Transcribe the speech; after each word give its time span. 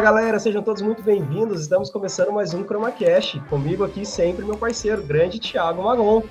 Fala 0.00 0.12
galera, 0.12 0.38
sejam 0.38 0.62
todos 0.62 0.80
muito 0.80 1.02
bem-vindos. 1.02 1.60
Estamos 1.60 1.90
começando 1.90 2.32
mais 2.32 2.54
um 2.54 2.66
ChromaCast. 2.66 3.38
Comigo 3.50 3.84
aqui 3.84 4.06
sempre 4.06 4.46
meu 4.46 4.56
parceiro, 4.56 5.02
grande 5.02 5.38
Thiago 5.38 5.82
Magon. 5.82 6.22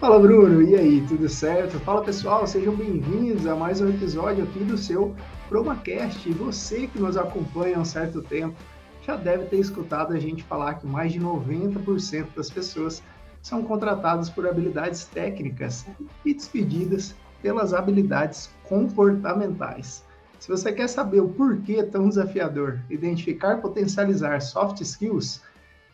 Fala 0.00 0.18
Bruno, 0.18 0.62
e 0.62 0.74
aí, 0.74 1.04
tudo 1.06 1.28
certo? 1.28 1.78
Fala 1.80 2.02
pessoal, 2.02 2.46
sejam 2.46 2.74
bem-vindos 2.74 3.46
a 3.46 3.54
mais 3.54 3.82
um 3.82 3.90
episódio 3.90 4.44
aqui 4.44 4.60
do 4.60 4.78
seu 4.78 5.14
ChromaCast. 5.50 6.26
E 6.26 6.32
você 6.32 6.86
que 6.86 6.98
nos 6.98 7.18
acompanha 7.18 7.76
há 7.76 7.80
um 7.80 7.84
certo 7.84 8.22
tempo 8.22 8.56
já 9.02 9.16
deve 9.16 9.44
ter 9.44 9.58
escutado 9.58 10.14
a 10.14 10.18
gente 10.18 10.42
falar 10.42 10.76
que 10.76 10.86
mais 10.86 11.12
de 11.12 11.20
90% 11.20 12.28
das 12.34 12.48
pessoas 12.48 13.02
são 13.42 13.62
contratadas 13.62 14.30
por 14.30 14.48
habilidades 14.48 15.04
técnicas 15.04 15.84
e 16.24 16.32
despedidas 16.32 17.14
pelas 17.42 17.74
habilidades 17.74 18.48
comportamentais. 18.66 20.10
Se 20.42 20.48
você 20.48 20.72
quer 20.72 20.88
saber 20.88 21.20
o 21.20 21.28
porquê 21.28 21.84
tão 21.84 22.08
desafiador 22.08 22.80
identificar, 22.90 23.60
potencializar 23.60 24.42
soft 24.42 24.80
skills 24.80 25.40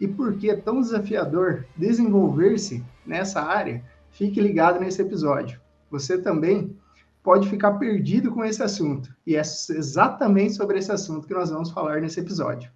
e 0.01 0.09
por 0.09 0.39
que 0.39 0.57
tão 0.57 0.81
desafiador 0.81 1.67
desenvolver-se 1.77 2.83
nessa 3.05 3.43
área, 3.43 3.85
fique 4.11 4.41
ligado 4.41 4.81
nesse 4.81 5.03
episódio. 5.03 5.61
Você 5.91 6.17
também 6.17 6.75
pode 7.23 7.47
ficar 7.47 7.73
perdido 7.73 8.33
com 8.33 8.43
esse 8.43 8.63
assunto, 8.63 9.15
e 9.27 9.37
é 9.37 9.41
exatamente 9.41 10.55
sobre 10.55 10.79
esse 10.79 10.91
assunto 10.91 11.27
que 11.27 11.35
nós 11.35 11.51
vamos 11.51 11.71
falar 11.71 12.01
nesse 12.01 12.19
episódio. 12.19 12.73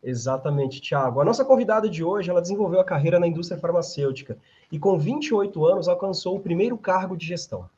Exatamente, 0.00 0.80
Thiago. 0.80 1.20
A 1.20 1.24
nossa 1.24 1.44
convidada 1.44 1.90
de 1.90 2.04
hoje, 2.04 2.30
ela 2.30 2.40
desenvolveu 2.40 2.78
a 2.78 2.84
carreira 2.84 3.18
na 3.18 3.26
indústria 3.26 3.60
farmacêutica 3.60 4.38
e 4.70 4.78
com 4.78 4.96
28 4.96 5.66
anos 5.66 5.88
alcançou 5.88 6.36
o 6.36 6.40
primeiro 6.40 6.78
cargo 6.78 7.16
de 7.16 7.26
gestão. 7.26 7.68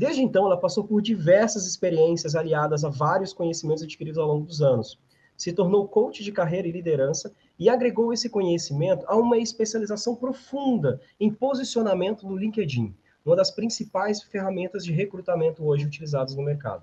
Desde 0.00 0.22
então, 0.22 0.46
ela 0.46 0.56
passou 0.56 0.82
por 0.82 1.02
diversas 1.02 1.66
experiências 1.66 2.34
aliadas 2.34 2.84
a 2.84 2.88
vários 2.88 3.34
conhecimentos 3.34 3.82
adquiridos 3.82 4.16
ao 4.16 4.26
longo 4.26 4.46
dos 4.46 4.62
anos. 4.62 4.98
Se 5.36 5.52
tornou 5.52 5.86
coach 5.86 6.24
de 6.24 6.32
carreira 6.32 6.66
e 6.66 6.72
liderança 6.72 7.30
e 7.58 7.68
agregou 7.68 8.10
esse 8.10 8.30
conhecimento 8.30 9.04
a 9.06 9.14
uma 9.14 9.36
especialização 9.36 10.16
profunda 10.16 11.02
em 11.20 11.30
posicionamento 11.30 12.26
no 12.26 12.34
LinkedIn, 12.34 12.94
uma 13.26 13.36
das 13.36 13.50
principais 13.50 14.22
ferramentas 14.22 14.86
de 14.86 14.90
recrutamento 14.90 15.62
hoje 15.66 15.84
utilizadas 15.84 16.34
no 16.34 16.42
mercado. 16.42 16.82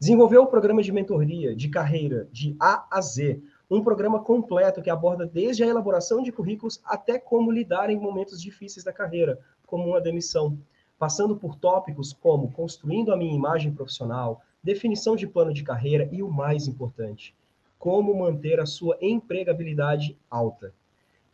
Desenvolveu 0.00 0.42
o 0.42 0.48
programa 0.48 0.82
de 0.82 0.90
mentoria 0.90 1.54
de 1.54 1.68
carreira 1.68 2.28
de 2.32 2.56
A 2.58 2.88
a 2.90 3.00
Z, 3.00 3.40
um 3.70 3.84
programa 3.84 4.18
completo 4.18 4.82
que 4.82 4.90
aborda 4.90 5.24
desde 5.24 5.62
a 5.62 5.66
elaboração 5.68 6.24
de 6.24 6.32
currículos 6.32 6.80
até 6.84 7.20
como 7.20 7.52
lidar 7.52 7.88
em 7.88 8.00
momentos 8.00 8.42
difíceis 8.42 8.82
da 8.84 8.92
carreira, 8.92 9.38
como 9.64 9.86
uma 9.86 10.00
demissão 10.00 10.58
passando 10.98 11.36
por 11.36 11.54
tópicos 11.54 12.12
como 12.12 12.50
construindo 12.50 13.12
a 13.12 13.16
minha 13.16 13.34
imagem 13.34 13.72
profissional, 13.72 14.42
definição 14.62 15.14
de 15.14 15.26
plano 15.26 15.52
de 15.54 15.62
carreira 15.62 16.08
e 16.10 16.22
o 16.22 16.30
mais 16.30 16.66
importante, 16.66 17.34
como 17.78 18.18
manter 18.18 18.60
a 18.60 18.66
sua 18.66 18.98
empregabilidade 19.00 20.16
alta. 20.30 20.72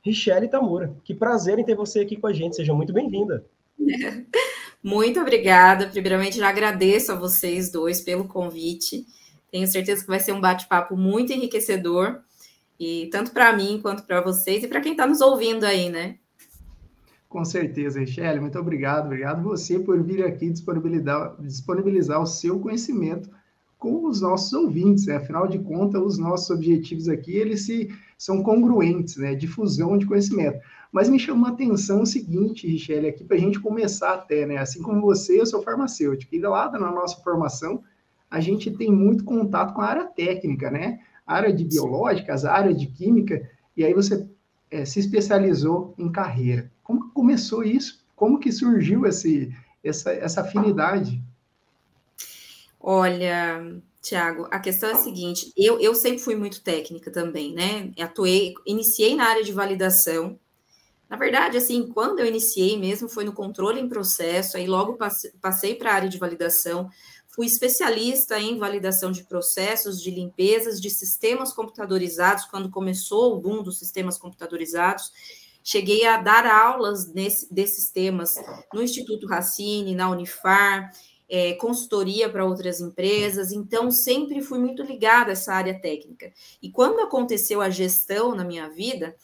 Richelle 0.02 0.48
Tamura, 0.48 0.94
que 1.02 1.14
prazer 1.14 1.58
em 1.58 1.64
ter 1.64 1.74
você 1.74 2.00
aqui 2.00 2.16
com 2.16 2.26
a 2.26 2.32
gente, 2.32 2.56
seja 2.56 2.74
muito 2.74 2.92
bem-vinda. 2.92 3.44
Muito 4.84 5.18
obrigada. 5.18 5.86
Primeiramente, 5.86 6.36
já 6.36 6.46
agradeço 6.46 7.10
a 7.10 7.14
vocês 7.14 7.72
dois 7.72 8.02
pelo 8.02 8.28
convite. 8.28 9.06
Tenho 9.50 9.66
certeza 9.66 10.02
que 10.02 10.08
vai 10.08 10.20
ser 10.20 10.32
um 10.32 10.40
bate-papo 10.42 10.94
muito 10.94 11.32
enriquecedor, 11.32 12.20
e 12.78 13.08
tanto 13.10 13.30
para 13.32 13.50
mim 13.56 13.80
quanto 13.80 14.02
para 14.02 14.20
vocês 14.20 14.62
e 14.62 14.68
para 14.68 14.82
quem 14.82 14.92
está 14.92 15.06
nos 15.06 15.22
ouvindo 15.22 15.64
aí, 15.64 15.88
né? 15.88 16.18
Com 17.34 17.44
certeza, 17.44 17.98
Richelle, 17.98 18.38
muito 18.38 18.56
obrigado. 18.56 19.06
Obrigado 19.06 19.42
você 19.42 19.76
por 19.76 20.00
vir 20.00 20.24
aqui 20.24 20.48
disponibilizar, 20.48 21.34
disponibilizar 21.40 22.22
o 22.22 22.26
seu 22.26 22.60
conhecimento 22.60 23.28
com 23.76 24.06
os 24.06 24.20
nossos 24.20 24.52
ouvintes. 24.52 25.06
Né? 25.06 25.16
Afinal 25.16 25.48
de 25.48 25.58
contas, 25.58 26.00
os 26.00 26.16
nossos 26.16 26.48
objetivos 26.50 27.08
aqui, 27.08 27.32
eles 27.32 27.66
se, 27.66 27.92
são 28.16 28.40
congruentes, 28.40 29.16
né? 29.16 29.34
Difusão 29.34 29.98
de 29.98 30.06
conhecimento. 30.06 30.60
Mas 30.92 31.08
me 31.08 31.18
chamou 31.18 31.48
a 31.48 31.50
atenção 31.50 32.02
o 32.02 32.06
seguinte, 32.06 32.68
Richelle, 32.68 33.08
aqui 33.08 33.24
para 33.24 33.36
a 33.36 33.40
gente 33.40 33.58
começar 33.58 34.14
até, 34.14 34.46
né? 34.46 34.58
Assim 34.58 34.80
como 34.80 35.00
você, 35.00 35.40
eu 35.40 35.44
sou 35.44 35.60
farmacêutico. 35.60 36.32
E 36.36 36.38
lá 36.38 36.70
na 36.70 36.92
nossa 36.92 37.20
formação, 37.20 37.82
a 38.30 38.38
gente 38.38 38.70
tem 38.70 38.92
muito 38.92 39.24
contato 39.24 39.74
com 39.74 39.80
a 39.80 39.86
área 39.86 40.04
técnica, 40.04 40.70
né? 40.70 41.00
A 41.26 41.34
área 41.34 41.52
de 41.52 41.64
biológicas, 41.64 42.44
a 42.44 42.52
área 42.52 42.72
de 42.72 42.86
química, 42.86 43.42
e 43.76 43.84
aí 43.84 43.92
você 43.92 44.24
é, 44.70 44.84
se 44.84 45.00
especializou 45.00 45.96
em 45.98 46.12
carreira. 46.12 46.72
Como 46.84 47.10
começou 47.10 47.64
isso? 47.64 48.04
Como 48.14 48.38
que 48.38 48.52
surgiu 48.52 49.06
esse, 49.06 49.52
essa, 49.82 50.12
essa 50.12 50.42
afinidade? 50.42 51.20
Olha, 52.78 53.80
Tiago, 54.02 54.46
a 54.50 54.60
questão 54.60 54.90
é 54.90 54.92
a 54.92 54.96
seguinte: 54.96 55.50
eu, 55.56 55.80
eu 55.80 55.94
sempre 55.94 56.18
fui 56.18 56.36
muito 56.36 56.62
técnica 56.62 57.10
também, 57.10 57.54
né? 57.54 57.90
Atuei, 57.98 58.54
iniciei 58.66 59.16
na 59.16 59.24
área 59.24 59.42
de 59.42 59.52
validação. 59.52 60.38
Na 61.08 61.16
verdade, 61.16 61.56
assim, 61.56 61.88
quando 61.88 62.20
eu 62.20 62.26
iniciei 62.26 62.78
mesmo 62.78 63.08
foi 63.08 63.24
no 63.24 63.32
controle 63.32 63.80
em 63.80 63.88
processo, 63.88 64.56
aí 64.56 64.66
logo 64.66 64.98
passei, 65.40 65.74
para 65.74 65.90
a 65.90 65.94
área 65.94 66.08
de 66.08 66.18
validação, 66.18 66.90
fui 67.28 67.46
especialista 67.46 68.38
em 68.38 68.58
validação 68.58 69.10
de 69.10 69.24
processos, 69.24 70.02
de 70.02 70.10
limpezas, 70.10 70.80
de 70.80 70.90
sistemas 70.90 71.52
computadorizados, 71.52 72.44
quando 72.46 72.70
começou 72.70 73.34
o 73.34 73.40
boom 73.40 73.62
dos 73.62 73.78
sistemas 73.78 74.18
computadorizados. 74.18 75.12
Cheguei 75.66 76.06
a 76.06 76.18
dar 76.18 76.46
aulas 76.46 77.10
nesse, 77.10 77.52
desses 77.52 77.90
temas 77.90 78.34
no 78.72 78.82
Instituto 78.82 79.26
Racine, 79.26 79.94
na 79.94 80.10
Unifar, 80.10 80.92
é, 81.26 81.54
consultoria 81.54 82.28
para 82.28 82.44
outras 82.44 82.80
empresas, 82.80 83.50
então 83.50 83.90
sempre 83.90 84.42
fui 84.42 84.58
muito 84.58 84.82
ligada 84.82 85.30
a 85.30 85.32
essa 85.32 85.54
área 85.54 85.80
técnica. 85.80 86.30
E 86.60 86.70
quando 86.70 87.00
aconteceu 87.00 87.62
a 87.62 87.70
gestão 87.70 88.34
na 88.34 88.44
minha 88.44 88.68
vida, 88.68 89.16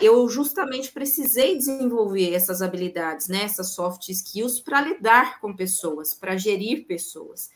eu 0.00 0.26
justamente 0.26 0.90
precisei 0.90 1.56
desenvolver 1.56 2.32
essas 2.32 2.62
habilidades, 2.62 3.28
né, 3.28 3.42
essas 3.42 3.74
soft 3.74 4.08
skills 4.08 4.60
para 4.60 4.80
lidar 4.80 5.38
com 5.38 5.54
pessoas, 5.54 6.14
para 6.14 6.36
gerir 6.36 6.86
pessoas. 6.86 7.50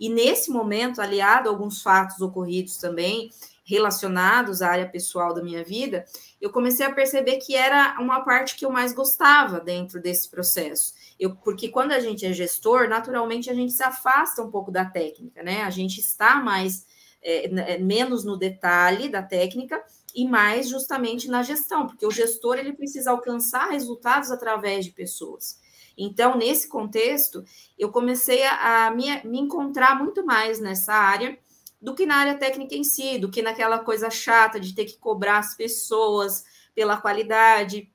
E 0.00 0.08
nesse 0.08 0.50
momento, 0.50 1.00
aliado 1.00 1.48
a 1.48 1.52
alguns 1.52 1.82
fatos 1.82 2.20
ocorridos 2.20 2.78
também, 2.78 3.30
relacionados 3.66 4.62
à 4.62 4.70
área 4.70 4.88
pessoal 4.88 5.34
da 5.34 5.42
minha 5.42 5.64
vida, 5.64 6.04
eu 6.40 6.50
comecei 6.50 6.86
a 6.86 6.92
perceber 6.92 7.38
que 7.38 7.56
era 7.56 7.96
uma 8.00 8.20
parte 8.20 8.54
que 8.54 8.64
eu 8.64 8.70
mais 8.70 8.94
gostava 8.94 9.58
dentro 9.58 10.00
desse 10.00 10.30
processo. 10.30 10.94
Eu, 11.18 11.34
porque 11.34 11.68
quando 11.68 11.90
a 11.90 11.98
gente 11.98 12.24
é 12.24 12.32
gestor, 12.32 12.88
naturalmente 12.88 13.50
a 13.50 13.54
gente 13.54 13.72
se 13.72 13.82
afasta 13.82 14.40
um 14.40 14.50
pouco 14.50 14.70
da 14.70 14.84
técnica, 14.84 15.42
né? 15.42 15.62
A 15.62 15.70
gente 15.70 15.98
está 15.98 16.36
mais 16.36 16.86
é, 17.20 17.74
é 17.74 17.78
menos 17.78 18.24
no 18.24 18.36
detalhe 18.36 19.08
da 19.08 19.22
técnica 19.22 19.82
e 20.14 20.26
mais 20.26 20.68
justamente 20.68 21.28
na 21.28 21.42
gestão, 21.42 21.88
porque 21.88 22.06
o 22.06 22.10
gestor 22.10 22.58
ele 22.58 22.72
precisa 22.72 23.10
alcançar 23.10 23.70
resultados 23.70 24.30
através 24.30 24.84
de 24.84 24.92
pessoas. 24.92 25.58
Então, 25.98 26.36
nesse 26.36 26.68
contexto, 26.68 27.42
eu 27.76 27.90
comecei 27.90 28.44
a, 28.44 28.86
a 28.86 28.90
me, 28.92 29.06
me 29.24 29.40
encontrar 29.40 29.98
muito 29.98 30.24
mais 30.24 30.60
nessa 30.60 30.92
área 30.92 31.36
do 31.80 31.94
que 31.94 32.06
na 32.06 32.16
área 32.16 32.36
técnica 32.36 32.74
em 32.74 32.84
si, 32.84 33.18
do 33.18 33.30
que 33.30 33.42
naquela 33.42 33.78
coisa 33.78 34.10
chata 34.10 34.58
de 34.58 34.74
ter 34.74 34.84
que 34.86 34.98
cobrar 34.98 35.38
as 35.38 35.54
pessoas 35.54 36.44
pela 36.74 36.96
qualidade. 36.96 37.90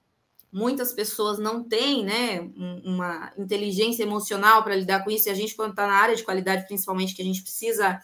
Muitas 0.52 0.92
pessoas 0.94 1.40
não 1.40 1.64
têm 1.64 2.04
né, 2.04 2.42
uma 2.84 3.32
inteligência 3.38 4.04
emocional 4.04 4.64
para 4.64 4.76
lidar 4.76 5.04
com 5.04 5.12
isso, 5.12 5.30
e 5.30 5.32
a 5.32 5.36
gente, 5.36 5.56
quando 5.56 5.72
está 5.72 5.88
na 5.88 5.94
área 5.94 6.16
de 6.16 6.24
qualidade, 6.24 6.66
principalmente, 6.68 7.16
que 7.16 7.22
a 7.22 7.26
gente 7.26 7.42
precisa 7.42 8.02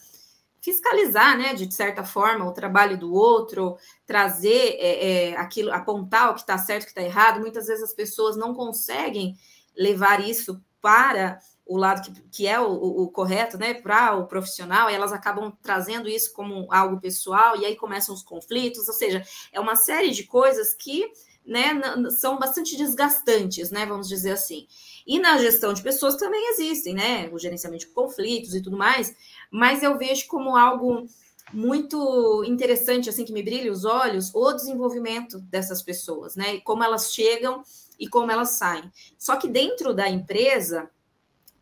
fiscalizar, 0.61 1.37
né, 1.37 1.53
de 1.53 1.73
certa 1.73 2.03
forma, 2.03 2.45
o 2.45 2.51
trabalho 2.51 2.97
do 2.97 3.13
outro, 3.13 3.77
trazer 4.05 4.75
é, 4.79 5.29
é, 5.29 5.37
aquilo, 5.37 5.71
apontar 5.71 6.31
o 6.31 6.33
que 6.33 6.41
está 6.41 6.57
certo, 6.57 6.83
o 6.83 6.85
que 6.85 6.91
está 6.91 7.01
errado. 7.01 7.39
Muitas 7.39 7.67
vezes 7.67 7.83
as 7.83 7.93
pessoas 7.93 8.35
não 8.35 8.53
conseguem 8.53 9.37
levar 9.77 10.19
isso 10.19 10.61
para 10.81 11.39
o 11.67 11.77
lado 11.77 12.01
que, 12.01 12.21
que 12.31 12.47
é 12.47 12.59
o, 12.59 12.71
o, 12.71 13.09
correto, 13.09 13.57
né, 13.57 13.73
para 13.73 14.15
o 14.15 14.25
profissional, 14.25 14.89
e 14.89 14.93
elas 14.93 15.11
acabam 15.11 15.51
trazendo 15.61 16.07
isso 16.07 16.33
como 16.33 16.67
algo 16.71 16.99
pessoal, 16.99 17.57
e 17.57 17.65
aí 17.65 17.75
começam 17.75 18.15
os 18.15 18.23
conflitos, 18.23 18.87
ou 18.87 18.93
seja, 18.93 19.23
é 19.51 19.59
uma 19.59 19.75
série 19.75 20.11
de 20.11 20.23
coisas 20.23 20.73
que, 20.73 21.11
né, 21.45 21.79
são 22.19 22.39
bastante 22.39 22.77
desgastantes, 22.77 23.69
né, 23.69 23.85
vamos 23.85 24.07
dizer 24.07 24.31
assim. 24.31 24.65
E 25.05 25.19
na 25.19 25.37
gestão 25.37 25.73
de 25.73 25.83
pessoas 25.83 26.15
também 26.15 26.51
existem, 26.51 26.93
né, 26.93 27.29
o 27.31 27.37
gerenciamento 27.37 27.85
de 27.85 27.91
conflitos 27.91 28.55
e 28.55 28.61
tudo 28.61 28.77
mais, 28.77 29.13
mas 29.51 29.83
eu 29.83 29.97
vejo 29.97 30.27
como 30.27 30.55
algo 30.55 31.05
muito 31.53 32.43
interessante, 32.45 33.09
assim, 33.09 33.23
que 33.23 33.31
me 33.31 33.43
brilha 33.43 33.71
os 33.71 33.85
olhos, 33.85 34.33
o 34.33 34.53
desenvolvimento 34.53 35.39
dessas 35.39 35.81
pessoas, 35.81 36.35
né, 36.35 36.55
e 36.55 36.61
como 36.61 36.83
elas 36.83 37.13
chegam 37.13 37.61
e 37.99 38.07
como 38.07 38.31
elas 38.31 38.51
saem. 38.51 38.89
Só 39.17 39.35
que 39.35 39.47
dentro 39.47 39.93
da 39.93 40.09
empresa, 40.09 40.89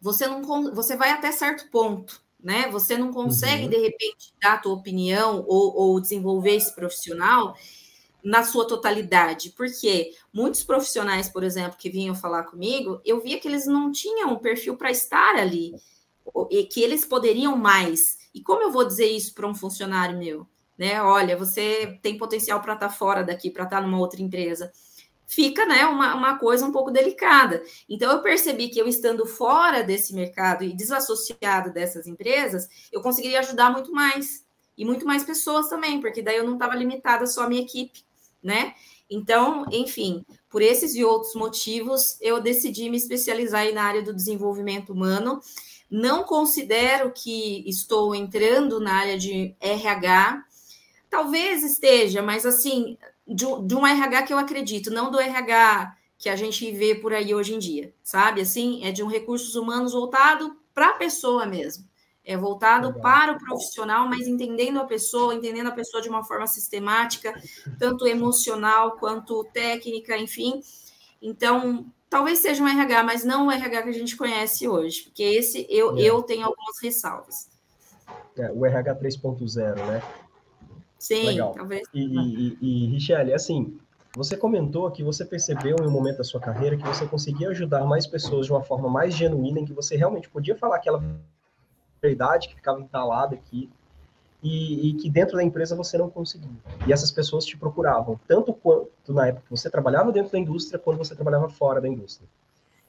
você 0.02 0.28
não 0.28 0.42
você 0.74 0.96
vai 0.96 1.12
até 1.12 1.32
certo 1.32 1.70
ponto, 1.70 2.22
né? 2.42 2.70
Você 2.72 2.98
não 2.98 3.12
consegue, 3.12 3.64
uhum. 3.64 3.70
de 3.70 3.78
repente, 3.78 4.34
dar 4.42 4.54
a 4.54 4.58
tua 4.58 4.74
opinião 4.74 5.44
ou, 5.48 5.76
ou 5.76 6.00
desenvolver 6.00 6.56
esse 6.56 6.74
profissional 6.74 7.56
na 8.24 8.44
sua 8.44 8.68
totalidade, 8.68 9.52
porque 9.52 10.12
muitos 10.34 10.64
profissionais, 10.64 11.30
por 11.30 11.44
exemplo, 11.44 11.78
que 11.78 11.92
vinham 11.92 12.16
falar 12.16 12.44
comigo, 12.44 13.00
eu 13.06 13.22
via 13.22 13.40
que 13.40 13.48
eles 13.48 13.68
não 13.68 13.92
tinham 13.92 14.34
um 14.34 14.40
perfil 14.40 14.76
para 14.76 14.90
estar 14.90 15.36
ali, 15.36 15.76
e 16.50 16.64
que 16.64 16.82
eles 16.82 17.06
poderiam 17.06 17.56
mais. 17.56 18.18
E 18.34 18.42
como 18.42 18.64
eu 18.64 18.72
vou 18.72 18.84
dizer 18.84 19.06
isso 19.06 19.32
para 19.36 19.48
um 19.48 19.54
funcionário 19.54 20.18
meu? 20.18 20.48
né? 20.78 21.02
Olha, 21.02 21.38
você 21.38 22.00
tem 22.02 22.18
potencial 22.18 22.62
para 22.62 22.74
estar 22.74 22.90
tá 22.90 22.94
fora 22.94 23.24
daqui, 23.24 23.50
para 23.50 23.64
estar 23.64 23.78
tá 23.78 23.82
numa 23.82 24.00
outra 24.00 24.22
empresa. 24.22 24.72
Fica, 25.28 25.66
né, 25.66 25.86
uma, 25.86 26.14
uma 26.16 26.38
coisa 26.38 26.66
um 26.66 26.72
pouco 26.72 26.92
delicada. 26.92 27.64
Então, 27.90 28.12
eu 28.12 28.22
percebi 28.22 28.70
que 28.70 28.80
eu 28.80 28.88
estando 28.88 29.26
fora 29.26 29.84
desse 29.84 30.14
mercado 30.14 30.64
e 30.64 30.74
desassociado 30.74 31.74
dessas 31.74 32.06
empresas, 32.06 32.68
eu 32.92 33.02
conseguiria 33.02 33.40
ajudar 33.40 33.72
muito 33.72 33.92
mais. 33.92 34.46
E 34.78 34.84
muito 34.84 35.06
mais 35.06 35.24
pessoas 35.24 35.70
também, 35.70 36.02
porque 36.02 36.22
daí 36.22 36.36
eu 36.36 36.44
não 36.44 36.56
estava 36.56 36.76
limitada 36.76 37.26
só 37.26 37.44
à 37.44 37.50
minha 37.50 37.62
equipe, 37.62 38.04
né? 38.44 38.74
Então, 39.10 39.66
enfim, 39.72 40.26
por 40.50 40.62
esses 40.62 40.96
e 40.96 41.04
outros 41.04 41.34
motivos, 41.34 42.18
eu 42.20 42.42
decidi 42.42 42.90
me 42.90 42.98
especializar 42.98 43.72
na 43.74 43.84
área 43.84 44.02
do 44.02 44.14
desenvolvimento 44.14 44.92
humano. 44.92 45.40
Não 45.90 46.24
considero 46.24 47.14
que 47.14 47.64
estou 47.70 48.14
entrando 48.14 48.82
na 48.82 48.96
área 48.96 49.18
de 49.18 49.56
RH, 49.62 50.44
Talvez 51.16 51.64
esteja, 51.64 52.22
mas 52.22 52.46
assim, 52.46 52.98
de, 53.28 53.46
de 53.66 53.76
um 53.76 53.86
RH 53.86 54.24
que 54.24 54.34
eu 54.34 54.38
acredito, 54.38 54.92
não 54.92 55.10
do 55.10 55.20
RH 55.20 55.96
que 56.18 56.30
a 56.30 56.36
gente 56.36 56.72
vê 56.72 56.96
por 56.96 57.14
aí 57.14 57.36
hoje 57.36 57.54
em 57.54 57.60
dia, 57.60 57.94
sabe? 58.04 58.42
Assim, 58.42 58.86
é 58.86 58.92
de 58.92 59.04
um 59.04 59.08
recursos 59.08 59.56
humanos 59.56 59.94
voltado 59.94 60.56
para 60.74 60.90
a 60.90 60.94
pessoa 60.94 61.46
mesmo. 61.46 61.86
É 62.24 62.36
voltado 62.36 62.88
Legal. 62.88 63.02
para 63.02 63.34
o 63.34 63.38
profissional, 63.38 64.08
mas 64.08 64.28
entendendo 64.28 64.80
a 64.80 64.86
pessoa, 64.86 65.36
entendendo 65.36 65.68
a 65.68 65.72
pessoa 65.72 66.02
de 66.02 66.10
uma 66.10 66.24
forma 66.24 66.48
sistemática, 66.48 67.40
tanto 67.78 68.08
emocional 68.08 68.98
quanto 68.98 69.44
técnica, 69.54 70.18
enfim. 70.18 70.62
Então, 71.22 71.86
talvez 72.10 72.40
seja 72.40 72.64
um 72.64 72.68
RH, 72.68 73.04
mas 73.04 73.24
não 73.24 73.48
o 73.48 73.52
RH 73.52 73.84
que 73.84 73.90
a 73.90 73.94
gente 73.94 74.18
conhece 74.18 74.68
hoje, 74.68 75.04
porque 75.04 75.22
esse 75.22 75.68
eu, 75.70 75.96
é. 75.98 76.02
eu 76.02 76.24
tenho 76.24 76.46
algumas 76.46 76.80
ressalvas. 76.82 77.48
É, 78.38 78.52
o 78.52 78.66
RH 78.66 78.96
3.0, 78.96 79.76
né? 79.86 80.02
Sim, 81.06 81.24
Legal. 81.24 81.54
talvez. 81.54 81.88
E, 81.94 82.02
e, 82.02 82.58
e, 82.60 82.88
Richelle, 82.88 83.32
assim, 83.32 83.80
você 84.16 84.36
comentou 84.36 84.90
que 84.90 85.04
você 85.04 85.24
percebeu 85.24 85.76
em 85.80 85.86
um 85.86 85.92
momento 85.92 86.18
da 86.18 86.24
sua 86.24 86.40
carreira 86.40 86.76
que 86.76 86.88
você 86.88 87.06
conseguia 87.06 87.50
ajudar 87.50 87.86
mais 87.86 88.08
pessoas 88.08 88.48
de 88.48 88.52
uma 88.52 88.64
forma 88.64 88.90
mais 88.90 89.14
genuína, 89.14 89.60
em 89.60 89.66
que 89.66 89.72
você 89.72 89.96
realmente 89.96 90.28
podia 90.28 90.56
falar 90.56 90.78
aquela 90.78 91.04
verdade 92.02 92.48
que 92.48 92.56
ficava 92.56 92.82
entalada 92.82 93.36
aqui, 93.36 93.70
e, 94.42 94.90
e, 94.90 94.94
que 94.96 95.08
dentro 95.08 95.38
da 95.38 95.44
empresa 95.44 95.76
você 95.76 95.96
não 95.96 96.10
conseguia. 96.10 96.58
E 96.88 96.92
essas 96.92 97.12
pessoas 97.12 97.46
te 97.46 97.56
procuravam, 97.56 98.20
tanto 98.28 98.52
quanto 98.52 99.14
na 99.14 99.28
época 99.28 99.44
que 99.44 99.52
você 99.52 99.70
trabalhava 99.70 100.12
dentro 100.12 100.32
da 100.32 100.40
indústria, 100.40 100.80
quanto 100.80 100.98
você 100.98 101.14
trabalhava 101.14 101.48
fora 101.50 101.80
da 101.80 101.88
indústria. 101.88 102.28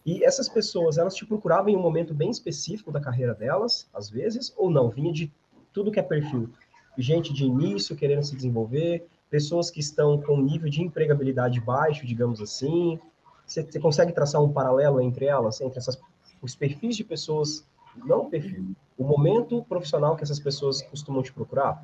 E 0.07 0.25
essas 0.25 0.49
pessoas, 0.49 0.97
elas 0.97 1.15
te 1.15 1.27
procuravam 1.27 1.69
em 1.69 1.77
um 1.77 1.83
momento 1.83 2.15
bem 2.15 2.31
específico 2.31 2.91
da 2.91 3.01
carreira 3.01 3.35
delas, 3.35 3.87
às 3.93 4.09
vezes, 4.09 4.55
ou 4.57 4.71
não? 4.71 4.89
Vinha 4.89 5.13
de 5.13 5.31
tudo 5.71 5.93
que 5.93 6.01
é 6.01 6.03
perfil 6.03 6.49
gente 6.99 7.33
de 7.33 7.45
início 7.45 7.97
querendo 7.97 8.23
se 8.23 8.35
desenvolver, 8.35 9.07
pessoas 9.31 9.71
que 9.71 9.81
estão 9.81 10.21
com 10.21 10.41
nível 10.41 10.69
de 10.69 10.83
empregabilidade 10.83 11.61
baixo, 11.61 12.07
digamos 12.07 12.41
assim. 12.41 12.99
Você, 13.47 13.63
você 13.63 13.79
consegue 13.79 14.13
traçar 14.13 14.43
um 14.43 14.53
paralelo 14.53 15.01
entre 15.01 15.27
elas, 15.27 15.61
entre 15.61 15.79
essas, 15.79 15.99
os 16.43 16.55
perfis 16.55 16.97
de 16.97 17.05
pessoas, 17.05 17.65
não 18.05 18.23
o 18.23 18.31
perfil, 18.31 18.75
o 18.97 19.05
momento 19.05 19.65
profissional 19.69 20.17
que 20.17 20.25
essas 20.25 20.41
pessoas 20.41 20.83
costumam 20.83 21.23
te 21.23 21.33
procurar? 21.33 21.83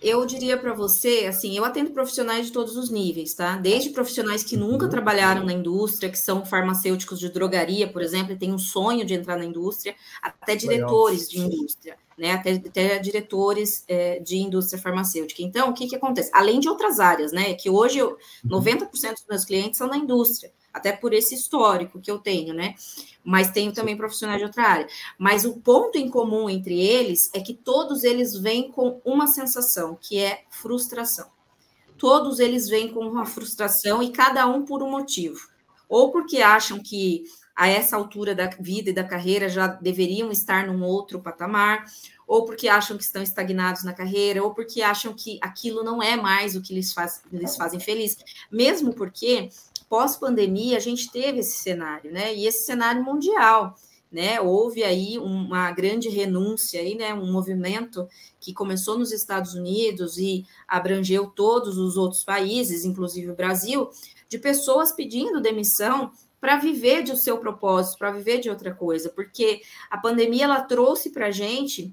eu 0.00 0.24
diria 0.24 0.56
para 0.56 0.72
você, 0.72 1.26
assim, 1.28 1.56
eu 1.56 1.64
atendo 1.64 1.90
profissionais 1.90 2.46
de 2.46 2.52
todos 2.52 2.76
os 2.76 2.88
níveis, 2.88 3.34
tá? 3.34 3.56
Desde 3.56 3.90
profissionais 3.90 4.44
que 4.44 4.56
nunca 4.56 4.84
uhum. 4.84 4.90
trabalharam 4.90 5.44
na 5.44 5.52
indústria, 5.52 6.08
que 6.08 6.18
são 6.18 6.44
farmacêuticos 6.44 7.18
de 7.18 7.28
drogaria, 7.28 7.90
por 7.90 8.00
exemplo, 8.00 8.32
e 8.32 8.38
têm 8.38 8.52
um 8.52 8.58
sonho 8.58 9.04
de 9.04 9.14
entrar 9.14 9.36
na 9.36 9.44
indústria, 9.44 9.94
até 10.22 10.54
diretores 10.54 11.28
de 11.28 11.40
indústria, 11.40 11.96
né? 12.18 12.32
Até, 12.32 12.52
até 12.52 12.98
diretores 12.98 13.84
é, 13.88 14.18
de 14.20 14.36
indústria 14.36 14.80
farmacêutica. 14.80 15.42
Então, 15.42 15.70
o 15.70 15.74
que 15.74 15.86
que 15.86 15.96
acontece? 15.96 16.30
Além 16.34 16.60
de 16.60 16.68
outras 16.68 17.00
áreas, 17.00 17.32
né? 17.32 17.54
Que 17.54 17.70
hoje 17.70 17.98
eu, 17.98 18.16
90% 18.44 18.82
uhum. 18.82 19.14
dos 19.14 19.26
meus 19.28 19.44
clientes 19.44 19.78
são 19.78 19.86
na 19.86 19.96
indústria 19.96 20.52
até 20.72 20.92
por 20.92 21.12
esse 21.12 21.34
histórico 21.34 22.00
que 22.00 22.10
eu 22.10 22.18
tenho, 22.18 22.54
né? 22.54 22.74
Mas 23.24 23.50
tenho 23.50 23.72
também 23.72 23.96
profissionais 23.96 24.38
de 24.38 24.44
outra 24.44 24.62
área. 24.64 24.88
Mas 25.18 25.44
o 25.44 25.60
ponto 25.60 25.98
em 25.98 26.08
comum 26.08 26.48
entre 26.48 26.80
eles 26.80 27.30
é 27.34 27.40
que 27.40 27.54
todos 27.54 28.04
eles 28.04 28.34
vêm 28.34 28.70
com 28.70 29.00
uma 29.04 29.26
sensação, 29.26 29.98
que 30.00 30.18
é 30.18 30.44
frustração. 30.50 31.26
Todos 31.96 32.38
eles 32.38 32.68
vêm 32.68 32.92
com 32.92 33.00
uma 33.00 33.26
frustração 33.26 34.02
e 34.02 34.10
cada 34.10 34.46
um 34.46 34.64
por 34.64 34.82
um 34.82 34.90
motivo. 34.90 35.48
Ou 35.88 36.12
porque 36.12 36.38
acham 36.38 36.78
que 36.78 37.24
a 37.58 37.66
essa 37.66 37.96
altura 37.96 38.36
da 38.36 38.46
vida 38.60 38.90
e 38.90 38.92
da 38.92 39.02
carreira 39.02 39.48
já 39.48 39.66
deveriam 39.66 40.30
estar 40.30 40.64
num 40.68 40.84
outro 40.84 41.18
patamar, 41.18 41.86
ou 42.24 42.44
porque 42.44 42.68
acham 42.68 42.96
que 42.96 43.02
estão 43.02 43.20
estagnados 43.20 43.82
na 43.82 43.92
carreira, 43.92 44.44
ou 44.44 44.54
porque 44.54 44.80
acham 44.80 45.12
que 45.12 45.40
aquilo 45.42 45.82
não 45.82 46.00
é 46.00 46.14
mais 46.14 46.54
o 46.54 46.62
que 46.62 46.72
lhes, 46.72 46.92
faz, 46.92 47.20
lhes 47.32 47.56
fazem 47.56 47.80
feliz. 47.80 48.16
Mesmo 48.48 48.94
porque 48.94 49.48
pós-pandemia, 49.88 50.76
a 50.76 50.80
gente 50.80 51.10
teve 51.10 51.40
esse 51.40 51.58
cenário, 51.58 52.12
né? 52.12 52.32
E 52.32 52.46
esse 52.46 52.64
cenário 52.64 53.02
mundial, 53.02 53.74
né? 54.12 54.40
Houve 54.40 54.84
aí 54.84 55.18
uma 55.18 55.72
grande 55.72 56.08
renúncia 56.08 56.80
aí, 56.80 56.94
né? 56.94 57.12
Um 57.12 57.32
movimento 57.32 58.06
que 58.38 58.52
começou 58.52 58.96
nos 58.96 59.10
Estados 59.10 59.54
Unidos 59.54 60.16
e 60.16 60.46
abrangeu 60.68 61.26
todos 61.26 61.76
os 61.76 61.96
outros 61.96 62.22
países, 62.22 62.84
inclusive 62.84 63.32
o 63.32 63.36
Brasil, 63.36 63.90
de 64.28 64.38
pessoas 64.38 64.92
pedindo 64.92 65.40
demissão 65.40 66.12
para 66.40 66.56
viver 66.56 67.02
de 67.02 67.16
seu 67.16 67.38
propósito, 67.38 67.98
para 67.98 68.12
viver 68.12 68.38
de 68.38 68.48
outra 68.50 68.72
coisa, 68.72 69.08
porque 69.08 69.62
a 69.90 69.98
pandemia 69.98 70.44
ela 70.44 70.60
trouxe 70.60 71.10
para 71.10 71.26
a 71.26 71.30
gente 71.30 71.92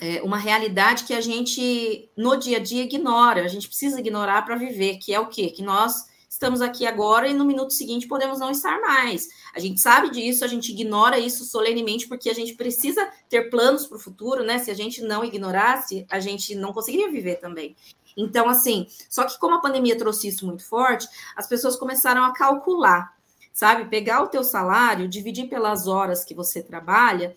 é, 0.00 0.22
uma 0.22 0.38
realidade 0.38 1.04
que 1.04 1.14
a 1.14 1.20
gente 1.20 2.08
no 2.16 2.36
dia 2.36 2.56
a 2.56 2.60
dia 2.60 2.82
ignora, 2.82 3.42
a 3.42 3.48
gente 3.48 3.68
precisa 3.68 4.00
ignorar 4.00 4.42
para 4.42 4.56
viver, 4.56 4.96
que 4.96 5.12
é 5.12 5.20
o 5.20 5.26
quê? 5.26 5.50
Que 5.50 5.62
nós 5.62 6.12
estamos 6.28 6.60
aqui 6.60 6.84
agora 6.84 7.28
e 7.28 7.34
no 7.34 7.44
minuto 7.44 7.72
seguinte 7.72 8.08
podemos 8.08 8.40
não 8.40 8.50
estar 8.50 8.80
mais. 8.80 9.28
A 9.54 9.60
gente 9.60 9.80
sabe 9.80 10.10
disso, 10.10 10.44
a 10.44 10.48
gente 10.48 10.72
ignora 10.72 11.18
isso 11.18 11.44
solenemente 11.44 12.08
porque 12.08 12.28
a 12.28 12.34
gente 12.34 12.54
precisa 12.54 13.08
ter 13.28 13.50
planos 13.50 13.86
para 13.86 13.96
o 13.96 14.00
futuro, 14.00 14.42
né? 14.42 14.58
Se 14.58 14.70
a 14.70 14.74
gente 14.74 15.00
não 15.00 15.24
ignorasse, 15.24 16.04
a 16.10 16.18
gente 16.18 16.54
não 16.56 16.72
conseguiria 16.72 17.10
viver 17.10 17.36
também. 17.36 17.76
Então, 18.16 18.48
assim, 18.48 18.86
só 19.08 19.24
que 19.24 19.38
como 19.38 19.54
a 19.54 19.60
pandemia 19.60 19.96
trouxe 19.96 20.28
isso 20.28 20.44
muito 20.46 20.64
forte, 20.66 21.06
as 21.36 21.48
pessoas 21.48 21.76
começaram 21.76 22.24
a 22.24 22.32
calcular, 22.32 23.14
sabe? 23.54 23.88
Pegar 23.88 24.22
o 24.22 24.28
teu 24.28 24.42
salário, 24.42 25.08
dividir 25.08 25.48
pelas 25.48 25.86
horas 25.86 26.24
que 26.24 26.34
você 26.34 26.60
trabalha 26.60 27.34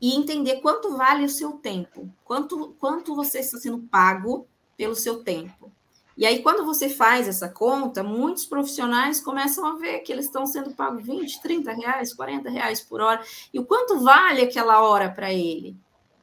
e 0.00 0.14
entender 0.14 0.60
quanto 0.60 0.96
vale 0.96 1.24
o 1.24 1.28
seu 1.28 1.52
tempo, 1.52 2.08
quanto, 2.22 2.76
quanto 2.78 3.16
você 3.16 3.40
está 3.40 3.58
sendo 3.58 3.78
pago 3.78 4.46
pelo 4.76 4.94
seu 4.94 5.24
tempo. 5.24 5.72
E 6.16 6.26
aí, 6.26 6.42
quando 6.42 6.66
você 6.66 6.88
faz 6.88 7.26
essa 7.26 7.48
conta, 7.48 8.02
muitos 8.02 8.44
profissionais 8.44 9.20
começam 9.20 9.64
a 9.64 9.76
ver 9.76 10.00
que 10.00 10.12
eles 10.12 10.26
estão 10.26 10.44
sendo 10.46 10.74
pagos 10.74 11.04
20, 11.04 11.40
30 11.40 11.72
reais, 11.72 12.12
40 12.12 12.50
reais 12.50 12.80
por 12.80 13.00
hora. 13.00 13.22
E 13.54 13.58
o 13.58 13.64
quanto 13.64 14.00
vale 14.00 14.42
aquela 14.42 14.82
hora 14.82 15.08
para 15.08 15.32
ele? 15.32 15.76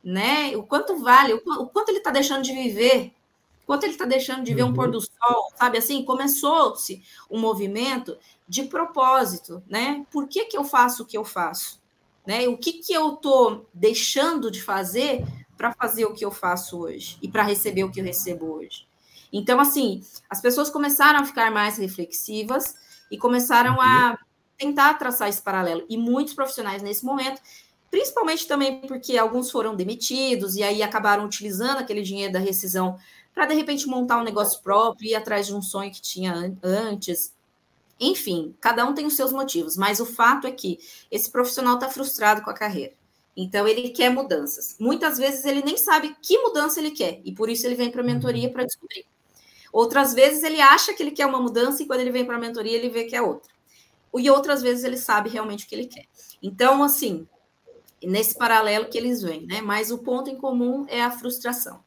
Né? 0.03 0.55
O 0.55 0.63
quanto 0.63 0.97
vale, 0.97 1.33
o 1.33 1.67
quanto 1.67 1.89
ele 1.89 1.99
está 1.99 2.11
deixando 2.11 2.43
de 2.43 2.53
viver, 2.53 3.13
o 3.63 3.65
quanto 3.65 3.85
ele 3.85 3.93
está 3.93 4.05
deixando 4.05 4.43
de 4.43 4.53
ver 4.53 4.63
um 4.63 4.73
pôr 4.73 4.91
do 4.91 5.01
sol, 5.01 5.53
sabe 5.55 5.77
assim? 5.77 6.03
Começou-se 6.03 7.01
um 7.31 7.39
movimento 7.39 8.17
de 8.47 8.63
propósito, 8.63 9.63
né? 9.67 10.05
Por 10.11 10.27
que, 10.27 10.45
que 10.45 10.57
eu 10.57 10.63
faço 10.63 11.03
o 11.03 11.05
que 11.05 11.17
eu 11.17 11.25
faço? 11.25 11.81
Né? 12.25 12.47
O 12.47 12.57
que, 12.57 12.73
que 12.73 12.93
eu 12.93 13.13
estou 13.13 13.69
deixando 13.73 14.49
de 14.49 14.61
fazer 14.61 15.25
para 15.57 15.73
fazer 15.73 16.05
o 16.05 16.13
que 16.13 16.25
eu 16.25 16.31
faço 16.31 16.79
hoje 16.79 17.17
e 17.21 17.27
para 17.27 17.43
receber 17.43 17.83
o 17.83 17.91
que 17.91 17.99
eu 17.99 18.03
recebo 18.03 18.53
hoje? 18.53 18.87
Então, 19.31 19.59
assim, 19.59 20.01
as 20.29 20.41
pessoas 20.41 20.69
começaram 20.69 21.19
a 21.19 21.25
ficar 21.25 21.51
mais 21.51 21.77
reflexivas 21.77 22.75
e 23.11 23.17
começaram 23.17 23.79
a 23.81 24.11
uhum. 24.11 24.17
tentar 24.57 24.93
traçar 24.95 25.27
esse 25.27 25.41
paralelo. 25.41 25.85
E 25.89 25.97
muitos 25.97 26.33
profissionais 26.33 26.81
nesse 26.81 27.03
momento, 27.03 27.41
principalmente 27.91 28.47
também 28.47 28.81
porque 28.81 29.17
alguns 29.17 29.51
foram 29.51 29.75
demitidos 29.75 30.55
e 30.55 30.63
aí 30.63 30.81
acabaram 30.81 31.25
utilizando 31.25 31.79
aquele 31.79 32.01
dinheiro 32.01 32.33
da 32.33 32.39
rescisão 32.39 32.97
para 33.33 33.45
de 33.45 33.53
repente 33.53 33.87
montar 33.87 34.17
um 34.19 34.23
negócio 34.23 34.61
próprio, 34.63 35.09
ir 35.09 35.15
atrás 35.15 35.47
de 35.47 35.53
um 35.53 35.61
sonho 35.61 35.91
que 35.91 36.01
tinha 36.01 36.55
antes. 36.63 37.34
Enfim, 37.99 38.55
cada 38.59 38.85
um 38.85 38.93
tem 38.93 39.05
os 39.05 39.15
seus 39.15 39.31
motivos, 39.31 39.77
mas 39.77 39.99
o 39.99 40.05
fato 40.05 40.47
é 40.47 40.51
que 40.51 40.79
esse 41.09 41.31
profissional 41.31 41.75
está 41.75 41.89
frustrado 41.89 42.41
com 42.41 42.49
a 42.49 42.53
carreira. 42.53 42.93
Então, 43.37 43.67
ele 43.67 43.89
quer 43.89 44.09
mudanças. 44.09 44.75
Muitas 44.79 45.17
vezes 45.17 45.43
ele 45.45 45.61
nem 45.61 45.77
sabe 45.77 46.15
que 46.21 46.37
mudança 46.39 46.79
ele 46.79 46.91
quer, 46.91 47.21
e 47.23 47.33
por 47.33 47.49
isso 47.49 47.65
ele 47.65 47.75
vem 47.75 47.91
para 47.91 48.01
a 48.01 48.05
mentoria 48.05 48.47
uhum. 48.47 48.53
para 48.53 48.65
descobrir. 48.65 49.05
Outras 49.71 50.13
vezes 50.13 50.41
ele 50.41 50.61
acha 50.61 50.93
que 50.93 51.03
ele 51.03 51.11
quer 51.11 51.25
uma 51.25 51.41
mudança 51.41 51.83
e 51.83 51.85
quando 51.85 51.99
ele 51.99 52.11
vem 52.11 52.23
para 52.23 52.37
a 52.37 52.39
mentoria 52.39 52.77
ele 52.77 52.87
vê 52.87 53.03
que 53.03 53.15
é 53.15 53.21
outra. 53.21 53.51
E 54.17 54.29
outras 54.29 54.61
vezes 54.61 54.85
ele 54.85 54.95
sabe 54.95 55.29
realmente 55.29 55.65
o 55.65 55.67
que 55.67 55.75
ele 55.75 55.87
quer. 55.87 56.05
Então, 56.41 56.81
assim, 56.81 57.27
nesse 58.01 58.37
paralelo 58.37 58.85
que 58.85 58.97
eles 58.97 59.21
vêm, 59.21 59.45
né? 59.45 59.61
Mas 59.61 59.91
o 59.91 59.97
ponto 59.97 60.29
em 60.29 60.37
comum 60.37 60.85
é 60.87 61.01
a 61.01 61.11
frustração. 61.11 61.83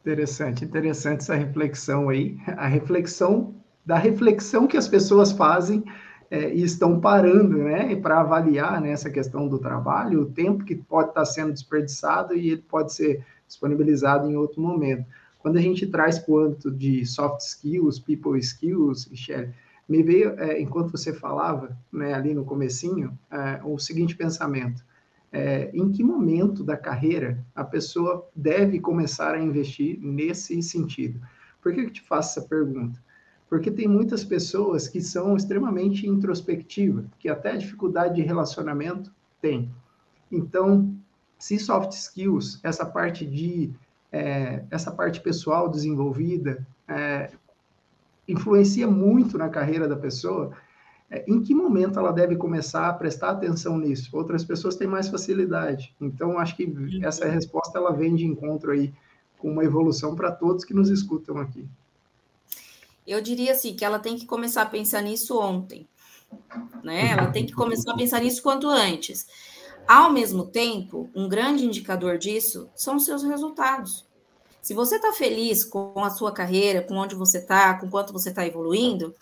Interessante, 0.00 0.64
interessante 0.64 1.20
essa 1.20 1.34
reflexão 1.34 2.08
aí. 2.08 2.38
A 2.56 2.66
reflexão 2.66 3.54
da 3.86 3.96
reflexão 3.96 4.66
que 4.66 4.76
as 4.76 4.88
pessoas 4.88 5.30
fazem 5.30 5.84
é, 6.28 6.52
e 6.52 6.64
estão 6.64 7.00
parando, 7.00 7.56
né, 7.58 7.94
para 7.94 8.20
avaliar 8.20 8.80
né, 8.80 8.90
essa 8.90 9.08
questão 9.08 9.46
do 9.46 9.60
trabalho, 9.60 10.22
o 10.22 10.26
tempo 10.26 10.64
que 10.64 10.74
pode 10.74 11.10
estar 11.10 11.24
sendo 11.24 11.52
desperdiçado 11.52 12.34
e 12.34 12.50
ele 12.50 12.62
pode 12.62 12.92
ser 12.92 13.24
disponibilizado 13.46 14.28
em 14.28 14.36
outro 14.36 14.60
momento. 14.60 15.06
Quando 15.38 15.56
a 15.58 15.60
gente 15.60 15.86
traz 15.86 16.18
para 16.18 16.34
o 16.34 16.38
âmbito 16.38 16.68
de 16.68 17.06
soft 17.06 17.40
skills, 17.42 18.00
people 18.00 18.36
skills, 18.40 19.06
Michelle, 19.08 19.52
me 19.88 20.02
veio, 20.02 20.38
é, 20.40 20.60
enquanto 20.60 20.90
você 20.90 21.12
falava, 21.12 21.78
né, 21.92 22.12
ali 22.12 22.34
no 22.34 22.44
comecinho, 22.44 23.16
é, 23.30 23.60
o 23.62 23.78
seguinte 23.78 24.16
pensamento. 24.16 24.84
É, 25.30 25.70
em 25.72 25.92
que 25.92 26.02
momento 26.02 26.64
da 26.64 26.76
carreira 26.76 27.44
a 27.54 27.62
pessoa 27.62 28.26
deve 28.34 28.80
começar 28.80 29.34
a 29.34 29.40
investir 29.40 29.98
nesse 30.00 30.60
sentido? 30.62 31.20
Por 31.62 31.72
que 31.72 31.80
eu 31.80 31.90
te 31.90 32.00
faço 32.00 32.38
essa 32.38 32.48
pergunta? 32.48 32.98
Porque 33.56 33.70
tem 33.70 33.88
muitas 33.88 34.22
pessoas 34.22 34.86
que 34.86 35.00
são 35.00 35.34
extremamente 35.34 36.06
introspectivas, 36.06 37.06
que 37.18 37.26
até 37.26 37.56
dificuldade 37.56 38.16
de 38.16 38.20
relacionamento 38.20 39.10
tem. 39.40 39.70
Então, 40.30 40.94
se 41.38 41.58
soft 41.58 41.92
skills, 41.92 42.60
essa 42.62 42.84
parte 42.84 43.24
de 43.24 43.72
é, 44.12 44.62
essa 44.70 44.90
parte 44.90 45.22
pessoal 45.22 45.70
desenvolvida, 45.70 46.66
é, 46.86 47.30
influencia 48.28 48.86
muito 48.86 49.38
na 49.38 49.48
carreira 49.48 49.88
da 49.88 49.96
pessoa, 49.96 50.52
é, 51.10 51.24
em 51.26 51.40
que 51.40 51.54
momento 51.54 51.98
ela 51.98 52.12
deve 52.12 52.36
começar 52.36 52.90
a 52.90 52.92
prestar 52.92 53.30
atenção 53.30 53.78
nisso? 53.78 54.14
Outras 54.14 54.44
pessoas 54.44 54.76
têm 54.76 54.86
mais 54.86 55.08
facilidade. 55.08 55.96
Então, 55.98 56.38
acho 56.38 56.54
que 56.58 56.64
uhum. 56.66 57.00
essa 57.02 57.24
resposta 57.24 57.78
ela 57.78 57.92
vem 57.94 58.14
de 58.14 58.26
encontro 58.26 58.72
aí 58.72 58.92
com 59.38 59.50
uma 59.50 59.64
evolução 59.64 60.14
para 60.14 60.30
todos 60.30 60.62
que 60.62 60.74
nos 60.74 60.90
escutam 60.90 61.38
aqui. 61.38 61.66
Eu 63.06 63.20
diria 63.20 63.52
assim 63.52 63.74
que 63.74 63.84
ela 63.84 63.98
tem 63.98 64.16
que 64.16 64.26
começar 64.26 64.62
a 64.62 64.66
pensar 64.66 65.02
nisso 65.02 65.38
ontem, 65.38 65.88
né? 66.82 67.12
Ela 67.12 67.30
tem 67.30 67.46
que 67.46 67.52
começar 67.52 67.92
a 67.92 67.96
pensar 67.96 68.20
nisso 68.20 68.42
quanto 68.42 68.68
antes. 68.68 69.26
Ao 69.86 70.10
mesmo 70.10 70.46
tempo, 70.46 71.08
um 71.14 71.28
grande 71.28 71.64
indicador 71.64 72.18
disso 72.18 72.68
são 72.74 72.96
os 72.96 73.04
seus 73.04 73.22
resultados. 73.22 74.04
Se 74.60 74.74
você 74.74 74.96
está 74.96 75.12
feliz 75.12 75.64
com 75.64 75.92
a 76.02 76.10
sua 76.10 76.32
carreira, 76.32 76.82
com 76.82 76.96
onde 76.96 77.14
você 77.14 77.38
está, 77.38 77.74
com 77.74 77.88
quanto 77.88 78.12
você 78.12 78.30
está 78.30 78.44
evoluindo, 78.44 79.14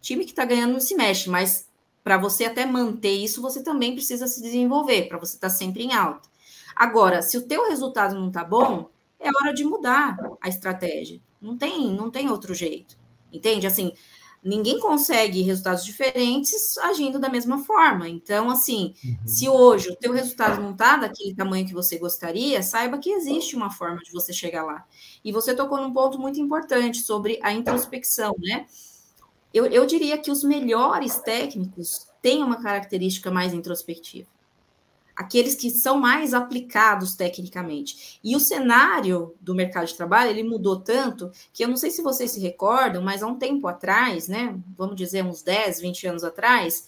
time 0.00 0.24
que 0.24 0.32
está 0.32 0.44
ganhando 0.44 0.72
não 0.72 0.80
se 0.80 0.96
mexe, 0.96 1.30
mas 1.30 1.68
para 2.02 2.18
você 2.18 2.46
até 2.46 2.66
manter 2.66 3.12
isso, 3.12 3.40
você 3.40 3.62
também 3.62 3.94
precisa 3.94 4.26
se 4.26 4.42
desenvolver, 4.42 5.06
para 5.06 5.18
você 5.18 5.36
estar 5.36 5.48
tá 5.48 5.54
sempre 5.54 5.84
em 5.84 5.94
alta. 5.94 6.28
Agora, 6.74 7.22
se 7.22 7.36
o 7.36 7.42
teu 7.42 7.68
resultado 7.68 8.16
não 8.16 8.28
está 8.28 8.42
bom, 8.42 8.90
é 9.20 9.28
hora 9.28 9.52
de 9.52 9.62
mudar 9.64 10.16
a 10.40 10.48
estratégia. 10.48 11.20
Não 11.40 11.56
tem, 11.56 11.94
não 11.94 12.10
tem 12.10 12.28
outro 12.28 12.52
jeito. 12.52 12.98
Entende? 13.32 13.66
Assim, 13.66 13.92
ninguém 14.42 14.80
consegue 14.80 15.42
resultados 15.42 15.84
diferentes 15.84 16.76
agindo 16.78 17.18
da 17.18 17.28
mesma 17.28 17.64
forma. 17.64 18.08
Então, 18.08 18.50
assim, 18.50 18.94
uhum. 19.04 19.16
se 19.26 19.48
hoje 19.48 19.90
o 19.90 19.96
teu 19.96 20.12
resultado 20.12 20.60
não 20.60 20.72
está 20.72 20.96
daquele 20.96 21.34
tamanho 21.34 21.66
que 21.66 21.74
você 21.74 21.98
gostaria, 21.98 22.62
saiba 22.62 22.98
que 22.98 23.10
existe 23.10 23.54
uma 23.54 23.70
forma 23.70 23.98
de 23.98 24.10
você 24.10 24.32
chegar 24.32 24.64
lá. 24.64 24.86
E 25.24 25.30
você 25.32 25.54
tocou 25.54 25.80
num 25.80 25.92
ponto 25.92 26.18
muito 26.18 26.40
importante 26.40 27.00
sobre 27.02 27.38
a 27.42 27.52
introspecção, 27.52 28.34
né? 28.38 28.66
Eu, 29.52 29.66
eu 29.66 29.84
diria 29.84 30.16
que 30.16 30.30
os 30.30 30.44
melhores 30.44 31.18
técnicos 31.18 32.06
têm 32.22 32.42
uma 32.42 32.62
característica 32.62 33.30
mais 33.30 33.52
introspectiva 33.52 34.28
aqueles 35.20 35.54
que 35.54 35.68
são 35.68 35.98
mais 35.98 36.32
aplicados 36.32 37.14
tecnicamente. 37.14 38.18
E 38.24 38.34
o 38.34 38.40
cenário 38.40 39.34
do 39.38 39.54
mercado 39.54 39.86
de 39.86 39.94
trabalho, 39.94 40.30
ele 40.30 40.42
mudou 40.42 40.80
tanto 40.80 41.30
que 41.52 41.62
eu 41.62 41.68
não 41.68 41.76
sei 41.76 41.90
se 41.90 42.00
vocês 42.00 42.30
se 42.30 42.40
recordam, 42.40 43.02
mas 43.02 43.22
há 43.22 43.26
um 43.26 43.38
tempo 43.38 43.68
atrás, 43.68 44.28
né, 44.28 44.58
vamos 44.78 44.96
dizer 44.96 45.22
uns 45.22 45.42
10, 45.42 45.82
20 45.82 46.06
anos 46.06 46.24
atrás, 46.24 46.86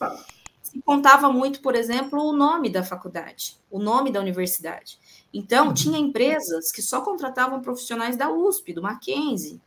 se 0.62 0.80
contava 0.80 1.30
muito, 1.30 1.60
por 1.60 1.74
exemplo, 1.74 2.22
o 2.22 2.32
nome 2.32 2.70
da 2.70 2.82
faculdade, 2.82 3.58
o 3.70 3.78
nome 3.78 4.10
da 4.10 4.18
universidade. 4.18 4.98
Então, 5.30 5.66
uhum. 5.68 5.74
tinha 5.74 5.98
empresas 5.98 6.72
que 6.72 6.80
só 6.80 7.02
contratavam 7.02 7.60
profissionais 7.60 8.16
da 8.16 8.32
USP, 8.32 8.72
do 8.72 8.80
Mackenzie. 8.80 9.60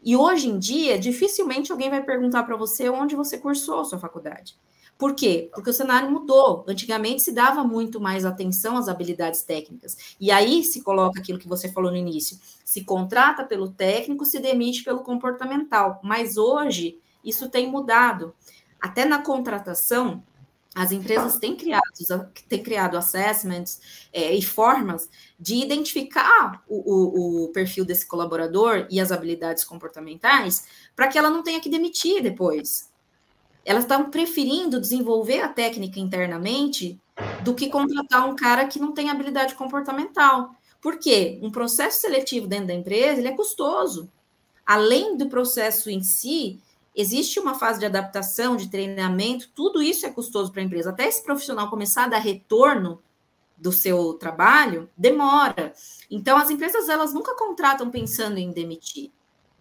E 0.00 0.16
hoje 0.16 0.48
em 0.48 0.60
dia, 0.60 0.96
dificilmente 0.96 1.72
alguém 1.72 1.90
vai 1.90 2.04
perguntar 2.04 2.44
para 2.44 2.56
você 2.56 2.88
onde 2.88 3.16
você 3.16 3.36
cursou 3.36 3.80
a 3.80 3.84
sua 3.84 3.98
faculdade. 3.98 4.56
Por 5.00 5.14
quê? 5.14 5.48
Porque 5.54 5.70
o 5.70 5.72
cenário 5.72 6.10
mudou. 6.10 6.62
Antigamente 6.68 7.22
se 7.22 7.32
dava 7.32 7.64
muito 7.64 7.98
mais 7.98 8.26
atenção 8.26 8.76
às 8.76 8.86
habilidades 8.86 9.42
técnicas. 9.42 9.96
E 10.20 10.30
aí 10.30 10.62
se 10.62 10.82
coloca 10.82 11.18
aquilo 11.18 11.38
que 11.38 11.48
você 11.48 11.72
falou 11.72 11.90
no 11.90 11.96
início: 11.96 12.38
se 12.62 12.84
contrata 12.84 13.42
pelo 13.42 13.70
técnico, 13.70 14.26
se 14.26 14.38
demite 14.38 14.84
pelo 14.84 15.02
comportamental. 15.02 16.00
Mas 16.04 16.36
hoje 16.36 16.98
isso 17.24 17.48
tem 17.48 17.66
mudado. 17.66 18.34
Até 18.78 19.06
na 19.06 19.22
contratação, 19.22 20.22
as 20.74 20.92
empresas 20.92 21.38
têm 21.38 21.56
criado, 21.56 21.82
têm 22.46 22.62
criado 22.62 22.98
assessments 22.98 23.80
é, 24.12 24.34
e 24.34 24.42
formas 24.42 25.08
de 25.38 25.54
identificar 25.54 26.62
o, 26.68 26.76
o, 26.76 27.44
o, 27.44 27.48
perfil 27.48 27.86
desse 27.86 28.06
colaborador 28.06 28.86
e 28.90 29.00
as 29.00 29.10
habilidades 29.10 29.64
comportamentais 29.64 30.66
para 30.94 31.08
que 31.08 31.16
ela 31.16 31.30
não 31.30 31.42
tenha 31.42 31.60
que 31.60 31.70
demitir 31.70 32.22
depois 32.22 32.89
elas 33.64 33.84
estão 33.84 34.10
preferindo 34.10 34.80
desenvolver 34.80 35.40
a 35.40 35.48
técnica 35.48 36.00
internamente 36.00 37.00
do 37.42 37.54
que 37.54 37.68
contratar 37.68 38.28
um 38.28 38.34
cara 38.34 38.66
que 38.66 38.78
não 38.78 38.92
tem 38.92 39.10
habilidade 39.10 39.54
comportamental. 39.54 40.54
Por 40.80 40.98
quê? 40.98 41.38
Um 41.42 41.50
processo 41.50 42.00
seletivo 42.00 42.46
dentro 42.46 42.68
da 42.68 42.74
empresa 42.74 43.20
ele 43.20 43.28
é 43.28 43.36
custoso. 43.36 44.10
Além 44.64 45.16
do 45.16 45.28
processo 45.28 45.90
em 45.90 46.02
si, 46.02 46.60
existe 46.94 47.38
uma 47.38 47.54
fase 47.54 47.80
de 47.80 47.86
adaptação, 47.86 48.56
de 48.56 48.68
treinamento, 48.68 49.50
tudo 49.54 49.82
isso 49.82 50.06
é 50.06 50.10
custoso 50.10 50.50
para 50.52 50.62
a 50.62 50.64
empresa. 50.64 50.90
Até 50.90 51.06
esse 51.06 51.22
profissional 51.22 51.68
começar 51.68 52.04
a 52.04 52.08
dar 52.08 52.18
retorno 52.18 53.02
do 53.56 53.70
seu 53.70 54.14
trabalho, 54.14 54.88
demora. 54.96 55.74
Então, 56.10 56.38
as 56.38 56.48
empresas 56.48 56.88
elas 56.88 57.12
nunca 57.12 57.34
contratam 57.34 57.90
pensando 57.90 58.38
em 58.38 58.50
demitir. 58.50 59.10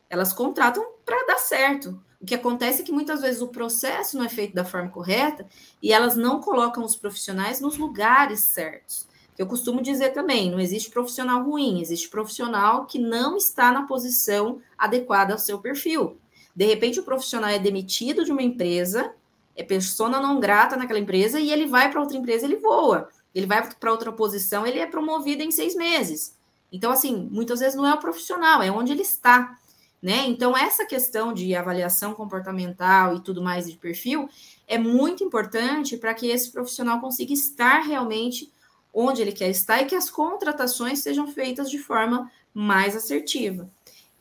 Elas 0.09 0.31
contratam 0.31 0.85
para 1.03 1.25
dar 1.25 1.37
certo. 1.37 2.01
O 2.21 2.25
que 2.25 2.35
acontece 2.35 2.81
é 2.81 2.85
que 2.85 2.91
muitas 2.91 3.21
vezes 3.21 3.41
o 3.41 3.47
processo 3.47 4.17
não 4.17 4.25
é 4.25 4.29
feito 4.29 4.53
da 4.53 4.65
forma 4.65 4.89
correta 4.89 5.47
e 5.81 5.93
elas 5.93 6.17
não 6.17 6.41
colocam 6.41 6.83
os 6.83 6.95
profissionais 6.95 7.61
nos 7.61 7.77
lugares 7.77 8.41
certos. 8.41 9.07
Eu 9.37 9.47
costumo 9.47 9.81
dizer 9.81 10.09
também, 10.09 10.51
não 10.51 10.59
existe 10.59 10.89
profissional 10.89 11.41
ruim, 11.41 11.79
existe 11.79 12.09
profissional 12.09 12.85
que 12.85 12.99
não 12.99 13.37
está 13.37 13.71
na 13.71 13.83
posição 13.83 14.61
adequada 14.77 15.31
ao 15.31 15.39
seu 15.39 15.59
perfil. 15.59 16.17
De 16.53 16.65
repente, 16.65 16.99
o 16.99 17.03
profissional 17.03 17.49
é 17.49 17.57
demitido 17.57 18.25
de 18.25 18.33
uma 18.33 18.43
empresa, 18.43 19.13
é 19.55 19.63
persona 19.63 20.19
não 20.19 20.41
grata 20.41 20.75
naquela 20.75 20.99
empresa 20.99 21.39
e 21.39 21.51
ele 21.51 21.67
vai 21.67 21.89
para 21.89 22.01
outra 22.01 22.17
empresa, 22.17 22.45
ele 22.45 22.57
voa. 22.57 23.07
Ele 23.33 23.45
vai 23.45 23.69
para 23.75 23.91
outra 23.91 24.11
posição, 24.11 24.65
ele 24.65 24.79
é 24.79 24.85
promovido 24.85 25.43
em 25.43 25.51
seis 25.51 25.75
meses. 25.75 26.37
Então, 26.71 26.91
assim, 26.91 27.29
muitas 27.31 27.59
vezes 27.59 27.75
não 27.75 27.87
é 27.87 27.93
o 27.93 27.99
profissional, 27.99 28.61
é 28.61 28.71
onde 28.71 28.91
ele 28.91 29.01
está. 29.01 29.57
Né? 30.01 30.25
Então, 30.27 30.57
essa 30.57 30.85
questão 30.85 31.33
de 31.33 31.53
avaliação 31.53 32.13
comportamental 32.13 33.15
e 33.15 33.19
tudo 33.19 33.41
mais 33.41 33.69
de 33.69 33.77
perfil 33.77 34.29
é 34.65 34.77
muito 34.77 35.23
importante 35.23 35.97
para 35.97 36.13
que 36.13 36.27
esse 36.27 36.51
profissional 36.51 37.01
consiga 37.01 37.33
estar 37.33 37.81
realmente 37.81 38.51
onde 38.93 39.21
ele 39.21 39.33
quer 39.33 39.49
estar 39.49 39.81
e 39.81 39.85
que 39.85 39.95
as 39.95 40.09
contratações 40.09 40.99
sejam 40.99 41.27
feitas 41.27 41.69
de 41.69 41.77
forma 41.77 42.31
mais 42.53 42.95
assertiva. 42.95 43.69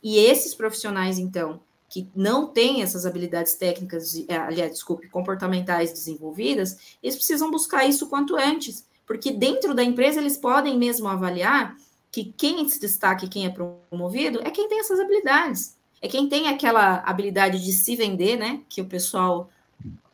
E 0.03 0.17
esses 0.17 0.53
profissionais, 0.53 1.17
então, 1.17 1.61
que 1.89 2.07
não 2.15 2.47
têm 2.47 2.83
essas 2.83 3.05
habilidades 3.05 3.55
técnicas, 3.55 4.15
eh, 4.27 4.35
aliás, 4.35 4.71
desculpe, 4.71 5.09
comportamentais 5.09 5.91
desenvolvidas, 5.91 6.97
eles 7.01 7.15
precisam 7.15 7.49
buscar 7.49 7.85
isso 7.85 8.07
quanto 8.07 8.35
antes, 8.35 8.85
porque 9.07 9.31
dentro 9.31 9.73
da 9.73 9.83
empresa 9.83 10.19
eles 10.19 10.37
podem 10.37 10.77
mesmo 10.77 11.07
avaliar 11.07 11.75
que 12.11 12.33
quem 12.37 12.67
se 12.67 12.79
destaca 12.79 13.25
e 13.25 13.29
quem 13.29 13.45
é 13.45 13.49
promovido 13.49 14.39
é 14.41 14.49
quem 14.49 14.67
tem 14.67 14.79
essas 14.79 14.99
habilidades. 14.99 15.77
É 16.01 16.07
quem 16.07 16.29
tem 16.29 16.47
aquela 16.47 17.03
habilidade 17.05 17.63
de 17.63 17.73
se 17.73 17.95
vender, 17.95 18.37
né? 18.37 18.61
Que 18.69 18.81
o 18.81 18.85
pessoal 18.85 19.49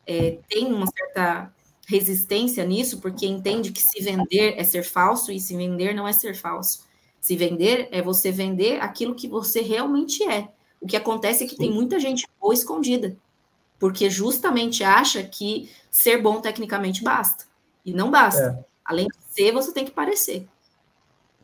é, 0.06 0.38
tem 0.48 0.72
uma 0.72 0.86
certa 0.86 1.52
resistência 1.86 2.64
nisso, 2.64 3.00
porque 3.00 3.26
entende 3.26 3.70
que 3.70 3.80
se 3.80 4.02
vender 4.02 4.54
é 4.58 4.64
ser 4.64 4.82
falso 4.82 5.30
e 5.30 5.38
se 5.38 5.56
vender 5.56 5.94
não 5.94 6.06
é 6.06 6.12
ser 6.12 6.34
falso. 6.34 6.84
Se 7.20 7.36
vender 7.36 7.88
é 7.92 8.02
você 8.02 8.32
vender 8.32 8.80
aquilo 8.80 9.14
que 9.14 9.28
você 9.28 9.60
realmente 9.60 10.22
é. 10.24 10.48
O 10.80 10.86
que 10.86 10.96
acontece 10.96 11.44
é 11.44 11.46
que 11.46 11.56
tem 11.56 11.72
muita 11.72 11.98
gente 11.98 12.26
boa 12.40 12.52
escondida, 12.52 13.16
porque 13.78 14.10
justamente 14.10 14.84
acha 14.84 15.22
que 15.22 15.70
ser 15.90 16.20
bom 16.20 16.40
tecnicamente 16.40 17.02
basta. 17.02 17.44
E 17.84 17.92
não 17.92 18.10
basta. 18.10 18.58
É. 18.60 18.64
Além 18.84 19.06
de 19.06 19.16
ser, 19.30 19.52
você 19.52 19.72
tem 19.72 19.84
que 19.84 19.92
parecer. 19.92 20.46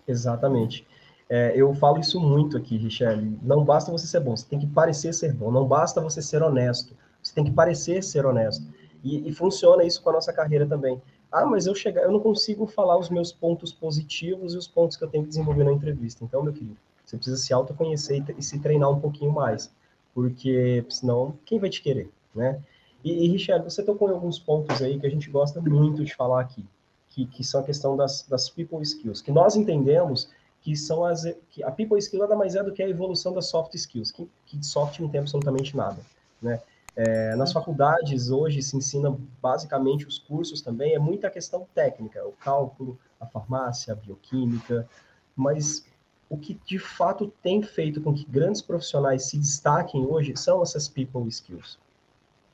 Exatamente. 0.06 0.87
É, 1.28 1.52
eu 1.56 1.73
falo 1.75 1.99
isso 1.99 2.21
muito 2.21 2.56
aqui, 2.56 2.76
Richelle. 2.76 3.38
Não 3.42 3.64
basta 3.64 3.90
você 3.90 4.06
ser 4.06 4.21
bom, 4.21 4.37
você 4.37 4.47
tem 4.47 4.59
que 4.59 4.66
parecer 4.66 5.14
ser 5.14 5.32
bom. 5.32 5.50
Não 5.50 5.66
basta 5.66 6.00
você 6.00 6.21
ser 6.21 6.42
honesto, 6.42 6.94
você 7.23 7.35
tem 7.35 7.44
que 7.44 7.50
parecer 7.50 8.02
ser 8.02 8.26
honesto. 8.26 8.66
E, 9.02 9.28
e 9.28 9.32
funciona 9.32 9.85
isso 9.85 10.02
com 10.02 10.11
a 10.11 10.14
nossa 10.14 10.32
carreira 10.32 10.66
também. 10.66 11.00
Ah, 11.30 11.47
mas 11.47 11.66
eu 11.66 11.75
chegar, 11.75 12.02
eu 12.02 12.12
não 12.12 12.21
consigo 12.21 12.66
falar 12.66 12.99
os 12.99 13.09
meus 13.09 13.32
pontos 13.32 13.73
positivos 13.73 14.54
e 14.54 14.59
os 14.59 14.68
pontos 14.68 14.97
que 14.97 15.04
eu 15.04 15.09
tenho 15.09 15.25
que 15.25 15.30
desenvolver 15.30 15.64
na 15.64 15.73
entrevista. 15.73 16.23
Então, 16.23 16.42
meu 16.42 16.52
querido, 16.52 16.76
você 17.04 17.16
precisa 17.16 17.38
se 17.38 17.52
autoconhecer 17.52 18.23
e, 18.28 18.35
e 18.38 18.42
se 18.42 18.59
treinar 18.61 18.90
um 18.90 19.00
pouquinho 19.00 19.32
mais, 19.32 19.73
porque 20.14 20.85
senão 20.90 21.35
quem 21.47 21.59
vai 21.59 21.71
te 21.71 21.80
querer, 21.80 22.11
né? 22.35 22.61
E, 23.02 23.35
e 23.35 23.47
você 23.64 23.82
tocou 23.82 24.11
em 24.11 24.12
alguns 24.12 24.38
pontos 24.38 24.80
aí 24.82 25.00
que 25.00 25.06
a 25.06 25.11
gente 25.11 25.30
gosta 25.30 25.61
muito 25.61 26.04
de 26.04 26.14
falar 26.14 26.42
aqui 26.42 26.64
que, 27.12 27.26
que 27.26 27.45
são 27.45 27.61
a 27.61 27.64
questão 27.64 27.97
das, 27.97 28.23
das 28.23 28.49
people 28.49 28.83
skills, 28.83 29.21
que 29.21 29.31
nós 29.31 29.54
entendemos 29.54 30.31
que 30.62 30.76
são 30.76 31.04
as. 31.04 31.25
Que 31.50 31.62
a 31.62 31.71
people 31.71 31.99
skill 31.99 32.21
nada 32.21 32.35
mais 32.35 32.54
é 32.54 32.62
do 32.62 32.73
que 32.73 32.83
a 32.83 32.88
evolução 32.88 33.33
das 33.33 33.47
soft 33.47 33.75
skills, 33.75 34.11
que, 34.11 34.28
que 34.47 34.64
soft 34.64 34.99
não 35.00 35.09
tem 35.09 35.21
absolutamente 35.21 35.76
nada. 35.76 35.99
Né? 36.40 36.61
É, 36.95 37.35
nas 37.37 37.52
faculdades 37.52 38.31
hoje 38.31 38.62
se 38.62 38.76
ensina 38.76 39.16
basicamente 39.40 40.07
os 40.07 40.19
cursos 40.19 40.61
também, 40.61 40.95
é 40.95 40.99
muita 40.99 41.31
questão 41.31 41.66
técnica, 41.75 42.25
o 42.26 42.33
cálculo, 42.33 42.99
a 43.19 43.26
farmácia, 43.26 43.92
a 43.92 43.97
bioquímica, 43.97 44.87
mas 45.35 45.85
o 46.28 46.37
que 46.37 46.54
de 46.66 46.78
fato 46.78 47.33
tem 47.42 47.62
feito 47.62 48.00
com 48.00 48.12
que 48.12 48.25
grandes 48.26 48.61
profissionais 48.61 49.25
se 49.25 49.38
destaquem 49.38 50.07
hoje 50.07 50.35
são 50.37 50.62
essas 50.62 50.88
people 50.88 51.26
skills. 51.28 51.78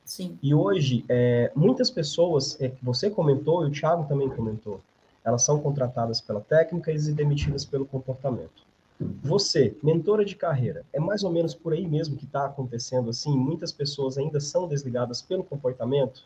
Sim. 0.09 0.39
E 0.41 0.55
hoje, 0.55 1.05
é, 1.07 1.51
muitas 1.55 1.91
pessoas, 1.91 2.59
é, 2.59 2.71
você 2.81 3.11
comentou 3.11 3.63
e 3.63 3.67
o 3.67 3.71
Thiago 3.71 4.07
também 4.09 4.27
comentou, 4.27 4.81
elas 5.23 5.43
são 5.43 5.59
contratadas 5.59 6.19
pela 6.19 6.41
técnica 6.41 6.91
e 6.91 6.97
demitidas 7.13 7.63
pelo 7.63 7.85
comportamento. 7.85 8.67
Você, 9.21 9.77
mentora 9.83 10.25
de 10.25 10.35
carreira, 10.35 10.83
é 10.91 10.99
mais 10.99 11.23
ou 11.23 11.31
menos 11.31 11.53
por 11.53 11.73
aí 11.73 11.87
mesmo 11.87 12.17
que 12.17 12.25
está 12.25 12.45
acontecendo 12.45 13.11
assim? 13.11 13.37
Muitas 13.37 13.71
pessoas 13.71 14.17
ainda 14.17 14.39
são 14.39 14.67
desligadas 14.67 15.21
pelo 15.21 15.43
comportamento? 15.43 16.23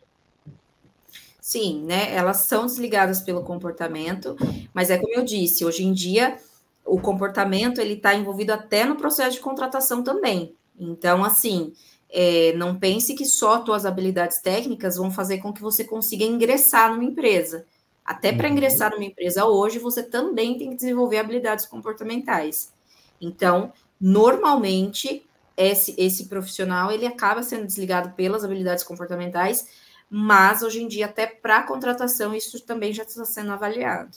Sim, 1.38 1.84
né? 1.84 2.14
Elas 2.14 2.38
são 2.38 2.64
desligadas 2.64 3.20
pelo 3.20 3.42
comportamento, 3.42 4.34
mas 4.72 4.88
é 4.88 4.96
como 4.96 5.12
eu 5.12 5.26
disse, 5.26 5.62
hoje 5.62 5.84
em 5.84 5.92
dia 5.92 6.38
o 6.86 6.98
comportamento 6.98 7.82
ele 7.82 7.94
está 7.94 8.14
envolvido 8.14 8.50
até 8.54 8.86
no 8.86 8.96
processo 8.96 9.36
de 9.36 9.42
contratação 9.42 10.02
também. 10.02 10.54
Então, 10.80 11.22
assim, 11.22 11.72
é, 12.16 12.52
não 12.56 12.78
pense 12.78 13.12
que 13.12 13.24
só 13.24 13.64
suas 13.64 13.84
habilidades 13.84 14.38
técnicas 14.38 14.96
vão 14.96 15.10
fazer 15.10 15.38
com 15.38 15.52
que 15.52 15.60
você 15.60 15.82
consiga 15.82 16.24
ingressar 16.24 16.92
numa 16.92 17.02
empresa. 17.02 17.66
Até 18.04 18.32
para 18.32 18.46
uhum. 18.46 18.52
ingressar 18.52 18.92
numa 18.92 19.04
empresa 19.04 19.44
hoje, 19.46 19.80
você 19.80 20.00
também 20.00 20.56
tem 20.56 20.70
que 20.70 20.76
desenvolver 20.76 21.18
habilidades 21.18 21.66
comportamentais. 21.66 22.72
Então, 23.20 23.72
normalmente, 24.00 25.26
esse, 25.56 25.92
esse 25.98 26.26
profissional 26.26 26.92
ele 26.92 27.04
acaba 27.04 27.42
sendo 27.42 27.66
desligado 27.66 28.10
pelas 28.10 28.44
habilidades 28.44 28.84
comportamentais, 28.84 29.66
mas 30.08 30.62
hoje 30.62 30.82
em 30.84 30.86
dia, 30.86 31.06
até 31.06 31.26
para 31.26 31.64
contratação, 31.64 32.32
isso 32.32 32.60
também 32.60 32.92
já 32.92 33.02
está 33.02 33.24
sendo 33.24 33.50
avaliado. 33.50 34.16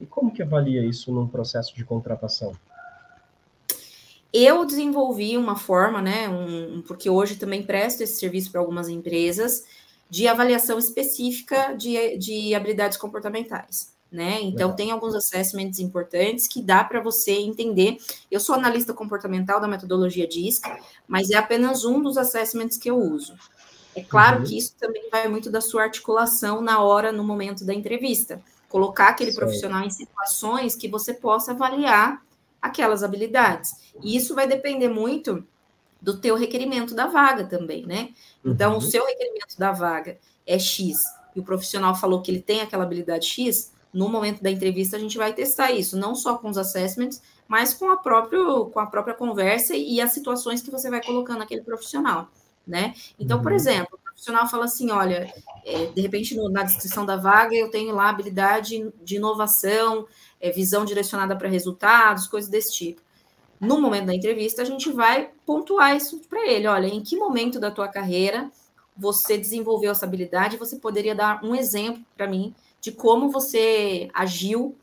E 0.00 0.06
como 0.06 0.32
que 0.32 0.42
avalia 0.42 0.84
isso 0.84 1.12
num 1.12 1.28
processo 1.28 1.72
de 1.76 1.84
contratação? 1.84 2.52
Eu 4.32 4.64
desenvolvi 4.64 5.36
uma 5.36 5.56
forma, 5.56 6.02
né, 6.02 6.28
um, 6.28 6.82
porque 6.86 7.08
hoje 7.08 7.36
também 7.36 7.62
presto 7.62 8.02
esse 8.02 8.18
serviço 8.18 8.50
para 8.50 8.60
algumas 8.60 8.88
empresas, 8.88 9.64
de 10.08 10.28
avaliação 10.28 10.78
específica 10.78 11.74
de, 11.74 12.16
de 12.18 12.54
habilidades 12.54 12.96
comportamentais. 12.96 13.94
Né? 14.10 14.40
Então, 14.40 14.74
tem 14.74 14.92
alguns 14.92 15.14
assessments 15.14 15.80
importantes 15.80 16.46
que 16.46 16.62
dá 16.62 16.84
para 16.84 17.00
você 17.00 17.32
entender. 17.32 17.98
Eu 18.30 18.38
sou 18.38 18.54
analista 18.54 18.94
comportamental 18.94 19.60
da 19.60 19.66
metodologia 19.66 20.28
DISC, 20.28 20.64
mas 21.08 21.30
é 21.30 21.36
apenas 21.36 21.84
um 21.84 22.00
dos 22.00 22.16
assessments 22.16 22.78
que 22.78 22.88
eu 22.88 22.96
uso. 22.96 23.34
É 23.96 24.02
claro 24.02 24.40
uhum. 24.40 24.44
que 24.44 24.58
isso 24.58 24.74
também 24.78 25.08
vai 25.10 25.26
muito 25.26 25.50
da 25.50 25.60
sua 25.60 25.82
articulação 25.82 26.60
na 26.60 26.80
hora, 26.80 27.10
no 27.10 27.24
momento 27.24 27.64
da 27.64 27.74
entrevista. 27.74 28.40
Colocar 28.68 29.08
aquele 29.08 29.32
certo. 29.32 29.44
profissional 29.44 29.84
em 29.84 29.90
situações 29.90 30.76
que 30.76 30.86
você 30.86 31.12
possa 31.12 31.52
avaliar 31.52 32.22
aquelas 32.66 33.02
habilidades. 33.02 33.94
E 34.02 34.16
isso 34.16 34.34
vai 34.34 34.46
depender 34.46 34.88
muito 34.88 35.46
do 36.00 36.18
teu 36.18 36.36
requerimento 36.36 36.94
da 36.94 37.06
vaga 37.06 37.44
também, 37.44 37.86
né? 37.86 38.10
Então, 38.44 38.72
uhum. 38.72 38.78
o 38.78 38.82
seu 38.82 39.04
requerimento 39.04 39.58
da 39.58 39.72
vaga 39.72 40.18
é 40.46 40.58
X 40.58 41.02
e 41.36 41.40
o 41.40 41.42
profissional 41.42 41.94
falou 41.94 42.22
que 42.22 42.30
ele 42.30 42.40
tem 42.40 42.62
aquela 42.62 42.84
habilidade 42.84 43.26
X, 43.26 43.72
no 43.92 44.08
momento 44.08 44.42
da 44.42 44.50
entrevista 44.50 44.96
a 44.96 45.00
gente 45.00 45.18
vai 45.18 45.32
testar 45.34 45.70
isso, 45.70 45.96
não 45.96 46.14
só 46.14 46.38
com 46.38 46.48
os 46.48 46.56
assessments, 46.56 47.22
mas 47.46 47.74
com 47.74 47.90
a, 47.90 47.96
próprio, 47.96 48.66
com 48.66 48.80
a 48.80 48.86
própria 48.86 49.14
conversa 49.14 49.76
e 49.76 50.00
as 50.00 50.12
situações 50.12 50.62
que 50.62 50.70
você 50.70 50.90
vai 50.90 51.02
colocando 51.02 51.42
aquele 51.42 51.62
profissional, 51.62 52.28
né? 52.66 52.94
Então, 53.18 53.36
uhum. 53.36 53.42
por 53.42 53.52
exemplo, 53.52 53.88
o 53.92 53.98
profissional 53.98 54.48
fala 54.48 54.64
assim, 54.64 54.90
olha, 54.90 55.32
é, 55.64 55.86
de 55.86 56.00
repente 56.00 56.34
no, 56.34 56.48
na 56.48 56.62
descrição 56.62 57.04
da 57.04 57.16
vaga 57.16 57.54
eu 57.54 57.70
tenho 57.70 57.94
lá 57.94 58.08
habilidade 58.08 58.92
de 59.02 59.16
inovação, 59.16 60.06
é, 60.40 60.50
visão 60.50 60.84
direcionada 60.84 61.36
para 61.36 61.48
resultados, 61.48 62.26
coisas 62.26 62.50
desse 62.50 62.72
tipo. 62.72 63.02
No 63.60 63.80
momento 63.80 64.06
da 64.06 64.14
entrevista, 64.14 64.62
a 64.62 64.64
gente 64.64 64.90
vai 64.92 65.30
pontuar 65.44 65.96
isso 65.96 66.20
para 66.28 66.46
ele. 66.46 66.66
Olha, 66.66 66.86
em 66.86 67.02
que 67.02 67.16
momento 67.16 67.58
da 67.58 67.70
tua 67.70 67.88
carreira 67.88 68.50
você 68.96 69.38
desenvolveu 69.38 69.92
essa 69.92 70.04
habilidade? 70.04 70.56
Você 70.58 70.76
poderia 70.76 71.14
dar 71.14 71.42
um 71.42 71.54
exemplo 71.54 72.02
para 72.16 72.26
mim 72.26 72.54
de 72.80 72.92
como 72.92 73.30
você 73.30 74.10
agiu 74.12 74.76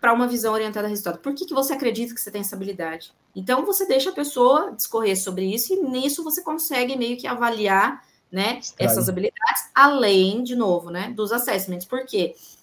para 0.00 0.12
uma 0.12 0.26
visão 0.26 0.52
orientada 0.54 0.86
a 0.86 0.90
resultado. 0.90 1.18
Por 1.18 1.34
que, 1.34 1.44
que 1.44 1.52
você 1.52 1.74
acredita 1.74 2.14
que 2.14 2.20
você 2.20 2.30
tem 2.30 2.40
essa 2.40 2.56
habilidade? 2.56 3.12
Então, 3.36 3.64
você 3.66 3.86
deixa 3.86 4.10
a 4.10 4.14
pessoa 4.14 4.72
discorrer 4.72 5.20
sobre 5.20 5.44
isso 5.44 5.74
e 5.74 5.76
nisso 5.76 6.24
você 6.24 6.42
consegue 6.42 6.96
meio 6.96 7.18
que 7.18 7.26
avaliar 7.26 8.02
né, 8.32 8.60
essas 8.78 9.08
habilidades, 9.08 9.70
além, 9.74 10.42
de 10.42 10.54
novo, 10.54 10.90
né, 10.90 11.10
dos 11.10 11.32
assessments. 11.32 11.86
Por 11.86 12.06
quê? 12.06 12.34
Porque 12.34 12.59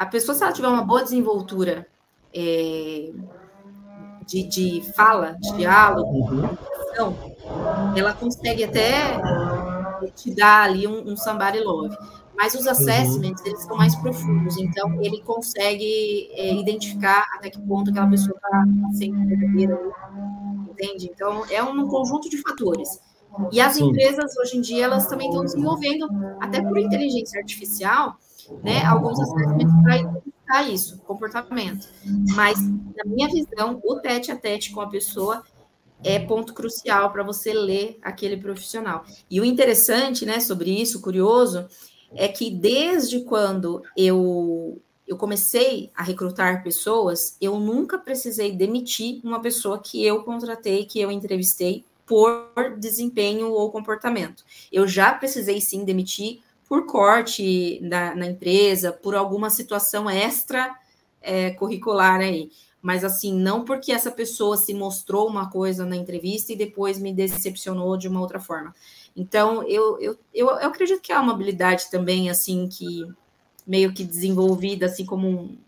a 0.00 0.06
pessoa, 0.06 0.34
se 0.34 0.42
ela 0.42 0.50
tiver 0.50 0.66
uma 0.66 0.82
boa 0.82 1.02
desenvoltura 1.02 1.86
é, 2.34 3.10
de, 4.26 4.44
de 4.44 4.92
fala, 4.96 5.36
de 5.38 5.52
diálogo, 5.58 6.10
uhum. 6.10 7.94
ela 7.94 8.14
consegue 8.14 8.64
até 8.64 9.20
te 10.16 10.34
dar 10.34 10.62
ali 10.62 10.86
um, 10.86 11.06
um 11.06 11.14
somebody 11.18 11.60
love. 11.60 11.94
Mas 12.34 12.54
os 12.54 12.66
assessments, 12.66 13.42
uhum. 13.42 13.46
eles 13.48 13.62
são 13.62 13.76
mais 13.76 13.94
profundos, 13.96 14.56
então 14.56 15.02
ele 15.02 15.20
consegue 15.20 16.30
é, 16.32 16.54
identificar 16.54 17.26
até 17.34 17.50
que 17.50 17.60
ponto 17.60 17.90
aquela 17.90 18.08
pessoa 18.08 18.34
está 18.34 18.64
sendo 18.94 19.28
verdadeira, 19.28 19.78
entende? 20.70 21.10
Então, 21.14 21.44
é 21.50 21.62
um 21.62 21.86
conjunto 21.86 22.30
de 22.30 22.38
fatores. 22.38 22.88
E 23.52 23.60
as 23.60 23.74
Sim. 23.74 23.90
empresas, 23.90 24.34
hoje 24.38 24.56
em 24.56 24.62
dia, 24.62 24.86
elas 24.86 25.06
também 25.08 25.28
estão 25.28 25.44
desenvolvendo, 25.44 26.08
até 26.40 26.62
por 26.62 26.78
inteligência 26.78 27.38
artificial, 27.38 28.16
né, 28.62 28.84
alguns 28.84 29.18
assessments 29.20 29.82
para 29.82 29.98
identificar 29.98 30.68
isso, 30.68 30.98
comportamento. 30.98 31.88
Mas, 32.34 32.60
na 32.60 33.04
minha 33.06 33.28
visão, 33.28 33.80
o 33.84 33.96
tete 33.96 34.30
a 34.30 34.36
tete 34.36 34.72
com 34.72 34.80
a 34.80 34.88
pessoa 34.88 35.42
é 36.02 36.18
ponto 36.18 36.54
crucial 36.54 37.10
para 37.12 37.22
você 37.22 37.52
ler 37.52 37.98
aquele 38.02 38.36
profissional. 38.36 39.04
E 39.30 39.40
o 39.40 39.44
interessante, 39.44 40.24
né, 40.24 40.40
sobre 40.40 40.70
isso, 40.70 41.00
curioso, 41.00 41.66
é 42.12 42.26
que 42.28 42.50
desde 42.50 43.20
quando 43.20 43.82
eu 43.96 44.80
eu 45.10 45.16
comecei 45.16 45.90
a 45.92 46.04
recrutar 46.04 46.62
pessoas, 46.62 47.36
eu 47.40 47.58
nunca 47.58 47.98
precisei 47.98 48.52
demitir 48.52 49.20
uma 49.24 49.40
pessoa 49.40 49.80
que 49.80 50.06
eu 50.06 50.22
contratei, 50.22 50.84
que 50.84 51.00
eu 51.00 51.10
entrevistei 51.10 51.84
por 52.06 52.76
desempenho 52.78 53.50
ou 53.50 53.72
comportamento. 53.72 54.44
Eu 54.70 54.86
já 54.86 55.12
precisei 55.12 55.60
sim 55.60 55.84
demitir 55.84 56.40
por 56.70 56.86
corte 56.86 57.80
na, 57.82 58.14
na 58.14 58.26
empresa, 58.26 58.92
por 58.92 59.16
alguma 59.16 59.50
situação 59.50 60.08
extra 60.08 60.72
é, 61.20 61.50
curricular 61.50 62.20
aí. 62.20 62.48
Mas 62.80 63.04
assim, 63.04 63.34
não 63.34 63.64
porque 63.64 63.90
essa 63.90 64.08
pessoa 64.08 64.56
se 64.56 64.72
mostrou 64.72 65.26
uma 65.26 65.50
coisa 65.50 65.84
na 65.84 65.96
entrevista 65.96 66.52
e 66.52 66.56
depois 66.56 66.96
me 66.96 67.12
decepcionou 67.12 67.96
de 67.96 68.06
uma 68.06 68.20
outra 68.20 68.38
forma. 68.38 68.72
Então, 69.16 69.64
eu, 69.64 70.00
eu, 70.00 70.16
eu, 70.32 70.46
eu 70.46 70.68
acredito 70.68 71.02
que 71.02 71.10
é 71.10 71.18
uma 71.18 71.32
habilidade 71.32 71.90
também, 71.90 72.30
assim, 72.30 72.68
que 72.68 73.04
meio 73.66 73.92
que 73.92 74.04
desenvolvida, 74.04 74.86
assim, 74.86 75.04
como 75.04 75.28
um, 75.28 75.58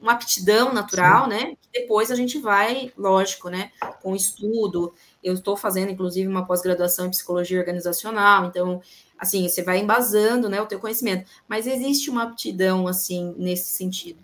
uma 0.00 0.12
aptidão 0.12 0.72
natural, 0.72 1.24
Sim. 1.24 1.30
né? 1.30 1.56
Depois 1.72 2.12
a 2.12 2.14
gente 2.14 2.38
vai, 2.38 2.92
lógico, 2.96 3.48
né? 3.48 3.72
Com 4.00 4.14
estudo. 4.14 4.94
Eu 5.20 5.34
estou 5.34 5.56
fazendo, 5.56 5.90
inclusive, 5.90 6.28
uma 6.28 6.46
pós-graduação 6.46 7.06
em 7.06 7.10
psicologia 7.10 7.58
organizacional, 7.58 8.46
então 8.46 8.80
assim, 9.24 9.48
você 9.48 9.62
vai 9.62 9.78
embasando, 9.78 10.48
né, 10.48 10.60
o 10.60 10.66
teu 10.66 10.78
conhecimento, 10.78 11.28
mas 11.48 11.66
existe 11.66 12.10
uma 12.10 12.22
aptidão, 12.22 12.86
assim, 12.86 13.34
nesse 13.36 13.70
sentido. 13.76 14.18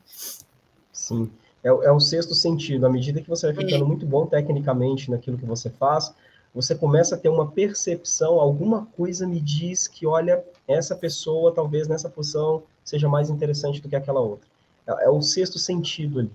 Sim, 0.93 1.31
é, 1.65 1.69
é 1.69 1.93
o 1.93 2.01
sexto 2.01 2.35
sentido, 2.35 2.87
à 2.87 2.91
medida 2.91 3.21
que 3.21 3.29
você 3.29 3.53
vai 3.53 3.65
ficando 3.65 3.85
é. 3.85 3.89
muito 3.89 4.07
bom 4.07 4.27
tecnicamente 4.27 5.11
naquilo 5.11 5.37
que 5.39 5.45
você 5.45 5.69
faz, 5.71 6.15
você 6.55 6.75
começa 6.75 7.15
a 7.15 7.19
ter 7.19 7.29
uma 7.29 7.47
percepção, 7.47 8.41
alguma 8.41 8.87
coisa 8.97 9.27
me 9.27 9.41
diz 9.41 9.87
que, 9.87 10.07
olha, 10.07 10.45
essa 10.67 10.97
pessoa, 10.97 11.53
talvez 11.53 11.87
nessa 11.87 12.11
função, 12.11 12.63
seja 12.85 13.09
mais 13.09 13.31
interessante 13.31 13.81
do 13.81 13.89
que 13.89 13.97
aquela 13.97 14.21
outra. 14.21 14.49
É, 14.87 15.07
é 15.07 15.11
o 15.11 15.23
sexto 15.23 15.59
sentido 15.59 16.21
ali. 16.21 16.31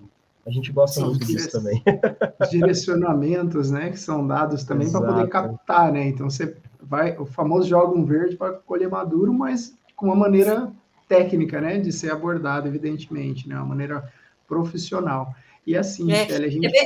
A 0.46 0.52
gente 0.52 0.72
gosta 0.72 1.00
Sim, 1.00 1.08
muito 1.08 1.26
disso 1.26 1.52
também. 1.52 1.84
Direcionamentos, 2.52 3.72
né, 3.72 3.90
que 3.90 4.00
são 4.00 4.26
dados 4.26 4.64
também 4.64 4.90
para 4.92 5.02
poder 5.02 5.28
captar, 5.28 5.92
né? 5.92 6.08
Então 6.08 6.30
você 6.30 6.56
vai, 6.88 7.18
o 7.18 7.26
famoso 7.26 7.68
joga 7.68 7.98
um 7.98 8.06
verde 8.06 8.36
para 8.36 8.54
colher 8.54 8.90
maduro, 8.90 9.34
mas 9.34 9.76
com 9.96 10.08
uma 10.08 10.16
maneira 10.16 10.72
técnica, 11.08 11.62
né, 11.62 11.80
de 11.80 11.92
ser 11.92 12.12
abordado, 12.12 12.68
evidentemente, 12.68 13.48
né, 13.48 13.56
uma 13.56 13.66
maneira 13.66 14.12
profissional. 14.48 15.34
E 15.66 15.76
assim, 15.76 16.12
é, 16.12 16.26
Kelly, 16.26 16.46
a 16.46 16.50
gente... 16.50 16.70
Ver... 16.70 16.86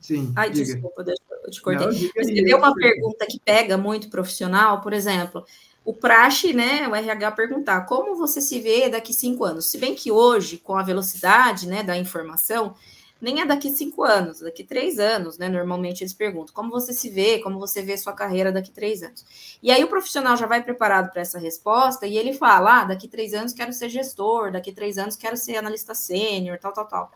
Sim, 0.00 0.32
Ai, 0.36 0.50
diga. 0.50 0.74
desculpa, 0.74 1.02
deixa 1.02 1.22
eu 1.44 1.50
te 1.50 1.60
cortei. 1.60 1.86
Não, 1.86 1.92
Mas 2.16 2.52
uma 2.54 2.74
pergunta 2.74 3.26
que 3.26 3.40
pega 3.40 3.76
muito 3.76 4.08
profissional, 4.08 4.80
por 4.80 4.92
exemplo, 4.92 5.44
o 5.84 5.92
praxe, 5.92 6.52
né, 6.52 6.86
o 6.86 6.94
RH 6.94 7.32
perguntar 7.32 7.80
como 7.82 8.14
você 8.14 8.40
se 8.40 8.60
vê 8.60 8.88
daqui 8.88 9.12
cinco 9.12 9.44
anos. 9.44 9.70
Se 9.70 9.78
bem 9.78 9.94
que 9.94 10.12
hoje, 10.12 10.58
com 10.58 10.76
a 10.76 10.82
velocidade, 10.82 11.66
né, 11.66 11.82
da 11.82 11.96
informação, 11.96 12.74
nem 13.20 13.40
é 13.40 13.46
daqui 13.46 13.70
cinco 13.70 14.04
anos, 14.04 14.40
daqui 14.40 14.62
três 14.62 14.98
anos, 14.98 15.38
né? 15.38 15.48
Normalmente 15.48 16.02
eles 16.02 16.14
perguntam 16.14 16.54
como 16.54 16.70
você 16.70 16.92
se 16.92 17.10
vê, 17.10 17.40
como 17.40 17.58
você 17.58 17.82
vê 17.82 17.96
sua 17.96 18.12
carreira 18.12 18.52
daqui 18.52 18.70
três 18.70 19.02
anos. 19.02 19.58
E 19.62 19.70
aí 19.70 19.82
o 19.82 19.88
profissional 19.88 20.36
já 20.36 20.46
vai 20.46 20.62
preparado 20.62 21.10
para 21.10 21.22
essa 21.22 21.38
resposta 21.38 22.06
e 22.06 22.16
ele 22.16 22.32
fala: 22.32 22.82
ah, 22.82 22.84
daqui 22.84 23.08
três 23.08 23.34
anos 23.34 23.52
quero 23.52 23.72
ser 23.72 23.88
gestor, 23.88 24.52
daqui 24.52 24.72
três 24.72 24.98
anos 24.98 25.16
quero 25.16 25.36
ser 25.36 25.56
analista 25.56 25.94
sênior, 25.94 26.58
tal, 26.58 26.72
tal, 26.72 26.86
tal. 26.86 27.12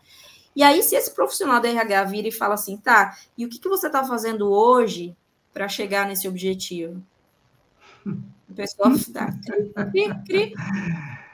E 0.55 0.61
aí, 0.61 0.83
se 0.83 0.95
esse 0.95 1.11
profissional 1.13 1.59
da 1.59 1.69
RH 1.69 2.03
vira 2.05 2.27
e 2.27 2.31
fala 2.31 2.53
assim, 2.53 2.77
tá, 2.77 3.17
e 3.37 3.45
o 3.45 3.49
que, 3.49 3.59
que 3.59 3.67
você 3.67 3.87
está 3.87 4.03
fazendo 4.03 4.51
hoje 4.51 5.15
para 5.51 5.67
chegar 5.67 6.07
nesse 6.07 6.27
objetivo? 6.27 7.01
O 8.49 8.55
pessoal 8.55 8.91
tá, 9.11 9.33
cri, 9.89 10.13
cri. 10.27 10.53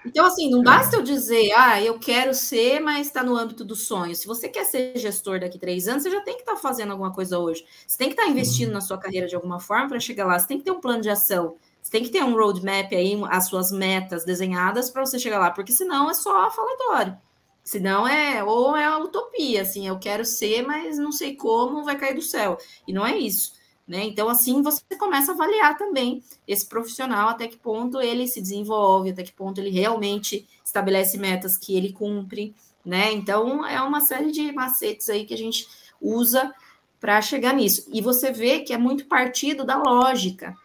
Então, 0.05 0.25
assim, 0.25 0.49
não 0.49 0.63
basta 0.63 0.95
eu 0.95 1.01
dizer, 1.01 1.51
ah, 1.53 1.81
eu 1.81 1.99
quero 1.99 2.33
ser, 2.33 2.79
mas 2.79 3.07
está 3.07 3.21
no 3.21 3.35
âmbito 3.35 3.65
do 3.65 3.75
sonho. 3.75 4.15
Se 4.15 4.25
você 4.25 4.47
quer 4.47 4.63
ser 4.63 4.97
gestor 4.97 5.39
daqui 5.39 5.57
a 5.57 5.59
três 5.59 5.87
anos, 5.87 6.03
você 6.03 6.11
já 6.11 6.21
tem 6.21 6.35
que 6.35 6.41
estar 6.41 6.53
tá 6.53 6.59
fazendo 6.59 6.91
alguma 6.91 7.11
coisa 7.13 7.37
hoje. 7.37 7.65
Você 7.85 7.97
tem 7.97 8.07
que 8.07 8.13
estar 8.13 8.25
tá 8.25 8.29
investindo 8.29 8.71
na 8.71 8.81
sua 8.81 8.97
carreira 8.97 9.27
de 9.27 9.35
alguma 9.35 9.59
forma 9.59 9.89
para 9.89 9.99
chegar 9.99 10.25
lá. 10.25 10.39
Você 10.39 10.47
tem 10.47 10.57
que 10.57 10.63
ter 10.63 10.71
um 10.71 10.79
plano 10.79 11.01
de 11.01 11.09
ação. 11.09 11.57
Você 11.81 11.91
tem 11.91 12.03
que 12.03 12.09
ter 12.09 12.23
um 12.23 12.33
roadmap 12.33 12.93
aí, 12.93 13.19
as 13.29 13.47
suas 13.47 13.71
metas 13.71 14.23
desenhadas 14.23 14.89
para 14.89 15.05
você 15.05 15.17
chegar 15.17 15.39
lá, 15.39 15.51
porque 15.51 15.71
senão 15.71 16.09
é 16.09 16.13
só 16.13 16.49
falatório. 16.51 17.17
Senão 17.63 18.07
é, 18.07 18.43
ou 18.43 18.75
é 18.75 18.89
uma 18.89 19.03
utopia, 19.05 19.61
assim, 19.61 19.87
eu 19.87 19.99
quero 19.99 20.25
ser, 20.25 20.63
mas 20.65 20.97
não 20.97 21.11
sei 21.11 21.35
como, 21.35 21.83
vai 21.83 21.97
cair 21.97 22.15
do 22.15 22.21
céu. 22.21 22.57
E 22.87 22.93
não 22.93 23.05
é 23.05 23.17
isso. 23.17 23.58
Né? 23.89 24.03
Então, 24.03 24.29
assim, 24.29 24.61
você 24.61 24.83
começa 24.99 25.31
a 25.31 25.33
avaliar 25.33 25.75
também 25.75 26.23
esse 26.47 26.63
profissional, 26.63 27.29
até 27.29 27.47
que 27.47 27.57
ponto 27.57 27.99
ele 27.99 28.27
se 28.27 28.39
desenvolve, 28.39 29.09
até 29.09 29.23
que 29.23 29.31
ponto 29.31 29.59
ele 29.59 29.71
realmente 29.71 30.47
estabelece 30.63 31.17
metas 31.17 31.57
que 31.57 31.75
ele 31.75 31.91
cumpre, 31.91 32.55
né? 32.85 33.11
Então, 33.11 33.65
é 33.65 33.81
uma 33.81 33.99
série 33.99 34.31
de 34.31 34.51
macetes 34.51 35.09
aí 35.09 35.25
que 35.25 35.33
a 35.33 35.37
gente 35.37 35.67
usa 35.99 36.53
para 36.99 37.19
chegar 37.19 37.51
nisso. 37.51 37.89
E 37.91 37.99
você 37.99 38.31
vê 38.31 38.59
que 38.59 38.73
é 38.73 38.77
muito 38.77 39.07
partido 39.07 39.63
da 39.63 39.75
lógica, 39.81 40.55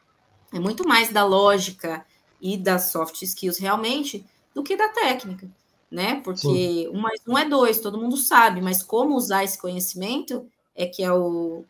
é 0.53 0.61
muito 0.61 0.87
mais 0.87 1.11
da 1.11 1.25
lógica 1.25 2.05
e 2.39 2.59
das 2.59 2.91
soft 2.91 3.23
skills 3.23 3.57
realmente 3.57 4.23
do 4.55 4.63
que 4.63 4.77
da 4.77 4.91
técnica, 4.91 5.49
né? 5.91 6.21
Porque 6.23 6.43
Sim. 6.47 6.89
um 6.89 7.01
mais 7.01 7.23
um 7.27 7.39
é 7.39 7.49
dois, 7.49 7.81
todo 7.81 7.97
mundo 7.97 8.19
sabe, 8.19 8.61
mas 8.61 8.83
como 8.83 9.17
usar 9.17 9.45
esse 9.45 9.57
conhecimento 9.59 10.47
é 10.77 10.85
que 10.85 11.03
é 11.03 11.11
o, 11.11 11.65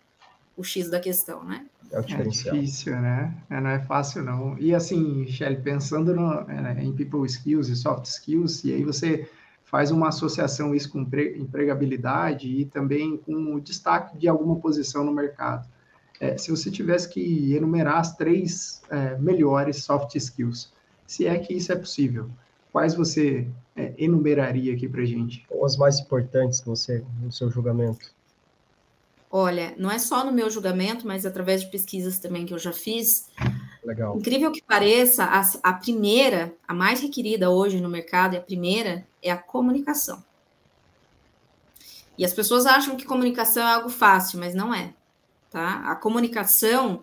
o 0.56 0.62
X 0.62 0.88
da 0.88 1.00
questão, 1.00 1.44
né? 1.44 1.66
É, 1.90 1.98
o 1.98 2.02
é 2.02 2.22
difícil, 2.24 3.00
né? 3.00 3.34
É, 3.50 3.60
não 3.60 3.70
é 3.70 3.80
fácil, 3.80 4.22
não. 4.22 4.58
E 4.58 4.74
assim, 4.74 5.26
Shelly, 5.26 5.60
pensando 5.60 6.14
no, 6.14 6.32
é, 6.50 6.60
né, 6.60 6.76
em 6.82 6.92
people 6.92 7.26
skills 7.26 7.68
e 7.68 7.76
soft 7.76 8.06
skills, 8.06 8.64
e 8.64 8.72
aí 8.72 8.84
você 8.84 9.28
faz 9.64 9.90
uma 9.90 10.08
associação 10.08 10.74
isso 10.74 10.90
com 10.90 11.00
empregabilidade 11.00 12.48
e 12.48 12.64
também 12.64 13.16
com 13.16 13.54
o 13.54 13.60
destaque 13.60 14.16
de 14.16 14.28
alguma 14.28 14.56
posição 14.56 15.04
no 15.04 15.12
mercado. 15.12 15.68
É, 16.20 16.38
se 16.38 16.50
você 16.50 16.70
tivesse 16.70 17.08
que 17.08 17.54
enumerar 17.54 17.98
as 17.98 18.16
três 18.16 18.82
é, 18.88 19.16
melhores 19.18 19.82
soft 19.82 20.14
skills, 20.14 20.72
se 21.06 21.26
é 21.26 21.38
que 21.38 21.54
isso 21.54 21.72
é 21.72 21.76
possível, 21.76 22.30
quais 22.72 22.94
você 22.94 23.46
é, 23.76 23.92
enumeraria 23.98 24.72
aqui 24.74 24.88
para 24.88 25.04
gente? 25.04 25.44
As 25.62 25.76
mais 25.76 25.98
importantes 25.98 26.60
que 26.60 26.68
você, 26.68 27.04
no 27.20 27.32
seu 27.32 27.50
julgamento. 27.50 28.12
Olha, 29.36 29.74
não 29.76 29.90
é 29.90 29.98
só 29.98 30.24
no 30.24 30.30
meu 30.30 30.48
julgamento, 30.48 31.08
mas 31.08 31.26
através 31.26 31.60
de 31.60 31.66
pesquisas 31.68 32.20
também 32.20 32.46
que 32.46 32.54
eu 32.54 32.58
já 32.58 32.72
fiz. 32.72 33.26
Legal. 33.82 34.16
Incrível 34.16 34.52
que 34.52 34.62
pareça, 34.62 35.24
a, 35.24 35.42
a 35.60 35.72
primeira, 35.72 36.54
a 36.68 36.72
mais 36.72 37.00
requerida 37.00 37.50
hoje 37.50 37.80
no 37.80 37.88
mercado, 37.88 38.34
e 38.34 38.36
a 38.36 38.40
primeira 38.40 39.04
é 39.20 39.32
a 39.32 39.36
comunicação. 39.36 40.22
E 42.16 42.24
as 42.24 42.32
pessoas 42.32 42.64
acham 42.64 42.96
que 42.96 43.04
comunicação 43.04 43.66
é 43.66 43.74
algo 43.74 43.88
fácil, 43.88 44.38
mas 44.38 44.54
não 44.54 44.72
é. 44.72 44.94
Tá? 45.50 45.82
A 45.84 45.96
comunicação, 45.96 47.00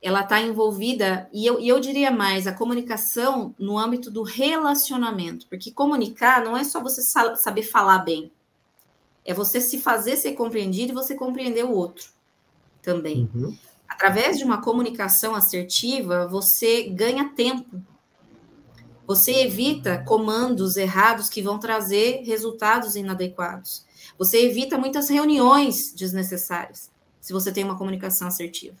ela 0.00 0.22
está 0.22 0.40
envolvida, 0.40 1.28
e 1.30 1.44
eu, 1.44 1.60
e 1.60 1.68
eu 1.68 1.78
diria 1.78 2.10
mais, 2.10 2.46
a 2.46 2.54
comunicação 2.54 3.54
no 3.58 3.78
âmbito 3.78 4.10
do 4.10 4.22
relacionamento, 4.22 5.46
porque 5.46 5.70
comunicar 5.70 6.42
não 6.42 6.56
é 6.56 6.64
só 6.64 6.80
você 6.80 7.02
saber 7.02 7.64
falar 7.64 7.98
bem, 7.98 8.32
é 9.26 9.34
você 9.34 9.60
se 9.60 9.78
fazer 9.78 10.16
ser 10.16 10.32
compreendido 10.32 10.92
e 10.92 10.94
você 10.94 11.14
compreender 11.14 11.64
o 11.64 11.72
outro 11.72 12.10
também. 12.80 13.28
Uhum. 13.34 13.56
Através 13.88 14.38
de 14.38 14.44
uma 14.44 14.62
comunicação 14.62 15.34
assertiva, 15.34 16.28
você 16.28 16.84
ganha 16.84 17.32
tempo. 17.34 17.82
Você 19.04 19.32
evita 19.42 19.98
comandos 20.04 20.76
errados 20.76 21.28
que 21.28 21.42
vão 21.42 21.58
trazer 21.58 22.22
resultados 22.24 22.94
inadequados. 22.94 23.84
Você 24.16 24.44
evita 24.44 24.78
muitas 24.78 25.08
reuniões 25.08 25.92
desnecessárias, 25.92 26.90
se 27.20 27.32
você 27.32 27.52
tem 27.52 27.64
uma 27.64 27.78
comunicação 27.78 28.28
assertiva. 28.28 28.76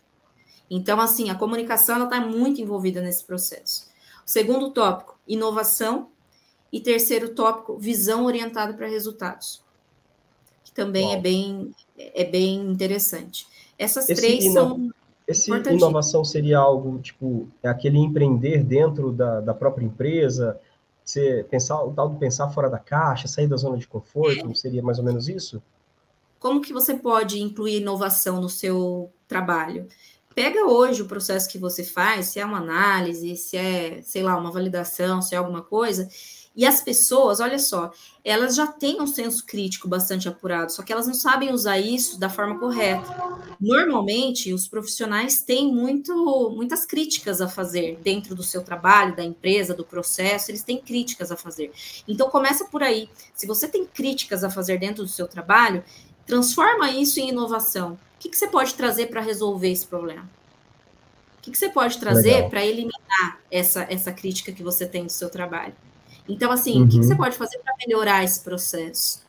Então, 0.70 1.00
assim, 1.00 1.30
a 1.30 1.34
comunicação 1.34 2.02
está 2.04 2.20
muito 2.20 2.60
envolvida 2.60 3.00
nesse 3.00 3.24
processo. 3.24 3.88
Segundo 4.24 4.70
tópico, 4.70 5.18
inovação. 5.26 6.10
E 6.72 6.80
terceiro 6.80 7.32
tópico, 7.32 7.78
visão 7.78 8.26
orientada 8.26 8.74
para 8.74 8.88
resultados 8.88 9.64
também 10.76 11.12
é 11.12 11.20
bem, 11.20 11.74
é 11.96 12.24
bem 12.24 12.56
interessante. 12.60 13.46
Essas 13.78 14.08
esse 14.08 14.20
três 14.20 14.52
são. 14.52 14.90
Esse 15.26 15.50
inovação 15.50 16.24
seria 16.24 16.58
algo 16.58 17.00
tipo 17.00 17.48
é 17.60 17.68
aquele 17.68 17.98
empreender 17.98 18.62
dentro 18.62 19.10
da, 19.10 19.40
da 19.40 19.52
própria 19.52 19.84
empresa, 19.84 20.60
você 21.04 21.44
pensar 21.50 21.82
o 21.82 21.92
tal 21.92 22.10
de 22.10 22.18
pensar 22.18 22.48
fora 22.50 22.70
da 22.70 22.78
caixa, 22.78 23.26
sair 23.26 23.48
da 23.48 23.56
zona 23.56 23.76
de 23.76 23.88
conforto, 23.88 24.50
é. 24.50 24.54
seria 24.54 24.82
mais 24.82 24.98
ou 24.98 25.04
menos 25.04 25.28
isso? 25.28 25.60
Como 26.38 26.60
que 26.60 26.72
você 26.72 26.94
pode 26.94 27.40
incluir 27.40 27.80
inovação 27.80 28.40
no 28.40 28.48
seu 28.48 29.10
trabalho? 29.26 29.88
Pega 30.34 30.66
hoje 30.66 31.02
o 31.02 31.06
processo 31.06 31.48
que 31.48 31.58
você 31.58 31.82
faz, 31.82 32.26
se 32.26 32.38
é 32.38 32.44
uma 32.44 32.58
análise, 32.58 33.36
se 33.36 33.56
é, 33.56 34.02
sei 34.02 34.22
lá, 34.22 34.36
uma 34.36 34.52
validação, 34.52 35.22
se 35.22 35.34
é 35.34 35.38
alguma 35.38 35.62
coisa, 35.62 36.08
e 36.56 36.64
as 36.64 36.80
pessoas, 36.80 37.38
olha 37.38 37.58
só, 37.58 37.92
elas 38.24 38.56
já 38.56 38.66
têm 38.66 39.00
um 39.00 39.06
senso 39.06 39.44
crítico 39.44 39.86
bastante 39.86 40.26
apurado, 40.26 40.72
só 40.72 40.82
que 40.82 40.90
elas 40.90 41.06
não 41.06 41.12
sabem 41.12 41.52
usar 41.52 41.78
isso 41.78 42.18
da 42.18 42.30
forma 42.30 42.58
correta. 42.58 43.04
Normalmente, 43.60 44.54
os 44.54 44.66
profissionais 44.66 45.40
têm 45.40 45.70
muito, 45.70 46.50
muitas 46.56 46.86
críticas 46.86 47.42
a 47.42 47.48
fazer 47.48 47.98
dentro 48.02 48.34
do 48.34 48.42
seu 48.42 48.64
trabalho, 48.64 49.14
da 49.14 49.22
empresa, 49.22 49.74
do 49.74 49.84
processo, 49.84 50.50
eles 50.50 50.62
têm 50.62 50.80
críticas 50.80 51.30
a 51.30 51.36
fazer. 51.36 51.70
Então, 52.08 52.30
começa 52.30 52.64
por 52.64 52.82
aí. 52.82 53.10
Se 53.34 53.46
você 53.46 53.68
tem 53.68 53.84
críticas 53.84 54.42
a 54.42 54.48
fazer 54.48 54.78
dentro 54.78 55.02
do 55.02 55.10
seu 55.10 55.28
trabalho, 55.28 55.84
transforma 56.26 56.90
isso 56.90 57.20
em 57.20 57.28
inovação. 57.28 57.92
O 57.92 58.18
que, 58.18 58.30
que 58.30 58.36
você 58.36 58.48
pode 58.48 58.74
trazer 58.74 59.08
para 59.08 59.20
resolver 59.20 59.70
esse 59.70 59.86
problema? 59.86 60.28
O 61.38 61.42
que, 61.42 61.50
que 61.50 61.58
você 61.58 61.68
pode 61.68 61.98
trazer 61.98 62.48
para 62.48 62.64
eliminar 62.64 63.40
essa, 63.50 63.86
essa 63.90 64.10
crítica 64.10 64.50
que 64.50 64.62
você 64.62 64.86
tem 64.86 65.04
do 65.04 65.12
seu 65.12 65.28
trabalho? 65.28 65.74
Então, 66.28 66.50
assim, 66.50 66.80
uhum. 66.80 66.84
o 66.84 66.88
que, 66.88 66.96
você 66.98 67.12
uhum. 67.12 67.18
pode 67.18 67.36
fazer 67.36 67.58
para 67.58 67.74
melhorar 67.86 68.24
esse 68.24 68.42
processo? 68.42 69.24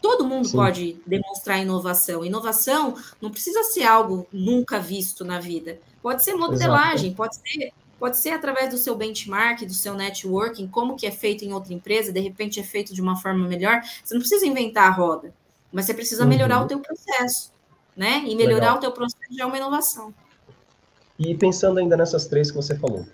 Todo 0.00 0.24
mundo 0.24 0.48
Sim. 0.48 0.56
pode 0.56 1.02
demonstrar 1.06 1.60
inovação. 1.60 2.24
Inovação 2.24 2.94
não 3.20 3.30
precisa 3.30 3.62
ser 3.64 3.84
algo 3.84 4.26
nunca 4.32 4.78
visto 4.78 5.24
na 5.24 5.38
vida. 5.38 5.78
Pode 6.02 6.24
ser 6.24 6.34
modelagem, 6.34 7.08
Exato. 7.08 7.16
pode 7.16 7.36
ser, 7.36 7.72
pode 7.98 8.16
ser 8.16 8.30
através 8.30 8.70
do 8.70 8.78
seu 8.78 8.96
benchmark, 8.96 9.66
do 9.66 9.74
seu 9.74 9.94
networking, 9.94 10.66
como 10.68 10.96
que 10.96 11.06
é 11.06 11.10
feito 11.10 11.44
em 11.44 11.52
outra 11.52 11.74
empresa, 11.74 12.10
de 12.10 12.20
repente 12.20 12.58
é 12.58 12.62
feito 12.62 12.94
de 12.94 13.02
uma 13.02 13.16
forma 13.16 13.46
melhor. 13.46 13.82
Você 14.02 14.14
não 14.14 14.20
precisa 14.20 14.46
inventar 14.46 14.88
a 14.88 14.90
roda, 14.90 15.34
mas 15.70 15.84
você 15.84 15.92
precisa 15.92 16.22
uhum. 16.22 16.28
melhorar 16.30 16.62
o 16.62 16.66
teu 16.66 16.80
processo, 16.80 17.52
né? 17.94 18.24
E 18.26 18.34
melhorar 18.34 18.68
Legal. 18.68 18.76
o 18.78 18.80
teu 18.80 18.92
processo 18.92 19.34
já 19.36 19.44
é 19.44 19.46
uma 19.46 19.56
inovação. 19.58 20.14
E 21.18 21.36
pensando 21.36 21.78
ainda 21.78 21.98
nessas 21.98 22.26
três 22.26 22.50
que 22.50 22.56
você 22.56 22.74
falou, 22.78 23.06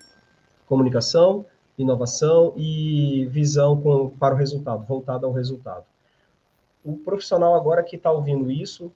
comunicação, 0.65 1.45
inovação 1.77 2.53
e 2.55 3.27
visão 3.27 3.79
com, 3.79 4.09
para 4.09 4.33
o 4.33 4.37
resultado, 4.37 4.85
voltada 4.85 5.25
ao 5.25 5.31
resultado. 5.31 5.85
O 6.83 6.97
profissional 6.97 7.53
agora 7.53 7.83
que 7.83 7.95
está 7.95 8.11
ouvindo 8.11 8.49
isso, 8.49 8.91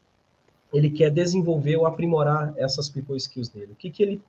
ele 0.73 0.89
quer 0.89 1.11
desenvolver 1.11 1.75
ou 1.77 1.85
aprimorar 1.85 2.53
essas 2.57 2.89
people 2.89 3.15
skills 3.17 3.49
dele. 3.49 3.73
O 3.73 3.75
que, 3.75 3.91
que 3.91 4.01
ele. 4.01 4.21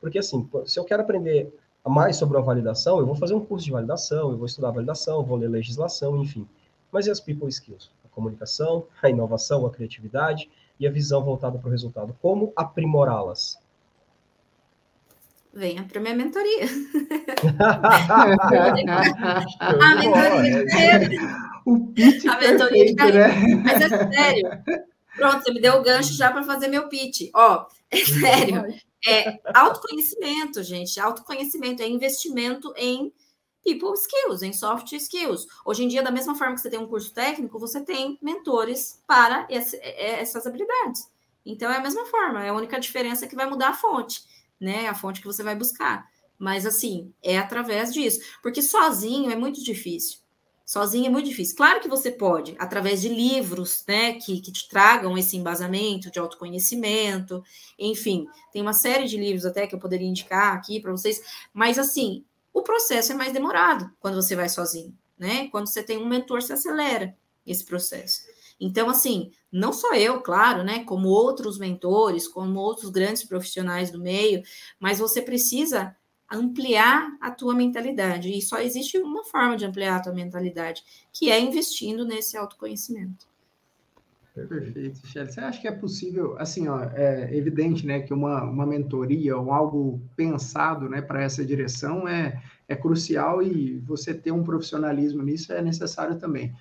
Porque 0.00 0.18
assim, 0.18 0.48
se 0.66 0.78
eu 0.78 0.84
quero 0.84 1.02
aprender 1.02 1.52
mais 1.84 2.16
sobre 2.16 2.36
a 2.36 2.40
validação, 2.40 2.98
eu 2.98 3.06
vou 3.06 3.14
fazer 3.14 3.34
um 3.34 3.44
curso 3.44 3.64
de 3.64 3.72
validação, 3.72 4.30
eu 4.30 4.36
vou 4.36 4.46
estudar 4.46 4.70
validação, 4.70 5.24
vou 5.24 5.36
ler 5.36 5.48
legislação, 5.48 6.20
enfim. 6.20 6.46
Mas 6.92 7.06
e 7.06 7.10
as 7.10 7.20
people 7.20 7.48
skills? 7.48 7.90
A 8.04 8.08
comunicação, 8.08 8.86
a 9.02 9.08
inovação, 9.08 9.64
a 9.66 9.70
criatividade 9.70 10.50
e 10.78 10.86
a 10.86 10.90
visão 10.90 11.24
voltada 11.24 11.58
para 11.58 11.68
o 11.68 11.70
resultado. 11.70 12.14
Como 12.20 12.52
aprimorá-las? 12.54 13.58
Venha 15.56 15.84
para 15.84 16.00
minha 16.00 16.14
mentoria. 16.14 16.66
a 19.60 19.94
mentoria 19.96 20.64
o 21.64 21.92
pitch 21.92 22.26
a 22.26 22.38
mentoria 22.38 22.94
perfeito, 22.94 23.06
de 23.06 23.18
né? 23.18 23.28
Mas 23.64 23.82
é 23.82 23.88
sério. 23.88 24.48
Pronto, 25.16 25.42
você 25.42 25.52
me 25.52 25.60
deu 25.60 25.74
o 25.74 25.82
gancho 25.82 26.12
já 26.12 26.30
para 26.30 26.44
fazer 26.44 26.68
meu 26.68 26.88
pitch. 26.88 27.30
Ó, 27.34 27.66
é 27.90 27.96
sério. 27.96 28.64
É 29.06 29.40
autoconhecimento, 29.54 30.62
gente. 30.62 31.00
Autoconhecimento 31.00 31.82
é 31.82 31.88
investimento 31.88 32.72
em 32.76 33.12
people 33.64 33.94
skills, 33.94 34.42
em 34.42 34.52
soft 34.52 34.92
skills. 34.92 35.46
Hoje 35.64 35.84
em 35.84 35.88
dia, 35.88 36.02
da 36.02 36.10
mesma 36.10 36.34
forma 36.36 36.54
que 36.54 36.60
você 36.60 36.68
tem 36.70 36.78
um 36.78 36.86
curso 36.86 37.12
técnico, 37.12 37.58
você 37.58 37.80
tem 37.80 38.18
mentores 38.22 39.02
para 39.06 39.46
esse, 39.50 39.76
é, 39.78 40.20
essas 40.20 40.46
habilidades. 40.46 41.10
Então, 41.44 41.70
é 41.70 41.76
a 41.76 41.80
mesma 41.80 42.06
forma, 42.06 42.44
é 42.44 42.50
a 42.50 42.54
única 42.54 42.78
diferença 42.78 43.26
que 43.26 43.36
vai 43.36 43.48
mudar 43.48 43.70
a 43.70 43.74
fonte, 43.74 44.22
né? 44.60 44.88
A 44.88 44.94
fonte 44.94 45.20
que 45.20 45.26
você 45.26 45.42
vai 45.42 45.54
buscar. 45.54 46.08
Mas, 46.38 46.66
assim, 46.66 47.12
é 47.22 47.38
através 47.38 47.92
disso. 47.92 48.20
Porque 48.42 48.62
sozinho 48.62 49.30
é 49.30 49.36
muito 49.36 49.62
difícil. 49.62 50.18
Sozinho 50.66 51.06
é 51.06 51.08
muito 51.08 51.28
difícil. 51.28 51.56
Claro 51.56 51.80
que 51.80 51.88
você 51.88 52.10
pode, 52.10 52.56
através 52.58 53.00
de 53.00 53.08
livros, 53.08 53.84
né, 53.86 54.14
que, 54.14 54.40
que 54.40 54.50
te 54.50 54.68
tragam 54.68 55.16
esse 55.16 55.36
embasamento 55.36 56.10
de 56.10 56.18
autoconhecimento, 56.18 57.40
enfim, 57.78 58.26
tem 58.52 58.62
uma 58.62 58.72
série 58.72 59.06
de 59.06 59.16
livros 59.16 59.46
até 59.46 59.64
que 59.68 59.76
eu 59.76 59.78
poderia 59.78 60.08
indicar 60.08 60.54
aqui 60.54 60.80
para 60.80 60.90
vocês, 60.90 61.22
mas 61.52 61.78
assim, 61.78 62.24
o 62.52 62.62
processo 62.62 63.12
é 63.12 63.14
mais 63.14 63.32
demorado 63.32 63.88
quando 64.00 64.16
você 64.16 64.34
vai 64.34 64.48
sozinho, 64.48 64.92
né? 65.16 65.46
Quando 65.50 65.68
você 65.68 65.84
tem 65.84 65.98
um 65.98 66.08
mentor, 66.08 66.42
se 66.42 66.52
acelera 66.52 67.16
esse 67.46 67.64
processo. 67.64 68.22
Então, 68.60 68.88
assim, 68.88 69.30
não 69.52 69.72
só 69.72 69.94
eu, 69.94 70.20
claro, 70.20 70.64
né, 70.64 70.84
como 70.84 71.08
outros 71.08 71.58
mentores, 71.58 72.26
como 72.26 72.58
outros 72.58 72.90
grandes 72.90 73.24
profissionais 73.24 73.90
do 73.90 74.00
meio, 74.00 74.42
mas 74.80 74.98
você 74.98 75.20
precisa 75.20 75.94
ampliar 76.30 77.16
a 77.20 77.30
tua 77.30 77.54
mentalidade. 77.54 78.30
E 78.30 78.42
só 78.42 78.58
existe 78.58 78.98
uma 78.98 79.24
forma 79.24 79.56
de 79.56 79.64
ampliar 79.64 79.96
a 79.96 80.00
tua 80.00 80.12
mentalidade, 80.12 80.82
que 81.12 81.30
é 81.30 81.38
investindo 81.40 82.04
nesse 82.04 82.36
autoconhecimento. 82.36 83.26
Perfeito, 84.34 85.06
Shelly. 85.06 85.32
Você 85.32 85.40
acha 85.40 85.60
que 85.60 85.68
é 85.68 85.72
possível, 85.72 86.36
assim, 86.38 86.68
ó, 86.68 86.82
é 86.94 87.34
evidente, 87.34 87.86
né, 87.86 88.00
que 88.00 88.12
uma, 88.12 88.44
uma 88.44 88.66
mentoria 88.66 89.36
ou 89.36 89.50
algo 89.50 90.00
pensado, 90.14 90.90
né, 90.90 91.00
para 91.00 91.22
essa 91.22 91.42
direção 91.42 92.06
é, 92.06 92.42
é 92.68 92.76
crucial 92.76 93.42
e 93.42 93.78
você 93.78 94.12
ter 94.12 94.32
um 94.32 94.44
profissionalismo 94.44 95.22
nisso 95.22 95.54
é 95.54 95.62
necessário 95.62 96.18
também. 96.18 96.54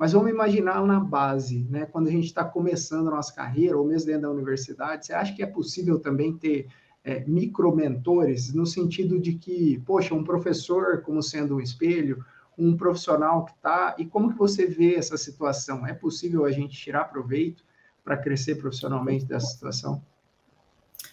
Mas 0.00 0.12
vamos 0.12 0.30
imaginar 0.30 0.82
na 0.86 0.98
base, 0.98 1.66
né, 1.68 1.84
quando 1.84 2.08
a 2.08 2.10
gente 2.10 2.24
está 2.24 2.42
começando 2.42 3.08
a 3.08 3.16
nossa 3.16 3.34
carreira, 3.34 3.76
ou 3.76 3.84
mesmo 3.84 4.06
dentro 4.06 4.22
da 4.22 4.30
universidade, 4.30 5.04
você 5.04 5.12
acha 5.12 5.34
que 5.34 5.42
é 5.42 5.46
possível 5.46 5.98
também 5.98 6.34
ter 6.34 6.68
é, 7.04 7.22
micromentores, 7.26 8.50
no 8.54 8.64
sentido 8.64 9.20
de 9.20 9.34
que, 9.34 9.78
poxa, 9.84 10.14
um 10.14 10.24
professor 10.24 11.02
como 11.02 11.22
sendo 11.22 11.56
um 11.56 11.60
espelho, 11.60 12.24
um 12.56 12.78
profissional 12.78 13.44
que 13.44 13.52
está, 13.52 13.94
e 13.98 14.06
como 14.06 14.32
que 14.32 14.38
você 14.38 14.64
vê 14.64 14.94
essa 14.94 15.18
situação? 15.18 15.86
É 15.86 15.92
possível 15.92 16.46
a 16.46 16.50
gente 16.50 16.74
tirar 16.74 17.04
proveito 17.04 17.62
para 18.02 18.16
crescer 18.16 18.54
profissionalmente 18.54 19.26
dessa 19.26 19.48
situação? 19.48 20.02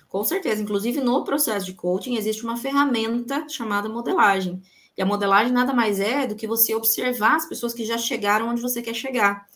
Com 0.07 0.23
certeza, 0.23 0.61
inclusive 0.61 1.01
no 1.01 1.25
processo 1.25 1.65
de 1.65 1.73
coaching 1.73 2.15
existe 2.15 2.45
uma 2.45 2.55
ferramenta 2.55 3.49
chamada 3.49 3.89
modelagem. 3.89 4.63
E 4.97 5.01
a 5.01 5.05
modelagem 5.05 5.53
nada 5.53 5.73
mais 5.73 5.99
é 5.99 6.25
do 6.25 6.35
que 6.35 6.47
você 6.47 6.73
observar 6.73 7.35
as 7.35 7.47
pessoas 7.47 7.73
que 7.73 7.85
já 7.85 7.97
chegaram 7.97 8.49
onde 8.49 8.61
você 8.61 8.81
quer 8.81 8.95
chegar. 8.95 9.47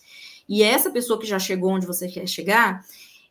E 0.48 0.62
essa 0.62 0.90
pessoa 0.90 1.18
que 1.18 1.26
já 1.26 1.38
chegou 1.38 1.70
onde 1.70 1.86
você 1.86 2.08
quer 2.08 2.26
chegar, 2.28 2.84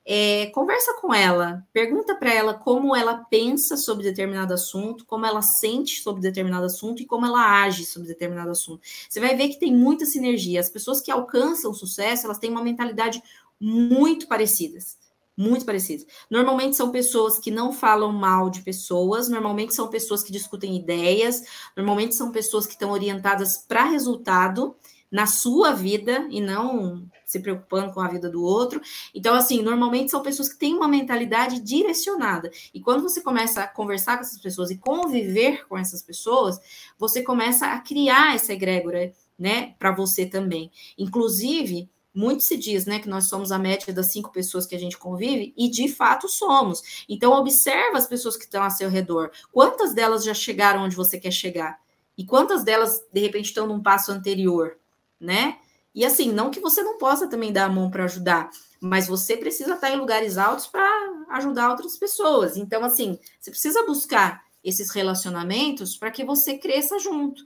é, 0.04 0.47
conversa 0.47 0.95
com 1.00 1.13
ela, 1.13 1.65
pergunta 1.71 2.15
para 2.15 2.34
ela 2.34 2.54
como 2.54 2.95
ela 2.95 3.17
pensa 3.30 3.78
sobre 3.78 4.04
determinado 4.04 4.54
assunto, 4.54 5.06
como 5.06 5.26
ela 5.26 5.41
sente 5.41 6.02
sobre 6.02 6.21
determinado 6.21 6.65
assunto 6.65 7.02
e 7.02 7.06
como 7.06 7.26
ela 7.26 7.63
age 7.63 7.86
sobre 7.86 8.08
determinado 8.08 8.50
assunto. 8.50 8.82
Você 9.10 9.19
vai 9.19 9.36
ver 9.36 9.50
que 9.50 9.60
tem 9.60 9.74
muita 9.74 10.06
sinergia. 10.06 10.60
As 10.60 10.69
pessoas 10.69 11.02
que 11.02 11.12
alcançam 11.12 11.74
sucesso, 11.74 12.26
elas 12.26 12.39
têm 12.39 12.50
uma 12.50 12.63
mentalidade 12.63 13.21
muito 13.60 14.28
parecidas. 14.28 14.97
Muito 15.41 15.65
parecidas. 15.65 16.06
Normalmente 16.30 16.75
são 16.75 16.91
pessoas 16.91 17.39
que 17.39 17.49
não 17.49 17.73
falam 17.73 18.12
mal 18.12 18.47
de 18.47 18.62
pessoas, 18.62 19.27
normalmente 19.27 19.73
são 19.73 19.88
pessoas 19.88 20.21
que 20.21 20.32
discutem 20.32 20.75
ideias, 20.75 21.41
normalmente 21.75 22.13
são 22.13 22.32
pessoas 22.32 22.67
que 22.67 22.73
estão 22.73 22.91
orientadas 22.91 23.58
para 23.58 23.84
resultado 23.86 24.75
na 25.10 25.25
sua 25.25 25.71
vida 25.73 26.27
e 26.30 26.39
não 26.39 27.10
se 27.25 27.39
preocupando 27.39 27.91
com 27.91 27.99
a 27.99 28.08
vida 28.08 28.30
do 28.30 28.43
outro. 28.43 28.80
Então, 29.15 29.34
assim, 29.34 29.63
normalmente 29.63 30.12
são 30.12 30.21
pessoas 30.21 30.47
que 30.47 30.60
têm 30.60 30.75
uma 30.75 30.88
mentalidade 30.88 31.60
direcionada. 31.60 32.51
E 32.71 32.80
quando 32.80 33.01
você 33.01 33.19
começa 33.19 33.63
a 33.63 33.67
conversar 33.67 34.17
com 34.17 34.21
essas 34.21 34.39
pessoas 34.39 34.69
e 34.69 34.77
conviver 34.77 35.67
com 35.67 35.75
essas 35.75 36.04
pessoas, 36.04 36.60
você 36.99 37.23
começa 37.23 37.65
a 37.65 37.80
criar 37.80 38.36
essa 38.36 38.54
egrégora, 38.54 39.12
né, 39.39 39.73
para 39.80 39.91
você 39.91 40.27
também. 40.27 40.71
Inclusive, 40.99 41.89
muito 42.13 42.43
se 42.43 42.58
diz, 42.58 42.86
né, 42.86 43.00
que 43.00 43.10
nós 43.10 43.30
somos 43.30 43.52
a 43.52 43.58
média 43.58 43.93
das 43.93 44.12
cinco 44.12 44.32
pessoas 44.32 44.65
que 44.65 44.76
a 44.76 44.80
gente 44.80 44.97
convive, 44.97 45.54
e 45.58 45.69
de 45.69 45.88
fato 45.88 46.28
somos. 46.28 47.06
Então, 47.08 47.32
observa 47.34 47.97
as 47.97 48.08
pessoas 48.08 48.36
que 48.36 48.43
estão 48.43 48.63
ao 48.63 48.71
seu 48.71 48.89
redor. 48.89 49.32
Quantas 49.52 49.93
delas 49.93 50.24
já 50.24 50.34
chegaram 50.34 50.84
onde 50.84 50.95
você 50.95 51.19
quer 51.19 51.32
chegar? 51.32 51.80
E 52.17 52.26
quantas 52.26 52.63
delas, 52.63 53.02
de 53.12 53.19
repente, 53.21 53.45
estão 53.45 53.65
num 53.65 53.82
passo 53.82 54.12
anterior? 54.12 54.78
né? 55.21 55.60
E 55.93 56.04
assim, 56.04 56.32
não 56.32 56.50
que 56.50 56.60
você 56.60 56.82
não 56.82 56.97
possa 56.97 57.28
também 57.28 57.54
dar 57.54 57.65
a 57.65 57.69
mão 57.69 57.91
para 57.91 58.06
ajudar, 58.06 58.50
mas 58.80 59.08
você 59.08 59.38
precisa 59.38 59.76
estar 59.76 59.91
em 59.91 59.97
lugares 59.97 60.38
altos 60.38 60.65
para 60.65 60.84
ajudar 61.30 61.69
outras 61.69 61.97
pessoas. 61.97 62.58
Então, 62.58 62.84
assim, 62.84 63.19
você 63.39 63.52
precisa 63.52 63.86
buscar 63.86 64.43
esses 64.63 64.89
relacionamentos 64.89 65.95
para 65.95 66.12
que 66.12 66.26
você 66.26 66.58
cresça 66.58 66.97
junto. 66.97 67.45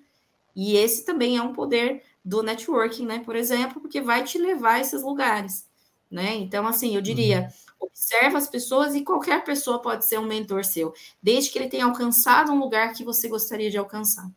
E 0.56 0.78
esse 0.78 1.04
também 1.04 1.38
é 1.38 1.42
um 1.42 1.54
poder 1.54 2.02
do 2.26 2.42
networking, 2.42 3.06
né? 3.06 3.20
Por 3.24 3.36
exemplo, 3.36 3.80
porque 3.80 4.02
vai 4.02 4.24
te 4.24 4.40
levar 4.40 4.74
a 4.74 4.80
esses 4.82 5.04
lugares, 5.04 5.68
né? 6.10 6.34
Então, 6.36 6.66
assim, 6.66 6.96
eu 6.96 7.02
diria, 7.02 7.52
uhum. 7.80 7.88
observa 7.88 8.40
as 8.40 8.48
pessoas 8.48 8.96
e 8.96 9.04
qualquer 9.04 9.44
pessoa 9.44 9.80
pode 9.80 10.06
ser 10.06 10.20
um 10.20 10.26
mentor 10.26 10.66
seu, 10.66 10.92
desde 11.22 11.52
que 11.52 11.60
ele 11.60 11.70
tenha 11.70 11.86
alcançado 11.86 12.52
um 12.52 12.60
lugar 12.60 12.94
que 12.94 13.04
você 13.04 13.28
gostaria 13.28 13.70
de 13.70 13.78
alcançar. 13.78 14.28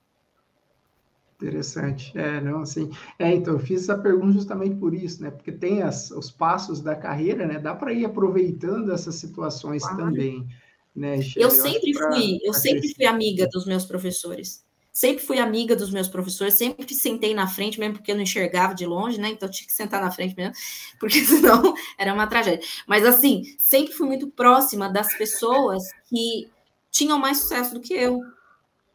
Interessante. 1.37 2.13
É, 2.19 2.41
não, 2.41 2.63
assim. 2.63 2.91
É, 3.19 3.33
então, 3.33 3.55
eu 3.55 3.61
fiz 3.61 3.85
essa 3.85 3.97
pergunta 3.97 4.33
justamente 4.33 4.75
por 4.75 4.93
isso, 4.93 5.23
né? 5.23 5.31
Porque 5.31 5.53
tem 5.53 5.83
as, 5.83 6.11
os 6.11 6.31
passos 6.31 6.83
da 6.83 6.95
carreira, 6.95 7.47
né? 7.47 7.59
Dá 7.59 7.75
para 7.75 7.93
ir 7.93 8.05
aproveitando 8.05 8.93
essas 8.93 9.15
situações 9.15 9.83
claro. 9.83 9.99
também, 9.99 10.47
né? 10.95 11.21
Eu, 11.37 11.45
eu 11.45 11.51
sempre 11.51 11.93
pra, 11.93 12.13
fui, 12.13 12.39
eu 12.43 12.53
sempre 12.53 12.93
fui 12.93 13.07
amiga 13.07 13.49
dos 13.51 13.65
meus 13.65 13.87
professores. 13.87 14.67
Sempre 14.99 15.25
fui 15.25 15.39
amiga 15.39 15.77
dos 15.77 15.93
meus 15.93 16.09
professores, 16.09 16.55
sempre 16.55 16.93
sentei 16.93 17.33
na 17.33 17.47
frente, 17.47 17.79
mesmo 17.79 17.95
porque 17.95 18.11
eu 18.11 18.17
não 18.17 18.23
enxergava 18.23 18.75
de 18.75 18.85
longe, 18.85 19.17
né? 19.17 19.29
Então 19.29 19.49
tinha 19.49 19.65
que 19.65 19.73
sentar 19.73 20.03
na 20.03 20.11
frente 20.11 20.35
mesmo, 20.35 20.53
porque 20.99 21.25
senão 21.25 21.73
era 21.97 22.13
uma 22.13 22.27
tragédia. 22.27 22.67
Mas 22.85 23.07
assim, 23.07 23.45
sempre 23.57 23.93
fui 23.93 24.09
muito 24.09 24.27
próxima 24.27 24.89
das 24.89 25.17
pessoas 25.17 25.85
que 26.09 26.51
tinham 26.91 27.17
mais 27.17 27.39
sucesso 27.39 27.75
do 27.75 27.81
que 27.81 27.95
eu, 27.95 28.21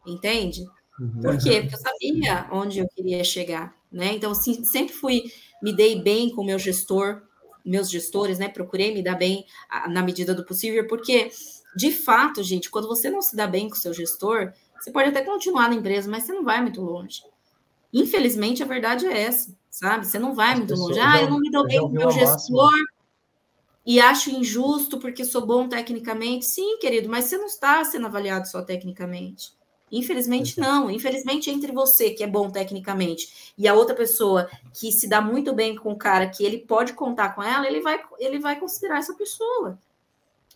entende? 0.06 0.66
Uhum. 1.00 1.22
Por 1.22 1.38
quê? 1.38 1.62
Porque 1.62 1.74
eu 1.74 1.80
sabia 1.80 2.48
onde 2.52 2.80
eu 2.80 2.88
queria 2.94 3.24
chegar, 3.24 3.74
né? 3.90 4.12
Então, 4.12 4.32
assim, 4.32 4.62
sempre 4.62 4.92
fui, 4.92 5.22
me 5.62 5.74
dei 5.74 6.02
bem 6.02 6.28
com 6.28 6.42
o 6.42 6.44
meu 6.44 6.58
gestor, 6.58 7.22
meus 7.64 7.88
gestores, 7.88 8.38
né? 8.38 8.50
Procurei 8.50 8.92
me 8.92 9.02
dar 9.02 9.14
bem 9.14 9.46
na 9.88 10.02
medida 10.02 10.34
do 10.34 10.44
possível, 10.44 10.86
porque, 10.86 11.30
de 11.74 11.90
fato, 11.90 12.42
gente, 12.42 12.68
quando 12.68 12.88
você 12.88 13.08
não 13.08 13.22
se 13.22 13.34
dá 13.34 13.46
bem 13.46 13.70
com 13.70 13.74
o 13.74 13.78
seu 13.78 13.94
gestor, 13.94 14.52
você 14.84 14.90
pode 14.90 15.08
até 15.08 15.22
continuar 15.22 15.70
na 15.70 15.76
empresa, 15.76 16.10
mas 16.10 16.24
você 16.24 16.34
não 16.34 16.44
vai 16.44 16.60
muito 16.60 16.82
longe. 16.82 17.22
Infelizmente, 17.90 18.62
a 18.62 18.66
verdade 18.66 19.06
é 19.06 19.22
essa, 19.22 19.56
sabe? 19.70 20.06
Você 20.06 20.18
não 20.18 20.34
vai 20.34 20.52
As 20.52 20.58
muito 20.58 20.74
longe. 20.74 21.00
Ah, 21.00 21.22
eu 21.22 21.30
não 21.30 21.40
me 21.40 21.50
dou 21.50 21.66
bem 21.66 21.80
com 21.80 21.86
o 21.86 21.90
meu 21.90 22.10
gestor 22.10 22.70
e 23.86 23.98
acho 23.98 24.28
injusto 24.28 24.98
porque 24.98 25.24
sou 25.24 25.46
bom 25.46 25.66
tecnicamente. 25.66 26.44
Sim, 26.44 26.76
querido, 26.78 27.08
mas 27.08 27.24
você 27.24 27.38
não 27.38 27.46
está 27.46 27.82
sendo 27.82 28.06
avaliado 28.06 28.46
só 28.46 28.60
tecnicamente. 28.60 29.54
Infelizmente, 29.90 30.60
não. 30.60 30.90
Infelizmente, 30.90 31.50
entre 31.50 31.72
você, 31.72 32.10
que 32.10 32.22
é 32.22 32.26
bom 32.26 32.50
tecnicamente, 32.50 33.54
e 33.56 33.66
a 33.66 33.72
outra 33.72 33.94
pessoa 33.94 34.50
que 34.78 34.92
se 34.92 35.08
dá 35.08 35.22
muito 35.22 35.54
bem 35.54 35.76
com 35.76 35.92
o 35.92 35.96
cara, 35.96 36.28
que 36.28 36.44
ele 36.44 36.58
pode 36.58 36.92
contar 36.92 37.34
com 37.34 37.42
ela, 37.42 37.66
ele 37.66 37.80
vai, 37.80 37.98
ele 38.18 38.38
vai 38.38 38.60
considerar 38.60 38.98
essa 38.98 39.14
pessoa. 39.14 39.78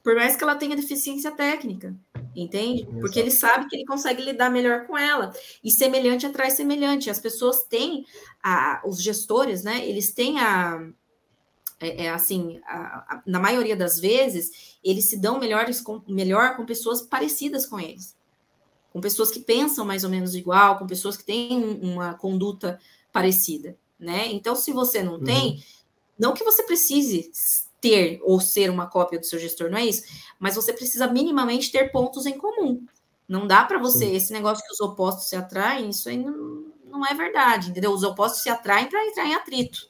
Por 0.03 0.14
mais 0.14 0.37
que 0.37 0.45
ela 0.45 0.57
tenha 0.57 0.77
deficiência 0.77 1.31
técnica, 1.31 1.95
entende? 2.42 2.87
Porque 3.01 3.18
ele 3.18 3.31
sabe 3.31 3.68
que 3.68 3.77
ele 3.77 3.85
consegue 3.85 4.22
lidar 4.22 4.51
melhor 4.51 4.87
com 4.87 4.96
ela. 4.96 5.33
E 5.62 5.70
semelhante 5.70 6.27
atrai 6.27 6.51
semelhante. 6.51 7.11
As 7.11 7.20
pessoas 7.20 7.64
têm, 7.64 8.07
a, 8.42 8.83
os 8.85 9.03
gestores, 9.03 9.62
né? 9.62 9.87
Eles 9.87 10.12
têm 10.12 10.38
a. 10.38 10.88
É, 11.81 12.07
é 12.07 12.11
assim, 12.11 12.61
a, 12.66 12.77
a, 12.77 13.22
na 13.27 13.38
maioria 13.38 13.77
das 13.77 14.01
vezes, 14.01 14.79
eles 14.83 15.07
se 15.07 15.16
dão 15.16 15.38
melhores 15.38 15.81
com, 15.81 16.03
melhor 16.09 16.57
com 16.57 16.66
pessoas 16.66 17.03
parecidas 17.03 17.66
com 17.66 17.79
eles 17.79 18.16
com 18.90 19.01
pessoas 19.01 19.31
que 19.31 19.40
pensam 19.40 19.85
mais 19.85 20.03
ou 20.03 20.11
menos 20.11 20.35
igual, 20.35 20.79
com 20.79 20.87
pessoas 20.87 21.16
que 21.16 21.22
têm 21.22 21.62
uma 21.83 22.14
conduta 22.14 22.81
parecida, 23.12 23.77
né? 23.98 24.27
Então, 24.33 24.57
se 24.57 24.72
você 24.72 25.03
não 25.03 25.22
tem, 25.22 25.53
uhum. 25.53 25.62
não 26.18 26.35
que 26.35 26.42
você 26.42 26.62
precise 26.62 27.31
ter 27.81 28.21
ou 28.23 28.41
ser 28.41 28.71
uma 28.71 28.87
cópia 28.87 29.19
do 29.19 29.27
seu 29.27 29.38
gestor, 29.38 29.71
não 29.71 29.79
é 29.79 29.85
isso, 29.85 30.03
mas 30.38 30.55
você 30.55 30.73
precisa 30.73 31.07
minimamente 31.07 31.71
ter 31.71 31.91
pontos 31.91 32.27
em 32.27 32.37
comum. 32.37 32.85
Não 33.29 33.47
dá 33.47 33.64
para 33.64 33.79
você, 33.79 34.07
Sim. 34.07 34.17
esse 34.17 34.33
negócio 34.33 34.64
que 34.64 34.73
os 34.73 34.81
opostos 34.81 35.29
se 35.29 35.37
atraem, 35.37 35.91
isso 35.91 36.09
aí 36.09 36.17
não, 36.17 36.64
não 36.87 37.07
é 37.07 37.14
verdade, 37.14 37.71
entendeu? 37.71 37.93
Os 37.93 38.03
opostos 38.03 38.43
se 38.43 38.49
atraem 38.49 38.88
para 38.88 39.05
entrar 39.07 39.27
em 39.27 39.35
atrito, 39.35 39.88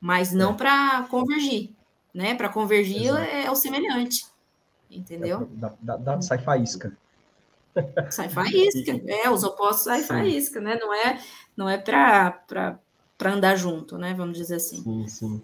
mas 0.00 0.32
não 0.32 0.52
é. 0.52 0.54
para 0.54 1.02
convergir, 1.10 1.70
né? 2.14 2.34
Para 2.34 2.48
convergir 2.48 3.14
é, 3.16 3.46
é, 3.46 3.50
o 3.50 3.56
semelhante, 3.56 4.26
entendeu? 4.88 5.42
É, 5.42 5.46
dá, 5.56 5.74
dá, 5.80 5.96
dá, 5.96 6.22
sai 6.22 6.38
faísca. 6.38 6.96
Sai 8.10 8.28
faísca, 8.30 9.00
é, 9.06 9.28
os 9.28 9.42
opostos 9.42 9.84
saem 9.84 10.04
faísca, 10.04 10.60
né? 10.60 10.78
Não 10.80 10.94
é, 10.94 11.20
não 11.56 11.68
é 11.68 11.76
para 11.78 12.78
andar 13.24 13.56
junto, 13.56 13.98
né? 13.98 14.14
Vamos 14.14 14.38
dizer 14.38 14.56
assim. 14.56 14.82
Sim, 14.82 15.08
sim. 15.08 15.42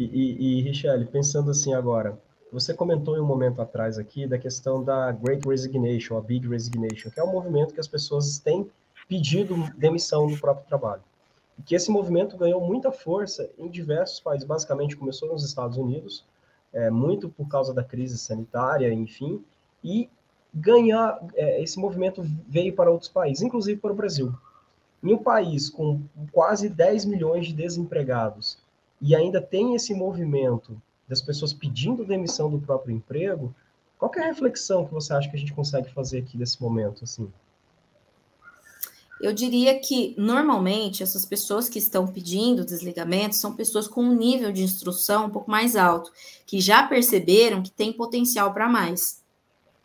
E, 0.00 0.04
e, 0.04 0.58
e 0.58 0.62
Richelle, 0.62 1.04
pensando 1.04 1.50
assim 1.50 1.74
agora, 1.74 2.18
você 2.50 2.72
comentou 2.72 3.18
em 3.18 3.20
um 3.20 3.26
momento 3.26 3.60
atrás 3.60 3.98
aqui 3.98 4.26
da 4.26 4.38
questão 4.38 4.82
da 4.82 5.12
Great 5.12 5.46
Resignation, 5.46 6.16
a 6.16 6.22
Big 6.22 6.48
Resignation, 6.48 7.10
que 7.10 7.20
é 7.20 7.22
um 7.22 7.30
movimento 7.30 7.74
que 7.74 7.80
as 7.80 7.86
pessoas 7.86 8.38
têm 8.38 8.66
pedido 9.06 9.54
demissão 9.76 10.26
do 10.26 10.38
próprio 10.38 10.66
trabalho. 10.66 11.02
E 11.58 11.62
que 11.62 11.74
esse 11.74 11.90
movimento 11.90 12.38
ganhou 12.38 12.66
muita 12.66 12.90
força 12.90 13.50
em 13.58 13.68
diversos 13.68 14.20
países, 14.20 14.46
basicamente 14.46 14.96
começou 14.96 15.28
nos 15.28 15.44
Estados 15.44 15.76
Unidos, 15.76 16.24
é, 16.72 16.88
muito 16.88 17.28
por 17.28 17.46
causa 17.46 17.74
da 17.74 17.84
crise 17.84 18.16
sanitária, 18.16 18.90
enfim, 18.90 19.44
e 19.84 20.08
ganhar 20.54 21.20
é, 21.34 21.62
esse 21.62 21.78
movimento 21.78 22.22
veio 22.48 22.72
para 22.72 22.90
outros 22.90 23.10
países, 23.10 23.42
inclusive 23.42 23.78
para 23.78 23.92
o 23.92 23.96
Brasil. 23.96 24.32
Em 25.04 25.12
um 25.12 25.18
país 25.18 25.68
com 25.68 26.00
quase 26.32 26.70
10 26.70 27.04
milhões 27.04 27.48
de 27.48 27.52
desempregados 27.52 28.58
e 29.00 29.14
ainda 29.14 29.40
tem 29.40 29.74
esse 29.74 29.94
movimento 29.94 30.80
das 31.08 31.20
pessoas 31.20 31.52
pedindo 31.52 32.04
demissão 32.04 32.50
do 32.50 32.60
próprio 32.60 32.94
emprego, 32.94 33.54
qual 33.98 34.10
é 34.16 34.20
a 34.20 34.26
reflexão 34.26 34.86
que 34.86 34.92
você 34.94 35.12
acha 35.12 35.28
que 35.28 35.36
a 35.36 35.38
gente 35.38 35.52
consegue 35.52 35.92
fazer 35.92 36.18
aqui 36.18 36.38
nesse 36.38 36.60
momento, 36.62 37.04
assim? 37.04 37.30
Eu 39.20 39.34
diria 39.34 39.78
que, 39.78 40.14
normalmente, 40.16 41.02
essas 41.02 41.26
pessoas 41.26 41.68
que 41.68 41.78
estão 41.78 42.06
pedindo 42.06 42.64
desligamento 42.64 43.36
são 43.36 43.54
pessoas 43.54 43.86
com 43.86 44.02
um 44.02 44.14
nível 44.14 44.50
de 44.50 44.62
instrução 44.62 45.26
um 45.26 45.30
pouco 45.30 45.50
mais 45.50 45.76
alto, 45.76 46.10
que 46.46 46.58
já 46.58 46.86
perceberam 46.86 47.62
que 47.62 47.70
tem 47.70 47.92
potencial 47.92 48.54
para 48.54 48.66
mais, 48.66 49.22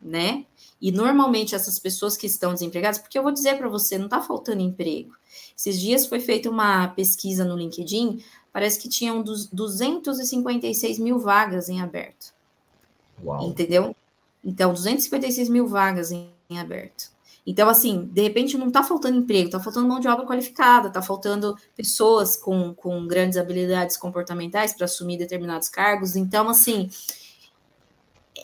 né? 0.01 0.45
E 0.82 0.91
normalmente 0.91 1.56
essas 1.56 1.80
pessoas 1.80 2.15
que 2.15 2.28
estão 2.28 2.54
desempregadas, 2.54 2.99
porque 2.99 3.17
eu 3.17 3.23
vou 3.23 3.32
dizer 3.32 3.58
para 3.58 3.67
você, 3.67 3.97
não 3.97 4.06
está 4.06 4.21
faltando 4.21 4.62
emprego. 4.62 5.12
Esses 5.58 5.82
dias 5.82 6.06
foi 6.06 6.21
feita 6.21 6.49
uma 6.49 6.88
pesquisa 6.89 7.43
no 7.43 7.58
LinkedIn, 7.58 8.23
parece 8.55 8.79
que 8.79 8.87
tinham 8.87 9.21
256 9.21 10.97
mil 10.97 11.19
vagas 11.19 11.67
em 11.67 11.81
aberto. 11.81 12.33
Uau. 13.21 13.49
Entendeu? 13.49 13.93
Então, 14.41 14.71
256 14.71 15.49
mil 15.49 15.67
vagas 15.67 16.09
em, 16.09 16.29
em 16.49 16.57
aberto. 16.57 17.11
Então, 17.45 17.67
assim, 17.67 18.05
de 18.13 18.21
repente 18.21 18.57
não 18.57 18.69
está 18.69 18.81
faltando 18.81 19.17
emprego, 19.17 19.47
está 19.47 19.59
faltando 19.59 19.89
mão 19.89 19.99
de 19.99 20.07
obra 20.07 20.25
qualificada, 20.25 20.87
está 20.87 21.01
faltando 21.01 21.57
pessoas 21.75 22.37
com, 22.37 22.73
com 22.73 23.05
grandes 23.05 23.37
habilidades 23.37 23.97
comportamentais 23.97 24.71
para 24.71 24.85
assumir 24.85 25.17
determinados 25.17 25.67
cargos. 25.67 26.15
Então, 26.15 26.47
assim, 26.47 26.89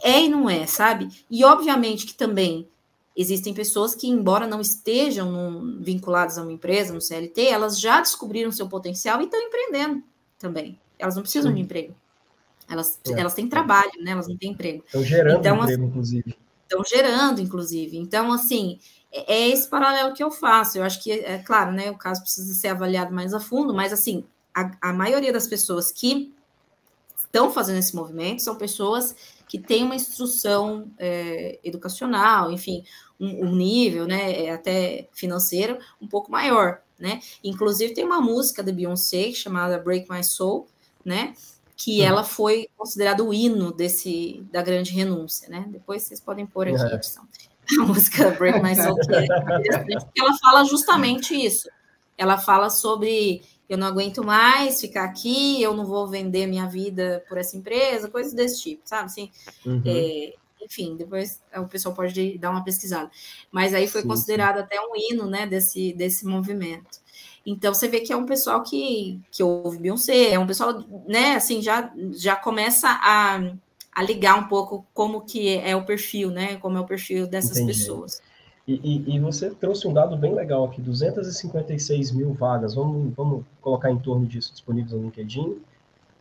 é 0.04 0.24
e 0.26 0.28
não 0.28 0.50
é, 0.50 0.68
sabe? 0.68 1.08
E 1.30 1.46
obviamente 1.46 2.06
que 2.06 2.14
também 2.14 2.68
existem 3.16 3.54
pessoas 3.54 3.94
que, 3.94 4.08
embora 4.08 4.48
não 4.48 4.62
estejam 4.62 5.32
num, 5.32 5.82
vinculadas 5.82 6.38
a 6.38 6.44
uma 6.44 6.52
empresa, 6.52 6.94
no 6.94 7.02
CLT, 7.02 7.46
elas 7.46 7.80
já 7.80 8.00
descobriram 8.00 8.52
seu 8.52 8.68
potencial 8.68 9.22
e 9.22 9.26
estão 9.26 9.40
empreendendo 9.42 10.04
também. 10.40 10.80
Elas 10.98 11.16
não 11.16 11.22
precisam 11.22 11.52
Sim. 11.52 11.56
de 11.56 11.62
emprego. 11.62 11.96
Elas, 12.70 13.00
é. 13.06 13.20
elas 13.20 13.34
têm 13.34 13.50
trabalho, 13.50 13.92
né? 14.00 14.12
Elas 14.12 14.28
não 14.28 14.38
têm 14.38 14.52
emprego. 14.52 14.84
Estão 14.86 15.04
gerando 15.04 15.40
então, 15.40 15.56
emprego, 15.58 15.74
assim, 15.74 15.90
inclusive. 15.90 16.38
Estão 16.64 16.84
gerando, 16.86 17.42
inclusive. 17.42 17.98
Então, 17.98 18.32
assim, 18.32 18.80
é, 19.12 19.34
é 19.34 19.50
esse 19.50 19.68
paralelo 19.68 20.14
que 20.14 20.24
eu 20.24 20.32
faço. 20.32 20.78
Eu 20.78 20.84
acho 20.84 21.04
que, 21.04 21.12
é 21.12 21.40
claro, 21.40 21.72
né? 21.74 21.92
O 21.92 21.98
caso 21.98 22.22
precisa 22.22 22.54
ser 22.54 22.70
avaliado 22.70 23.14
mais 23.14 23.34
a 23.34 23.40
fundo, 23.40 23.74
mas, 23.74 23.92
assim, 23.92 24.24
a, 24.54 24.72
a 24.82 24.94
maioria 24.94 25.34
das 25.34 25.48
pessoas 25.48 25.92
que 25.92 26.34
estão 27.18 27.52
fazendo 27.52 27.80
esse 27.80 27.96
movimento 27.96 28.42
são 28.42 28.56
pessoas 28.56 29.16
que 29.52 29.60
têm 29.60 29.84
uma 29.84 29.96
instrução 29.96 30.90
é, 30.98 31.60
educacional, 31.62 32.54
enfim, 32.54 32.86
um, 33.20 33.48
um, 33.48 33.52
nível, 33.54 34.08
né, 34.08 34.46
é, 34.46 34.50
até 34.54 35.10
financeiro, 35.12 35.78
um 36.02 36.08
pouco 36.08 36.32
maior, 36.32 36.80
né? 36.98 37.20
Inclusive 37.44 37.94
tem 37.94 38.06
uma 38.06 38.22
música 38.22 38.64
da 38.64 38.72
Beyoncé 38.72 39.34
chamada 39.34 39.78
Break 39.78 40.10
My 40.10 40.24
Soul, 40.24 40.70
né? 41.04 41.34
Que 41.76 42.00
uhum. 42.00 42.08
ela 42.08 42.24
foi 42.24 42.70
considerada 42.78 43.26
o 43.26 43.34
hino 43.34 43.74
desse 43.74 44.42
da 44.54 44.62
grande 44.62 44.94
renúncia, 44.94 45.50
né? 45.50 45.66
Depois 45.68 46.04
vocês 46.04 46.22
podem 46.22 46.46
pôr 46.46 46.70
aqui 46.70 46.82
a 46.82 46.96
edição. 46.96 47.28
A 47.78 47.84
música 47.84 48.30
Break 48.32 48.64
My 48.64 48.74
Soul, 48.74 48.96
que 48.96 49.14
é 49.14 49.28
ela 50.18 50.38
fala 50.42 50.64
justamente 50.64 51.36
isso. 51.36 51.68
Ela 52.18 52.38
fala 52.38 52.70
sobre 52.70 53.42
eu 53.74 53.78
não 53.78 53.88
aguento 53.88 54.24
mais 54.24 54.82
ficar 54.82 55.06
aqui, 55.06 55.62
eu 55.62 55.74
não 55.74 55.86
vou 55.86 56.08
vender 56.08 56.48
minha 56.48 56.68
vida 56.68 57.24
por 57.28 57.38
essa 57.38 57.56
empresa, 57.56 58.10
coisas 58.10 58.34
desse 58.34 58.62
tipo, 58.62 58.82
sabe? 58.86 59.06
Assim, 59.06 59.32
uhum. 59.66 59.82
é, 59.86 60.34
enfim, 60.62 60.96
depois 60.96 61.42
o 61.56 61.68
pessoal 61.68 61.96
pode 61.96 62.38
dar 62.38 62.52
uma 62.52 62.64
pesquisada. 62.64 63.10
Mas 63.52 63.74
aí 63.74 63.88
foi 63.88 64.02
sim, 64.02 64.08
considerado 64.08 64.58
sim. 64.58 64.64
até 64.64 64.80
um 64.80 64.92
hino, 64.96 65.26
né, 65.26 65.48
desse, 65.48 65.94
desse 65.94 66.26
movimento. 66.26 67.00
Então 67.46 67.74
você 67.74 67.88
vê 67.88 68.02
que 68.02 68.14
é 68.14 68.16
um 68.16 68.26
pessoal 68.26 68.62
que, 68.62 69.20
que 69.32 69.42
ouve 69.42 69.78
Beyoncé, 69.78 70.32
é 70.32 70.40
um 70.40 70.46
pessoal, 70.46 70.84
né, 71.08 71.36
assim, 71.36 71.62
já, 71.62 71.92
já 72.12 72.36
começa 72.36 72.88
a, 72.90 73.54
a 73.94 74.04
ligar 74.04 74.38
um 74.38 74.48
pouco 74.48 74.86
como 74.94 75.22
que 75.22 75.58
é 75.58 75.76
o 75.76 75.86
perfil, 75.86 76.30
né, 76.30 76.58
como 76.58 76.78
é 76.78 76.82
o 76.82 76.86
perfil 76.86 77.26
dessas 77.26 77.58
Entendi. 77.58 77.80
pessoas. 77.80 78.22
E, 78.68 78.74
e, 78.84 79.16
e, 79.16 79.20
você 79.20 79.50
trouxe 79.50 79.88
um 79.88 79.94
dado 79.94 80.16
bem 80.16 80.36
legal 80.36 80.66
aqui, 80.66 80.82
256 80.82 82.12
mil 82.12 82.34
vagas, 82.34 82.76
vamos, 82.76 83.14
vamos 83.16 83.44
colocar 83.60 83.92
em 83.92 83.98
torno 83.98 84.26
disso 84.28 84.52
disponíveis 84.52 84.94
no 84.94 85.02
LinkedIn, 85.02 85.60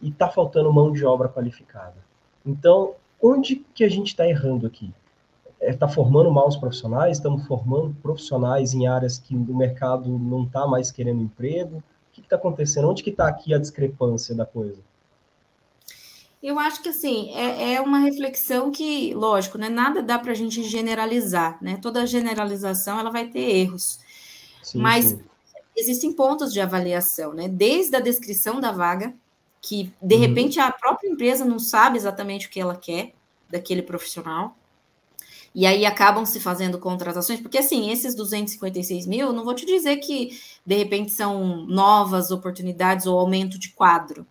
e 0.01 0.09
está 0.09 0.29
faltando 0.31 0.73
mão 0.73 0.91
de 0.91 1.05
obra 1.05 1.29
qualificada. 1.29 1.97
Então, 2.45 2.95
onde 3.23 3.57
que 3.75 3.85
a 3.85 3.89
gente 3.89 4.09
está 4.09 4.27
errando 4.27 4.67
aqui? 4.67 4.93
Está 5.61 5.87
é, 5.87 5.91
formando 5.91 6.31
maus 6.31 6.57
profissionais? 6.57 7.19
Estamos 7.19 7.47
formando 7.47 7.95
profissionais 8.03 8.73
em 8.73 8.87
áreas 8.87 9.19
que 9.19 9.37
o 9.37 9.55
mercado 9.55 10.09
não 10.19 10.45
está 10.45 10.67
mais 10.67 10.91
querendo 10.91 11.23
emprego? 11.23 11.77
O 11.77 11.83
que 12.13 12.23
está 12.23 12.37
acontecendo? 12.37 12.89
Onde 12.89 13.03
que 13.03 13.11
está 13.11 13.29
aqui 13.29 13.53
a 13.53 13.59
discrepância 13.59 14.35
da 14.35 14.47
coisa? 14.47 14.81
Eu 16.43 16.59
acho 16.59 16.83
que 16.83 16.89
assim 16.89 17.31
é, 17.35 17.75
é 17.75 17.81
uma 17.81 17.99
reflexão 17.99 18.71
que, 18.71 19.13
lógico, 19.13 19.59
né? 19.59 19.69
Nada 19.69 20.03
dá 20.03 20.19
para 20.19 20.33
a 20.33 20.35
gente 20.35 20.63
generalizar, 20.63 21.59
né? 21.61 21.79
Toda 21.83 22.07
generalização 22.07 22.99
ela 22.99 23.11
vai 23.11 23.29
ter 23.29 23.41
erros, 23.41 24.01
sim, 24.63 24.79
mas 24.79 25.07
sim. 25.07 25.21
existem 25.77 26.13
pontos 26.13 26.53
de 26.53 26.61
avaliação, 26.61 27.35
né? 27.35 27.47
Desde 27.47 27.95
a 27.95 28.01
descrição 28.01 28.59
da 28.59 28.73
vaga, 28.73 29.15
que 29.61 29.93
de 30.01 30.15
uhum. 30.15 30.21
repente 30.21 30.59
a 30.59 30.73
própria 30.73 31.09
empresa 31.09 31.45
não 31.45 31.59
sabe 31.59 31.99
exatamente 31.99 32.47
o 32.47 32.51
que 32.51 32.61
ela 32.61 32.75
quer 32.75 33.13
daquele 33.51 33.83
profissional, 33.83 34.57
e 35.55 35.67
aí 35.67 35.85
acabam 35.85 36.25
se 36.25 36.41
fazendo 36.41 36.79
contratações, 36.79 37.41
porque 37.41 37.59
assim, 37.59 37.91
esses 37.91 38.15
256 38.15 39.07
mil, 39.07 39.33
não 39.33 39.45
vou 39.45 39.53
te 39.53 39.67
dizer 39.67 39.97
que 39.97 40.41
de 40.65 40.77
repente 40.77 41.13
são 41.13 41.67
novas 41.67 42.31
oportunidades 42.31 43.05
ou 43.05 43.19
aumento 43.19 43.59
de 43.59 43.71
quadro 43.71 44.27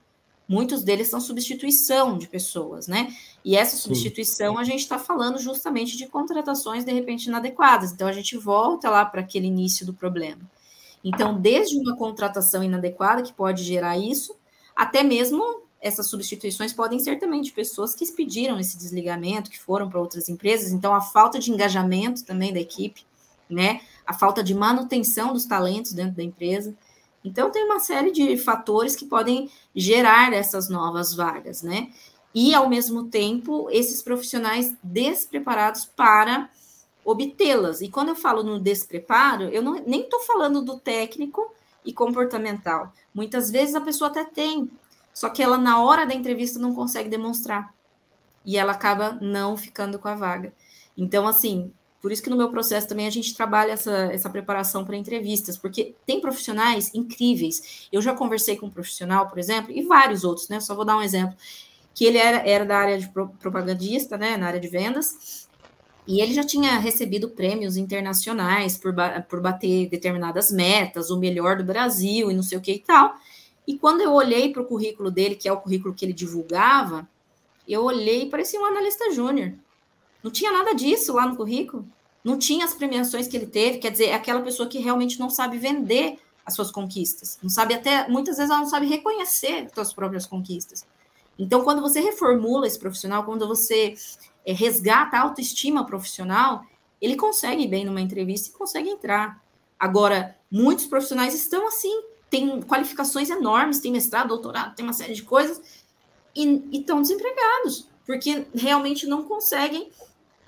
muitos 0.50 0.84
deles 0.84 1.08
são 1.08 1.22
substituição 1.22 2.18
de 2.18 2.28
pessoas, 2.28 2.88
né? 2.88 3.16
E 3.46 3.56
essa 3.56 3.78
substituição 3.78 4.56
Sim. 4.56 4.60
a 4.60 4.64
gente 4.64 4.82
está 4.82 4.98
falando 4.98 5.38
justamente 5.38 5.96
de 5.96 6.08
contratações 6.08 6.84
de 6.84 6.92
repente 6.92 7.28
inadequadas. 7.28 7.92
Então 7.92 8.08
a 8.08 8.12
gente 8.12 8.36
volta 8.36 8.90
lá 8.90 9.06
para 9.06 9.22
aquele 9.22 9.46
início 9.46 9.86
do 9.86 9.94
problema. 9.94 10.42
Então, 11.04 11.40
desde 11.40 11.78
uma 11.78 11.96
contratação 11.96 12.64
inadequada 12.64 13.22
que 13.22 13.32
pode 13.32 13.64
gerar 13.64 13.98
isso, 13.98 14.36
até 14.76 15.04
mesmo 15.04 15.62
essas 15.80 16.10
substituições 16.10 16.74
podem 16.74 17.00
ser 17.00 17.20
também 17.20 17.42
de 17.42 17.52
pessoas 17.52 17.96
que 17.96 18.06
pediram 18.12 18.60
esse 18.60 18.78
desligamento, 18.78 19.50
que 19.50 19.60
foram 19.60 19.90
para 19.90 20.00
outras 20.00 20.28
empresas. 20.28 20.74
Então, 20.74 20.94
a 20.94 21.00
falta 21.00 21.40
de 21.40 21.52
engajamento 21.52 22.26
também 22.26 22.52
da 22.52 22.60
equipe, 22.60 23.06
né? 23.50 23.82
A 24.06 24.14
falta 24.14 24.44
de 24.44 24.54
manutenção 24.54 25.32
dos 25.32 25.46
talentos 25.46 25.94
dentro 25.94 26.17
da 26.17 26.23
empresa. 26.23 26.76
Então, 27.24 27.52
tem 27.52 27.65
uma 27.65 27.80
série 27.80 28.12
de 28.12 28.38
fatores 28.38 28.96
que 28.96 29.06
podem 29.06 29.50
gerar 29.76 30.34
essas 30.34 30.70
novas 30.70 31.13
vagas, 31.13 31.62
né? 31.62 31.92
E, 32.34 32.54
ao 32.54 32.70
mesmo 32.70 33.06
tempo, 33.06 33.67
esses 33.72 34.02
profissionais 34.02 34.74
despreparados 34.84 35.86
para 35.86 36.50
obtê-las. 37.04 37.82
E 37.82 37.90
quando 37.90 38.10
eu 38.10 38.15
falo 38.15 38.44
no 38.44 38.60
despreparo, 38.60 39.44
eu 39.46 39.62
não, 39.62 39.74
nem 39.86 40.02
estou 40.02 40.20
falando 40.22 40.62
do 40.62 40.80
técnico 40.80 41.54
e 41.84 41.92
comportamental. 41.92 42.94
Muitas 43.13 43.50
vezes 43.50 43.76
a 43.76 43.82
pessoa 43.82 44.10
até 44.10 44.24
tem, 44.24 44.70
só 45.13 45.30
que 45.30 45.42
ela, 45.42 45.58
na 45.58 45.82
hora 45.82 46.06
da 46.06 46.13
entrevista, 46.13 46.60
não 46.60 46.74
consegue 46.74 47.10
demonstrar. 47.10 47.74
E 48.46 48.58
ela 48.58 48.72
acaba 48.74 49.17
não 49.22 49.58
ficando 49.58 50.00
com 50.00 50.08
a 50.08 50.15
vaga. 50.15 50.54
Então, 50.96 51.28
assim, 51.28 51.74
por 52.02 52.12
isso 52.12 52.23
que 52.23 52.29
no 52.29 52.37
meu 52.37 52.50
processo 52.50 52.87
também 52.87 53.08
a 53.08 53.10
gente 53.10 53.35
trabalha 53.35 53.73
essa, 53.73 53.91
essa 54.12 54.29
preparação 54.29 54.85
para 54.85 54.95
entrevistas, 54.95 55.58
porque 55.58 55.95
tem 56.06 56.21
profissionais 56.21 56.93
incríveis. 56.93 57.87
Eu 57.91 58.02
já 58.02 58.13
conversei 58.13 58.56
com 58.56 58.67
um 58.67 58.71
profissional, 58.71 59.27
por 59.27 59.37
exemplo, 59.37 59.71
e 59.71 59.81
vários 59.81 60.23
outros, 60.23 60.47
né? 60.47 60.60
Só 60.60 60.73
vou 60.75 60.85
dar 60.85 60.97
um 60.97 61.02
exemplo. 61.02 61.35
Que 61.93 62.06
ele 62.06 62.17
era, 62.17 62.37
era 62.47 62.65
da 62.65 62.77
área 62.77 62.97
de 62.97 63.10
propagandista, 63.10 64.17
né? 64.17 64.37
Na 64.37 64.47
área 64.47 64.60
de 64.60 64.67
vendas, 64.69 65.47
e 66.10 66.21
ele 66.21 66.33
já 66.33 66.43
tinha 66.43 66.79
recebido 66.79 67.29
prêmios 67.29 67.77
internacionais 67.77 68.75
por, 68.75 68.95
por 69.29 69.39
bater 69.41 69.87
determinadas 69.89 70.52
metas, 70.52 71.12
o 71.12 71.19
melhor 71.19 71.58
do 71.58 71.63
Brasil 71.63 72.31
e 72.31 72.33
não 72.33 72.41
sei 72.41 72.58
o 72.58 72.62
que 72.62 72.71
e 72.71 72.79
tal. 72.79 73.13
E 73.67 73.77
quando 73.77 74.02
eu 74.02 74.12
olhei 74.13 74.52
para 74.52 74.63
o 74.63 74.65
currículo 74.65 75.12
dele, 75.12 75.35
que 75.35 75.47
é 75.47 75.54
o 75.54 75.62
currículo 75.62 75.93
que 75.93 76.04
ele 76.04 76.12
divulgava, 76.12 77.08
eu 77.67 77.83
olhei 77.83 78.23
e 78.23 78.29
parecia 78.29 78.60
um 78.60 78.65
analista 78.65 79.12
júnior. 79.12 79.54
Não 80.24 80.32
tinha 80.32 80.52
nada 80.52 80.74
disso 80.74 81.13
lá 81.13 81.26
no 81.26 81.36
currículo. 81.36 81.86
não 82.22 82.38
tinha 82.38 82.65
as 82.65 82.74
premiações 82.74 83.28
que 83.28 83.38
ele 83.38 83.48
teve, 83.48 83.78
quer 83.78 83.92
dizer, 83.92 84.08
é 84.08 84.13
aquela 84.13 84.42
pessoa 84.42 84.67
que 84.67 84.78
realmente 84.78 85.17
não 85.20 85.30
sabe 85.30 85.58
vender 85.58 86.20
as 86.46 86.54
suas 86.54 86.70
conquistas, 86.70 87.40
não 87.42 87.50
sabe 87.50 87.74
até, 87.74 88.08
muitas 88.10 88.36
vezes 88.36 88.52
ela 88.52 88.60
não 88.60 88.70
sabe 88.70 88.88
reconhecer 88.88 89.67
as 89.67 89.74
suas 89.74 89.94
próprias 89.94 90.26
conquistas. 90.26 90.86
Então, 91.38 91.63
quando 91.63 91.82
você 91.82 92.02
reformula 92.02 92.67
esse 92.67 92.78
profissional, 92.78 93.24
quando 93.24 93.48
você 93.48 93.96
é, 94.46 94.52
resgata 94.52 95.15
a 95.15 95.22
autoestima 95.22 95.86
profissional, 95.86 96.65
ele 97.02 97.15
consegue 97.15 97.65
bem 97.65 97.86
numa 97.86 98.02
entrevista 98.02 98.50
e 98.50 98.52
consegue 98.52 98.90
entrar. 98.90 99.42
Agora, 99.80 100.36
muitos 100.52 100.86
profissionais 100.86 101.34
estão 101.34 101.65
assim, 101.67 102.02
têm 102.30 102.62
qualificações 102.63 103.30
enormes, 103.30 103.80
têm 103.80 103.94
mestrado, 103.94 104.28
doutorado, 104.28 104.76
tem 104.76 104.84
uma 104.84 104.92
série 104.92 105.13
de 105.13 105.24
coisas, 105.24 105.62
e 106.36 106.78
estão 106.78 107.02
desempregados, 107.02 107.88
porque 108.06 108.46
realmente 108.54 109.08
não 109.08 109.24
conseguem 109.24 109.90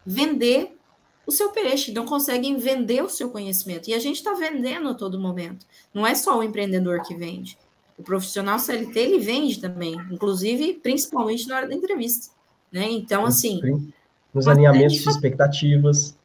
vender 0.06 0.78
o 1.26 1.32
seu 1.32 1.50
peixe, 1.50 1.94
não 1.94 2.06
conseguem 2.06 2.58
vender 2.58 3.04
o 3.04 3.10
seu 3.10 3.30
conhecimento. 3.30 3.90
E 3.90 3.94
a 3.94 4.00
gente 4.00 4.18
está 4.18 4.34
vendendo 4.34 4.90
a 4.90 4.94
todo 4.94 5.20
momento. 5.20 5.66
Não 5.94 6.06
é 6.06 6.16
só 6.16 6.40
o 6.40 6.44
empreendedor 6.44 7.02
que 7.04 7.16
vende. 7.16 7.58
O 7.98 8.04
profissional 8.04 8.58
CLT 8.58 9.00
ele 9.00 9.20
vende 9.20 9.62
também, 9.62 9.96
inclusive, 10.12 10.74
principalmente 10.74 11.48
na 11.48 11.58
hora 11.58 11.68
da 11.68 11.76
entrevista. 11.76 12.34
Né? 12.72 12.90
Então, 12.90 13.26
assim. 13.26 13.92
Nos 14.34 14.48
alinhamentos 14.48 14.98
de 14.98 15.10
expectativas. 15.10 16.18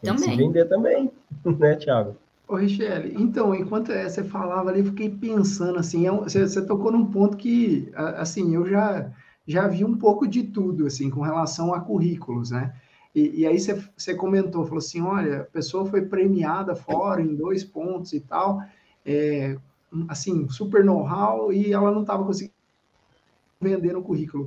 Tem 0.00 0.14
também. 0.14 0.30
se 0.30 0.36
vender 0.36 0.64
também, 0.68 1.12
né, 1.44 1.76
Tiago? 1.76 2.16
Ô, 2.48 2.56
Richelle, 2.56 3.14
então, 3.16 3.54
enquanto 3.54 3.92
você 3.92 4.24
falava 4.24 4.70
ali, 4.70 4.80
eu 4.80 4.86
fiquei 4.86 5.08
pensando, 5.08 5.78
assim, 5.78 6.06
é 6.06 6.10
você, 6.10 6.46
você 6.46 6.60
tocou 6.60 6.92
num 6.92 7.06
ponto 7.06 7.36
que, 7.36 7.90
assim, 7.94 8.54
eu 8.54 8.68
já, 8.68 9.10
já 9.46 9.66
vi 9.66 9.84
um 9.84 9.96
pouco 9.96 10.26
de 10.26 10.42
tudo, 10.44 10.86
assim, 10.86 11.10
com 11.10 11.20
relação 11.20 11.74
a 11.74 11.80
currículos, 11.80 12.50
né? 12.50 12.74
E, 13.14 13.40
e, 13.40 13.46
aí 13.46 13.58
você, 13.58 13.82
você 13.96 14.14
comentou, 14.14 14.64
falou 14.64 14.78
assim, 14.78 15.02
olha, 15.02 15.42
a 15.42 15.44
pessoa 15.44 15.84
foi 15.84 16.02
premiada 16.02 16.74
fora 16.74 17.20
em 17.20 17.34
dois 17.34 17.62
pontos 17.62 18.12
e 18.14 18.20
tal, 18.20 18.62
é, 19.04 19.56
assim, 20.08 20.48
super 20.48 20.82
know-how 20.82 21.52
e 21.52 21.72
ela 21.72 21.90
não 21.90 22.02
estava 22.02 22.24
conseguindo 22.24 22.54
vender 23.60 23.92
no 23.92 24.02
currículo. 24.02 24.44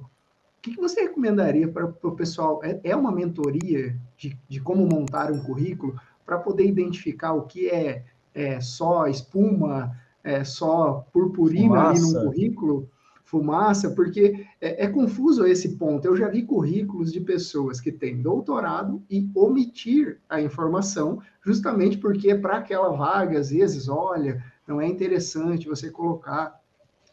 O 0.57 0.61
que, 0.61 0.73
que 0.73 0.81
você 0.81 1.01
recomendaria 1.01 1.67
para 1.67 1.85
o 1.85 2.15
pessoal? 2.15 2.59
É, 2.63 2.79
é 2.83 2.95
uma 2.95 3.11
mentoria 3.11 3.95
de, 4.17 4.35
de 4.49 4.59
como 4.59 4.87
montar 4.87 5.31
um 5.31 5.43
currículo 5.43 5.99
para 6.25 6.39
poder 6.39 6.65
identificar 6.65 7.33
o 7.33 7.43
que 7.43 7.69
é, 7.69 8.03
é 8.33 8.59
só 8.59 9.05
espuma, 9.05 9.95
é 10.23 10.43
só 10.43 11.05
purpurina 11.13 11.67
Fumaça. 11.67 12.01
ali 12.01 12.13
no 12.13 12.23
currículo? 12.23 12.89
Fumaça, 13.35 13.89
porque 13.91 14.47
é, 14.61 14.85
é, 14.85 14.87
confuso 14.87 15.45
esse 15.45 15.75
ponto. 15.75 16.05
Eu 16.05 16.15
já 16.15 16.29
vi 16.29 16.43
currículos 16.43 17.11
de 17.11 17.19
pessoas 17.19 17.81
que 17.81 17.91
têm 17.91 18.21
doutorado 18.21 19.03
e 19.09 19.29
omitir 19.35 20.21
a 20.29 20.41
informação, 20.41 21.21
justamente 21.43 21.97
porque 21.97 22.31
é 22.31 22.37
para 22.37 22.57
aquela 22.57 22.89
vaga, 22.95 23.37
às 23.37 23.49
vezes, 23.49 23.89
olha, 23.89 24.41
não 24.65 24.79
é 24.79 24.87
interessante 24.87 25.67
você 25.67 25.91
colocar, 25.91 26.61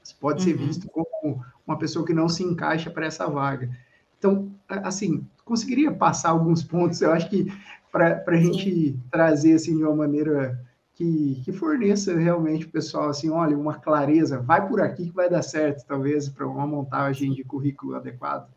você 0.01 0.15
pode 0.21 0.39
uhum. 0.39 0.45
ser 0.45 0.65
visto 0.65 0.89
como 0.89 1.45
uma 1.67 1.77
pessoa 1.77 2.07
que 2.07 2.15
não 2.15 2.29
se 2.29 2.45
encaixa 2.45 2.89
para 2.89 3.07
essa 3.07 3.29
vaga. 3.29 3.69
Então, 4.17 4.49
assim, 4.69 5.27
conseguiria 5.45 5.91
passar 5.91 6.31
alguns 6.31 6.63
pontos, 6.63 7.03
eu 7.03 7.11
acho 7.11 7.29
que 7.29 7.53
para 7.91 8.23
a 8.25 8.37
gente 8.37 8.97
trazer 9.11 9.55
assim 9.55 9.77
de 9.77 9.83
uma 9.83 9.95
maneira 9.95 10.59
que, 11.03 11.43
que 11.45 11.53
forneça 11.53 12.17
realmente 12.17 12.67
o 12.67 12.71
pessoal 12.71 13.09
assim, 13.09 13.29
olha, 13.29 13.59
uma 13.59 13.75
clareza, 13.75 14.39
vai 14.39 14.67
por 14.69 14.81
aqui 14.81 15.07
que 15.07 15.15
vai 15.15 15.29
dar 15.29 15.43
certo, 15.43 15.85
talvez, 15.85 16.29
para 16.29 16.47
uma 16.47 16.67
montagem 16.67 17.33
de 17.33 17.43
currículo 17.43 17.97
adequado. 17.97 18.49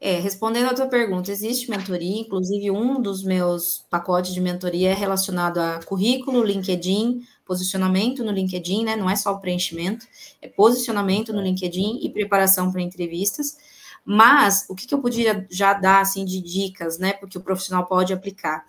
É, 0.00 0.18
respondendo 0.18 0.68
a 0.68 0.74
tua 0.74 0.86
pergunta, 0.86 1.30
existe 1.30 1.70
mentoria, 1.70 2.20
inclusive 2.20 2.70
um 2.70 3.00
dos 3.00 3.22
meus 3.22 3.86
pacotes 3.88 4.34
de 4.34 4.40
mentoria 4.40 4.90
é 4.90 4.94
relacionado 4.94 5.58
a 5.58 5.80
currículo, 5.84 6.42
LinkedIn, 6.42 7.22
posicionamento 7.46 8.22
no 8.22 8.32
LinkedIn, 8.32 8.84
né? 8.84 8.96
Não 8.96 9.08
é 9.08 9.16
só 9.16 9.32
o 9.32 9.40
preenchimento, 9.40 10.04
é 10.42 10.48
posicionamento 10.48 11.32
no 11.32 11.40
LinkedIn 11.40 12.00
e 12.02 12.10
preparação 12.10 12.70
para 12.70 12.82
entrevistas. 12.82 13.56
Mas 14.04 14.66
o 14.68 14.74
que, 14.74 14.86
que 14.86 14.94
eu 14.94 15.00
podia 15.00 15.46
já 15.48 15.72
dar 15.72 16.02
assim 16.02 16.26
de 16.26 16.42
dicas, 16.42 16.98
né? 16.98 17.14
Porque 17.14 17.38
o 17.38 17.40
profissional 17.40 17.86
pode 17.86 18.12
aplicar. 18.12 18.66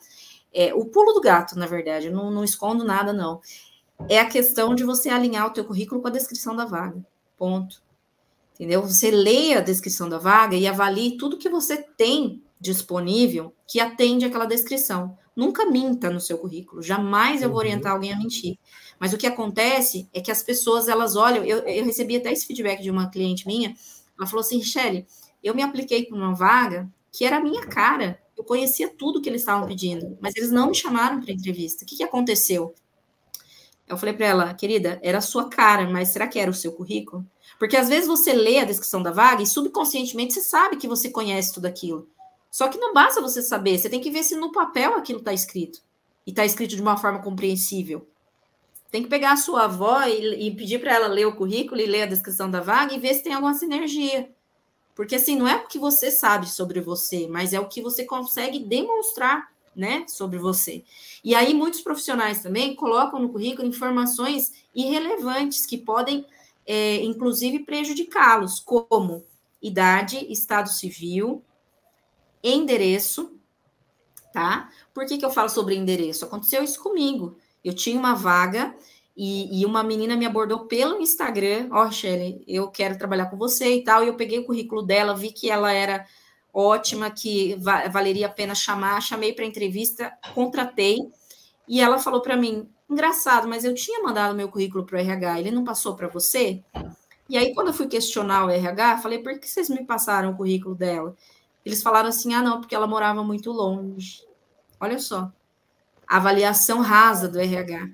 É, 0.58 0.74
o 0.74 0.86
pulo 0.86 1.12
do 1.12 1.20
gato, 1.20 1.60
na 1.60 1.68
verdade, 1.68 2.08
eu 2.08 2.14
não, 2.14 2.32
não 2.32 2.41
escondo 2.41 2.86
nada, 2.86 3.12
não. 3.12 3.41
É 4.08 4.18
a 4.20 4.30
questão 4.30 4.74
de 4.74 4.86
você 4.86 5.10
alinhar 5.10 5.45
o 5.47 5.49
teu 5.49 5.66
currículo 5.66 6.01
com 6.01 6.08
a 6.08 6.12
descrição 6.12 6.56
da 6.56 6.64
vaga. 6.64 7.06
Ponto. 7.38 7.84
Entendeu? 8.53 8.82
Você 8.82 9.12
leia 9.12 9.58
a 9.58 9.62
descrição 9.62 10.08
da 10.08 10.18
vaga 10.18 10.56
e 10.56 10.66
avalie 10.66 11.18
tudo 11.18 11.38
que 11.38 11.49
você 11.49 11.84
tem 11.97 12.41
disponível 12.58 13.53
que 13.68 13.82
atende 13.82 14.24
aquela 14.24 14.45
descrição. 14.45 15.18
Nunca 15.36 15.66
minta 15.66 16.10
no 16.10 16.22
seu 16.22 16.38
currículo. 16.38 16.82
Jamais 16.82 17.41
eu 17.41 17.49
vou 17.49 17.58
uhum. 17.58 17.66
orientar 17.66 17.91
alguém 17.91 18.14
a 18.14 18.18
mentir. 18.18 18.58
Mas 18.97 19.12
o 19.12 19.18
que 19.18 19.28
acontece 19.28 20.08
é 20.14 20.22
que 20.22 20.32
as 20.32 20.41
pessoas, 20.41 20.88
elas 20.88 21.18
olham... 21.18 21.43
Eu, 21.43 21.60
eu 21.60 21.84
recebi 21.84 22.16
até 22.16 22.32
esse 22.32 22.47
feedback 22.47 22.82
de 22.82 22.89
uma 22.89 23.10
cliente 23.10 23.45
minha. 23.45 23.76
Ela 24.18 24.26
falou 24.26 24.39
assim, 24.39 24.60
Michele, 24.60 25.06
eu 25.43 25.53
me 25.53 25.62
apliquei 25.62 26.06
para 26.06 26.18
uma 26.18 26.34
vaga 26.34 26.89
que 27.16 27.24
era 27.24 27.38
a 27.38 27.41
minha 27.41 27.66
cara 27.66 28.20
eu 28.38 28.43
conhecia 28.43 28.89
tudo 28.89 29.22
que 29.22 29.30
eles 29.30 29.41
estavam 29.41 29.66
pedindo, 29.66 30.18
mas 30.20 30.36
eles 30.36 30.51
não 30.51 30.68
me 30.68 30.76
chamaram 30.76 31.22
para 31.22 31.32
entrevista. 31.32 31.84
O 31.84 31.88
que, 31.88 31.95
que 31.95 32.03
aconteceu? 32.03 32.76
Eu 33.88 33.97
falei 33.97 34.13
para 34.13 34.26
ela, 34.26 34.53
querida, 34.53 34.99
era 35.01 35.20
a 35.20 35.22
sua 35.22 35.49
cara, 35.49 35.89
mas 35.89 36.09
será 36.09 36.28
que 36.28 36.38
era 36.38 36.51
o 36.51 36.53
seu 36.53 36.74
currículo? 36.74 37.26
Porque 37.57 37.78
às 37.78 37.88
vezes 37.88 38.07
você 38.07 38.34
lê 38.34 38.59
a 38.59 38.66
descrição 38.66 39.01
da 39.01 39.11
vaga 39.11 39.41
e 39.41 39.47
subconscientemente 39.47 40.34
você 40.34 40.41
sabe 40.41 40.76
que 40.76 40.88
você 40.88 41.09
conhece 41.09 41.53
tudo 41.53 41.68
aquilo. 41.68 42.09
Só 42.51 42.68
que 42.68 42.78
não 42.78 42.93
basta 42.93 43.22
você 43.22 43.41
saber, 43.41 43.78
você 43.78 43.89
tem 43.89 44.01
que 44.01 44.11
ver 44.11 44.24
se 44.24 44.36
no 44.36 44.51
papel 44.51 44.95
aquilo 44.95 45.20
está 45.20 45.32
escrito. 45.32 45.82
E 46.28 46.32
está 46.32 46.43
escrito 46.43 46.76
de 46.76 46.82
uma 46.82 46.97
forma 46.97 47.22
compreensível. 47.22 48.05
Tem 48.91 49.03
que 49.03 49.09
pegar 49.09 49.34
a 49.34 49.38
sua 49.38 49.66
avó 49.66 50.03
e, 50.03 50.47
e 50.47 50.55
pedir 50.55 50.80
para 50.80 50.93
ela 50.93 51.07
ler 51.07 51.26
o 51.26 51.36
currículo 51.36 51.80
e 51.80 51.86
ler 51.86 52.03
a 52.03 52.07
descrição 52.07 52.51
da 52.51 52.59
vaga 52.59 52.93
e 52.93 52.99
ver 52.99 53.13
se 53.13 53.24
tem 53.24 53.34
alguma 53.34 53.53
sinergia. 53.53 54.35
Porque 54.96 55.16
assim, 55.16 55.36
não 55.36 55.48
é 55.48 55.58
o 55.58 55.68
que 55.68 55.78
você 55.78 56.10
sabe 56.10 56.50
sobre 56.50 56.80
você, 56.80 57.28
mas 57.28 57.54
é 57.54 57.60
o 57.60 57.68
que 57.68 57.82
você 57.82 58.06
consegue 58.06 58.60
demonstrar, 58.60 59.54
né, 59.76 60.06
sobre 60.08 60.39
você. 60.39 60.86
E 61.22 61.36
aí 61.36 61.54
muitos 61.54 61.82
profissionais 61.82 62.41
também 62.41 62.74
colocam 62.74 63.20
no 63.20 63.28
currículo 63.28 63.68
informações 63.68 64.54
irrelevantes 64.74 65.66
que 65.66 65.78
podem, 65.78 66.26
é, 66.66 67.04
inclusive, 67.04 67.60
prejudicá-los, 67.60 68.62
como 68.62 69.26
idade, 69.62 70.32
estado 70.32 70.70
civil, 70.70 71.43
endereço, 72.41 73.34
tá? 74.32 74.70
Por 74.93 75.06
que, 75.06 75.18
que 75.18 75.26
eu 75.26 75.32
falo 75.32 75.50
sobre 75.50 75.76
endereço? 75.76 76.24
Aconteceu 76.24 76.64
isso 76.64 76.82
comigo. 76.82 77.36
Eu 77.64 77.74
tinha 77.74 78.00
uma 78.00 78.14
vaga 78.14 78.76
e, 79.16 79.61
e, 79.61 79.66
uma 79.66 79.82
menina 79.82 80.18
me 80.18 80.26
abordou 80.26 80.66
pelo 80.66 80.99
Instagram, 81.01 81.70
ó, 81.72 81.86
oh, 81.86 81.91
Shelly, 81.91 82.43
eu 82.45 82.68
quero 82.68 82.97
trabalhar 82.97 83.28
com 83.28 83.38
você 83.38 83.76
e 83.76 83.84
tal. 83.84 84.03
E 84.03 84.07
eu 84.07 84.16
peguei 84.16 84.39
o 84.39 84.45
currículo 84.45 84.84
dela, 84.84 85.16
vi 85.16 85.32
que 85.32 85.49
ela 85.49 85.72
era 85.72 86.05
ótima, 86.53 87.09
que 87.09 87.55
va 87.55 87.88
valeria 87.88 88.28
a 88.28 88.30
pena 88.30 88.53
chamar, 88.53 89.01
chamei 89.01 89.32
para 89.32 89.45
entrevista, 89.45 90.11
contratei. 90.34 90.97
E 91.66 91.80
ela 91.80 91.97
falou 91.97 92.22
para 92.22 92.36
mim: 92.36 92.70
engraçado, 92.89 93.47
mas 93.47 93.63
eu 93.63 93.74
tinha 93.74 94.03
mandado 94.03 94.36
meu 94.36 94.49
currículo 94.49 94.86
para 94.86 94.97
o 94.97 94.99
RH, 94.99 95.39
ele 95.39 95.51
não 95.51 95.63
passou 95.63 95.95
para 95.95 96.09
você? 96.09 96.61
E 97.30 97.38
aí, 97.38 97.53
quando 97.55 97.68
eu 97.68 97.74
fui 97.74 97.88
questionar 97.88 98.45
o 98.45 98.49
RH, 98.49 98.97
falei: 98.97 99.20
por 99.20 99.39
que 99.39 99.47
vocês 99.47 99.70
me 99.70 99.86
passaram 99.86 100.32
o 100.32 100.38
currículo 100.38 100.76
dela? 100.76 101.16
Eles 101.66 101.82
falaram 101.82 102.09
assim: 102.09 102.34
ah, 102.34 102.41
não, 102.41 102.59
porque 102.59 102.76
ela 102.76 102.88
morava 102.88 103.24
muito 103.24 103.49
longe. 103.51 104.22
Olha 104.78 104.99
só, 104.99 105.32
avaliação 106.05 106.82
rasa 106.82 107.30
do 107.30 107.39
RH 107.39 107.91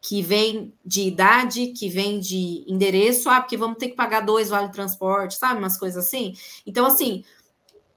que 0.00 0.22
vem 0.22 0.72
de 0.84 1.02
idade, 1.02 1.68
que 1.68 1.88
vem 1.88 2.18
de 2.18 2.64
endereço, 2.66 3.28
ah, 3.28 3.40
porque 3.40 3.56
vamos 3.56 3.76
ter 3.76 3.90
que 3.90 3.96
pagar 3.96 4.20
dois 4.20 4.48
vale 4.48 4.70
transporte, 4.70 5.36
sabe, 5.36 5.58
umas 5.58 5.76
coisas 5.76 6.06
assim. 6.06 6.34
Então, 6.66 6.86
assim, 6.86 7.22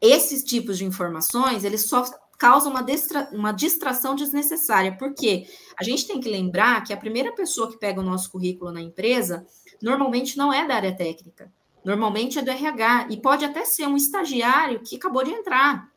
esses 0.01 0.43
tipos 0.43 0.78
de 0.78 0.86
informações, 0.86 1.64
eles 1.64 1.88
só 1.88 2.04
causam 2.38 2.72
uma, 2.72 2.84
distra 2.84 3.30
uma 3.32 3.54
distração 3.54 4.16
desnecessária, 4.16 4.97
porque 4.97 5.47
a 5.80 5.84
gente 5.84 6.06
tem 6.06 6.20
que 6.20 6.30
lembrar 6.30 6.84
que 6.84 6.91
a 6.91 6.97
primeira 6.97 7.32
pessoa 7.32 7.72
que 7.72 7.78
pega 7.78 8.01
o 8.01 8.04
nosso 8.04 8.30
currículo 8.30 8.72
na 8.72 8.82
empresa, 8.82 9.45
normalmente 9.82 10.38
não 10.38 10.51
é 10.51 10.68
da 10.68 10.76
área 10.76 10.93
técnica, 10.93 11.49
normalmente 11.86 12.38
é 12.38 12.41
do 12.41 12.51
RH, 12.51 13.08
e 13.12 13.18
pode 13.18 13.45
até 13.45 13.64
ser 13.64 13.88
um 13.88 13.95
estagiário 13.95 14.82
que 14.82 14.97
acabou 14.97 15.24
de 15.24 15.32
entrar. 15.32 15.89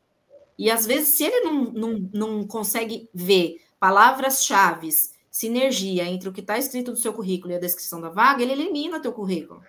E 0.57 0.71
às 0.71 0.87
vezes, 0.87 1.17
se 1.17 1.25
ele 1.25 1.41
não, 1.41 1.65
não, 1.73 2.11
não 2.13 2.47
consegue 2.47 3.11
ver 3.13 3.57
palavras-chave 3.81 4.89
sinergia 5.37 6.05
entre 6.05 6.31
o 6.31 6.33
que 6.33 6.41
está 6.41 6.57
escrito 6.57 6.91
no 6.91 6.97
seu 6.97 7.13
currículo 7.13 7.53
e 7.53 7.57
a 7.57 7.61
descrição 7.61 8.01
da 8.01 8.09
vaga, 8.09 8.43
ele 8.43 8.53
elimina 8.53 8.99
teu 8.99 9.13
currículo, 9.13 9.63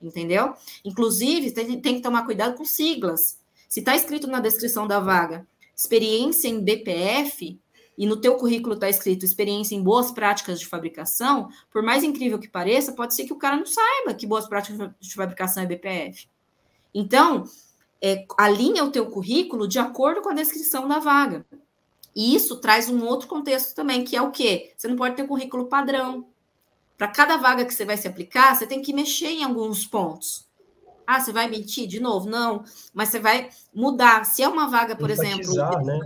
entendeu? 0.00 0.52
Inclusive, 0.84 1.50
tem, 1.50 1.80
tem 1.80 1.94
que 1.94 2.02
tomar 2.02 2.26
cuidado 2.26 2.58
com 2.58 2.64
siglas. 2.66 3.40
Se 3.66 3.80
está 3.80 3.96
escrito 3.96 4.26
na 4.26 4.38
descrição 4.38 4.86
da 4.86 5.00
vaga 5.00 5.46
experiência 5.74 6.46
em 6.46 6.60
BPF 6.60 7.58
e 7.96 8.06
no 8.06 8.20
teu 8.20 8.36
currículo 8.36 8.74
está 8.74 8.86
escrito 8.86 9.24
experiência 9.24 9.74
em 9.74 9.82
boas 9.82 10.12
práticas 10.12 10.60
de 10.60 10.66
fabricação, 10.66 11.48
por 11.72 11.82
mais 11.82 12.04
incrível 12.04 12.38
que 12.38 12.46
pareça, 12.46 12.92
pode 12.92 13.14
ser 13.14 13.24
que 13.24 13.32
o 13.32 13.38
cara 13.38 13.56
não 13.56 13.64
saiba 13.64 14.12
que 14.12 14.26
boas 14.26 14.46
práticas 14.46 14.90
de 15.00 15.14
fabricação 15.14 15.62
é 15.62 15.66
BPF. 15.66 16.28
Então, 16.94 17.44
é, 17.98 18.26
alinha 18.36 18.84
o 18.84 18.90
teu 18.90 19.06
currículo 19.06 19.66
de 19.66 19.78
acordo 19.78 20.20
com 20.20 20.28
a 20.28 20.34
descrição 20.34 20.86
da 20.86 20.98
vaga. 20.98 21.46
E 22.14 22.34
isso 22.34 22.56
traz 22.56 22.88
um 22.88 23.04
outro 23.04 23.26
contexto 23.26 23.74
também, 23.74 24.04
que 24.04 24.16
é 24.16 24.22
o 24.22 24.30
quê? 24.30 24.72
Você 24.76 24.86
não 24.86 24.96
pode 24.96 25.16
ter 25.16 25.26
currículo 25.26 25.66
padrão. 25.66 26.28
Para 26.96 27.08
cada 27.08 27.36
vaga 27.36 27.64
que 27.64 27.74
você 27.74 27.84
vai 27.84 27.96
se 27.96 28.06
aplicar, 28.06 28.54
você 28.54 28.66
tem 28.66 28.80
que 28.80 28.92
mexer 28.92 29.28
em 29.28 29.44
alguns 29.44 29.84
pontos. 29.84 30.46
Ah, 31.06 31.20
você 31.20 31.32
vai 31.32 31.48
mentir 31.48 31.86
de 31.86 32.00
novo? 32.00 32.28
Não, 32.28 32.64
mas 32.92 33.08
você 33.08 33.18
vai 33.18 33.50
mudar. 33.74 34.24
Se 34.24 34.42
é 34.42 34.48
uma 34.48 34.68
vaga, 34.68 34.96
por 34.96 35.10
exemplo, 35.10 35.52
né? 35.84 36.00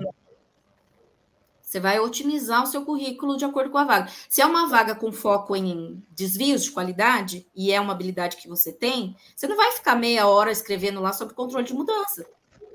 você 1.68 1.78
vai 1.78 2.00
otimizar 2.00 2.62
o 2.62 2.66
seu 2.66 2.82
currículo 2.82 3.36
de 3.36 3.44
acordo 3.44 3.70
com 3.70 3.76
a 3.76 3.84
vaga. 3.84 4.10
Se 4.28 4.40
é 4.40 4.46
uma 4.46 4.66
vaga 4.66 4.94
com 4.94 5.12
foco 5.12 5.54
em 5.54 6.02
desvios 6.10 6.64
de 6.64 6.70
qualidade 6.70 7.46
e 7.54 7.70
é 7.70 7.78
uma 7.78 7.92
habilidade 7.92 8.38
que 8.38 8.48
você 8.48 8.72
tem, 8.72 9.14
você 9.36 9.46
não 9.46 9.56
vai 9.56 9.72
ficar 9.72 9.94
meia 9.94 10.26
hora 10.26 10.50
escrevendo 10.50 11.00
lá 11.00 11.12
sobre 11.12 11.34
controle 11.34 11.66
de 11.66 11.74
mudança. 11.74 12.26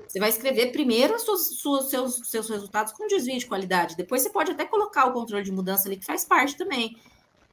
Você 0.06 0.20
vai 0.20 0.28
escrever 0.28 0.72
primeiro 0.72 1.18
suas, 1.18 1.88
seus, 1.88 2.20
seus 2.24 2.48
resultados 2.48 2.92
com 2.92 3.06
desvio 3.06 3.38
de 3.38 3.46
qualidade. 3.46 3.96
Depois 3.96 4.22
você 4.22 4.30
pode 4.30 4.52
até 4.52 4.64
colocar 4.64 5.06
o 5.06 5.12
controle 5.12 5.44
de 5.44 5.52
mudança 5.52 5.88
ali, 5.88 5.96
que 5.96 6.04
faz 6.04 6.24
parte 6.24 6.56
também. 6.56 6.96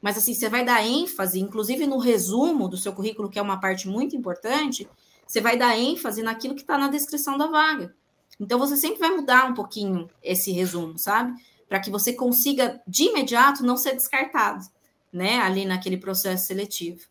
Mas 0.01 0.17
assim, 0.17 0.33
você 0.33 0.49
vai 0.49 0.65
dar 0.65 0.85
ênfase, 0.85 1.39
inclusive 1.39 1.85
no 1.85 1.97
resumo 1.97 2.67
do 2.67 2.77
seu 2.77 2.91
currículo, 2.93 3.29
que 3.29 3.37
é 3.37 3.41
uma 3.41 3.59
parte 3.59 3.87
muito 3.87 4.15
importante, 4.15 4.87
você 5.27 5.39
vai 5.39 5.57
dar 5.57 5.77
ênfase 5.77 6.23
naquilo 6.23 6.55
que 6.55 6.61
está 6.61 6.77
na 6.77 6.87
descrição 6.87 7.37
da 7.37 7.47
vaga. 7.47 7.95
Então 8.39 8.57
você 8.57 8.75
sempre 8.75 8.99
vai 8.99 9.11
mudar 9.11 9.45
um 9.45 9.53
pouquinho 9.53 10.09
esse 10.23 10.51
resumo, 10.51 10.97
sabe? 10.97 11.39
Para 11.69 11.79
que 11.79 11.91
você 11.91 12.13
consiga 12.13 12.81
de 12.87 13.03
imediato 13.03 13.63
não 13.63 13.77
ser 13.77 13.93
descartado, 13.93 14.65
né? 15.13 15.39
Ali 15.39 15.65
naquele 15.65 15.97
processo 15.97 16.47
seletivo. 16.47 17.10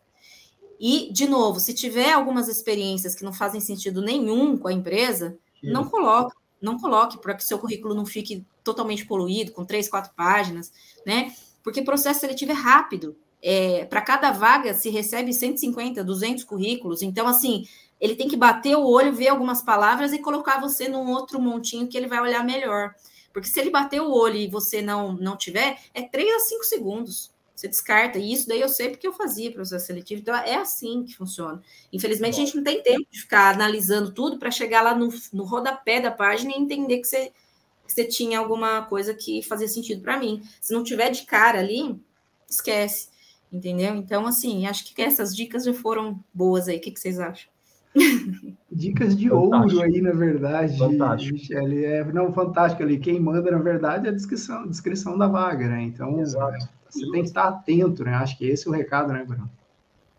E, 0.81 1.13
de 1.13 1.29
novo, 1.29 1.61
se 1.61 1.75
tiver 1.75 2.11
algumas 2.11 2.49
experiências 2.49 3.15
que 3.15 3.23
não 3.23 3.33
fazem 3.33 3.61
sentido 3.61 4.01
nenhum 4.01 4.57
com 4.57 4.67
a 4.67 4.73
empresa, 4.73 5.37
Sim. 5.61 5.71
não 5.71 5.85
coloque, 5.85 6.35
não 6.61 6.79
coloque 6.79 7.19
para 7.19 7.35
que 7.35 7.45
seu 7.45 7.59
currículo 7.59 7.95
não 7.95 8.07
fique 8.07 8.45
totalmente 8.65 9.05
poluído, 9.05 9.53
com 9.53 9.65
três, 9.65 9.89
quatro 9.89 10.13
páginas, 10.17 10.73
né? 11.05 11.35
porque 11.63 11.83
processo 11.83 12.21
seletivo 12.21 12.53
é 12.53 12.55
rápido. 12.55 13.17
É, 13.43 13.87
para 13.87 14.03
cada 14.03 14.31
vaga 14.33 14.75
se 14.75 14.91
recebe 14.91 15.33
150, 15.33 16.05
200 16.05 16.45
currículos. 16.45 17.03
Então, 17.03 17.27
assim, 17.27 17.67
ele 18.01 18.15
tem 18.15 18.29
que 18.29 18.37
bater 18.37 18.77
o 18.77 18.87
olho, 18.87 19.15
ver 19.15 19.29
algumas 19.29 19.63
palavras 19.63 20.13
e 20.13 20.19
colocar 20.19 20.61
você 20.61 20.89
num 20.89 21.11
outro 21.11 21.41
montinho 21.41 21.89
que 21.89 21.97
ele 21.97 22.07
vai 22.07 22.21
olhar 22.21 22.45
melhor. 22.45 22.95
Porque 23.33 23.49
se 23.49 23.61
ele 23.61 23.71
bater 23.71 24.01
o 24.01 24.13
olho 24.13 24.37
e 24.37 24.49
você 24.49 24.83
não, 24.83 25.13
não 25.13 25.37
tiver, 25.37 25.79
é 25.95 26.03
3 26.03 26.35
a 26.35 26.39
5 26.41 26.65
segundos. 26.65 27.31
Você 27.61 27.69
descarta. 27.69 28.19
E 28.19 28.33
isso 28.33 28.49
daí 28.49 28.61
eu 28.61 28.71
sei 28.71 28.89
porque 28.89 29.07
eu 29.07 29.13
fazia 29.13 29.53
processo 29.53 29.87
seletivo. 29.87 30.23
Então, 30.23 30.35
é 30.35 30.55
assim 30.55 31.05
que 31.05 31.15
funciona. 31.15 31.61
Infelizmente, 31.93 32.37
Bom. 32.37 32.43
a 32.43 32.45
gente 32.47 32.57
não 32.57 32.65
tem 32.65 32.83
tempo 32.83 33.07
de 33.11 33.21
ficar 33.21 33.55
analisando 33.55 34.13
tudo 34.13 34.39
para 34.39 34.51
chegar 34.51 34.81
lá 34.81 34.95
no, 34.95 35.11
no 35.31 35.45
rodapé 35.45 36.01
da 36.01 36.11
página 36.11 36.53
e 36.53 36.59
entender 36.59 36.99
que 36.99 37.07
você 37.07 37.33
que 37.87 37.95
você 37.95 38.05
tinha 38.05 38.39
alguma 38.39 38.83
coisa 38.83 39.13
que 39.13 39.43
fazia 39.43 39.67
sentido 39.67 40.01
para 40.01 40.17
mim. 40.17 40.43
Se 40.61 40.73
não 40.73 40.85
tiver 40.85 41.11
de 41.11 41.25
cara 41.25 41.59
ali, 41.59 42.01
esquece, 42.49 43.09
entendeu? 43.53 43.97
Então, 43.97 44.27
assim, 44.29 44.65
acho 44.65 44.95
que 44.95 45.03
essas 45.03 45.35
dicas 45.35 45.65
já 45.65 45.75
foram 45.75 46.23
boas 46.33 46.69
aí. 46.69 46.77
O 46.77 46.81
que, 46.81 46.93
que 46.93 47.01
vocês 47.01 47.19
acham? 47.19 47.51
Dicas 48.71 49.17
de 49.17 49.29
fantástico. 49.29 49.81
ouro 49.81 49.83
aí, 49.83 50.01
na 50.01 50.13
verdade. 50.13 50.79
Fantástico. 50.79 51.33
Michele. 51.33 51.85
É, 51.85 52.05
não, 52.05 52.33
fantástico 52.33 52.85
ali. 52.85 52.97
Quem 52.97 53.19
manda, 53.19 53.51
na 53.51 53.59
verdade, 53.59 54.07
é 54.07 54.11
a 54.11 54.15
descrição, 54.15 54.69
descrição 54.69 55.19
da 55.19 55.27
vaga, 55.27 55.67
né? 55.67 55.83
Então, 55.83 56.21
Exato. 56.21 56.80
Você 56.93 57.11
tem 57.11 57.23
que 57.23 57.29
estar 57.29 57.49
atento, 57.49 58.05
né? 58.05 58.15
Acho 58.15 58.37
que 58.37 58.47
esse 58.47 58.67
é 58.67 58.71
o 58.71 58.75
recado, 58.75 59.13
né, 59.13 59.25
Bruno? 59.25 59.51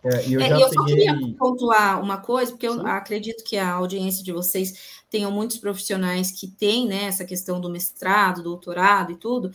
É, 0.03 0.33
eu, 0.33 0.41
é, 0.41 0.53
eu 0.53 0.73
só 0.73 0.83
queria 0.85 1.15
pontuar 1.37 2.01
uma 2.01 2.17
coisa, 2.17 2.51
porque 2.51 2.67
eu 2.67 2.73
Sim. 2.73 2.87
acredito 2.87 3.43
que 3.43 3.57
a 3.57 3.71
audiência 3.73 4.23
de 4.23 4.31
vocês 4.31 5.01
tenham 5.09 5.31
muitos 5.31 5.57
profissionais 5.57 6.31
que 6.31 6.47
têm 6.47 6.87
né, 6.87 7.05
essa 7.05 7.23
questão 7.23 7.61
do 7.61 7.69
mestrado, 7.69 8.41
doutorado 8.41 9.11
e 9.11 9.15
tudo. 9.15 9.51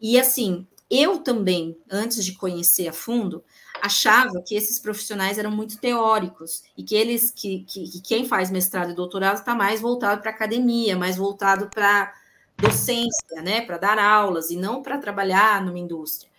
E 0.00 0.18
assim, 0.18 0.66
eu 0.90 1.18
também, 1.18 1.76
antes 1.90 2.24
de 2.24 2.32
conhecer 2.32 2.88
a 2.88 2.92
fundo, 2.92 3.44
achava 3.80 4.42
que 4.42 4.54
esses 4.54 4.78
profissionais 4.78 5.38
eram 5.38 5.50
muito 5.50 5.78
teóricos 5.78 6.62
e 6.76 6.82
que 6.82 6.94
eles 6.94 7.30
que, 7.30 7.64
que, 7.68 7.88
que 7.88 8.00
quem 8.00 8.26
faz 8.26 8.50
mestrado 8.50 8.90
e 8.90 8.94
doutorado 8.94 9.36
está 9.36 9.54
mais 9.54 9.80
voltado 9.80 10.20
para 10.20 10.30
academia, 10.30 10.96
mais 10.96 11.16
voltado 11.16 11.68
para 11.68 12.12
docência, 12.56 13.42
né, 13.42 13.60
para 13.60 13.78
dar 13.78 13.98
aulas 13.98 14.50
e 14.50 14.56
não 14.56 14.82
para 14.82 14.98
trabalhar 14.98 15.64
numa 15.64 15.78
indústria. 15.78 16.30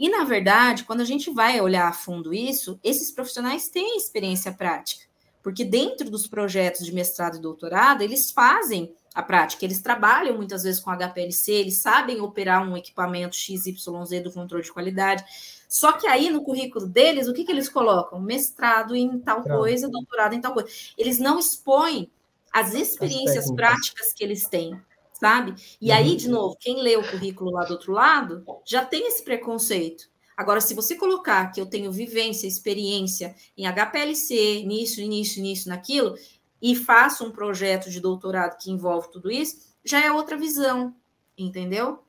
E, 0.00 0.08
na 0.08 0.24
verdade, 0.24 0.84
quando 0.84 1.02
a 1.02 1.04
gente 1.04 1.30
vai 1.30 1.60
olhar 1.60 1.86
a 1.86 1.92
fundo 1.92 2.32
isso, 2.32 2.80
esses 2.82 3.10
profissionais 3.10 3.68
têm 3.68 3.98
experiência 3.98 4.50
prática, 4.50 5.04
porque 5.42 5.62
dentro 5.62 6.08
dos 6.08 6.26
projetos 6.26 6.86
de 6.86 6.94
mestrado 6.94 7.36
e 7.36 7.40
doutorado, 7.40 8.00
eles 8.00 8.30
fazem 8.30 8.94
a 9.14 9.22
prática, 9.22 9.62
eles 9.62 9.82
trabalham 9.82 10.38
muitas 10.38 10.62
vezes 10.62 10.80
com 10.80 10.90
HPLC, 10.90 11.52
eles 11.52 11.82
sabem 11.82 12.18
operar 12.18 12.66
um 12.66 12.78
equipamento 12.78 13.36
XYZ 13.36 14.22
do 14.24 14.32
controle 14.32 14.64
de 14.64 14.72
qualidade. 14.72 15.22
Só 15.68 15.92
que 15.92 16.06
aí 16.06 16.30
no 16.30 16.42
currículo 16.42 16.86
deles, 16.86 17.28
o 17.28 17.34
que, 17.34 17.44
que 17.44 17.52
eles 17.52 17.68
colocam? 17.68 18.18
Mestrado 18.18 18.96
em 18.96 19.18
tal 19.18 19.42
coisa, 19.42 19.86
doutorado 19.86 20.32
em 20.32 20.40
tal 20.40 20.54
coisa. 20.54 20.70
Eles 20.96 21.18
não 21.18 21.38
expõem 21.38 22.10
as 22.50 22.72
experiências 22.72 23.52
práticas 23.52 24.14
que 24.14 24.24
eles 24.24 24.46
têm 24.46 24.80
sabe? 25.20 25.54
E 25.80 25.90
uhum. 25.90 25.96
aí, 25.96 26.16
de 26.16 26.28
novo, 26.28 26.56
quem 26.58 26.82
lê 26.82 26.96
o 26.96 27.08
currículo 27.08 27.50
lá 27.52 27.64
do 27.64 27.74
outro 27.74 27.92
lado 27.92 28.42
já 28.64 28.84
tem 28.84 29.06
esse 29.06 29.22
preconceito. 29.22 30.08
Agora, 30.34 30.62
se 30.62 30.72
você 30.72 30.94
colocar 30.94 31.52
que 31.52 31.60
eu 31.60 31.66
tenho 31.66 31.92
vivência, 31.92 32.46
experiência 32.46 33.34
em 33.56 33.66
HPLC, 33.66 34.64
nisso, 34.64 35.02
nisso, 35.02 35.38
nisso, 35.40 35.68
naquilo, 35.68 36.16
e 36.62 36.74
faço 36.74 37.26
um 37.26 37.30
projeto 37.30 37.90
de 37.90 38.00
doutorado 38.00 38.56
que 38.56 38.70
envolve 38.70 39.10
tudo 39.12 39.30
isso, 39.30 39.58
já 39.84 40.02
é 40.02 40.10
outra 40.10 40.38
visão, 40.38 40.94
entendeu? 41.36 42.02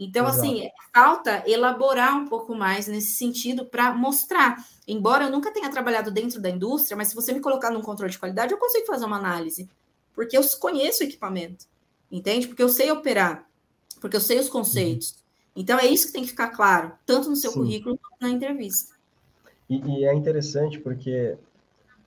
Então, 0.00 0.26
Exato. 0.26 0.40
assim, 0.40 0.68
falta 0.92 1.44
elaborar 1.46 2.16
um 2.16 2.26
pouco 2.26 2.54
mais 2.54 2.86
nesse 2.86 3.12
sentido 3.12 3.66
para 3.66 3.92
mostrar. 3.92 4.56
Embora 4.88 5.24
eu 5.24 5.30
nunca 5.30 5.52
tenha 5.52 5.70
trabalhado 5.70 6.10
dentro 6.10 6.40
da 6.40 6.48
indústria, 6.48 6.96
mas 6.96 7.08
se 7.08 7.14
você 7.14 7.32
me 7.32 7.40
colocar 7.40 7.70
num 7.70 7.82
controle 7.82 8.10
de 8.10 8.18
qualidade, 8.18 8.52
eu 8.52 8.58
consigo 8.58 8.86
fazer 8.86 9.04
uma 9.04 9.18
análise, 9.18 9.68
porque 10.14 10.36
eu 10.36 10.42
conheço 10.58 11.02
o 11.02 11.06
equipamento 11.06 11.66
entende? 12.16 12.46
Porque 12.46 12.62
eu 12.62 12.68
sei 12.68 12.90
operar, 12.90 13.46
porque 14.00 14.16
eu 14.16 14.20
sei 14.20 14.38
os 14.38 14.48
conceitos. 14.48 15.10
Uhum. 15.10 15.16
Então 15.56 15.78
é 15.78 15.86
isso 15.86 16.06
que 16.06 16.12
tem 16.12 16.22
que 16.22 16.30
ficar 16.30 16.50
claro, 16.50 16.92
tanto 17.04 17.28
no 17.28 17.36
seu 17.36 17.50
Sim. 17.50 17.60
currículo 17.60 17.98
quanto 17.98 18.22
na 18.22 18.30
entrevista. 18.30 18.94
E, 19.68 19.76
e, 19.76 20.04
é 20.04 20.14
interessante 20.14 20.78
porque 20.78 21.36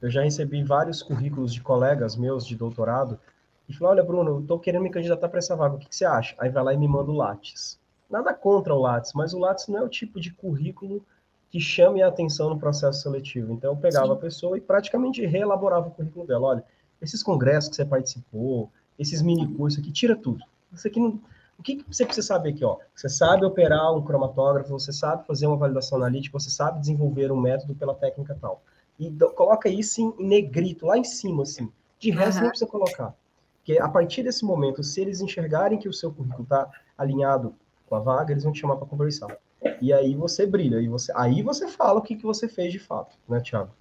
eu 0.01 0.09
já 0.09 0.23
recebi 0.23 0.63
vários 0.63 1.01
currículos 1.01 1.53
de 1.53 1.61
colegas 1.61 2.15
meus 2.15 2.45
de 2.45 2.55
doutorado 2.55 3.19
e 3.67 3.73
falou: 3.73 3.91
Olha, 3.91 4.03
Bruno, 4.03 4.31
eu 4.31 4.39
estou 4.39 4.59
querendo 4.59 4.83
me 4.83 4.89
candidatar 4.89 5.27
para 5.27 5.39
essa 5.39 5.55
vaga, 5.55 5.75
o 5.75 5.79
que, 5.79 5.89
que, 5.89 5.95
você 5.95 6.05
acha? 6.05 6.35
Aí 6.39 6.49
vai 6.49 6.63
lá 6.63 6.73
e 6.73 6.77
me 6.77 6.87
manda 6.87 7.11
o 7.11 7.15
Lattes. 7.15 7.79
Nada 8.09 8.33
contra 8.33 8.73
o 8.73 8.79
Lattes, 8.79 9.11
mas 9.13 9.33
o 9.33 9.39
Lattes 9.39 9.67
não 9.67 9.79
é 9.79 9.83
o 9.83 9.89
tipo 9.89 10.19
de 10.19 10.31
currículo 10.31 11.03
que 11.49 11.59
chame 11.59 12.01
a 12.01 12.07
atenção 12.07 12.49
no 12.49 12.59
processo 12.59 13.01
seletivo. 13.01 13.53
Então 13.53 13.73
eu 13.73 13.77
pegava 13.77 14.07
Sim. 14.07 14.13
a 14.13 14.15
pessoa 14.17 14.57
e 14.57 14.61
praticamente 14.61 15.25
reelaborava 15.25 15.87
o 15.87 15.91
currículo 15.91 16.27
dela. 16.27 16.47
Olha, 16.47 16.63
esses 17.01 17.23
congressos 17.23 17.69
que 17.69 17.75
você 17.75 17.85
participou, 17.85 18.71
esses 18.97 19.21
mini 19.21 19.47
cursos 19.55 19.79
aqui, 19.79 19.91
tira 19.91 20.15
tudo. 20.15 20.43
Isso 20.73 20.87
aqui 20.87 20.99
não, 20.99 21.19
o 21.57 21.63
que, 21.63 21.83
você 21.87 22.05
precisa 22.05 22.27
saber 22.27 22.49
aqui? 22.49 22.63
Ó? 22.63 22.77
Você 22.95 23.09
sabe 23.09 23.45
operar 23.45 23.93
um 23.93 24.03
cromatógrafo, 24.03 24.69
você 24.69 24.93
sabe 24.93 25.25
fazer 25.25 25.47
uma 25.47 25.57
validação 25.57 25.97
analítica, 25.97 26.37
você 26.39 26.49
sabe 26.49 26.79
desenvolver 26.79 27.31
um 27.31 27.39
método 27.39 27.73
pela 27.73 27.95
técnica 27.95 28.37
tal. 28.39 28.61
E 28.99 29.09
do, 29.09 29.31
coloca 29.31 29.67
isso 29.67 30.01
em, 30.01 30.27
negrito, 30.27 30.85
lá 30.85 30.97
em 30.97 31.03
cima, 31.03 31.43
assim. 31.43 31.71
De 31.99 32.11
resto, 32.11 32.37
uhum. 32.37 32.43
não 32.43 32.49
precisa 32.49 32.69
colocar. 32.69 33.15
Porque 33.57 33.79
a 33.79 33.89
partir 33.89 34.23
desse 34.23 34.45
momento, 34.45 34.83
se 34.83 35.01
eles 35.01 35.19
enxergarem 35.19 35.79
que 35.79 35.89
o 35.89 35.93
seu 35.93 36.11
currículo 36.11 36.43
está 36.43 36.69
alinhado 36.97 37.55
com 37.87 37.95
a 37.95 37.99
vaga, 37.99 38.31
eles 38.31 38.43
vão 38.43 38.53
te 38.53 38.59
chamar 38.59 38.75
para 38.75 38.87
conversar. 38.87 39.35
E 39.81 39.91
aí 39.91 40.15
você 40.15 40.45
brilha, 40.45 40.79
e 40.79 40.87
você, 40.87 41.11
aí 41.15 41.41
você 41.41 41.67
fala 41.67 41.99
o 41.99 42.01
que, 42.03 42.15
que 42.15 42.23
você 42.23 42.47
fez 42.47 42.71
de 42.71 42.79
fato, 42.79 43.17
né, 43.27 43.41
Thiago? 43.41 43.71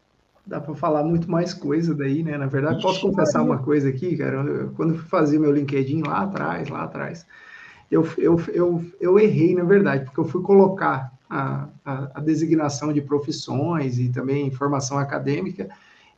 Dá 0.47 0.61
para 0.61 0.74
falar 0.74 1.03
muito 1.03 1.30
mais 1.30 1.53
coisa 1.53 1.94
daí, 1.94 2.22
né? 2.22 2.38
Na 2.38 2.47
verdade, 2.47 2.80
posso 2.80 3.01
confessar 3.01 3.42
uma 3.42 3.59
coisa 3.59 3.88
aqui, 3.88 4.16
cara. 4.16 4.36
Eu, 4.36 4.70
quando 4.74 4.94
eu 4.94 4.99
fazia 5.01 5.40
meu 5.40 5.51
LinkedIn 5.51 6.03
lá 6.03 6.22
atrás, 6.22 6.68
lá 6.68 6.84
atrás, 6.84 7.26
eu, 7.90 8.07
eu, 8.16 8.40
eu, 8.53 8.84
eu 9.01 9.18
errei, 9.18 9.55
na 9.55 9.64
verdade, 9.64 10.05
porque 10.05 10.20
eu 10.20 10.24
fui 10.24 10.42
colocar 10.42 11.12
a, 11.28 11.68
a, 11.84 12.11
a 12.14 12.20
designação 12.20 12.92
de 12.92 13.01
profissões 13.01 13.99
e 13.99 14.09
também 14.09 14.51
formação 14.51 14.99
acadêmica, 14.99 15.68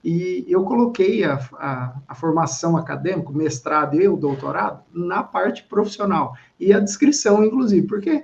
e 0.04 0.44
eu 0.48 0.62
coloquei 0.64 1.24
a, 1.24 1.40
a, 1.54 1.94
a, 2.06 2.14
formação 2.14 2.76
acadêmica, 2.76 3.32
mestrado 3.32 4.00
e 4.00 4.08
o 4.08 4.16
doutorado, 4.16 4.82
na 4.92 5.22
parte 5.22 5.64
profissional, 5.64 6.36
e 6.58 6.72
a 6.72 6.78
descrição, 6.78 7.42
inclusive, 7.42 7.86
porque 7.86 8.22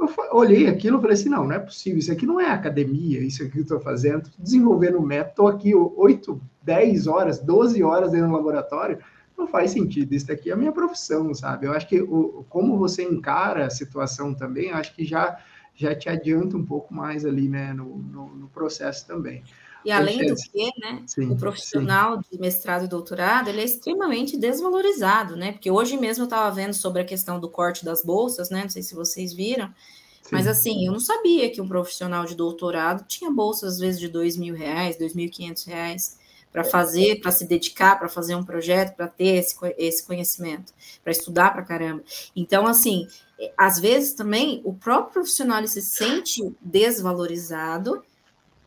eu 0.00 0.36
olhei 0.36 0.66
aquilo 0.66 0.98
e 0.98 1.00
falei 1.00 1.14
assim, 1.14 1.28
não, 1.28 1.44
não 1.44 1.54
é 1.54 1.58
possível, 1.58 1.98
isso 1.98 2.12
aqui 2.12 2.24
não 2.24 2.40
é 2.40 2.50
academia, 2.50 3.20
isso 3.20 3.42
aqui 3.42 3.52
que 3.52 3.58
eu 3.58 3.62
estou 3.62 3.80
fazendo, 3.80 4.30
desenvolvendo 4.38 5.00
método, 5.00 5.30
estou 5.30 5.48
aqui 5.48 5.74
8, 5.74 6.40
10 6.62 7.06
horas, 7.06 7.38
12 7.38 7.82
horas 7.82 8.12
dentro 8.12 8.28
do 8.28 8.34
laboratório, 8.34 8.98
não 9.36 9.46
faz 9.46 9.70
sentido, 9.70 10.12
isso 10.12 10.30
aqui 10.30 10.50
é 10.50 10.52
a 10.52 10.56
minha 10.56 10.72
profissão, 10.72 11.32
sabe? 11.34 11.66
Eu 11.66 11.72
acho 11.72 11.88
que 11.88 12.00
o, 12.00 12.44
como 12.48 12.78
você 12.78 13.02
encara 13.02 13.66
a 13.66 13.70
situação 13.70 14.34
também, 14.34 14.70
acho 14.70 14.94
que 14.94 15.04
já, 15.04 15.38
já 15.74 15.94
te 15.94 16.08
adianta 16.08 16.56
um 16.56 16.64
pouco 16.64 16.92
mais 16.94 17.24
ali, 17.24 17.48
né, 17.48 17.72
no, 17.72 17.96
no, 17.96 18.26
no 18.34 18.48
processo 18.48 19.06
também. 19.06 19.42
E 19.84 19.90
além 19.90 20.26
do 20.26 20.34
que, 20.34 20.70
né, 20.78 21.02
sim, 21.06 21.30
o 21.30 21.36
profissional 21.36 22.16
sim. 22.16 22.22
de 22.32 22.38
mestrado 22.38 22.84
e 22.84 22.88
doutorado, 22.88 23.48
ele 23.48 23.60
é 23.60 23.64
extremamente 23.64 24.36
desvalorizado, 24.36 25.36
né? 25.36 25.52
Porque 25.52 25.70
hoje 25.70 25.96
mesmo 25.96 26.22
eu 26.22 26.26
estava 26.26 26.50
vendo 26.54 26.74
sobre 26.74 27.02
a 27.02 27.04
questão 27.04 27.40
do 27.40 27.48
corte 27.48 27.84
das 27.84 28.02
bolsas, 28.02 28.50
né? 28.50 28.62
Não 28.62 28.70
sei 28.70 28.82
se 28.82 28.94
vocês 28.94 29.32
viram, 29.32 29.66
sim. 29.66 30.28
mas 30.30 30.46
assim, 30.46 30.86
eu 30.86 30.92
não 30.92 31.00
sabia 31.00 31.50
que 31.50 31.60
um 31.60 31.68
profissional 31.68 32.24
de 32.24 32.34
doutorado 32.34 33.04
tinha 33.06 33.30
bolsas 33.30 33.74
às 33.74 33.78
vezes 33.78 34.00
de 34.00 34.08
dois 34.08 34.36
mil 34.36 34.54
reais, 34.54 34.98
dois 34.98 35.14
mil 35.14 35.26
e 35.26 35.30
quinhentos 35.30 35.64
reais 35.64 36.18
para 36.52 36.64
fazer, 36.64 37.20
para 37.20 37.30
se 37.30 37.46
dedicar, 37.46 37.98
para 37.98 38.08
fazer 38.08 38.34
um 38.34 38.44
projeto, 38.44 38.96
para 38.96 39.06
ter 39.06 39.36
esse, 39.36 39.56
esse 39.78 40.04
conhecimento, 40.04 40.72
para 41.02 41.12
estudar 41.12 41.52
para 41.52 41.62
caramba. 41.62 42.02
Então, 42.34 42.66
assim, 42.66 43.06
às 43.56 43.78
vezes 43.78 44.14
também 44.14 44.60
o 44.64 44.74
próprio 44.74 45.12
profissional 45.12 45.64
se 45.66 45.80
sente 45.80 46.52
desvalorizado 46.60 48.02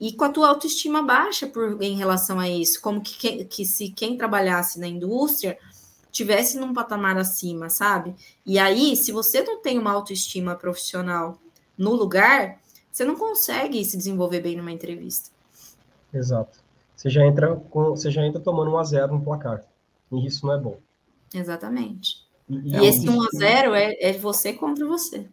e 0.04 0.12
com 0.12 0.26
a 0.26 0.30
tua 0.30 0.50
autoestima 0.50 1.02
baixa 1.02 1.48
por, 1.48 1.82
em 1.82 1.96
relação 1.96 2.38
a 2.38 2.50
isso, 2.50 2.82
como 2.82 3.00
que, 3.00 3.46
que, 3.46 3.64
se 3.64 3.88
quem 3.88 4.18
trabalhasse 4.18 4.78
na 4.78 4.86
indústria 4.86 5.58
tivesse 6.12 6.58
num 6.58 6.74
patamar 6.74 7.18
acima, 7.18 7.70
sabe? 7.70 8.14
E 8.46 8.60
aí, 8.60 8.98
se 8.98 9.14
você 9.14 9.42
não 9.42 9.62
tem 9.62 9.80
uma 9.80 9.94
autoestima 9.94 10.56
profissional 10.56 11.38
no 11.78 11.94
lugar, 11.94 12.60
você 12.92 13.06
não 13.06 13.16
consegue 13.16 13.84
se 13.86 13.96
desenvolver 13.96 14.42
bem 14.42 14.58
numa 14.58 14.74
entrevista. 14.74 15.30
Exato. 16.14 16.60
Você 16.98 17.10
já 17.10 17.26
entra 17.26 17.56
com, 17.56 17.92
você 17.92 18.12
já 18.12 18.26
entra 18.26 18.42
tomando 18.42 18.72
um 18.72 18.78
a 18.78 18.84
zero 18.84 19.14
no 19.14 19.24
placar. 19.24 19.64
E 20.12 20.28
isso 20.28 20.46
não 20.46 20.54
é 20.54 20.60
bom. 20.60 20.78
Exatamente. 21.34 22.26
E, 22.50 22.76
e 22.76 22.86
esse 22.86 23.08
1 23.08 23.22
a 23.22 23.28
0 23.38 23.74
é, 23.74 23.96
é 24.02 24.12
você 24.12 24.52
contra 24.52 24.86
você. 24.86 25.30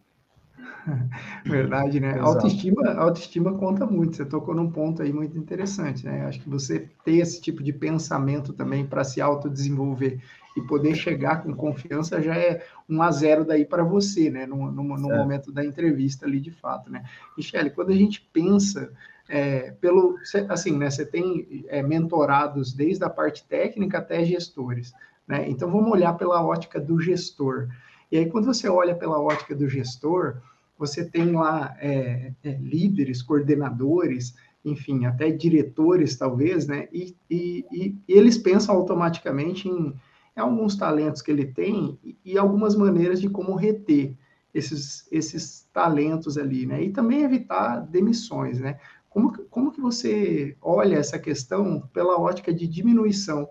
Verdade, 1.45 1.99
né? 1.99 2.19
Autoestima, 2.19 2.93
autoestima 2.93 3.57
conta 3.57 3.85
muito. 3.85 4.17
Você 4.17 4.25
tocou 4.25 4.55
num 4.55 4.71
ponto 4.71 5.01
aí 5.01 5.13
muito 5.13 5.37
interessante, 5.37 6.05
né? 6.05 6.25
Acho 6.25 6.41
que 6.41 6.49
você 6.49 6.89
ter 7.03 7.17
esse 7.17 7.41
tipo 7.41 7.63
de 7.63 7.73
pensamento 7.73 8.53
também 8.53 8.85
para 8.85 9.03
se 9.03 9.21
autodesenvolver 9.21 10.19
e 10.55 10.61
poder 10.61 10.95
chegar 10.95 11.43
com 11.43 11.53
confiança 11.53 12.21
já 12.21 12.35
é 12.35 12.63
um 12.89 13.01
a 13.01 13.11
zero 13.11 13.45
daí 13.45 13.65
para 13.65 13.83
você, 13.83 14.29
né? 14.29 14.45
No, 14.45 14.71
no, 14.71 14.83
no 14.83 15.09
momento 15.09 15.51
da 15.51 15.63
entrevista 15.63 16.25
ali 16.25 16.39
de 16.39 16.51
fato, 16.51 16.89
né? 16.89 17.03
Michele, 17.37 17.69
quando 17.69 17.91
a 17.91 17.95
gente 17.95 18.21
pensa 18.33 18.91
é, 19.29 19.71
pelo 19.71 20.17
assim, 20.49 20.77
né? 20.77 20.89
Você 20.89 21.05
tem 21.05 21.65
é, 21.69 21.81
mentorados 21.81 22.73
desde 22.73 23.03
a 23.03 23.09
parte 23.09 23.45
técnica 23.47 23.99
até 23.99 24.25
gestores, 24.25 24.93
né? 25.27 25.49
Então 25.49 25.71
vamos 25.71 25.91
olhar 25.91 26.13
pela 26.13 26.45
ótica 26.45 26.79
do 26.79 26.99
gestor. 26.99 27.69
E 28.11 28.17
aí, 28.17 28.25
quando 28.29 28.45
você 28.45 28.67
olha 28.67 28.93
pela 28.93 29.21
ótica 29.21 29.55
do 29.55 29.69
gestor, 29.69 30.41
você 30.77 31.05
tem 31.05 31.31
lá 31.31 31.75
é, 31.79 32.33
é, 32.43 32.51
líderes, 32.53 33.21
coordenadores, 33.21 34.35
enfim, 34.65 35.05
até 35.05 35.29
diretores, 35.29 36.17
talvez, 36.17 36.67
né? 36.67 36.87
E, 36.91 37.15
e, 37.29 37.65
e, 37.71 37.95
eles 38.07 38.37
pensam 38.37 38.75
automaticamente 38.75 39.69
em, 39.69 39.93
alguns 40.35 40.75
talentos 40.75 41.21
que 41.21 41.29
ele 41.29 41.45
tem 41.45 41.99
e, 42.03 42.17
e, 42.25 42.37
algumas 42.37 42.75
maneiras 42.75 43.21
de 43.21 43.29
como 43.29 43.55
reter 43.55 44.17
esses, 44.53 45.07
esses 45.11 45.67
talentos 45.71 46.37
ali, 46.37 46.65
né? 46.65 46.83
E 46.83 46.89
também 46.89 47.21
evitar 47.21 47.79
demissões, 47.79 48.59
né? 48.59 48.79
Como, 49.09 49.37
como 49.49 49.71
que 49.71 49.79
você 49.79 50.55
olha 50.61 50.95
essa 50.95 51.19
questão 51.19 51.87
pela 51.93 52.19
ótica 52.19 52.53
de 52.53 52.67
diminuição 52.67 53.47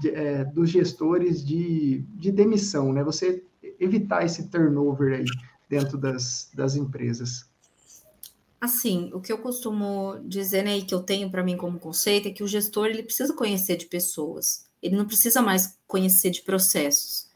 de, 0.00 0.10
é, 0.10 0.44
dos 0.44 0.70
gestores 0.70 1.44
de, 1.44 2.04
de 2.14 2.30
demissão, 2.30 2.92
né? 2.92 3.02
Você 3.04 3.44
evitar 3.78 4.24
esse 4.24 4.48
turnover 4.48 5.18
aí 5.20 5.24
dentro 5.68 5.98
das, 5.98 6.50
das 6.54 6.76
empresas? 6.76 7.48
Assim, 8.60 9.10
o 9.12 9.20
que 9.20 9.32
eu 9.32 9.38
costumo 9.38 10.18
dizer, 10.24 10.64
né, 10.64 10.78
e 10.78 10.82
que 10.82 10.94
eu 10.94 11.00
tenho 11.00 11.30
para 11.30 11.42
mim 11.42 11.56
como 11.56 11.78
conceito, 11.78 12.28
é 12.28 12.30
que 12.30 12.42
o 12.42 12.48
gestor 12.48 12.86
ele 12.86 13.02
precisa 13.02 13.34
conhecer 13.34 13.76
de 13.76 13.86
pessoas. 13.86 14.64
Ele 14.82 14.96
não 14.96 15.04
precisa 15.06 15.42
mais 15.42 15.78
conhecer 15.86 16.30
de 16.30 16.42
processos. 16.42 17.28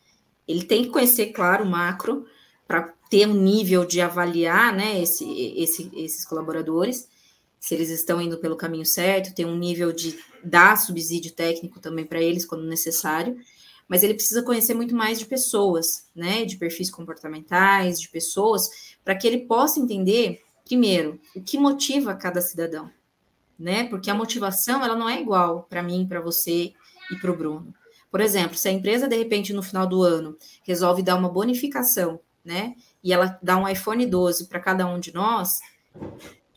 Ele 0.47 0.65
tem 0.65 0.85
que 0.85 0.91
conhecer, 0.91 1.27
claro, 1.27 1.65
o 1.65 1.71
macro, 1.71 2.25
para 2.67 2.95
ter 3.11 3.27
um 3.29 3.35
nível 3.35 3.85
de 3.85 4.01
avaliar 4.01 4.75
né, 4.75 5.03
esse, 5.03 5.25
esse, 5.57 5.91
esses 5.95 6.25
colaboradores, 6.25 7.09
se 7.61 7.75
eles 7.75 7.91
estão 7.91 8.21
indo 8.21 8.39
pelo 8.39 8.57
caminho 8.57 8.87
certo, 8.87 9.35
ter 9.35 9.45
um 9.45 9.57
nível 9.57 9.93
de 9.93 10.19
dar 10.43 10.77
subsídio 10.77 11.33
técnico 11.33 11.81
também 11.81 12.05
para 12.05 12.21
eles 12.21 12.47
quando 12.47 12.65
necessário, 12.65 13.37
mas 13.89 14.03
ele 14.03 14.15
precisa 14.15 14.43
conhecer 14.43 14.75
muito 14.75 14.95
mais 14.95 15.19
de 15.19 15.27
pessoas, 15.27 16.07
né, 16.15 16.45
de 16.45 16.57
perfis 16.57 16.91
comportamentais, 16.91 18.01
de 18.01 18.09
pessoas, 18.09 18.69
para 19.03 19.15
que 19.15 19.27
ele 19.27 19.47
possa 19.47 19.81
entender, 19.81 20.43
primeiro, 20.65 21.19
o 21.35 21.41
que 21.41 21.59
motiva 21.59 22.15
cada 22.15 22.43
cidadão, 22.43 22.91
né? 23.59 23.85
Porque 23.85 24.11
a 24.11 24.15
motivação 24.15 24.85
ela 24.85 24.95
não 24.95 25.09
é 25.09 25.21
igual 25.21 25.67
para 25.69 25.83
mim, 25.83 26.07
para 26.07 26.21
você 26.21 26.73
e 27.11 27.17
para 27.17 27.33
o 27.33 27.37
Bruno. 27.37 27.75
Por 28.11 28.21
exemplo, 28.21 28.57
se 28.57 28.69
a 28.69 28.73
empresa 28.73 29.09
de 29.09 29.17
repente 29.17 29.53
no 29.53 29.63
final 29.63 29.87
do 29.87 30.03
ano 30.03 30.37
resolve 30.63 31.03
dar 31.03 31.17
uma 31.17 31.29
bonificação, 31.29 32.21
né? 32.45 32.75
E 33.03 33.13
ela 33.13 33.39
dá 33.43 33.57
um 33.57 33.67
iPhone 33.67 34.05
12 34.05 34.47
para 34.49 34.61
cada 34.61 34.87
um 34.87 35.01
de 35.01 35.13
nós, 35.15 35.59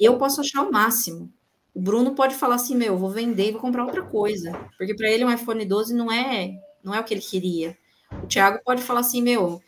eu 0.06 0.18
posso 0.18 0.42
achar 0.42 0.64
o 0.64 0.72
máximo. 0.72 1.32
O 1.74 1.82
Bruno 1.82 2.16
pode 2.16 2.36
falar 2.36 2.56
assim: 2.56 2.76
meu, 2.76 2.98
vou 2.98 3.10
vender 3.10 3.50
e 3.50 3.52
vou 3.52 3.62
comprar 3.62 3.86
outra 3.86 4.02
coisa. 4.04 4.52
Porque 4.78 4.96
para 4.96 5.10
ele 5.10 5.24
um 5.24 5.32
iPhone 5.32 5.66
12 5.66 5.94
não 5.94 6.12
é 6.12 6.58
não 6.84 6.94
é 6.94 7.00
o 7.00 7.04
que 7.04 7.14
ele 7.14 7.22
queria. 7.22 7.78
O 8.24 8.28
Thiago 8.28 8.60
pode 8.64 8.82
falar 8.82 9.02
assim, 9.02 9.22
meu, 9.22 9.62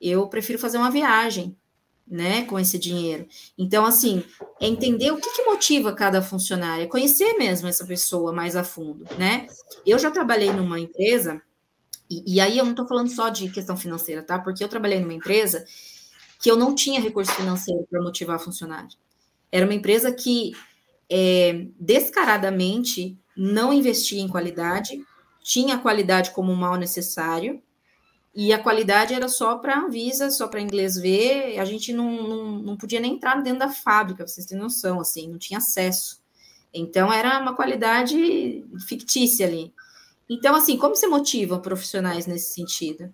eu 0.00 0.28
prefiro 0.28 0.58
fazer 0.58 0.78
uma 0.78 0.90
viagem, 0.90 1.56
né, 2.06 2.44
com 2.44 2.58
esse 2.58 2.78
dinheiro. 2.78 3.26
Então, 3.56 3.84
assim, 3.84 4.24
é 4.60 4.66
entender 4.66 5.10
o 5.10 5.16
que, 5.16 5.30
que 5.30 5.44
motiva 5.44 5.92
cada 5.92 6.22
funcionário, 6.22 6.84
é 6.84 6.86
conhecer 6.86 7.34
mesmo 7.34 7.68
essa 7.68 7.84
pessoa 7.84 8.32
mais 8.32 8.56
a 8.56 8.64
fundo, 8.64 9.04
né? 9.18 9.46
Eu 9.84 9.98
já 9.98 10.10
trabalhei 10.10 10.52
numa 10.52 10.78
empresa, 10.78 11.42
e, 12.08 12.34
e 12.36 12.40
aí 12.40 12.56
eu 12.56 12.64
não 12.64 12.72
estou 12.72 12.86
falando 12.86 13.10
só 13.10 13.28
de 13.28 13.50
questão 13.50 13.76
financeira, 13.76 14.22
tá? 14.22 14.38
Porque 14.38 14.62
eu 14.62 14.68
trabalhei 14.68 15.00
numa 15.00 15.12
empresa 15.12 15.64
que 16.40 16.50
eu 16.50 16.56
não 16.56 16.74
tinha 16.74 17.00
recurso 17.00 17.32
financeiro 17.32 17.86
para 17.90 18.00
motivar 18.00 18.38
funcionário. 18.38 18.96
Era 19.50 19.64
uma 19.64 19.74
empresa 19.74 20.12
que 20.12 20.52
é, 21.10 21.66
descaradamente 21.78 23.18
não 23.36 23.72
investia 23.72 24.20
em 24.20 24.28
qualidade, 24.28 25.02
tinha 25.42 25.76
a 25.76 25.78
qualidade 25.78 26.32
como 26.32 26.52
um 26.52 26.56
mal 26.56 26.76
necessário, 26.76 27.62
e 28.34 28.52
a 28.52 28.62
qualidade 28.62 29.14
era 29.14 29.28
só 29.28 29.56
para 29.56 29.78
a 29.78 29.88
Visa, 29.88 30.30
só 30.30 30.46
para 30.46 30.60
inglês 30.60 30.96
ver, 30.96 31.58
a 31.58 31.64
gente 31.64 31.92
não, 31.92 32.22
não, 32.22 32.44
não 32.60 32.76
podia 32.76 33.00
nem 33.00 33.14
entrar 33.14 33.42
dentro 33.42 33.60
da 33.60 33.68
fábrica, 33.68 34.26
vocês 34.26 34.46
têm 34.46 34.58
noção, 34.58 35.00
assim, 35.00 35.28
não 35.28 35.38
tinha 35.38 35.58
acesso. 35.58 36.20
Então, 36.72 37.12
era 37.12 37.40
uma 37.40 37.56
qualidade 37.56 38.64
fictícia 38.86 39.46
ali. 39.46 39.72
Então, 40.28 40.54
assim, 40.54 40.76
como 40.76 40.94
você 40.94 41.06
motiva 41.06 41.58
profissionais 41.58 42.26
nesse 42.26 42.52
sentido? 42.52 43.12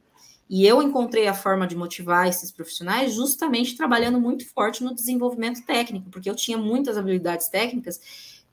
E 0.48 0.66
eu 0.66 0.82
encontrei 0.82 1.26
a 1.26 1.34
forma 1.34 1.66
de 1.66 1.74
motivar 1.74 2.28
esses 2.28 2.50
profissionais 2.50 3.12
justamente 3.14 3.76
trabalhando 3.76 4.20
muito 4.20 4.48
forte 4.52 4.84
no 4.84 4.94
desenvolvimento 4.94 5.64
técnico, 5.64 6.10
porque 6.10 6.28
eu 6.28 6.34
tinha 6.34 6.58
muitas 6.58 6.98
habilidades 6.98 7.48
técnicas 7.48 8.00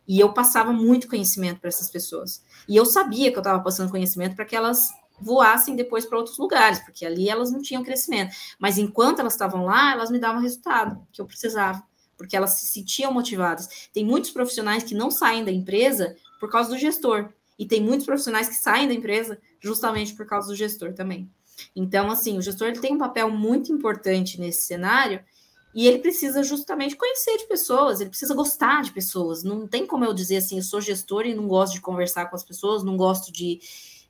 e 0.07 0.19
eu 0.19 0.33
passava 0.33 0.71
muito 0.71 1.07
conhecimento 1.07 1.59
para 1.59 1.67
essas 1.67 1.89
pessoas. 1.89 2.43
E 2.67 2.75
eu 2.75 2.85
sabia 2.85 3.29
que 3.31 3.37
eu 3.37 3.41
estava 3.41 3.61
passando 3.61 3.91
conhecimento 3.91 4.35
para 4.35 4.45
que 4.45 4.55
elas 4.55 4.89
voassem 5.19 5.75
depois 5.75 6.05
para 6.05 6.17
outros 6.17 6.37
lugares, 6.37 6.79
porque 6.79 7.05
ali 7.05 7.29
elas 7.29 7.51
não 7.51 7.61
tinham 7.61 7.83
crescimento. 7.83 8.33
Mas 8.57 8.77
enquanto 8.77 9.19
elas 9.19 9.33
estavam 9.33 9.65
lá, 9.65 9.91
elas 9.91 10.09
me 10.09 10.17
davam 10.17 10.41
resultado 10.41 11.05
que 11.11 11.21
eu 11.21 11.25
precisava, 11.25 11.83
porque 12.17 12.35
elas 12.35 12.51
se 12.51 12.65
sentiam 12.65 13.13
motivadas. 13.13 13.89
Tem 13.93 14.03
muitos 14.03 14.31
profissionais 14.31 14.83
que 14.83 14.95
não 14.95 15.11
saem 15.11 15.45
da 15.45 15.51
empresa 15.51 16.15
por 16.39 16.49
causa 16.49 16.69
do 16.69 16.77
gestor, 16.77 17.29
e 17.59 17.65
tem 17.67 17.79
muitos 17.79 18.07
profissionais 18.07 18.49
que 18.49 18.55
saem 18.55 18.87
da 18.87 18.93
empresa 18.93 19.39
justamente 19.59 20.15
por 20.15 20.25
causa 20.25 20.47
do 20.47 20.55
gestor 20.55 20.93
também. 20.93 21.29
Então, 21.76 22.09
assim, 22.09 22.38
o 22.38 22.41
gestor 22.41 22.68
ele 22.68 22.80
tem 22.80 22.93
um 22.93 22.97
papel 22.97 23.30
muito 23.30 23.72
importante 23.72 24.39
nesse 24.39 24.64
cenário 24.66 25.24
e 25.74 25.88
ele 25.88 25.99
precisa 25.99 26.43
justamente 26.43 26.95
conhecer 26.95 27.38
de 27.38 27.47
pessoas, 27.47 28.01
ele 28.01 28.09
precisa 28.09 28.34
gostar 28.34 28.84
de 28.84 28.91
pessoas. 28.91 29.43
Não 29.43 29.66
tem 29.68 29.88
como 29.88 30.03
eu 30.03 30.14
dizer 30.14 30.38
assim, 30.38 30.57
eu 30.57 30.64
sou 30.64 30.82
gestor 30.82 31.26
e 31.26 31.34
não 31.34 31.47
gosto 31.47 31.74
de 31.74 31.82
conversar 31.82 32.26
com 32.26 32.36
as 32.36 32.43
pessoas, 32.43 32.84
não 32.84 32.97
gosto 32.97 33.32
de 33.32 33.59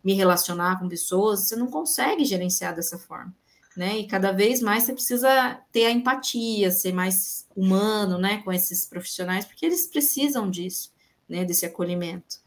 me 0.04 0.14
relacionar 0.14 0.80
com 0.80 0.90
pessoas. 0.90 1.48
Você 1.48 1.56
não 1.56 1.68
consegue 1.68 2.26
gerenciar 2.26 2.76
dessa 2.76 2.98
forma, 2.98 3.34
né? 3.78 4.00
E 4.00 4.08
cada 4.08 4.32
vez 4.32 4.60
mais 4.60 4.84
você 4.84 4.94
precisa 4.94 5.60
ter 5.72 5.86
a 5.86 5.92
empatia, 5.92 6.72
ser 6.72 6.94
mais 6.94 7.46
humano, 7.56 8.18
né, 8.18 8.42
com 8.44 8.52
esses 8.52 8.86
profissionais, 8.86 9.46
porque 9.46 9.66
eles 9.66 9.86
precisam 9.86 10.50
disso, 10.50 10.92
né, 11.30 11.46
desse 11.46 11.66
acolhimento. 11.66 12.40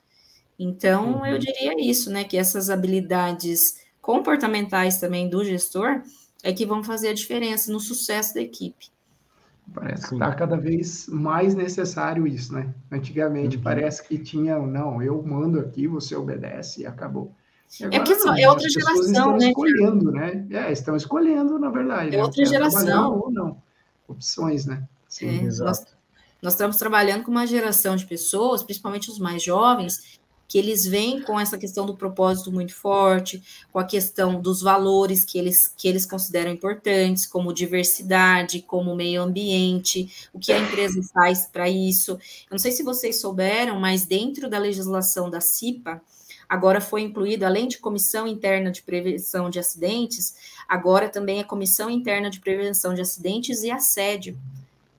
Então, 0.59 1.19
uhum. 1.19 1.27
eu 1.27 1.39
diria 1.39 1.81
isso, 1.81 2.11
né, 2.11 2.25
que 2.25 2.37
essas 2.37 2.71
habilidades 2.71 3.61
comportamentais 4.05 4.99
também 4.99 5.31
do 5.31 5.43
gestor 5.43 6.03
é 6.43 6.53
que 6.53 6.67
vão 6.67 6.85
fazer 6.85 7.09
a 7.09 7.15
diferença 7.15 7.73
no 7.73 7.81
sucesso 7.81 8.35
da 8.35 8.43
equipe. 8.43 8.89
Parece 9.73 10.09
que 10.09 10.15
está 10.15 10.35
cada 10.35 10.59
vez 10.59 11.09
mais 11.09 11.55
necessário 11.55 12.27
isso, 12.27 12.53
né? 12.53 12.73
Antigamente 12.93 13.57
uhum. 13.57 13.63
parece 13.63 14.07
que 14.07 14.19
tinha, 14.19 14.59
não, 14.59 15.03
eu 15.03 15.23
mando 15.23 15.59
aqui, 15.59 15.89
você 15.89 16.15
obedece 16.15 16.83
e 16.83 16.87
acabou. 16.87 17.35
E 17.81 17.97
é 17.97 18.01
que 18.01 18.15
não, 18.17 18.37
é 18.37 18.47
outra 18.47 18.69
geração, 18.69 19.07
estão 19.07 19.37
né? 19.39 19.49
escolhendo, 19.49 20.13
né? 20.13 20.47
É, 20.51 20.71
estão 20.71 20.95
escolhendo, 20.95 21.59
na 21.59 21.71
verdade. 21.71 22.09
É 22.15 22.19
né? 22.19 22.23
outra 22.23 22.45
geração. 22.45 23.21
Ou 23.21 23.33
não. 23.33 23.57
Opções, 24.07 24.67
né? 24.67 24.87
Sim, 25.09 25.41
é, 25.41 25.45
exato. 25.45 25.81
Nós, 25.81 25.97
Nós 26.43 26.53
estamos 26.53 26.77
trabalhando 26.77 27.25
com 27.25 27.31
uma 27.31 27.47
geração 27.47 27.97
de 27.97 28.05
pessoas, 28.05 28.63
principalmente 28.63 29.11
os 29.11 29.19
mais 29.19 29.43
jovens, 29.43 30.21
que 30.47 30.59
eles 30.59 30.85
vêm 30.85 31.23
com 31.23 31.39
essa 31.39 31.59
questão 31.59 31.87
do 31.87 31.97
propósito 31.97 32.53
muito 32.53 32.75
forte, 32.75 33.43
com 33.73 33.79
a 33.79 33.85
questão 33.85 34.41
dos 34.41 34.61
valores 34.61 35.25
que 35.25 35.39
eles, 35.39 35.69
que 35.77 35.89
eles 35.89 36.07
consideram 36.07 36.53
importantes, 36.53 37.27
como 37.27 37.53
diversidade, 37.53 38.63
como 38.63 38.95
meio 38.95 39.23
ambiente, 39.23 40.29
o 40.33 40.39
que 40.39 40.53
a 40.53 40.59
empresa 40.59 41.01
faz 41.13 41.47
para 41.47 41.69
isso. 41.69 42.13
Eu 42.13 42.53
não 42.53 42.59
sei 42.59 42.73
se 42.73 42.83
vocês 42.83 43.21
souberam, 43.21 43.81
mas 43.81 44.05
dentro 44.05 44.49
da 44.49 44.59
legislação 44.59 45.31
da 45.31 45.41
CIPA, 45.41 46.01
agora 46.49 46.81
foi 46.81 47.03
incluído, 47.03 47.45
além 47.45 47.67
de 47.67 47.79
Comissão 47.79 48.27
Interna 48.27 48.71
de 48.71 48.83
Prevenção 48.83 49.49
de 49.49 49.59
Acidentes, 49.59 50.35
agora 50.69 51.09
também 51.09 51.41
a 51.41 51.45
Comissão 51.45 51.89
Interna 51.91 52.31
de 52.31 52.41
Prevenção 52.41 52.95
de 52.95 53.01
Acidentes 53.01 53.63
e 53.63 53.71
Assédio 53.71 54.39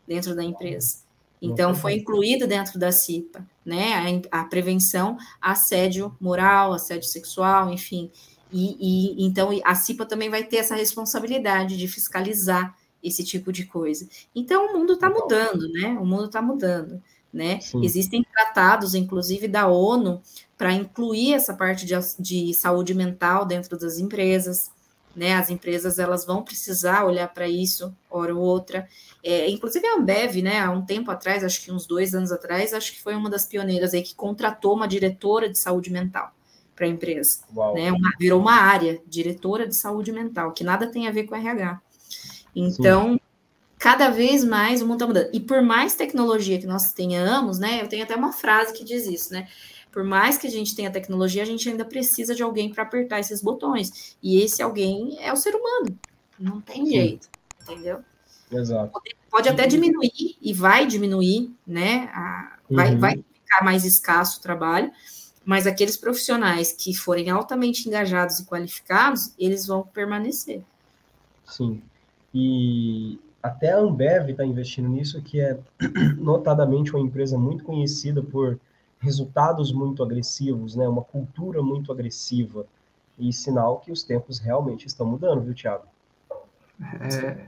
dentro 0.08 0.36
da 0.36 0.44
empresa. 0.44 1.05
Então, 1.42 1.76
foi 1.76 1.96
incluído 1.96 2.48
dentro 2.48 2.80
da 2.80 2.92
CIPA, 2.92 3.46
né, 3.66 4.24
a, 4.32 4.42
a 4.42 4.44
prevenção 4.46 5.18
assédio 5.42 6.16
moral, 6.20 6.74
assédio 6.74 7.08
sexual, 7.08 7.72
enfim. 7.72 8.10
E, 8.52 8.78
e, 9.20 9.26
então 9.26 9.50
a 9.64 9.76
CIPA 9.76 10.06
também 10.06 10.30
vai 10.30 10.44
ter 10.44 10.58
essa 10.58 10.76
responsabilidade 10.76 11.78
de 11.78 11.88
fiscalizar 11.88 12.76
esse 13.04 13.24
tipo 13.24 13.52
de 13.52 13.66
coisa. 13.66 14.08
Então 14.34 14.68
o 14.68 14.78
mundo 14.78 14.94
está 14.94 15.10
mudando, 15.10 15.68
né? 15.72 15.90
O 16.00 16.06
mundo 16.06 16.26
está 16.26 16.42
mudando, 16.42 17.02
né? 17.34 17.60
Sim. 17.60 17.84
Existem 17.84 18.24
tratados, 18.24 18.96
inclusive 18.96 19.48
da 19.48 19.68
ONU, 19.68 20.22
para 20.58 20.72
incluir 20.72 21.34
essa 21.34 21.54
parte 21.54 21.86
de, 21.86 21.94
de 22.20 22.54
saúde 22.54 22.94
mental 22.94 23.46
dentro 23.46 23.78
das 23.78 24.00
empresas 24.00 24.72
né? 25.16 25.36
As 25.36 25.50
empresas 25.50 25.98
elas 25.98 26.26
vão 26.26 26.44
precisar 26.44 27.06
olhar 27.06 27.28
para 27.34 27.48
isso, 27.48 27.96
hora 28.10 28.36
ou 28.36 28.42
outra. 28.42 28.88
É, 29.24 29.50
inclusive 29.50 29.86
a 29.88 29.96
Ambev, 29.96 30.42
né? 30.42 30.60
Há 30.60 30.70
um 30.72 30.86
tempo 30.86 31.10
atrás, 31.10 31.44
acho 31.44 31.62
que 31.64 31.72
uns 31.72 31.86
dois 31.86 32.14
anos 32.14 32.32
atrás, 32.32 32.74
acho 32.74 32.92
que 32.92 33.02
foi 33.02 33.16
uma 33.16 33.30
das 33.30 33.46
pioneiras 33.46 33.94
aí 33.94 34.02
que 34.02 34.14
contratou 34.14 34.76
uma 34.76 34.88
diretora 34.88 35.50
de 35.50 35.58
saúde 35.58 35.92
mental 35.92 36.34
para 36.76 36.86
a 36.86 36.90
empresa, 36.90 37.40
né? 37.74 37.92
Uma, 37.92 38.12
virou 38.20 38.40
uma 38.40 38.56
área, 38.56 39.02
diretora 39.08 39.66
de 39.66 39.76
saúde 39.76 40.12
mental, 40.12 40.52
que 40.52 40.64
nada 40.64 40.88
tem 40.88 41.08
a 41.08 41.12
ver 41.12 41.24
com 41.24 41.36
RH. 41.36 41.82
Então, 42.54 43.14
Sim. 43.14 43.20
cada 43.80 44.10
vez 44.10 44.44
mais 44.44 44.82
o 44.82 44.86
mundo 44.86 44.96
está 44.96 45.08
mudando. 45.08 45.30
E 45.34 45.40
por 45.40 45.62
mais 45.62 45.96
tecnologia 45.96 46.60
que 46.60 46.68
nós 46.68 46.92
tenhamos, 46.92 47.58
né? 47.60 47.82
Eu 47.82 47.88
tenho 47.88 48.04
até 48.04 48.16
uma 48.16 48.34
frase 48.34 48.74
que 48.74 48.84
diz 48.84 49.08
isso, 49.08 49.32
né? 49.32 49.48
Por 49.96 50.04
mais 50.04 50.38
que 50.38 50.46
a 50.46 50.52
gente 50.52 50.76
tenha 50.76 50.92
tecnologia, 50.92 51.42
a 51.42 51.46
gente 51.46 51.70
ainda 51.70 51.86
precisa 51.86 52.36
de 52.36 52.44
alguém 52.44 52.70
para 52.70 52.84
apertar 52.84 53.18
esses 53.22 53.42
botões. 53.42 54.18
E 54.22 54.42
esse 54.42 54.62
alguém 54.62 55.18
é 55.22 55.32
o 55.32 55.38
ser 55.38 55.56
humano. 55.56 55.98
Não 56.38 56.60
tem 56.60 56.86
Sim. 56.86 56.92
jeito, 56.92 57.30
entendeu? 57.62 58.02
Exato. 58.52 58.92
Pode, 58.92 59.16
pode, 59.32 59.48
até 59.48 59.66
diminuir, 59.66 60.36
e 60.42 60.52
vai 60.52 60.86
diminuir, 60.86 61.50
né? 61.66 62.10
A, 62.14 62.58
vai, 62.70 62.94
uhum. 62.94 63.00
vai 63.00 63.12
ficar 63.14 63.64
mais 63.64 63.86
escasso 63.86 64.40
o 64.40 64.42
trabalho, 64.42 64.92
mas 65.46 65.66
aqueles 65.66 65.96
profissionais 65.96 66.74
que 66.74 66.94
forem 66.94 67.30
altamente 67.30 67.88
engajados 67.88 68.40
e 68.40 68.46
qualificados, 68.46 69.34
eles 69.40 69.66
vão 69.66 69.82
permanecer. 69.82 70.62
Sim. 71.46 71.82
E 72.34 73.18
até 73.42 73.72
a 73.72 73.80
Ambev 73.80 74.32
está 74.32 74.46
investindo 74.46 74.90
nisso, 74.90 75.22
que 75.22 75.40
é 75.40 75.58
notadamente 76.20 76.92
uma 76.92 77.00
empresa 77.00 77.38
muito 77.38 77.64
conhecida 77.64 78.22
por 78.22 78.60
resultados 79.06 79.72
muito 79.72 80.04
agressivos, 80.04 80.76
né? 80.76 80.88
Uma 80.88 81.04
cultura 81.04 81.62
muito 81.62 81.92
agressiva 81.92 82.66
e 83.18 83.32
sinal 83.32 83.80
que 83.80 83.92
os 83.92 84.04
tempos 84.04 84.40
realmente 84.40 84.88
estão 84.88 85.06
mudando, 85.06 85.42
viu, 85.42 85.54
Tiago? 85.54 85.86
É 87.00 87.48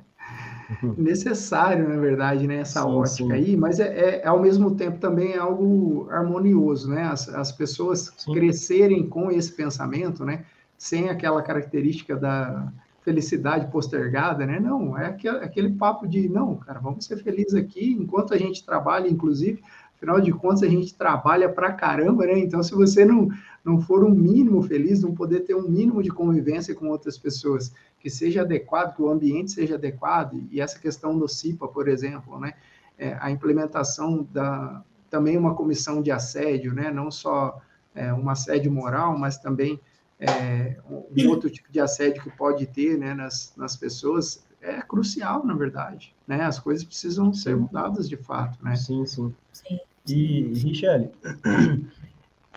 necessário, 0.98 1.88
na 1.90 1.98
verdade, 1.98 2.46
né, 2.48 2.58
essa 2.58 2.82
sim, 2.82 2.88
ótica 2.88 3.26
sim. 3.26 3.32
aí, 3.32 3.58
mas 3.58 3.80
é, 3.80 4.22
é, 4.22 4.28
ao 4.28 4.40
mesmo 4.40 4.76
tempo 4.76 5.00
também 5.00 5.34
é 5.34 5.38
algo 5.38 6.08
harmonioso, 6.12 6.90
né? 6.90 7.04
As, 7.04 7.28
as 7.30 7.52
pessoas 7.52 8.14
sim. 8.18 8.34
crescerem 8.34 9.08
com 9.08 9.32
esse 9.32 9.52
pensamento, 9.52 10.24
né? 10.24 10.46
Sem 10.78 11.10
aquela 11.10 11.42
característica 11.42 12.16
da 12.16 12.72
felicidade 13.02 13.72
postergada, 13.72 14.46
né? 14.46 14.60
Não, 14.60 14.98
é 14.98 15.08
aquele, 15.08 15.38
aquele 15.38 15.70
papo 15.72 16.08
de 16.08 16.28
não, 16.28 16.56
cara, 16.58 16.80
vamos 16.80 17.06
ser 17.06 17.18
felizes 17.18 17.56
aqui 17.56 17.94
enquanto 17.94 18.34
a 18.34 18.38
gente 18.38 18.66
trabalha, 18.66 19.08
inclusive 19.08 19.64
Afinal 19.98 20.22
de 20.22 20.32
contas, 20.32 20.64
a 20.64 20.68
gente 20.68 20.94
trabalha 20.94 21.50
pra 21.50 21.74
caramba, 21.74 22.26
né? 22.26 22.38
Então, 22.38 22.62
se 22.62 22.74
você 22.74 23.04
não, 23.04 23.30
não 23.66 23.82
for 23.82 24.04
um 24.04 24.12
mínimo 24.12 24.62
feliz, 24.62 25.02
não 25.02 25.14
poder 25.14 25.42
ter 25.42 25.56
um 25.56 25.68
mínimo 25.68 26.02
de 26.04 26.10
convivência 26.10 26.74
com 26.76 26.88
outras 26.88 27.18
pessoas 27.18 27.74
que 28.00 28.10
seja 28.10 28.42
adequado, 28.42 28.96
que 28.96 29.02
o 29.02 29.10
ambiente 29.10 29.52
seja 29.52 29.76
adequado, 29.76 30.44
e 30.52 30.62
essa 30.62 30.78
questão 30.78 31.18
do 31.18 31.28
CIPA, 31.28 31.68
por 31.68 31.88
exemplo, 31.88 32.40
né? 32.40 32.54
É, 32.98 33.18
a 33.20 33.30
implementação 33.30 34.28
da 34.32 34.84
também 35.10 35.38
uma 35.38 35.56
comissão 35.56 36.02
de 36.02 36.12
assédio, 36.12 36.74
né? 36.74 36.92
Não 36.92 37.10
só 37.10 37.60
é, 37.96 38.14
um 38.14 38.30
assédio 38.30 38.72
moral, 38.72 39.18
mas 39.18 39.38
também 39.38 39.80
é, 40.20 40.78
um 40.86 41.30
outro 41.30 41.50
tipo 41.50 41.72
de 41.72 41.80
assédio 41.80 42.22
que 42.22 42.30
pode 42.30 42.66
ter 42.68 42.98
né, 42.98 43.14
nas, 43.14 43.54
nas 43.56 43.76
pessoas 43.76 44.46
é 44.68 44.82
crucial, 44.82 45.46
na 45.46 45.54
verdade. 45.54 46.14
Né? 46.28 46.42
As 46.44 46.60
coisas 46.60 46.84
precisam 46.84 47.34
ser 47.34 47.56
mudadas 47.56 48.08
de 48.10 48.18
fato. 48.18 48.58
Né? 48.64 48.76
Sim, 48.76 49.06
sim. 49.06 49.34
sim. 49.54 49.80
E, 50.08 50.54
Richelle, 50.54 51.12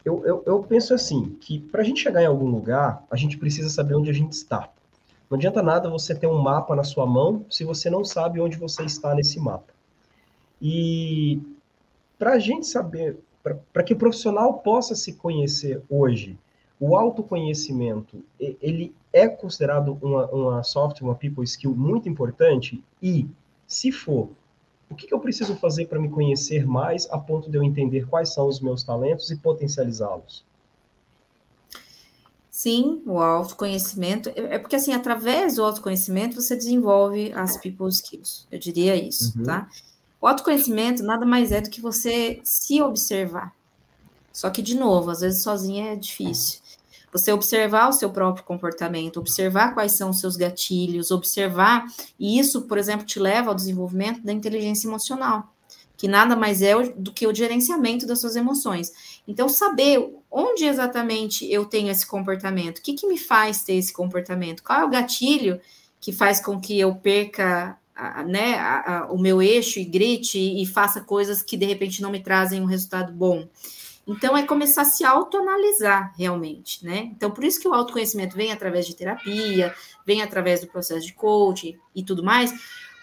eu, 0.04 0.24
eu, 0.24 0.42
eu 0.46 0.62
penso 0.62 0.94
assim, 0.94 1.36
que 1.40 1.58
para 1.58 1.82
a 1.82 1.84
gente 1.84 2.00
chegar 2.00 2.22
em 2.22 2.26
algum 2.26 2.50
lugar, 2.50 3.04
a 3.10 3.16
gente 3.16 3.38
precisa 3.38 3.68
saber 3.68 3.94
onde 3.94 4.10
a 4.10 4.14
gente 4.14 4.32
está. 4.32 4.68
Não 5.28 5.36
adianta 5.36 5.62
nada 5.62 5.88
você 5.88 6.14
ter 6.14 6.26
um 6.26 6.40
mapa 6.40 6.74
na 6.74 6.82
sua 6.82 7.06
mão 7.06 7.44
se 7.48 7.64
você 7.64 7.88
não 7.88 8.04
sabe 8.04 8.40
onde 8.40 8.56
você 8.56 8.84
está 8.84 9.14
nesse 9.14 9.38
mapa. 9.38 9.72
E 10.60 11.40
para 12.18 12.32
a 12.32 12.38
gente 12.38 12.66
saber, 12.66 13.18
para 13.72 13.82
que 13.82 13.94
o 13.94 13.96
profissional 13.96 14.54
possa 14.54 14.94
se 14.94 15.14
conhecer 15.14 15.82
hoje, 15.88 16.36
o 16.78 16.96
autoconhecimento, 16.96 18.22
ele 18.38 18.94
é 19.12 19.28
considerado 19.28 19.98
uma, 20.00 20.26
uma 20.26 20.62
soft, 20.62 21.00
uma 21.00 21.14
people 21.14 21.44
skill 21.44 21.74
muito 21.74 22.08
importante? 22.08 22.82
E, 23.02 23.26
se 23.66 23.90
for, 23.90 24.30
o 24.88 24.94
que, 24.94 25.06
que 25.06 25.14
eu 25.14 25.20
preciso 25.20 25.54
fazer 25.56 25.86
para 25.86 26.00
me 26.00 26.08
conhecer 26.08 26.66
mais 26.66 27.08
a 27.10 27.18
ponto 27.18 27.50
de 27.50 27.56
eu 27.56 27.62
entender 27.62 28.06
quais 28.08 28.34
são 28.34 28.48
os 28.48 28.60
meus 28.60 28.82
talentos 28.82 29.30
e 29.30 29.36
potencializá-los? 29.36 30.44
Sim, 32.50 33.02
o 33.06 33.18
autoconhecimento. 33.18 34.28
É, 34.30 34.56
é 34.56 34.58
porque, 34.58 34.76
assim, 34.76 34.92
através 34.92 35.54
do 35.56 35.64
autoconhecimento, 35.64 36.34
você 36.34 36.56
desenvolve 36.56 37.32
as 37.32 37.56
people 37.56 37.88
skills. 37.88 38.46
Eu 38.50 38.58
diria 38.58 38.94
isso, 38.96 39.38
uhum. 39.38 39.44
tá? 39.44 39.68
O 40.20 40.26
autoconhecimento 40.26 41.02
nada 41.02 41.24
mais 41.24 41.52
é 41.52 41.60
do 41.60 41.70
que 41.70 41.80
você 41.80 42.40
se 42.44 42.82
observar. 42.82 43.54
Só 44.32 44.50
que, 44.50 44.60
de 44.60 44.74
novo, 44.74 45.10
às 45.10 45.20
vezes 45.20 45.42
sozinha 45.42 45.92
é 45.92 45.96
difícil. 45.96 46.59
Você 47.12 47.32
observar 47.32 47.88
o 47.88 47.92
seu 47.92 48.10
próprio 48.10 48.44
comportamento, 48.44 49.18
observar 49.18 49.74
quais 49.74 49.96
são 49.96 50.10
os 50.10 50.20
seus 50.20 50.36
gatilhos, 50.36 51.10
observar, 51.10 51.84
e 52.18 52.38
isso, 52.38 52.62
por 52.62 52.78
exemplo, 52.78 53.04
te 53.04 53.18
leva 53.18 53.50
ao 53.50 53.54
desenvolvimento 53.54 54.22
da 54.22 54.32
inteligência 54.32 54.86
emocional, 54.86 55.52
que 55.96 56.06
nada 56.06 56.36
mais 56.36 56.62
é 56.62 56.74
do 56.90 57.12
que 57.12 57.26
o 57.26 57.34
gerenciamento 57.34 58.06
das 58.06 58.20
suas 58.20 58.36
emoções. 58.36 58.92
Então, 59.26 59.48
saber 59.48 60.14
onde 60.30 60.64
exatamente 60.64 61.50
eu 61.50 61.64
tenho 61.64 61.90
esse 61.90 62.06
comportamento, 62.06 62.78
o 62.78 62.82
que, 62.82 62.94
que 62.94 63.06
me 63.06 63.18
faz 63.18 63.62
ter 63.62 63.74
esse 63.74 63.92
comportamento, 63.92 64.62
qual 64.62 64.80
é 64.80 64.84
o 64.84 64.90
gatilho 64.90 65.60
que 66.00 66.12
faz 66.12 66.40
com 66.40 66.58
que 66.60 66.78
eu 66.78 66.94
perca 66.94 67.76
né, 68.26 68.54
a, 68.54 68.98
a, 68.98 69.12
o 69.12 69.18
meu 69.18 69.42
eixo 69.42 69.78
e 69.78 69.84
grite 69.84 70.38
e 70.38 70.64
faça 70.66 71.00
coisas 71.00 71.42
que 71.42 71.56
de 71.56 71.66
repente 71.66 72.00
não 72.00 72.10
me 72.10 72.20
trazem 72.20 72.60
um 72.60 72.66
resultado 72.66 73.12
bom. 73.12 73.46
Então, 74.06 74.36
é 74.36 74.44
começar 74.44 74.82
a 74.82 74.86
se 74.86 75.04
autoanalisar 75.04 76.12
realmente, 76.16 76.84
né? 76.84 77.10
Então, 77.14 77.30
por 77.30 77.44
isso 77.44 77.60
que 77.60 77.68
o 77.68 77.74
autoconhecimento 77.74 78.34
vem 78.34 78.50
através 78.50 78.86
de 78.86 78.96
terapia, 78.96 79.74
vem 80.04 80.22
através 80.22 80.60
do 80.60 80.66
processo 80.66 81.06
de 81.06 81.12
coaching 81.12 81.78
e 81.94 82.02
tudo 82.02 82.22
mais, 82.24 82.52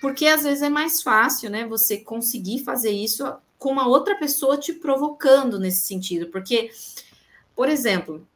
porque 0.02 0.28
às 0.28 0.44
vezes 0.44 0.62
é 0.62 0.70
mais 0.70 1.02
fácil, 1.02 1.50
né, 1.50 1.66
você 1.66 1.98
conseguir 1.98 2.64
fazer 2.64 2.92
isso 2.92 3.26
com 3.58 3.72
uma 3.72 3.88
outra 3.88 4.16
pessoa 4.16 4.58
te 4.58 4.74
provocando 4.74 5.60
nesse 5.60 5.86
sentido, 5.86 6.28
porque, 6.28 6.70
por 7.56 7.70
exemplo, 7.70 8.28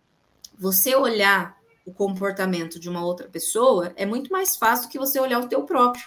você 0.58 0.96
olhar 0.96 1.58
o 1.86 1.94
comportamento 1.94 2.80
de 2.80 2.90
uma 2.90 3.04
outra 3.04 3.28
pessoa 3.28 3.92
é 3.96 4.06
muito 4.06 4.32
mais 4.32 4.56
fácil 4.56 4.88
do 4.88 4.92
que 4.92 5.00
você 5.00 5.20
olhar 5.20 5.40
o 5.40 5.48
teu 5.48 5.64
próprio 5.64 6.06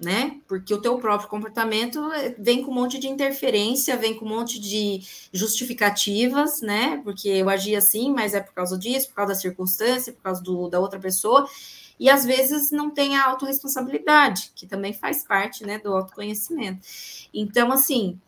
né? 0.00 0.40
Porque 0.48 0.72
o 0.72 0.80
teu 0.80 0.98
próprio 0.98 1.28
comportamento 1.28 2.10
eh, 2.12 2.34
vem 2.38 2.62
com 2.62 2.70
um 2.70 2.74
monte 2.74 2.98
de 2.98 3.06
interferência, 3.06 3.96
vem 3.96 4.14
com 4.14 4.24
um 4.24 4.28
monte 4.28 4.58
de 4.58 5.02
justificativas, 5.32 6.62
né? 6.62 7.00
Porque 7.04 7.28
eu 7.28 7.50
agi 7.50 7.76
assim, 7.76 8.10
mas 8.10 8.32
é 8.32 8.40
por 8.40 8.54
causa 8.54 8.78
disso, 8.78 9.08
por 9.08 9.16
causa 9.16 9.34
da 9.34 9.38
circunstância, 9.38 10.12
por 10.12 10.22
causa 10.22 10.42
do, 10.42 10.68
da 10.68 10.80
outra 10.80 10.98
pessoa. 10.98 11.46
E 11.98 12.08
às 12.08 12.24
vezes 12.24 12.70
não 12.70 12.90
tem 12.90 13.16
a 13.16 13.26
autorresponsabilidade, 13.26 14.52
que 14.54 14.66
também 14.66 14.94
faz 14.94 15.22
parte, 15.22 15.66
né, 15.66 15.78
do 15.78 15.94
autoconhecimento. 15.94 16.80
Então, 17.32 17.70
assim, 17.70 18.18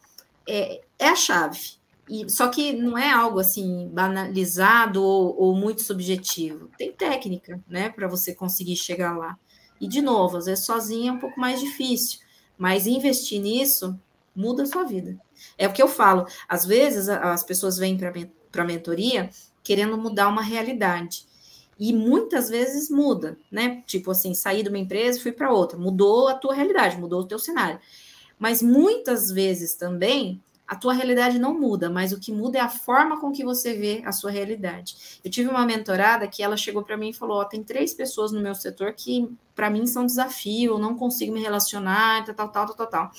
é, 0.47 0.83
é 0.99 1.09
a 1.09 1.17
chave. 1.17 1.59
E, 2.07 2.29
só 2.29 2.49
que 2.49 2.75
não 2.75 2.99
é 2.99 3.11
algo 3.11 3.39
assim 3.41 3.89
banalizado 3.89 5.03
ou, 5.03 5.35
ou 5.41 5.57
muito 5.57 5.83
subjetivo. 5.83 6.69
Tem 6.77 6.93
técnica, 6.93 7.59
né, 7.67 7.89
para 7.89 8.07
você 8.07 8.35
conseguir 8.35 8.77
chegar 8.77 9.17
lá. 9.17 9.39
E, 9.83 9.89
de 9.89 10.01
novo, 10.01 10.37
às 10.37 10.45
vezes 10.45 10.65
sozinha 10.65 11.11
é 11.11 11.13
um 11.13 11.19
pouco 11.19 11.41
mais 11.41 11.59
difícil, 11.59 12.21
mas 12.57 12.87
investir 12.87 13.41
nisso 13.41 13.99
muda 14.33 14.63
a 14.63 14.67
sua 14.67 14.85
vida. 14.85 15.19
É 15.59 15.67
o 15.67 15.73
que 15.73 15.83
eu 15.83 15.89
falo. 15.89 16.25
Às 16.49 16.65
vezes 16.65 17.09
as 17.09 17.43
pessoas 17.43 17.79
vêm 17.79 17.99
para 17.99 18.63
a 18.63 18.65
mentoria 18.65 19.29
querendo 19.61 19.99
mudar 19.99 20.29
uma 20.29 20.41
realidade. 20.41 21.27
E 21.77 21.93
muitas 21.93 22.49
vezes 22.49 22.89
muda, 22.89 23.37
né? 23.51 23.83
Tipo 23.85 24.13
assim, 24.13 24.35
sair 24.35 24.63
de 24.63 24.69
uma 24.69 24.79
empresa 24.79 25.21
fui 25.21 25.33
para 25.33 25.53
outra. 25.53 25.77
Mudou 25.77 26.29
a 26.29 26.35
tua 26.35 26.55
realidade, 26.55 26.97
mudou 26.97 27.23
o 27.23 27.27
teu 27.27 27.41
cenário. 27.41 27.81
Mas 28.39 28.63
muitas 28.63 29.33
vezes 29.33 29.75
também 29.75 30.41
a 30.73 30.75
tua 30.75 30.95
realidade 30.95 31.39
não 31.39 31.53
muda, 31.53 31.91
mas 31.91 32.15
o 32.15 32.19
que 32.19 32.33
muda 32.33 32.57
é 32.57 32.61
a 32.63 32.69
forma 32.69 33.21
com 33.21 33.31
que 33.31 33.45
você 33.45 33.75
vê 33.75 34.03
a 34.07 34.11
sua 34.11 34.31
realidade. 34.31 35.21
Eu 35.23 35.31
tive 35.31 35.51
uma 35.51 35.67
mentorada 35.67 36.27
que 36.27 36.43
ela 36.43 36.57
chegou 36.57 36.83
para 36.83 36.97
mim 36.97 37.11
e 37.11 37.13
falou: 37.13 37.43
oh, 37.43 37.45
tem 37.45 37.63
três 37.63 37.93
pessoas 37.93 38.33
no 38.33 38.41
meu 38.41 38.55
setor 38.55 38.95
que 38.95 39.31
para 39.55 39.69
mim 39.69 39.87
são 39.87 40.07
desafio, 40.07 40.73
eu 40.73 40.79
não 40.79 40.97
consigo 40.97 41.31
me 41.31 41.43
relacionar, 41.43 42.25
tal, 42.25 42.35
tal, 42.35 42.49
tal, 42.49 42.75
tal, 42.75 42.87
tal. 42.87 43.11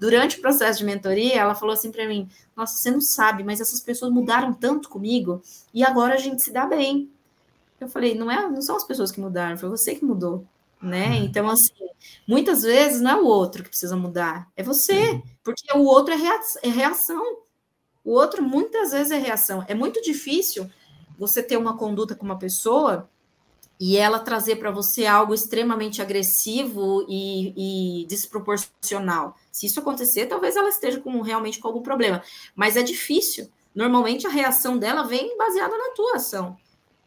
Durante 0.00 0.38
o 0.38 0.40
processo 0.40 0.78
de 0.78 0.86
mentoria, 0.86 1.34
ela 1.34 1.54
falou 1.54 1.74
assim 1.74 1.92
para 1.92 2.08
mim: 2.08 2.30
Nossa, 2.56 2.78
você 2.78 2.90
não 2.90 3.02
sabe, 3.02 3.44
mas 3.44 3.60
essas 3.60 3.82
pessoas 3.82 4.10
mudaram 4.10 4.54
tanto 4.54 4.88
comigo 4.88 5.42
e 5.74 5.84
agora 5.84 6.14
a 6.14 6.18
gente 6.18 6.40
se 6.40 6.50
dá 6.50 6.64
bem. 6.64 7.10
Eu 7.78 7.88
falei: 7.88 8.14
Não 8.14 8.30
é, 8.30 8.48
não 8.48 8.62
são 8.62 8.74
as 8.74 8.84
pessoas 8.84 9.12
que 9.12 9.20
mudaram, 9.20 9.58
foi 9.58 9.68
você 9.68 9.94
que 9.94 10.02
mudou 10.02 10.46
né? 10.82 11.08
Uhum. 11.08 11.24
Então, 11.24 11.48
assim, 11.48 11.72
muitas 12.26 12.62
vezes 12.62 13.00
não 13.00 13.10
é 13.10 13.16
o 13.16 13.26
outro 13.26 13.62
que 13.62 13.68
precisa 13.68 13.96
mudar, 13.96 14.48
é 14.56 14.62
você, 14.62 15.22
porque 15.44 15.72
o 15.76 15.84
outro 15.84 16.12
é, 16.12 16.18
é 16.62 16.68
reação. 16.68 17.42
O 18.04 18.12
outro 18.12 18.42
muitas 18.42 18.90
vezes 18.90 19.12
é 19.12 19.18
reação. 19.18 19.64
É 19.68 19.74
muito 19.74 20.02
difícil 20.02 20.68
você 21.16 21.42
ter 21.42 21.56
uma 21.56 21.76
conduta 21.76 22.16
com 22.16 22.24
uma 22.24 22.38
pessoa 22.38 23.08
e 23.78 23.96
ela 23.96 24.18
trazer 24.18 24.56
para 24.56 24.70
você 24.70 25.06
algo 25.06 25.34
extremamente 25.34 26.00
agressivo 26.00 27.04
e, 27.08 28.02
e, 28.02 28.06
desproporcional. 28.06 29.36
Se 29.50 29.66
isso 29.66 29.80
acontecer, 29.80 30.26
talvez 30.26 30.54
ela 30.56 30.68
esteja 30.68 31.00
com, 31.00 31.20
realmente 31.20 31.58
com 31.58 31.68
algum 31.68 31.82
problema. 31.82 32.22
Mas 32.54 32.76
é 32.76 32.82
difícil. 32.82 33.50
Normalmente 33.74 34.26
a 34.26 34.30
reação 34.30 34.78
dela 34.78 35.02
vem 35.02 35.36
baseada 35.36 35.76
na 35.76 35.90
tua 35.94 36.16
ação. 36.16 36.56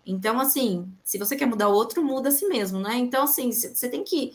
Então, 0.06 0.40
assim, 0.40 0.88
se 1.04 1.18
você 1.18 1.36
quer 1.36 1.48
mudar 1.48 1.68
o 1.68 1.74
outro, 1.74 2.04
muda 2.04 2.30
a 2.30 2.32
si 2.32 2.48
mesmo, 2.48 2.80
né? 2.80 2.96
Então, 2.96 3.24
assim, 3.24 3.52
você 3.52 3.90
tem 3.90 4.04
que 4.04 4.34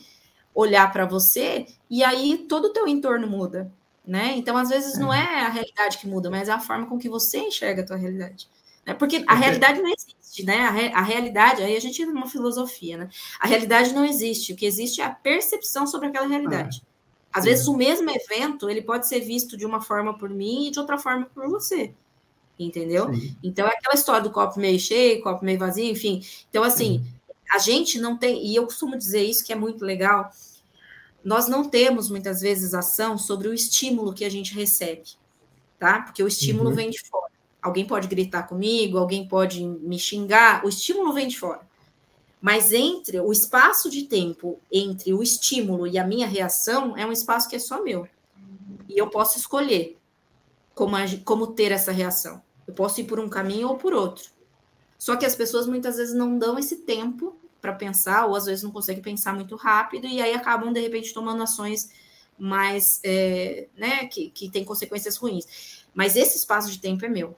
olhar 0.53 0.91
para 0.91 1.05
você 1.05 1.65
e 1.89 2.03
aí 2.03 2.45
todo 2.49 2.65
o 2.65 2.73
teu 2.73 2.87
entorno 2.87 3.25
muda, 3.25 3.71
né? 4.05 4.33
Então, 4.35 4.57
às 4.57 4.69
vezes, 4.69 4.97
não 4.97 5.13
é. 5.13 5.19
é 5.19 5.45
a 5.45 5.49
realidade 5.49 5.97
que 5.97 6.07
muda, 6.07 6.29
mas 6.29 6.49
é 6.49 6.51
a 6.51 6.59
forma 6.59 6.87
com 6.87 6.99
que 6.99 7.07
você 7.07 7.39
enxerga 7.39 7.83
a 7.83 7.85
tua 7.85 7.95
realidade. 7.95 8.49
Né? 8.85 8.93
Porque 8.93 9.23
a 9.27 9.35
realidade 9.35 9.81
não 9.81 9.89
existe, 9.89 10.43
né? 10.43 10.59
A, 10.61 10.71
re, 10.71 10.87
a 10.93 11.01
realidade, 11.01 11.61
aí 11.61 11.77
a 11.77 11.79
gente 11.79 12.01
entra 12.01 12.13
numa 12.13 12.27
filosofia, 12.27 12.97
né? 12.97 13.09
A 13.39 13.47
realidade 13.47 13.93
não 13.93 14.03
existe. 14.03 14.51
O 14.51 14.55
que 14.55 14.65
existe 14.65 14.99
é 14.99 15.05
a 15.05 15.09
percepção 15.09 15.87
sobre 15.87 16.09
aquela 16.09 16.27
realidade. 16.27 16.83
Ah, 17.31 17.39
às 17.39 17.45
vezes, 17.45 17.67
o 17.67 17.77
mesmo 17.77 18.09
evento, 18.09 18.69
ele 18.69 18.81
pode 18.81 19.07
ser 19.07 19.21
visto 19.21 19.55
de 19.55 19.65
uma 19.65 19.79
forma 19.79 20.17
por 20.17 20.29
mim 20.29 20.67
e 20.67 20.71
de 20.71 20.79
outra 20.79 20.97
forma 20.97 21.27
por 21.33 21.47
você 21.47 21.93
entendeu? 22.65 23.13
Sim. 23.13 23.35
Então 23.43 23.67
é 23.67 23.71
aquela 23.71 23.95
história 23.95 24.21
do 24.21 24.31
copo 24.31 24.59
meio 24.59 24.79
cheio, 24.79 25.21
copo 25.21 25.43
meio 25.43 25.59
vazio, 25.59 25.85
enfim. 25.85 26.23
Então, 26.49 26.63
assim, 26.63 27.03
a 27.51 27.59
gente 27.59 27.99
não 27.99 28.17
tem, 28.17 28.45
e 28.45 28.55
eu 28.55 28.65
costumo 28.65 28.97
dizer 28.97 29.23
isso 29.23 29.45
que 29.45 29.51
é 29.51 29.55
muito 29.55 29.83
legal, 29.83 30.31
nós 31.23 31.47
não 31.47 31.67
temos 31.67 32.09
muitas 32.09 32.41
vezes 32.41 32.73
ação 32.73 33.17
sobre 33.17 33.47
o 33.47 33.53
estímulo 33.53 34.13
que 34.13 34.25
a 34.25 34.29
gente 34.29 34.53
recebe, 34.53 35.03
tá? 35.77 36.01
Porque 36.01 36.23
o 36.23 36.27
estímulo 36.27 36.69
uhum. 36.69 36.75
vem 36.75 36.89
de 36.89 37.01
fora. 37.01 37.31
Alguém 37.61 37.85
pode 37.85 38.07
gritar 38.07 38.43
comigo, 38.43 38.97
alguém 38.97 39.27
pode 39.27 39.63
me 39.63 39.99
xingar, 39.99 40.65
o 40.65 40.69
estímulo 40.69 41.13
vem 41.13 41.27
de 41.27 41.37
fora. 41.37 41.61
Mas 42.41 42.71
entre 42.71 43.19
o 43.19 43.31
espaço 43.31 43.87
de 43.87 44.03
tempo 44.03 44.59
entre 44.71 45.13
o 45.13 45.21
estímulo 45.21 45.85
e 45.85 45.99
a 45.99 46.07
minha 46.07 46.25
reação 46.25 46.97
é 46.97 47.05
um 47.05 47.11
espaço 47.11 47.47
que 47.47 47.55
é 47.55 47.59
só 47.59 47.83
meu. 47.83 48.07
E 48.89 48.97
eu 48.97 49.07
posso 49.11 49.37
escolher 49.37 49.97
como, 50.73 50.95
como 51.23 51.47
ter 51.47 51.71
essa 51.71 51.91
reação. 51.91 52.41
Eu 52.67 52.73
posso 52.73 53.01
ir 53.01 53.05
por 53.05 53.19
um 53.19 53.29
caminho 53.29 53.69
ou 53.69 53.77
por 53.77 53.93
outro. 53.93 54.29
Só 54.97 55.15
que 55.15 55.25
as 55.25 55.35
pessoas 55.35 55.65
muitas 55.65 55.97
vezes 55.97 56.13
não 56.13 56.37
dão 56.37 56.59
esse 56.59 56.77
tempo 56.77 57.35
para 57.61 57.73
pensar, 57.73 58.25
ou 58.25 58.35
às 58.35 58.45
vezes 58.45 58.63
não 58.63 58.71
conseguem 58.71 59.03
pensar 59.03 59.33
muito 59.33 59.55
rápido, 59.55 60.07
e 60.07 60.21
aí 60.21 60.33
acabam, 60.33 60.73
de 60.73 60.79
repente, 60.79 61.13
tomando 61.13 61.43
ações 61.43 61.91
mais, 62.37 62.99
é, 63.03 63.67
né, 63.77 64.07
que, 64.07 64.31
que 64.31 64.49
tem 64.49 64.65
consequências 64.65 65.15
ruins. 65.17 65.85
Mas 65.93 66.15
esse 66.15 66.37
espaço 66.37 66.71
de 66.71 66.79
tempo 66.79 67.05
é 67.05 67.09
meu. 67.09 67.35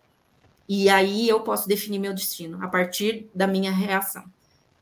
E 0.68 0.88
aí 0.88 1.28
eu 1.28 1.42
posso 1.42 1.68
definir 1.68 2.00
meu 2.00 2.14
destino 2.14 2.64
a 2.64 2.68
partir 2.70 3.30
da 3.36 3.46
minha 3.46 3.72
reação, 3.72 4.24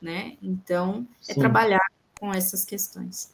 né? 0.00 0.36
Então, 0.40 1.06
é 1.28 1.34
Sim. 1.34 1.40
trabalhar 1.40 1.84
com 2.20 2.32
essas 2.32 2.64
questões. 2.64 3.31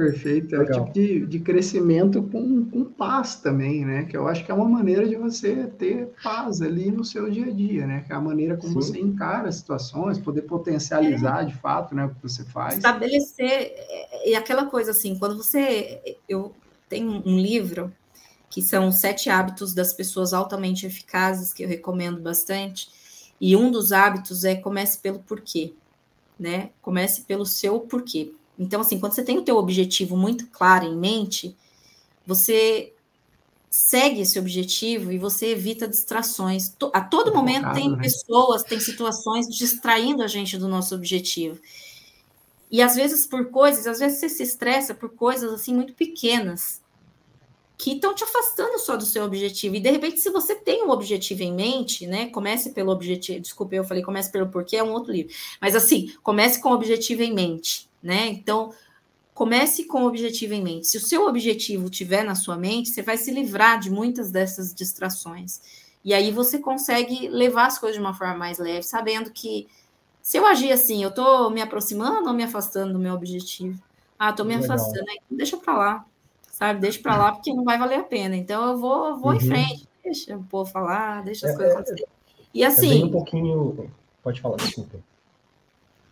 Perfeito, 0.00 0.54
é 0.54 0.58
Legal. 0.58 0.80
o 0.80 0.84
tipo 0.84 0.94
de, 0.94 1.26
de 1.26 1.40
crescimento 1.40 2.22
com, 2.22 2.64
com 2.64 2.84
paz 2.84 3.34
também, 3.36 3.84
né? 3.84 4.04
Que 4.04 4.16
eu 4.16 4.26
acho 4.26 4.42
que 4.44 4.50
é 4.50 4.54
uma 4.54 4.68
maneira 4.68 5.06
de 5.06 5.14
você 5.14 5.66
ter 5.78 6.08
paz 6.22 6.62
ali 6.62 6.90
no 6.90 7.04
seu 7.04 7.30
dia 7.30 7.46
a 7.46 7.50
dia, 7.50 7.86
né? 7.86 8.02
Que 8.06 8.12
é 8.12 8.16
a 8.16 8.20
maneira 8.20 8.56
como 8.56 8.80
Sim. 8.80 8.92
você 8.92 8.98
encara 8.98 9.48
as 9.48 9.56
situações, 9.56 10.18
poder 10.18 10.42
potencializar 10.42 11.42
é. 11.42 11.44
de 11.44 11.54
fato, 11.54 11.94
né, 11.94 12.06
o 12.06 12.14
que 12.14 12.22
você 12.22 12.42
faz. 12.44 12.76
Estabelecer, 12.76 13.74
é, 13.76 14.30
e 14.30 14.34
aquela 14.34 14.64
coisa 14.64 14.92
assim, 14.92 15.18
quando 15.18 15.36
você. 15.36 16.16
Eu 16.26 16.54
tenho 16.88 17.22
um 17.26 17.38
livro 17.38 17.92
que 18.48 18.62
são 18.62 18.90
Sete 18.90 19.28
Hábitos 19.28 19.74
das 19.74 19.92
Pessoas 19.92 20.32
Altamente 20.32 20.86
Eficazes, 20.86 21.52
que 21.52 21.62
eu 21.62 21.68
recomendo 21.68 22.22
bastante, 22.22 22.88
e 23.38 23.54
um 23.54 23.70
dos 23.70 23.92
hábitos 23.92 24.44
é 24.44 24.54
comece 24.54 24.98
pelo 24.98 25.18
porquê, 25.18 25.74
né? 26.38 26.70
Comece 26.80 27.20
pelo 27.22 27.44
seu 27.44 27.80
porquê 27.80 28.32
então, 28.60 28.82
assim, 28.82 29.00
quando 29.00 29.14
você 29.14 29.24
tem 29.24 29.38
o 29.38 29.42
teu 29.42 29.56
objetivo 29.56 30.18
muito 30.18 30.46
claro 30.48 30.84
em 30.84 30.94
mente, 30.94 31.56
você 32.26 32.92
segue 33.70 34.20
esse 34.20 34.38
objetivo 34.38 35.10
e 35.10 35.16
você 35.16 35.46
evita 35.46 35.88
distrações. 35.88 36.70
A 36.92 37.00
todo 37.00 37.32
momento 37.32 37.72
tem 37.72 37.90
né? 37.90 37.96
pessoas, 38.02 38.62
tem 38.62 38.78
situações 38.78 39.46
distraindo 39.46 40.22
a 40.22 40.26
gente 40.26 40.58
do 40.58 40.68
nosso 40.68 40.94
objetivo. 40.94 41.58
E 42.70 42.82
às 42.82 42.96
vezes 42.96 43.24
por 43.24 43.46
coisas, 43.46 43.86
às 43.86 43.98
vezes 43.98 44.18
você 44.18 44.28
se 44.28 44.42
estressa 44.42 44.94
por 44.94 45.08
coisas 45.08 45.50
assim 45.54 45.74
muito 45.74 45.94
pequenas 45.94 46.82
que 47.78 47.92
estão 47.92 48.14
te 48.14 48.22
afastando 48.22 48.78
só 48.78 48.94
do 48.94 49.06
seu 49.06 49.24
objetivo. 49.24 49.76
E 49.76 49.80
de 49.80 49.90
repente, 49.90 50.20
se 50.20 50.28
você 50.28 50.54
tem 50.54 50.84
um 50.84 50.90
objetivo 50.90 51.42
em 51.42 51.54
mente, 51.54 52.06
né? 52.06 52.26
Comece 52.26 52.70
pelo 52.70 52.92
objetivo. 52.92 53.40
Desculpe, 53.40 53.74
eu 53.74 53.84
falei 53.84 54.02
comece 54.02 54.30
pelo 54.30 54.50
porquê, 54.50 54.76
é 54.76 54.82
um 54.82 54.92
outro 54.92 55.10
livro. 55.10 55.32
Mas 55.58 55.74
assim, 55.74 56.12
comece 56.22 56.60
com 56.60 56.68
o 56.68 56.74
objetivo 56.74 57.22
em 57.22 57.32
mente 57.32 57.89
né? 58.02 58.28
Então, 58.28 58.72
comece 59.34 59.84
com 59.84 60.04
o 60.04 60.06
objetivo 60.06 60.54
em 60.54 60.62
mente. 60.62 60.86
Se 60.86 60.96
o 60.96 61.00
seu 61.00 61.26
objetivo 61.26 61.88
tiver 61.88 62.24
na 62.24 62.34
sua 62.34 62.56
mente, 62.56 62.90
você 62.90 63.02
vai 63.02 63.16
se 63.16 63.30
livrar 63.30 63.78
de 63.78 63.90
muitas 63.90 64.30
dessas 64.30 64.74
distrações. 64.74 65.60
E 66.04 66.14
aí 66.14 66.30
você 66.30 66.58
consegue 66.58 67.28
levar 67.28 67.66
as 67.66 67.78
coisas 67.78 67.96
de 67.96 68.02
uma 68.02 68.14
forma 68.14 68.34
mais 68.34 68.58
leve, 68.58 68.82
sabendo 68.82 69.30
que 69.30 69.68
se 70.22 70.36
eu 70.36 70.46
agir 70.46 70.72
assim, 70.72 71.02
eu 71.02 71.08
estou 71.08 71.50
me 71.50 71.60
aproximando 71.60 72.28
ou 72.28 72.34
me 72.34 72.42
afastando 72.42 72.92
do 72.92 72.98
meu 72.98 73.14
objetivo? 73.14 73.82
Ah, 74.18 74.30
estou 74.30 74.44
me 74.44 74.54
Legal. 74.54 74.76
afastando, 74.76 75.06
então 75.10 75.36
deixa 75.36 75.56
para 75.56 75.76
lá, 75.76 76.04
sabe? 76.50 76.80
Deixa 76.80 77.00
para 77.00 77.16
lá 77.16 77.32
porque 77.32 77.52
não 77.52 77.64
vai 77.64 77.78
valer 77.78 78.00
a 78.00 78.04
pena. 78.04 78.36
Então 78.36 78.70
eu 78.70 78.78
vou, 78.78 79.16
vou 79.18 79.30
uhum. 79.30 79.36
em 79.36 79.40
frente, 79.40 79.88
deixa 80.04 80.36
o 80.36 80.44
povo 80.44 80.70
falar, 80.70 81.22
deixa 81.24 81.46
as 81.46 81.54
é, 81.54 81.56
coisas 81.56 81.72
é, 81.72 81.76
acontecerem. 81.76 82.12
E 82.52 82.64
assim. 82.64 83.02
É 83.02 83.04
um 83.06 83.10
pouquinho. 83.10 83.90
Pode 84.22 84.40
falar, 84.40 84.56
desculpa. 84.56 84.98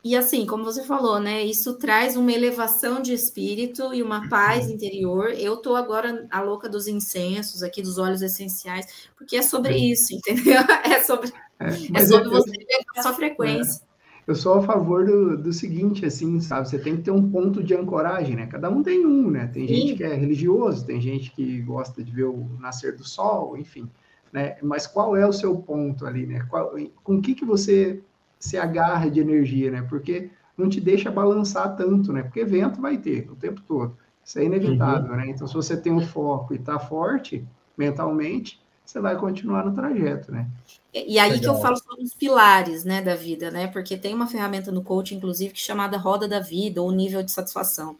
E 0.05 0.17
assim, 0.17 0.47
como 0.47 0.65
você 0.65 0.85
falou, 0.85 1.19
né? 1.19 1.45
Isso 1.45 1.75
traz 1.75 2.17
uma 2.17 2.33
elevação 2.33 3.03
de 3.03 3.13
espírito 3.13 3.93
e 3.93 4.03
uma 4.03 4.29
paz 4.29 4.67
uhum. 4.67 4.75
interior. 4.75 5.31
Eu 5.31 5.57
tô 5.57 5.75
agora 5.75 6.27
a 6.31 6.41
louca 6.41 6.69
dos 6.69 6.87
incensos 6.87 7.63
aqui, 7.63 7.83
dos 7.83 7.99
óleos 7.99 8.23
essenciais, 8.23 9.09
porque 9.17 9.37
é 9.37 9.43
sobre 9.43 9.77
isso, 9.77 10.15
entendeu? 10.17 10.61
É 10.85 11.03
sobre, 11.03 11.33
é, 11.59 11.67
é 12.01 12.07
sobre 12.07 12.29
eu, 12.29 12.31
você 12.31 12.51
ver 12.51 12.79
a 12.97 13.03
sua 13.03 13.13
frequência. 13.13 13.83
É. 13.85 13.89
Eu 14.29 14.35
sou 14.35 14.55
a 14.59 14.63
favor 14.63 15.07
do, 15.07 15.39
do 15.39 15.53
seguinte, 15.55 16.05
assim, 16.05 16.39
sabe? 16.39 16.69
Você 16.69 16.79
tem 16.79 16.97
que 16.97 17.03
ter 17.03 17.11
um 17.11 17.31
ponto 17.31 17.63
de 17.63 17.75
ancoragem, 17.75 18.37
né? 18.37 18.47
Cada 18.47 18.69
um 18.69 18.83
tem 18.83 19.05
um, 19.05 19.31
né? 19.31 19.47
Tem 19.47 19.67
Sim. 19.67 19.75
gente 19.75 19.95
que 19.97 20.05
é 20.05 20.15
religioso, 20.15 20.85
tem 20.85 21.01
gente 21.01 21.31
que 21.33 21.63
gosta 21.63 22.05
de 22.05 22.13
ver 22.13 22.25
o 22.25 22.47
nascer 22.61 22.95
do 22.95 23.09
sol, 23.09 23.57
enfim. 23.57 23.91
Né? 24.31 24.59
Mas 24.63 24.87
qual 24.87 25.17
é 25.17 25.27
o 25.27 25.33
seu 25.33 25.57
ponto 25.57 26.07
ali, 26.07 26.27
né? 26.27 26.47
Qual, 26.51 26.75
com 27.03 27.17
o 27.17 27.23
que, 27.23 27.35
que 27.35 27.45
você 27.45 28.03
se 28.39 28.57
agarra 28.57 29.11
de 29.11 29.21
energia, 29.21 29.71
né? 29.71 29.87
Porque 29.89 30.31
não 30.57 30.69
te 30.69 30.81
deixa 30.81 31.11
balançar 31.11 31.77
tanto, 31.77 32.13
né? 32.13 32.23
Porque 32.23 32.45
vento 32.45 32.81
vai 32.81 32.99
ter 32.99 33.31
o 33.31 33.37
tempo 33.37 33.61
todo. 33.67 33.97
Isso 34.25 34.39
é 34.39 34.45
inevitável, 34.45 35.11
uhum. 35.11 35.17
né? 35.17 35.29
Então, 35.29 35.47
se 35.47 35.55
você 35.55 35.77
tem 35.77 35.93
um 35.93 36.01
foco 36.01 36.53
e 36.53 36.57
está 36.57 36.79
forte 36.79 37.47
mentalmente, 37.77 38.61
você 38.85 39.01
vai 39.01 39.17
continuar 39.17 39.65
no 39.65 39.75
trajeto, 39.75 40.33
né? 40.33 40.47
E 40.93 41.19
aí 41.19 41.33
Legal. 41.33 41.41
que 41.41 41.47
eu 41.47 41.63
falo 41.63 41.77
sobre 41.77 42.03
os 42.03 42.15
pilares, 42.15 42.85
né, 42.85 43.03
da 43.03 43.15
vida, 43.15 43.51
né? 43.51 43.67
Porque 43.69 43.97
tem 43.97 44.15
uma 44.15 44.27
ferramenta 44.27 44.73
no 44.73 44.83
coaching, 44.83 45.17
inclusive, 45.17 45.53
que 45.53 45.61
é 45.61 45.65
chamada 45.65 45.97
roda 45.97 46.27
da 46.27 46.41
vida 46.41 46.83
ou 46.83 46.91
nível 46.91 47.23
de 47.23 47.31
satisfação. 47.31 47.97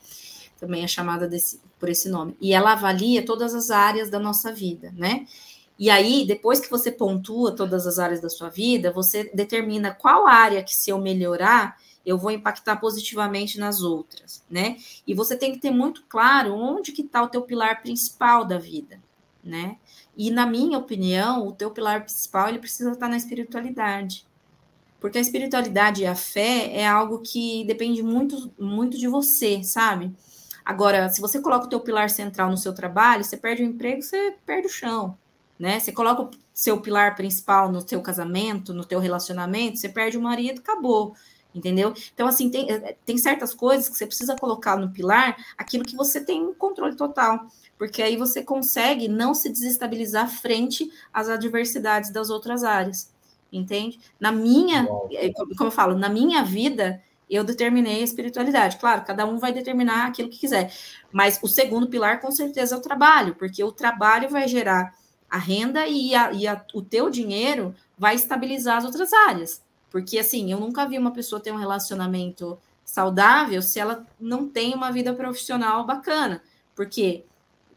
Também 0.59 0.83
é 0.83 0.89
chamada 0.89 1.29
desse, 1.29 1.61
por 1.79 1.89
esse 1.89 2.09
nome. 2.09 2.37
E 2.41 2.53
ela 2.53 2.73
avalia 2.73 3.25
todas 3.25 3.55
as 3.55 3.71
áreas 3.71 4.11
da 4.11 4.19
nossa 4.19 4.53
vida, 4.53 4.93
né? 4.97 5.27
E 5.79 5.91
aí, 5.91 6.27
depois 6.27 6.61
que 6.61 6.71
você 6.71 6.91
pontua 6.91 7.55
todas 7.55 7.87
as 7.87 7.99
áreas 7.99 8.21
da 8.21 8.29
sua 8.29 8.49
vida, 8.51 8.93
você 8.93 9.31
determina 9.35 9.95
qual 9.95 10.27
área 10.27 10.63
que 10.65 10.75
se 10.75 10.91
eu 10.91 10.99
melhorar, 10.99 11.79
eu 12.05 12.19
vou 12.19 12.31
impactar 12.31 12.77
positivamente 12.77 13.59
nas 13.59 13.83
outras, 13.83 14.43
né? 14.51 14.79
E 15.07 15.15
você 15.15 15.37
tem 15.37 15.53
que 15.53 15.59
ter 15.61 15.71
muito 15.71 16.05
claro 16.09 16.55
onde 16.55 16.93
que 16.93 17.03
está 17.03 17.23
o 17.23 17.29
teu 17.29 17.43
pilar 17.43 17.83
principal 17.83 18.45
da 18.45 18.59
vida. 18.59 19.01
né? 19.43 19.79
E 20.17 20.31
na 20.31 20.47
minha 20.47 20.79
opinião, 20.79 21.47
o 21.47 21.53
teu 21.53 21.71
pilar 21.71 22.03
principal 22.05 22.49
ele 22.49 22.59
precisa 22.59 22.93
estar 22.93 23.09
na 23.09 23.17
espiritualidade. 23.17 24.27
Porque 25.01 25.19
a 25.19 25.21
espiritualidade 25.21 26.03
e 26.03 26.07
a 26.07 26.15
fé 26.15 26.73
é 26.77 26.87
algo 26.87 27.21
que 27.21 27.65
depende 27.67 28.03
muito, 28.03 28.53
muito 28.59 28.99
de 28.99 29.07
você, 29.09 29.63
sabe? 29.63 30.13
Agora, 30.65 31.09
se 31.09 31.21
você 31.21 31.41
coloca 31.41 31.67
o 31.67 31.69
teu 31.69 31.81
pilar 31.81 32.11
central 32.11 32.51
no 32.51 32.57
seu 32.59 32.75
trabalho, 32.75 33.25
você 33.25 33.37
perde 33.37 33.63
o 33.63 33.67
emprego, 33.67 34.03
você 34.03 34.37
perde 34.45 34.67
o 34.67 34.71
chão, 34.71 35.17
né? 35.59 35.81
Você 35.81 35.93
coloca 35.93 36.23
o 36.23 36.31
seu 36.55 36.81
pilar 36.81 37.15
principal 37.17 37.71
no 37.71 37.87
seu 37.87 38.01
casamento, 38.01 38.73
no 38.75 38.85
teu 38.85 39.01
relacionamento, 39.01 39.79
você 39.79 39.89
perde 39.89 40.17
o 40.17 40.23
marido, 40.23 40.61
acabou, 40.61 41.15
entendeu? 41.55 41.93
Então, 42.15 42.29
assim, 42.29 42.51
tem, 42.51 42.71
eh, 42.71 42.97
tem 43.05 43.19
certas 43.19 43.55
coisas 43.55 43.89
que 43.89 43.97
você 43.97 44.07
precisa 44.07 44.37
colocar 44.37 44.77
no 44.77 44.91
pilar 44.91 45.37
aquilo 45.57 45.85
que 45.85 45.97
você 45.97 46.25
tem 46.25 46.43
um 46.43 46.55
controle 46.55 46.97
total, 46.97 47.47
porque 47.77 48.03
aí 48.03 48.17
você 48.17 48.43
consegue 48.43 49.09
não 49.09 49.35
se 49.35 49.49
desestabilizar 49.51 50.29
frente 50.29 50.91
às 51.13 51.29
adversidades 51.29 52.11
das 52.13 52.31
outras 52.31 52.65
áreas 52.65 53.13
entende? 53.53 53.99
Na 54.21 54.31
minha, 54.31 54.87
é, 55.13 55.33
como 55.33 55.69
eu 55.69 55.71
falo, 55.71 55.97
na 55.97 56.09
minha 56.09 56.43
vida, 56.43 57.03
eu 57.29 57.45
determinei 57.45 58.01
a 58.01 58.05
espiritualidade. 58.05 58.79
Claro, 58.79 59.05
cada 59.05 59.27
um 59.27 59.39
vai 59.39 59.53
determinar 59.53 60.07
aquilo 60.07 60.29
que 60.29 60.39
quiser, 60.39 60.73
mas 61.13 61.39
o 61.43 61.49
segundo 61.49 61.89
pilar, 61.89 62.21
com 62.21 62.31
certeza, 62.31 62.75
é 62.75 62.79
o 62.79 62.83
trabalho, 62.83 63.35
porque 63.35 63.63
o 63.63 63.73
trabalho 63.73 64.29
vai 64.29 64.47
gerar 64.49 64.95
a 65.31 65.39
renda 65.39 65.87
e, 65.87 66.15
a, 66.15 66.33
e 66.33 66.47
a, 66.47 66.65
o 66.75 66.83
teu 66.83 67.11
dinheiro 67.11 67.75
vai 67.99 68.15
estabilizar 68.15 68.79
as 68.79 68.85
outras 68.85 69.13
áreas. 69.13 69.63
Porque, 69.91 70.19
assim, 70.19 70.51
eu 70.53 70.61
nunca 70.61 70.87
vi 70.87 70.99
uma 70.99 71.13
pessoa 71.13 71.41
ter 71.41 71.53
um 71.53 71.57
relacionamento 71.57 72.59
saudável 72.85 73.61
se 73.61 73.79
ela 73.79 74.07
não 74.19 74.49
tem 74.49 74.75
uma 74.75 74.91
vida 74.91 75.13
profissional 75.13 75.85
bacana. 75.85 76.43
Porque, 76.75 77.25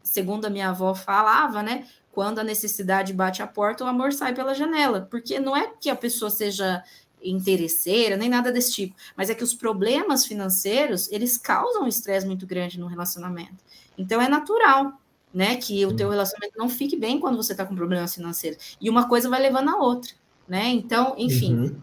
segundo 0.02 0.46
a 0.46 0.50
minha 0.50 0.70
avó 0.70 0.94
falava, 0.94 1.62
né? 1.62 1.86
quando 2.12 2.38
a 2.38 2.44
necessidade 2.44 3.12
bate 3.12 3.42
a 3.42 3.46
porta, 3.46 3.84
o 3.84 3.88
amor 3.88 4.12
sai 4.12 4.34
pela 4.34 4.54
janela, 4.54 5.08
porque 5.10 5.40
não 5.40 5.56
é 5.56 5.72
que 5.80 5.88
a 5.88 5.96
pessoa 5.96 6.30
seja 6.30 6.84
interesseira, 7.24 8.16
nem 8.16 8.28
nada 8.28 8.52
desse 8.52 8.72
tipo, 8.72 8.94
mas 9.16 9.30
é 9.30 9.34
que 9.34 9.44
os 9.44 9.54
problemas 9.54 10.26
financeiros, 10.26 11.10
eles 11.10 11.38
causam 11.38 11.84
um 11.84 11.88
estresse 11.88 12.26
muito 12.26 12.46
grande 12.46 12.78
no 12.78 12.86
relacionamento. 12.86 13.64
Então 13.96 14.20
é 14.20 14.28
natural, 14.28 15.00
né, 15.32 15.56
que 15.56 15.84
o 15.86 15.94
teu 15.94 16.10
relacionamento 16.10 16.58
não 16.58 16.68
fique 16.68 16.96
bem 16.96 17.18
quando 17.18 17.36
você 17.36 17.52
está 17.52 17.64
com 17.64 17.74
problemas 17.74 18.14
financeiros. 18.14 18.76
E 18.80 18.90
uma 18.90 19.08
coisa 19.08 19.28
vai 19.28 19.40
levando 19.40 19.70
a 19.70 19.78
outra, 19.78 20.12
né? 20.46 20.68
Então, 20.68 21.14
enfim, 21.16 21.54
uhum. 21.54 21.76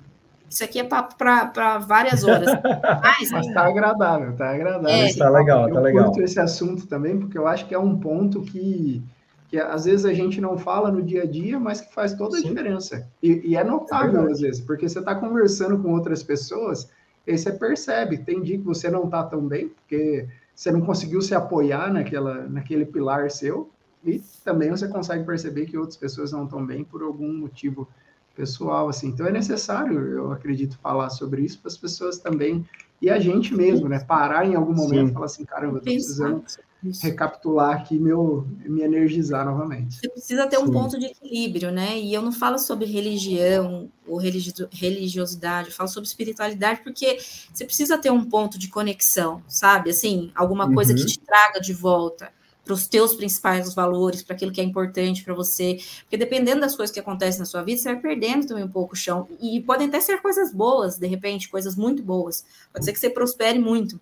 isso 0.49 0.63
aqui 0.63 0.79
é 0.79 0.83
para 0.83 1.77
várias 1.79 2.23
horas. 2.23 2.49
Mas, 3.01 3.31
Mas 3.31 3.53
tá 3.53 3.65
agradável, 3.65 4.35
tá 4.35 4.51
agradável. 4.51 4.89
É, 4.89 5.13
tá 5.13 5.29
legal, 5.29 5.71
tá 5.71 5.79
legal. 5.79 6.05
Eu 6.05 6.11
curto 6.11 6.23
esse 6.23 6.39
assunto 6.39 6.85
também, 6.85 7.17
porque 7.17 7.37
eu 7.37 7.47
acho 7.47 7.65
que 7.65 7.73
é 7.73 7.79
um 7.79 7.97
ponto 7.97 8.41
que 8.41 9.03
que 9.49 9.57
às 9.57 9.85
vezes 9.85 10.05
a 10.05 10.13
gente 10.13 10.39
não 10.39 10.57
fala 10.59 10.91
no 10.91 11.01
dia 11.01 11.23
a 11.23 11.25
dia, 11.25 11.59
mas 11.59 11.81
que 11.81 11.91
faz 11.91 12.13
toda 12.13 12.37
a 12.37 12.39
Sim. 12.39 12.49
diferença. 12.49 13.07
E, 13.21 13.41
e, 13.49 13.55
é 13.55 13.63
notável 13.63 14.27
é 14.27 14.31
às 14.31 14.41
vezes, 14.41 14.61
porque 14.61 14.87
você 14.87 14.99
está 14.99 15.15
conversando 15.15 15.81
com 15.81 15.91
outras 15.91 16.21
pessoas, 16.21 16.87
e 17.25 17.35
você 17.35 17.51
percebe, 17.51 18.19
tem 18.19 18.43
dia 18.43 18.59
que 18.59 18.63
você 18.63 18.91
não 18.91 19.05
está 19.05 19.23
tão 19.23 19.41
bem, 19.41 19.69
porque 19.69 20.27
você 20.59 20.73
não 20.73 20.81
conseguiu 20.81 21.21
se 21.21 21.33
apoiar 21.33 21.89
naquela, 21.93 22.45
naquele 22.49 22.85
pilar 22.85 23.31
seu, 23.31 23.71
e 24.03 24.21
também 24.43 24.69
você 24.69 24.89
consegue 24.89 25.25
perceber 25.25 25.65
que 25.67 25.77
outras 25.77 25.95
pessoas 25.95 26.33
não 26.33 26.43
estão 26.43 26.65
bem 26.65 26.83
por 26.83 27.01
algum 27.01 27.31
motivo 27.31 27.87
pessoal, 28.35 28.89
assim. 28.89 29.07
Então 29.07 29.25
é 29.25 29.31
necessário, 29.31 29.97
eu 29.97 30.33
acredito, 30.33 30.77
falar 30.79 31.11
sobre 31.11 31.43
isso 31.43 31.59
para 31.61 31.69
as 31.69 31.77
pessoas 31.77 32.17
também, 32.17 32.67
e 33.01 33.09
a 33.09 33.17
gente 33.21 33.55
mesmo, 33.55 33.87
né? 33.87 33.99
Parar 33.99 34.45
em 34.45 34.53
algum 34.53 34.73
momento 34.73 35.05
Sim. 35.05 35.11
e 35.11 35.13
falar 35.13 35.25
assim, 35.27 35.45
caramba, 35.45 35.77
eu 35.77 35.79
tô 35.79 35.85
precisando 35.85 36.43
isso. 36.83 37.03
recapitular 37.03 37.75
aqui 37.75 37.97
meu 37.97 38.47
me 38.65 38.81
energizar 38.81 39.45
novamente. 39.45 39.99
Você 39.99 40.09
precisa 40.09 40.47
ter 40.47 40.57
Sim. 40.57 40.63
um 40.63 40.71
ponto 40.71 40.99
de 40.99 41.07
equilíbrio, 41.07 41.71
né? 41.71 41.99
E 41.99 42.13
eu 42.13 42.21
não 42.21 42.31
falo 42.31 42.57
sobre 42.57 42.85
religião 42.85 43.89
ou 44.07 44.17
religiosidade, 44.17 45.69
eu 45.69 45.73
falo 45.73 45.89
sobre 45.89 46.07
espiritualidade 46.07 46.81
porque 46.81 47.19
você 47.53 47.65
precisa 47.65 47.97
ter 47.97 48.11
um 48.11 48.23
ponto 48.23 48.57
de 48.57 48.69
conexão, 48.69 49.43
sabe? 49.47 49.89
Assim, 49.89 50.31
alguma 50.33 50.65
uhum. 50.65 50.73
coisa 50.73 50.93
que 50.93 51.05
te 51.05 51.19
traga 51.19 51.59
de 51.59 51.73
volta 51.73 52.31
para 52.69 52.75
os 52.75 52.87
teus 52.87 53.15
principais 53.15 53.73
valores, 53.73 54.21
para 54.21 54.35
aquilo 54.35 54.51
que 54.51 54.61
é 54.61 54.63
importante 54.63 55.23
para 55.23 55.33
você, 55.33 55.79
porque 56.01 56.17
dependendo 56.17 56.61
das 56.61 56.75
coisas 56.75 56.93
que 56.93 56.99
acontecem 56.99 57.39
na 57.39 57.45
sua 57.45 57.63
vida, 57.63 57.81
você 57.81 57.91
vai 57.91 57.99
perdendo 57.99 58.45
também 58.45 58.63
um 58.63 58.69
pouco 58.69 58.93
o 58.93 58.95
chão, 58.95 59.27
e 59.41 59.59
podem 59.61 59.87
até 59.87 59.99
ser 59.99 60.21
coisas 60.21 60.53
boas, 60.53 60.95
de 60.95 61.07
repente, 61.07 61.49
coisas 61.49 61.75
muito 61.75 62.03
boas, 62.03 62.45
pode 62.71 62.85
ser 62.85 62.93
que 62.93 62.99
você 62.99 63.09
prospere 63.09 63.57
muito, 63.57 63.99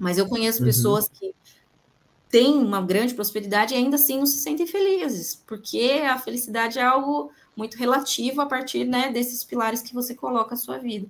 mas 0.00 0.16
eu 0.16 0.26
conheço 0.26 0.60
uhum. 0.60 0.64
pessoas 0.64 1.06
que 1.06 1.34
têm 2.30 2.58
uma 2.58 2.80
grande 2.80 3.14
prosperidade 3.14 3.74
e 3.74 3.76
ainda 3.76 3.96
assim 3.96 4.18
não 4.18 4.26
se 4.26 4.38
sentem 4.38 4.66
felizes, 4.66 5.42
porque 5.46 6.02
a 6.06 6.18
felicidade 6.18 6.78
é 6.78 6.82
algo 6.82 7.30
muito 7.56 7.76
relativo 7.76 8.40
a 8.40 8.46
partir 8.46 8.84
né, 8.84 9.10
desses 9.10 9.42
pilares 9.42 9.82
que 9.82 9.94
você 9.94 10.14
coloca 10.14 10.54
a 10.54 10.58
sua 10.58 10.78
vida. 10.78 11.08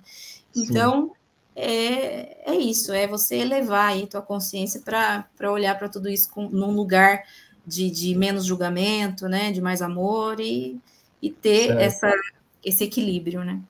Então, 0.55 1.11
é, 1.55 2.51
é 2.51 2.55
isso, 2.55 2.91
é 2.93 3.05
você 3.05 3.37
elevar 3.37 3.89
aí 3.89 4.07
tua 4.07 4.21
consciência 4.21 4.81
para 4.81 5.51
olhar 5.51 5.77
para 5.77 5.89
tudo 5.89 6.09
isso 6.09 6.31
com, 6.31 6.47
num 6.47 6.71
lugar 6.71 7.23
de, 7.65 7.91
de 7.91 8.15
menos 8.15 8.45
julgamento, 8.45 9.27
né, 9.27 9.51
de 9.51 9.61
mais 9.61 9.81
amor 9.81 10.39
e, 10.39 10.79
e 11.21 11.29
ter 11.29 11.77
essa, 11.77 12.11
esse 12.63 12.83
equilíbrio, 12.83 13.43
né? 13.43 13.61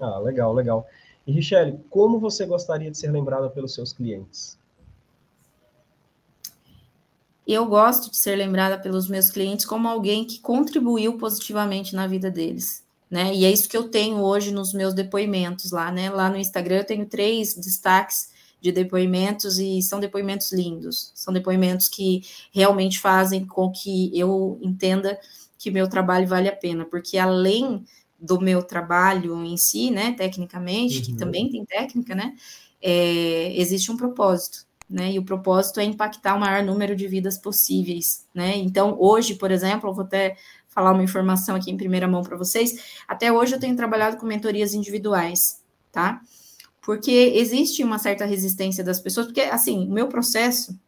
Ah, 0.00 0.18
legal, 0.18 0.52
legal. 0.52 0.86
E, 1.26 1.32
Richelle, 1.32 1.78
como 1.88 2.18
você 2.18 2.44
gostaria 2.44 2.90
de 2.90 2.98
ser 2.98 3.10
lembrada 3.10 3.48
pelos 3.48 3.74
seus 3.74 3.92
clientes? 3.92 4.58
Eu 7.46 7.66
gosto 7.66 8.10
de 8.10 8.16
ser 8.16 8.36
lembrada 8.36 8.78
pelos 8.78 9.08
meus 9.08 9.30
clientes 9.30 9.66
como 9.66 9.86
alguém 9.88 10.24
que 10.24 10.40
contribuiu 10.40 11.18
positivamente 11.18 11.94
na 11.94 12.06
vida 12.06 12.30
deles, 12.30 12.82
né? 13.10 13.34
E 13.34 13.44
é 13.44 13.50
isso 13.50 13.68
que 13.68 13.76
eu 13.76 13.88
tenho 13.88 14.18
hoje 14.18 14.50
nos 14.50 14.72
meus 14.72 14.94
depoimentos 14.94 15.70
lá, 15.70 15.92
né? 15.92 16.08
Lá 16.10 16.30
no 16.30 16.36
Instagram 16.36 16.78
eu 16.78 16.86
tenho 16.86 17.06
três 17.06 17.54
destaques 17.54 18.32
de 18.60 18.72
depoimentos 18.72 19.58
e 19.58 19.82
são 19.82 20.00
depoimentos 20.00 20.50
lindos, 20.50 21.12
são 21.14 21.34
depoimentos 21.34 21.86
que 21.86 22.22
realmente 22.50 22.98
fazem 22.98 23.44
com 23.44 23.70
que 23.70 24.10
eu 24.18 24.58
entenda 24.62 25.20
que 25.58 25.70
meu 25.70 25.86
trabalho 25.86 26.26
vale 26.26 26.48
a 26.48 26.56
pena, 26.56 26.86
porque 26.86 27.18
além 27.18 27.84
do 28.18 28.40
meu 28.40 28.62
trabalho 28.62 29.44
em 29.44 29.56
si, 29.58 29.90
né, 29.90 30.12
tecnicamente, 30.12 30.98
uhum. 30.98 31.04
que 31.04 31.12
também 31.14 31.50
tem 31.50 31.64
técnica, 31.66 32.14
né, 32.14 32.34
é, 32.80 33.52
existe 33.60 33.92
um 33.92 33.98
propósito, 33.98 34.66
né? 34.88 35.12
E 35.12 35.18
o 35.18 35.24
propósito 35.24 35.80
é 35.80 35.84
impactar 35.84 36.34
o 36.34 36.40
maior 36.40 36.62
número 36.62 36.94
de 36.94 37.06
vidas 37.06 37.38
possíveis, 37.38 38.26
né? 38.34 38.56
Então, 38.56 38.96
hoje, 38.98 39.34
por 39.34 39.50
exemplo, 39.50 39.90
eu 39.90 39.94
vou 39.94 40.04
até 40.04 40.36
falar 40.68 40.92
uma 40.92 41.04
informação 41.04 41.54
aqui 41.54 41.70
em 41.70 41.76
primeira 41.76 42.08
mão 42.08 42.22
para 42.22 42.36
vocês. 42.36 43.02
Até 43.06 43.32
hoje 43.32 43.54
eu 43.54 43.60
tenho 43.60 43.76
trabalhado 43.76 44.16
com 44.16 44.26
mentorias 44.26 44.74
individuais, 44.74 45.62
tá? 45.92 46.20
Porque 46.82 47.32
existe 47.36 47.82
uma 47.82 47.98
certa 47.98 48.24
resistência 48.24 48.84
das 48.84 49.00
pessoas, 49.00 49.26
porque 49.26 49.42
assim, 49.42 49.86
o 49.86 49.92
meu 49.92 50.08
processo 50.08 50.78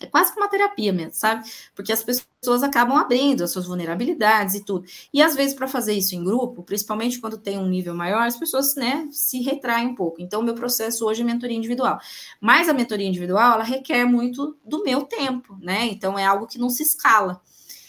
é 0.00 0.06
quase 0.06 0.32
que 0.32 0.40
uma 0.40 0.48
terapia 0.48 0.92
mesmo, 0.92 1.14
sabe? 1.14 1.48
Porque 1.74 1.92
as 1.92 2.02
pessoas 2.02 2.62
acabam 2.62 2.96
abrindo 2.96 3.44
as 3.44 3.52
suas 3.52 3.66
vulnerabilidades 3.66 4.56
e 4.56 4.64
tudo. 4.64 4.84
E 5.12 5.22
às 5.22 5.36
vezes, 5.36 5.54
para 5.54 5.68
fazer 5.68 5.92
isso 5.92 6.16
em 6.16 6.24
grupo, 6.24 6.62
principalmente 6.64 7.20
quando 7.20 7.38
tem 7.38 7.58
um 7.58 7.66
nível 7.66 7.94
maior, 7.94 8.26
as 8.26 8.36
pessoas, 8.36 8.74
né, 8.74 9.08
se 9.12 9.40
retraem 9.40 9.86
um 9.86 9.94
pouco. 9.94 10.20
Então, 10.20 10.40
o 10.40 10.44
meu 10.44 10.54
processo 10.54 11.06
hoje 11.06 11.22
é 11.22 11.24
mentoria 11.24 11.56
individual. 11.56 11.98
Mas 12.40 12.68
a 12.68 12.74
mentoria 12.74 13.06
individual, 13.06 13.54
ela 13.54 13.64
requer 13.64 14.04
muito 14.04 14.56
do 14.64 14.82
meu 14.82 15.02
tempo, 15.02 15.56
né? 15.60 15.86
Então, 15.86 16.18
é 16.18 16.24
algo 16.24 16.46
que 16.46 16.58
não 16.58 16.68
se 16.68 16.82
escala. 16.82 17.40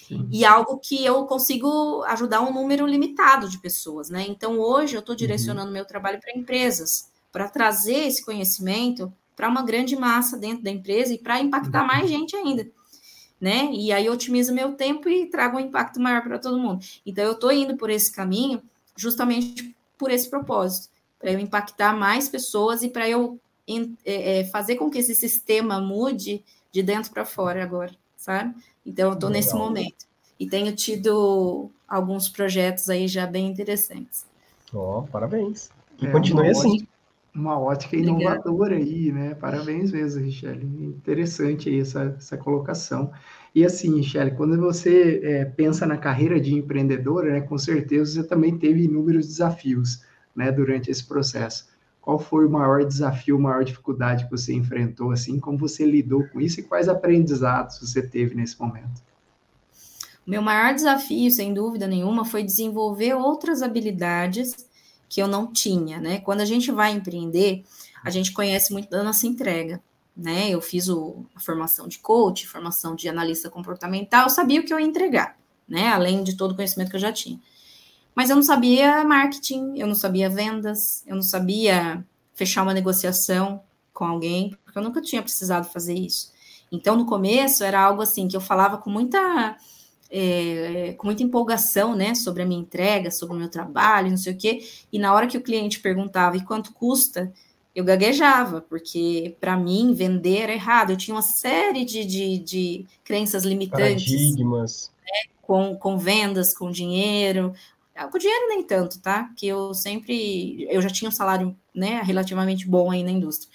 Sim. 0.08 0.30
E 0.32 0.46
algo 0.46 0.78
que 0.78 1.04
eu 1.04 1.26
consigo 1.26 2.04
ajudar 2.04 2.42
um 2.42 2.54
número 2.54 2.86
limitado 2.86 3.50
de 3.50 3.58
pessoas, 3.58 4.12
né? 4.12 4.24
Então, 4.28 4.60
hoje 4.60 4.96
eu 4.96 5.00
estou 5.00 5.14
uhum. 5.14 5.18
direcionando 5.18 5.68
uhum. 5.68 5.74
meu 5.74 5.86
trabalho 5.86 6.20
para 6.20 6.38
empresas, 6.38 7.12
para 7.32 7.50
trazer 7.50 8.06
esse 8.08 8.24
conhecimento 8.24 9.12
para 9.36 9.50
uma 9.50 9.64
grande 9.64 9.96
massa 9.96 10.38
dentro 10.38 10.64
da 10.64 10.72
empresa 10.72 11.14
e 11.14 11.18
para 11.18 11.42
impactar 11.42 11.82
uhum. 11.82 11.88
mais 11.88 12.10
gente 12.10 12.36
ainda. 12.36 12.68
Né? 13.40 13.70
E 13.74 13.92
aí 13.92 14.10
otimiza 14.10 14.54
meu 14.54 14.74
tempo 14.74 15.10
e 15.10 15.28
traga 15.28 15.58
um 15.58 15.60
impacto 15.60 16.00
maior 16.00 16.24
para 16.24 16.40
todo 16.40 16.58
mundo. 16.58 16.84
Então 17.06 17.24
eu 17.24 17.34
estou 17.34 17.52
indo 17.52 17.76
por 17.76 17.90
esse 17.90 18.12
caminho 18.12 18.62
justamente 18.96 19.76
por 19.98 20.10
esse 20.10 20.30
propósito, 20.30 20.90
para 21.20 21.32
eu 21.32 21.40
impactar 21.40 21.94
mais 21.94 22.30
pessoas 22.30 22.82
e 22.82 22.90
para 22.90 23.10
eu 23.10 23.40
é, 24.06 24.40
é, 24.40 24.46
fazer 24.46 24.76
com 24.76 24.90
que 24.90 25.00
esse 25.00 25.16
sistema 25.16 25.82
mude 25.82 26.44
de 26.72 26.84
dentro 26.84 27.12
para 27.12 27.26
fora 27.26 27.62
agora, 27.64 27.92
sabe? 28.16 28.56
Então 28.86 29.10
eu 29.10 29.14
estou 29.14 29.30
nesse 29.30 29.54
momento 29.54 30.06
e 30.40 30.48
tenho 30.48 30.74
tido 30.76 31.70
alguns 31.88 32.30
projetos 32.30 32.90
aí 32.90 33.08
já 33.08 33.26
bem 33.26 33.48
interessantes. 33.48 34.26
Ó, 34.74 35.00
oh, 35.00 35.04
parabéns. 35.04 35.70
E 36.02 36.06
é, 36.06 36.12
continue 36.12 36.50
assim 36.50 36.88
uma 37.36 37.60
ótica 37.60 37.98
inovadora 37.98 38.78
aí, 38.78 39.12
né? 39.12 39.36
Parabéns 39.36 39.92
mesmo, 39.92 40.24
Richelle. 40.24 40.66
Interessante 40.66 41.68
aí 41.68 41.82
essa, 41.82 42.16
essa 42.18 42.38
colocação. 42.38 43.12
E 43.54 43.66
assim, 43.66 43.90
Michele, 43.90 44.32
quando 44.32 44.58
você 44.58 45.20
é, 45.22 45.46
pensa 45.46 45.86
na 45.86 45.98
carreira 45.98 46.40
de 46.40 46.54
empreendedora, 46.54 47.34
né, 47.34 47.42
com 47.42 47.58
certeza 47.58 48.22
você 48.22 48.28
também 48.28 48.58
teve 48.58 48.86
inúmeros 48.86 49.28
desafios 49.28 50.04
né, 50.34 50.52
durante 50.52 50.90
esse 50.90 51.06
processo. 51.06 51.68
Qual 52.00 52.18
foi 52.18 52.46
o 52.46 52.50
maior 52.50 52.86
desafio, 52.86 53.36
a 53.36 53.40
maior 53.40 53.64
dificuldade 53.64 54.26
que 54.26 54.32
você 54.32 54.54
enfrentou, 54.54 55.12
assim, 55.12 55.40
como 55.40 55.58
você 55.58 55.86
lidou 55.86 56.26
com 56.28 56.40
isso 56.40 56.60
e 56.60 56.64
quais 56.64 56.88
aprendizados 56.88 57.80
você 57.80 58.02
teve 58.02 58.36
nesse 58.36 58.60
momento? 58.60 59.04
Meu 60.26 60.42
maior 60.42 60.74
desafio, 60.74 61.30
sem 61.32 61.54
dúvida 61.54 61.88
nenhuma, 61.88 62.24
foi 62.24 62.44
desenvolver 62.44 63.14
outras 63.14 63.62
habilidades 63.62 64.68
que 65.08 65.22
eu 65.22 65.28
não 65.28 65.52
tinha, 65.52 66.00
né? 66.00 66.20
Quando 66.20 66.42
a 66.42 66.46
gente 66.46 66.72
vai 66.72 66.92
empreender, 66.92 67.64
a 68.04 68.10
gente 68.10 68.32
conhece 68.32 68.72
muito 68.72 68.90
da 68.90 69.04
nossa 69.04 69.28
entrega, 69.28 69.82
né? 70.16 70.50
Eu 70.50 70.62
fiz 70.62 70.90
o, 70.90 71.26
a 71.36 71.40
formação 71.40 71.88
de 71.88 72.00
coach, 72.00 72.48
formação 72.48 72.96
de 72.96 73.08
analista 73.08 73.50
comportamental, 73.50 74.30
sabia 74.30 74.62
o 74.62 74.64
que 74.64 74.74
eu 74.74 74.80
ia 74.80 74.86
entregar, 74.86 75.38
né? 75.68 75.90
Além 75.90 76.24
de 76.24 76.36
todo 76.36 76.52
o 76.52 76.56
conhecimento 76.56 76.90
que 76.90 76.96
eu 76.96 77.02
já 77.02 77.12
tinha. 77.12 77.40
Mas 78.16 78.30
eu 78.30 78.36
não 78.36 78.44
sabia 78.44 79.04
marketing, 79.04 79.74
eu 79.76 79.88
não 79.88 79.96
sabia 79.96 80.30
vendas, 80.30 81.04
eu 81.06 81.16
não 81.16 81.24
sabia 81.24 82.06
fechar 82.34 82.64
uma 82.64 82.74
negociação 82.74 83.62
com 83.94 84.06
alguém, 84.06 84.58
porque 84.64 84.78
eu 84.78 84.84
nunca 84.84 85.02
tinha 85.02 85.22
precisado 85.22 85.66
fazer 85.66 85.94
isso. 85.94 86.34
Então, 86.72 86.96
no 86.96 87.06
começo, 87.06 87.64
era 87.64 87.82
algo 87.82 88.02
assim 88.02 88.28
que 88.28 88.36
eu 88.36 88.42
falava 88.42 88.78
com 88.78 88.90
muita 88.90 89.58
é, 90.10 90.94
com 90.98 91.08
muita 91.08 91.24
empolgação, 91.24 91.96
né, 91.96 92.14
sobre 92.16 92.44
a 92.44 92.46
minha 92.46 92.62
entrega, 92.62 93.12
sobre 93.12 93.36
o 93.36 93.40
meu 93.40 93.50
trabalho, 93.50 94.10
não 94.10 94.18
sei 94.18 94.34
o 94.34 94.38
quê, 94.38 94.64
e 94.92 95.00
na 95.00 95.14
hora 95.14 95.28
que 95.28 95.38
o 95.38 95.42
cliente 95.42 95.80
perguntava 95.80 96.38
e 96.38 96.44
quanto 96.44 96.74
custa, 96.74 97.32
eu 97.76 97.84
gaguejava, 97.84 98.62
porque 98.62 99.36
para 99.40 99.58
mim 99.58 99.94
vender 99.94 100.44
era 100.44 100.54
errado, 100.54 100.92
eu 100.92 100.98
tinha 100.98 101.14
uma 101.14 101.22
série 101.22 101.84
de, 101.84 102.06
de, 102.06 102.38
de 102.40 102.86
crenças 103.04 103.44
limitantes. 103.44 104.06
Paradigmas. 104.06 104.92
Né, 105.02 105.32
com, 105.42 105.76
com 105.76 105.98
vendas, 105.98 106.58
com 106.58 106.72
dinheiro, 106.72 107.54
ah, 107.96 108.08
com 108.08 108.18
dinheiro 108.18 108.48
nem 108.48 108.64
tanto, 108.64 109.00
tá? 109.00 109.30
Que 109.38 109.48
eu 109.48 109.74
sempre, 109.74 110.66
eu 110.70 110.82
já 110.82 110.90
tinha 110.90 111.08
um 111.08 111.12
salário, 111.12 111.56
né, 111.74 112.02
relativamente 112.04 112.68
bom 112.68 112.92
aí 112.92 113.04
na 113.04 113.12
indústria. 113.12 113.50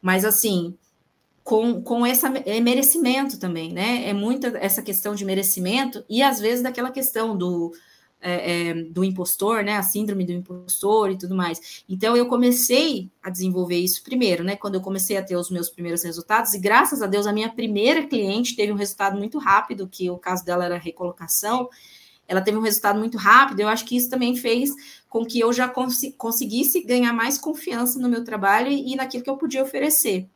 Mas 0.00 0.24
assim, 0.24 0.76
com, 1.44 1.82
com 1.82 2.06
esse 2.06 2.24
é 2.46 2.58
merecimento 2.58 3.38
também, 3.38 3.70
né? 3.70 4.08
É 4.08 4.14
muita 4.14 4.48
essa 4.58 4.82
questão 4.82 5.14
de 5.14 5.26
merecimento 5.26 6.02
e 6.08 6.22
às 6.22 6.40
vezes 6.40 6.62
daquela 6.62 6.90
questão 6.90 7.36
do, 7.36 7.70
é, 8.18 8.70
é, 8.70 8.74
do 8.74 9.04
impostor, 9.04 9.62
né? 9.62 9.76
A 9.76 9.82
síndrome 9.82 10.24
do 10.24 10.32
impostor 10.32 11.10
e 11.10 11.18
tudo 11.18 11.36
mais. 11.36 11.84
Então 11.86 12.16
eu 12.16 12.26
comecei 12.26 13.10
a 13.22 13.28
desenvolver 13.28 13.76
isso 13.76 14.02
primeiro, 14.02 14.42
né? 14.42 14.56
Quando 14.56 14.76
eu 14.76 14.80
comecei 14.80 15.18
a 15.18 15.22
ter 15.22 15.36
os 15.36 15.50
meus 15.50 15.68
primeiros 15.68 16.02
resultados, 16.02 16.54
e 16.54 16.58
graças 16.58 17.02
a 17.02 17.06
Deus 17.06 17.26
a 17.26 17.32
minha 17.32 17.52
primeira 17.52 18.06
cliente 18.06 18.56
teve 18.56 18.72
um 18.72 18.76
resultado 18.76 19.18
muito 19.18 19.38
rápido, 19.38 19.86
que 19.86 20.08
o 20.10 20.16
caso 20.16 20.46
dela 20.46 20.64
era 20.64 20.78
recolocação. 20.78 21.68
Ela 22.26 22.40
teve 22.40 22.56
um 22.56 22.62
resultado 22.62 22.98
muito 22.98 23.18
rápido, 23.18 23.60
eu 23.60 23.68
acho 23.68 23.84
que 23.84 23.94
isso 23.94 24.08
também 24.08 24.34
fez 24.34 24.70
com 25.10 25.26
que 25.26 25.38
eu 25.38 25.52
já 25.52 25.68
cons 25.68 26.00
conseguisse 26.16 26.82
ganhar 26.82 27.12
mais 27.12 27.36
confiança 27.36 27.98
no 27.98 28.08
meu 28.08 28.24
trabalho 28.24 28.70
e 28.70 28.96
naquilo 28.96 29.22
que 29.22 29.28
eu 29.28 29.36
podia 29.36 29.62
oferecer. 29.62 30.26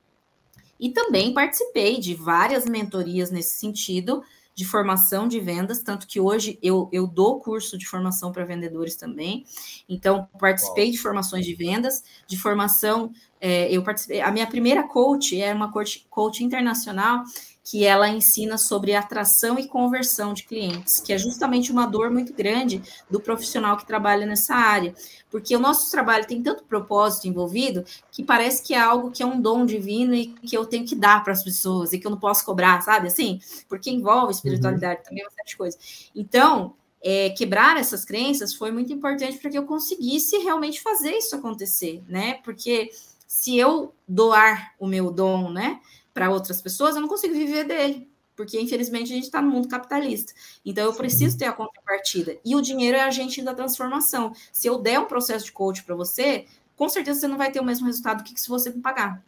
E 0.78 0.90
também 0.90 1.34
participei 1.34 1.98
de 1.98 2.14
várias 2.14 2.64
mentorias 2.64 3.30
nesse 3.30 3.58
sentido, 3.58 4.22
de 4.54 4.64
formação 4.64 5.28
de 5.28 5.38
vendas, 5.38 5.82
tanto 5.82 6.04
que 6.04 6.18
hoje 6.18 6.58
eu, 6.60 6.88
eu 6.92 7.06
dou 7.06 7.38
curso 7.38 7.78
de 7.78 7.86
formação 7.86 8.32
para 8.32 8.44
vendedores 8.44 8.96
também. 8.96 9.44
Então, 9.88 10.28
participei 10.38 10.90
de 10.90 10.98
formações 10.98 11.46
de 11.46 11.54
vendas, 11.54 12.02
de 12.26 12.36
formação. 12.36 13.12
É, 13.40 13.70
eu 13.70 13.84
participei. 13.84 14.20
A 14.20 14.32
minha 14.32 14.48
primeira 14.48 14.82
coach 14.82 15.40
era 15.40 15.54
uma 15.54 15.70
coach, 15.70 16.04
coach 16.10 16.42
internacional 16.42 17.22
que 17.70 17.84
ela 17.84 18.08
ensina 18.08 18.56
sobre 18.56 18.94
atração 18.94 19.58
e 19.58 19.68
conversão 19.68 20.32
de 20.32 20.44
clientes, 20.44 21.00
que 21.00 21.12
é 21.12 21.18
justamente 21.18 21.70
uma 21.70 21.84
dor 21.84 22.10
muito 22.10 22.32
grande 22.32 22.82
do 23.10 23.20
profissional 23.20 23.76
que 23.76 23.86
trabalha 23.86 24.24
nessa 24.24 24.54
área, 24.54 24.94
porque 25.30 25.54
o 25.54 25.58
nosso 25.58 25.90
trabalho 25.90 26.26
tem 26.26 26.42
tanto 26.42 26.64
propósito 26.64 27.28
envolvido 27.28 27.84
que 28.10 28.24
parece 28.24 28.62
que 28.62 28.72
é 28.72 28.80
algo 28.80 29.10
que 29.10 29.22
é 29.22 29.26
um 29.26 29.38
dom 29.38 29.66
divino 29.66 30.14
e 30.14 30.28
que 30.28 30.56
eu 30.56 30.64
tenho 30.64 30.86
que 30.86 30.96
dar 30.96 31.22
para 31.22 31.34
as 31.34 31.44
pessoas 31.44 31.92
e 31.92 31.98
que 31.98 32.06
eu 32.06 32.10
não 32.10 32.18
posso 32.18 32.42
cobrar, 32.42 32.80
sabe? 32.80 33.08
Assim, 33.08 33.38
porque 33.68 33.90
envolve 33.90 34.32
espiritualidade 34.32 35.00
uhum. 35.00 35.04
também, 35.04 35.24
uma 35.24 35.30
série 35.30 35.48
de 35.48 35.56
coisas. 35.58 36.10
Então, 36.16 36.74
é, 37.02 37.28
quebrar 37.30 37.76
essas 37.76 38.02
crenças 38.02 38.54
foi 38.54 38.72
muito 38.72 38.94
importante 38.94 39.36
para 39.36 39.50
que 39.50 39.58
eu 39.58 39.66
conseguisse 39.66 40.38
realmente 40.38 40.80
fazer 40.80 41.10
isso 41.10 41.36
acontecer, 41.36 42.02
né? 42.08 42.40
Porque 42.42 42.90
se 43.26 43.58
eu 43.58 43.92
doar 44.08 44.72
o 44.80 44.86
meu 44.86 45.10
dom, 45.10 45.50
né? 45.50 45.80
Para 46.18 46.30
outras 46.30 46.60
pessoas, 46.60 46.96
eu 46.96 47.00
não 47.00 47.06
consigo 47.06 47.32
viver 47.32 47.62
dele, 47.62 48.10
porque 48.34 48.60
infelizmente 48.60 49.12
a 49.12 49.14
gente 49.14 49.26
está 49.26 49.40
no 49.40 49.52
mundo 49.52 49.68
capitalista. 49.68 50.32
Então 50.66 50.84
eu 50.84 50.92
preciso 50.92 51.38
ter 51.38 51.44
a 51.44 51.52
contrapartida. 51.52 52.36
E 52.44 52.56
o 52.56 52.60
dinheiro 52.60 52.96
é 52.96 53.02
agente 53.02 53.40
da 53.40 53.54
transformação. 53.54 54.32
Se 54.52 54.66
eu 54.66 54.78
der 54.78 54.98
um 54.98 55.04
processo 55.04 55.44
de 55.44 55.52
coach 55.52 55.84
para 55.84 55.94
você, 55.94 56.46
com 56.74 56.88
certeza 56.88 57.20
você 57.20 57.28
não 57.28 57.38
vai 57.38 57.52
ter 57.52 57.60
o 57.60 57.64
mesmo 57.64 57.86
resultado 57.86 58.24
que 58.24 58.36
se 58.40 58.48
você 58.48 58.68
me 58.68 58.82
pagar. 58.82 59.24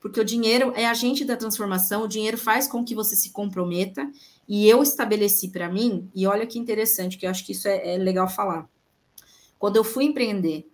Porque 0.00 0.18
o 0.18 0.24
dinheiro 0.24 0.72
é 0.74 0.86
agente 0.86 1.26
da 1.26 1.36
transformação, 1.36 2.04
o 2.04 2.08
dinheiro 2.08 2.38
faz 2.38 2.66
com 2.66 2.82
que 2.82 2.94
você 2.94 3.14
se 3.14 3.28
comprometa. 3.28 4.10
E 4.48 4.66
eu 4.66 4.82
estabeleci 4.82 5.48
para 5.50 5.68
mim, 5.68 6.10
e 6.14 6.26
olha 6.26 6.46
que 6.46 6.58
interessante, 6.58 7.18
que 7.18 7.26
eu 7.26 7.30
acho 7.30 7.44
que 7.44 7.52
isso 7.52 7.68
é, 7.68 7.96
é 7.96 7.98
legal 7.98 8.30
falar. 8.30 8.66
Quando 9.58 9.76
eu 9.76 9.84
fui 9.84 10.04
empreender, 10.04 10.66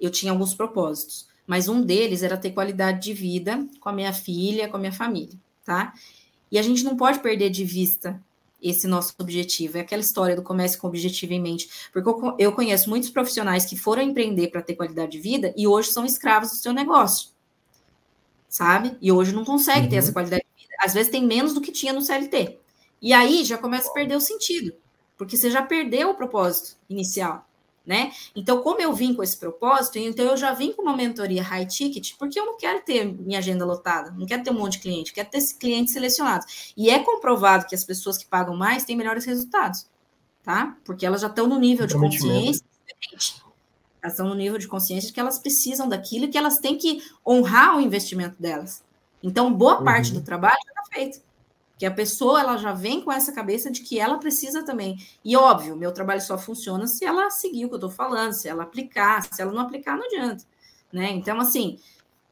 eu 0.00 0.10
tinha 0.10 0.32
alguns 0.32 0.52
propósitos 0.52 1.29
mas 1.50 1.66
um 1.66 1.82
deles 1.82 2.22
era 2.22 2.36
ter 2.36 2.52
qualidade 2.52 3.02
de 3.02 3.12
vida 3.12 3.66
com 3.80 3.88
a 3.88 3.92
minha 3.92 4.12
filha, 4.12 4.68
com 4.68 4.76
a 4.76 4.78
minha 4.78 4.92
família, 4.92 5.36
tá? 5.64 5.92
E 6.48 6.56
a 6.56 6.62
gente 6.62 6.84
não 6.84 6.96
pode 6.96 7.18
perder 7.18 7.50
de 7.50 7.64
vista 7.64 8.22
esse 8.62 8.86
nosso 8.86 9.12
objetivo. 9.18 9.76
É 9.76 9.80
aquela 9.80 10.00
história 10.00 10.36
do 10.36 10.44
comércio 10.44 10.78
com 10.78 10.86
objetivo 10.86 11.32
em 11.32 11.40
mente. 11.40 11.68
Porque 11.92 12.08
eu 12.38 12.52
conheço 12.52 12.88
muitos 12.88 13.10
profissionais 13.10 13.64
que 13.64 13.76
foram 13.76 14.00
empreender 14.00 14.46
para 14.46 14.62
ter 14.62 14.76
qualidade 14.76 15.10
de 15.10 15.18
vida 15.18 15.52
e 15.56 15.66
hoje 15.66 15.90
são 15.90 16.04
escravos 16.04 16.50
do 16.50 16.56
seu 16.56 16.72
negócio. 16.72 17.30
Sabe? 18.48 18.96
E 19.02 19.10
hoje 19.10 19.32
não 19.32 19.44
consegue 19.44 19.86
uhum. 19.86 19.88
ter 19.88 19.96
essa 19.96 20.12
qualidade 20.12 20.44
de 20.56 20.62
vida. 20.62 20.76
Às 20.78 20.94
vezes 20.94 21.10
tem 21.10 21.26
menos 21.26 21.52
do 21.52 21.60
que 21.60 21.72
tinha 21.72 21.92
no 21.92 22.00
CLT. 22.00 22.60
E 23.02 23.12
aí 23.12 23.42
já 23.42 23.58
começa 23.58 23.90
a 23.90 23.92
perder 23.92 24.14
o 24.14 24.20
sentido. 24.20 24.72
Porque 25.18 25.36
você 25.36 25.50
já 25.50 25.62
perdeu 25.62 26.10
o 26.10 26.14
propósito 26.14 26.76
inicial 26.88 27.44
né? 27.86 28.12
Então, 28.36 28.62
como 28.62 28.80
eu 28.80 28.92
vim 28.92 29.14
com 29.14 29.22
esse 29.22 29.36
propósito, 29.36 29.98
então 29.98 30.24
eu 30.24 30.36
já 30.36 30.52
vim 30.52 30.72
com 30.72 30.82
uma 30.82 30.96
mentoria 30.96 31.42
high 31.42 31.66
ticket, 31.66 32.14
porque 32.18 32.38
eu 32.38 32.46
não 32.46 32.56
quero 32.56 32.82
ter 32.82 33.04
minha 33.04 33.38
agenda 33.38 33.64
lotada, 33.64 34.10
não 34.12 34.26
quero 34.26 34.42
ter 34.42 34.50
um 34.50 34.58
monte 34.58 34.72
de 34.72 34.80
cliente, 34.80 35.12
quero 35.12 35.28
ter 35.30 35.40
clientes 35.58 35.92
selecionados. 35.92 36.72
E 36.76 36.90
é 36.90 36.98
comprovado 36.98 37.66
que 37.66 37.74
as 37.74 37.84
pessoas 37.84 38.18
que 38.18 38.26
pagam 38.26 38.56
mais 38.56 38.84
têm 38.84 38.96
melhores 38.96 39.24
resultados, 39.24 39.88
tá? 40.42 40.76
Porque 40.84 41.06
elas 41.06 41.20
já 41.20 41.28
estão 41.28 41.46
no 41.46 41.58
nível 41.58 41.86
de 41.86 41.94
consciência 41.94 42.64
diferente. 42.86 43.42
Elas 44.02 44.14
estão 44.14 44.28
no 44.28 44.34
nível 44.34 44.58
de 44.58 44.68
consciência 44.68 45.12
que 45.12 45.20
elas 45.20 45.38
precisam 45.38 45.88
daquilo 45.88 46.24
e 46.24 46.28
que 46.28 46.38
elas 46.38 46.58
têm 46.58 46.78
que 46.78 47.02
honrar 47.26 47.76
o 47.76 47.80
investimento 47.80 48.36
delas. 48.40 48.82
Então, 49.22 49.52
boa 49.52 49.82
parte 49.82 50.12
uhum. 50.12 50.20
do 50.20 50.24
trabalho 50.24 50.56
já 50.64 50.70
está 50.70 50.94
feito 50.94 51.29
que 51.80 51.86
a 51.86 51.90
pessoa 51.90 52.40
ela 52.40 52.58
já 52.58 52.74
vem 52.74 53.00
com 53.00 53.10
essa 53.10 53.32
cabeça 53.32 53.70
de 53.70 53.80
que 53.80 53.98
ela 53.98 54.18
precisa 54.18 54.62
também. 54.62 54.98
E 55.24 55.34
óbvio, 55.34 55.74
meu 55.74 55.90
trabalho 55.92 56.20
só 56.20 56.36
funciona 56.36 56.86
se 56.86 57.06
ela 57.06 57.30
seguir 57.30 57.64
o 57.64 57.68
que 57.68 57.74
eu 57.74 57.78
estou 57.78 57.90
falando, 57.90 58.34
se 58.34 58.46
ela 58.46 58.64
aplicar, 58.64 59.22
se 59.22 59.40
ela 59.40 59.50
não 59.50 59.62
aplicar, 59.62 59.96
não 59.96 60.04
adianta. 60.04 60.44
Né? 60.92 61.08
Então, 61.12 61.40
assim, 61.40 61.78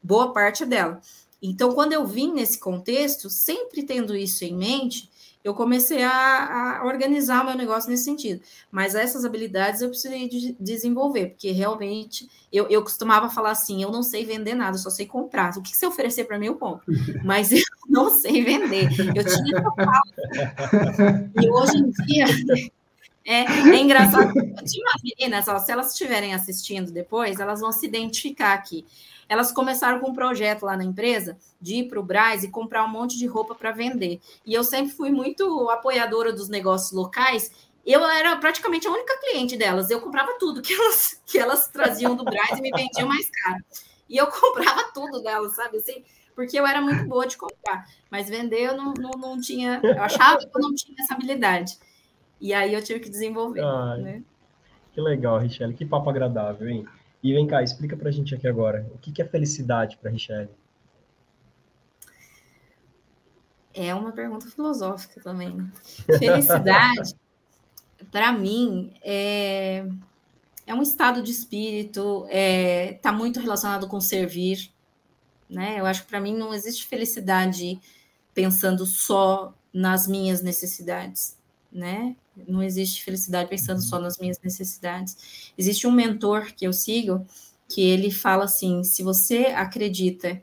boa 0.03 0.31
parte 0.33 0.61
é 0.61 0.65
dela. 0.67 1.01
Então, 1.41 1.73
quando 1.73 1.93
eu 1.93 2.05
vim 2.05 2.31
nesse 2.31 2.59
contexto, 2.59 3.27
sempre 3.27 3.81
tendo 3.81 4.15
isso 4.15 4.45
em 4.45 4.55
mente, 4.55 5.09
eu 5.43 5.53
comecei 5.53 6.03
a, 6.03 6.79
a, 6.79 6.85
organizar 6.85 7.41
o 7.41 7.45
meu 7.45 7.55
negócio 7.55 7.89
nesse 7.89 8.03
sentido. 8.03 8.41
Mas 8.69 8.93
essas 8.93 9.23
habilidades 9.23 9.81
eu 9.81 9.89
precisei 9.89 10.27
de 10.27 10.55
desenvolver, 10.59 11.27
porque 11.27 11.51
realmente 11.51 12.29
eu, 12.51 12.67
eu 12.67 12.83
costumava 12.83 13.29
falar 13.29 13.51
assim: 13.51 13.81
eu 13.81 13.91
não 13.91 14.03
sei 14.03 14.25
vender 14.25 14.53
nada, 14.53 14.75
eu 14.75 14.81
só 14.81 14.89
sei 14.89 15.05
comprar. 15.05 15.57
O 15.57 15.61
que 15.61 15.75
você 15.75 15.85
oferecer 15.85 16.25
para 16.25 16.37
mim, 16.37 16.47
eu 16.47 16.55
compro. 16.55 16.85
Mas 17.23 17.51
eu 17.51 17.61
não 17.87 18.09
sei 18.09 18.43
vender. 18.43 18.89
Eu 19.15 19.23
tinha 19.23 19.63
E 21.41 21.49
hoje 21.49 21.77
em 21.77 21.89
dia. 22.05 22.25
É, 23.25 23.43
é 23.43 23.79
engraçado. 23.79 24.33
Tinha 24.33 24.85
umas 24.87 25.01
meninas, 25.03 25.47
ó, 25.47 25.59
se 25.59 25.71
elas 25.71 25.91
estiverem 25.91 26.33
assistindo 26.33 26.91
depois, 26.91 27.39
elas 27.39 27.59
vão 27.59 27.71
se 27.71 27.85
identificar 27.85 28.53
aqui 28.53 28.87
elas 29.29 29.51
começaram 29.51 29.99
com 29.99 30.09
um 30.09 30.13
projeto 30.13 30.63
lá 30.63 30.75
na 30.75 30.83
empresa 30.83 31.37
de 31.61 31.75
ir 31.75 31.87
para 31.87 31.99
o 31.99 32.03
Braz 32.03 32.43
e 32.43 32.49
comprar 32.49 32.83
um 32.83 32.89
monte 32.89 33.17
de 33.17 33.27
roupa 33.27 33.53
para 33.53 33.71
vender. 33.71 34.19
E 34.43 34.53
eu 34.55 34.63
sempre 34.63 34.91
fui 34.91 35.11
muito 35.11 35.69
apoiadora 35.69 36.33
dos 36.33 36.49
negócios 36.49 36.91
locais. 36.91 37.51
Eu 37.85 38.03
era 38.03 38.35
praticamente 38.37 38.87
a 38.87 38.91
única 38.91 39.15
cliente 39.19 39.55
delas. 39.55 39.91
Eu 39.91 40.01
comprava 40.01 40.35
tudo 40.39 40.63
que 40.63 40.73
elas, 40.73 41.21
que 41.27 41.37
elas 41.37 41.67
traziam 41.67 42.15
do 42.15 42.23
Braz 42.23 42.57
e 42.57 42.61
me 42.61 42.71
vendiam 42.71 43.07
mais 43.07 43.29
caro. 43.29 43.63
E 44.09 44.17
eu 44.17 44.25
comprava 44.27 44.91
tudo 44.95 45.21
delas, 45.21 45.55
sabe? 45.55 45.77
Assim, 45.77 46.03
porque 46.35 46.59
eu 46.59 46.65
era 46.65 46.81
muito 46.81 47.05
boa 47.05 47.27
de 47.27 47.37
comprar. 47.37 47.85
Mas 48.09 48.27
vender 48.27 48.61
eu 48.61 48.75
não, 48.75 48.95
não, 48.95 49.11
não 49.11 49.39
tinha. 49.39 49.79
Eu 49.83 50.01
achava 50.01 50.39
que 50.39 50.47
eu 50.47 50.61
não 50.61 50.73
tinha 50.73 50.95
essa 50.99 51.13
habilidade. 51.13 51.77
E 52.41 52.51
aí 52.51 52.73
eu 52.73 52.83
tive 52.83 52.99
que 52.99 53.09
desenvolver. 53.09 53.61
Ai, 53.61 54.01
né? 54.01 54.23
Que 54.91 55.01
legal, 55.01 55.37
Richelle. 55.37 55.75
Que 55.75 55.85
papo 55.85 56.09
agradável, 56.09 56.67
hein? 56.67 56.87
E 57.21 57.33
vem 57.33 57.45
cá, 57.45 57.61
explica 57.61 57.97
para 57.97 58.09
a 58.09 58.11
gente 58.11 58.33
aqui 58.33 58.47
agora, 58.47 58.89
o 58.93 58.97
que 58.97 59.21
é 59.21 59.25
felicidade 59.25 59.97
para 59.97 60.09
Richelle? 60.09 60.49
É 63.73 63.93
uma 63.93 64.11
pergunta 64.11 64.47
filosófica 64.47 65.21
também. 65.21 65.55
Né? 65.55 65.71
Felicidade, 66.19 67.15
para 68.11 68.31
mim, 68.31 68.93
é, 69.01 69.85
é 70.65 70.73
um 70.73 70.81
estado 70.81 71.21
de 71.21 71.31
espírito, 71.31 72.25
está 72.25 72.37
é, 72.37 72.93
tá 72.93 73.11
muito 73.11 73.39
relacionado 73.39 73.87
com 73.87 74.01
servir. 74.01 74.71
Né? 75.49 75.79
Eu 75.79 75.85
acho 75.85 76.03
que 76.03 76.09
para 76.09 76.19
mim 76.19 76.35
não 76.35 76.53
existe 76.53 76.87
felicidade 76.87 77.79
pensando 78.33 78.85
só 78.85 79.53
nas 79.73 80.07
minhas 80.07 80.41
necessidades. 80.41 81.38
Né? 81.71 82.15
Não 82.47 82.63
existe 82.63 83.03
felicidade 83.03 83.49
pensando 83.49 83.81
só 83.81 83.99
nas 83.99 84.17
minhas 84.17 84.39
necessidades. 84.41 85.51
Existe 85.57 85.85
um 85.85 85.91
mentor 85.91 86.53
que 86.53 86.65
eu 86.65 86.73
sigo 86.73 87.25
que 87.67 87.81
ele 87.81 88.11
fala 88.11 88.45
assim: 88.45 88.83
se 88.83 89.03
você 89.03 89.47
acredita 89.47 90.41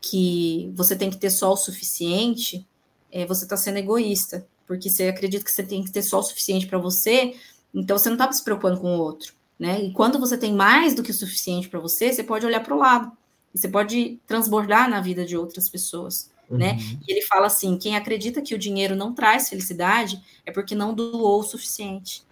que 0.00 0.70
você 0.74 0.96
tem 0.96 1.10
que 1.10 1.16
ter 1.16 1.30
só 1.30 1.52
o 1.52 1.56
suficiente, 1.56 2.66
é, 3.10 3.24
você 3.24 3.44
está 3.44 3.56
sendo 3.56 3.78
egoísta, 3.78 4.46
porque 4.66 4.90
você 4.90 5.08
acredita 5.08 5.44
que 5.44 5.52
você 5.52 5.62
tem 5.62 5.82
que 5.82 5.90
ter 5.90 6.02
só 6.02 6.18
o 6.18 6.22
suficiente 6.22 6.66
para 6.66 6.78
você, 6.78 7.34
então 7.72 7.96
você 7.96 8.08
não 8.08 8.16
está 8.16 8.30
se 8.32 8.42
preocupando 8.42 8.80
com 8.80 8.96
o 8.96 9.00
outro, 9.00 9.34
né? 9.58 9.82
E 9.82 9.92
quando 9.92 10.18
você 10.18 10.36
tem 10.36 10.52
mais 10.54 10.94
do 10.94 11.02
que 11.02 11.10
o 11.10 11.14
suficiente 11.14 11.68
para 11.68 11.80
você, 11.80 12.12
você 12.12 12.22
pode 12.22 12.44
olhar 12.44 12.60
para 12.60 12.74
o 12.74 12.78
lado, 12.78 13.12
e 13.54 13.58
você 13.58 13.68
pode 13.68 14.20
transbordar 14.26 14.90
na 14.90 15.00
vida 15.00 15.24
de 15.24 15.36
outras 15.36 15.68
pessoas. 15.68 16.30
Né? 16.50 16.72
Uhum. 16.72 17.00
E 17.06 17.12
ele 17.12 17.22
fala 17.22 17.46
assim: 17.46 17.76
quem 17.76 17.94
acredita 17.94 18.40
que 18.40 18.54
o 18.54 18.58
dinheiro 18.58 18.96
não 18.96 19.14
traz 19.14 19.50
felicidade 19.50 20.22
é 20.46 20.50
porque 20.50 20.74
não 20.74 20.94
doou 20.94 21.40
o 21.40 21.42
suficiente, 21.42 22.22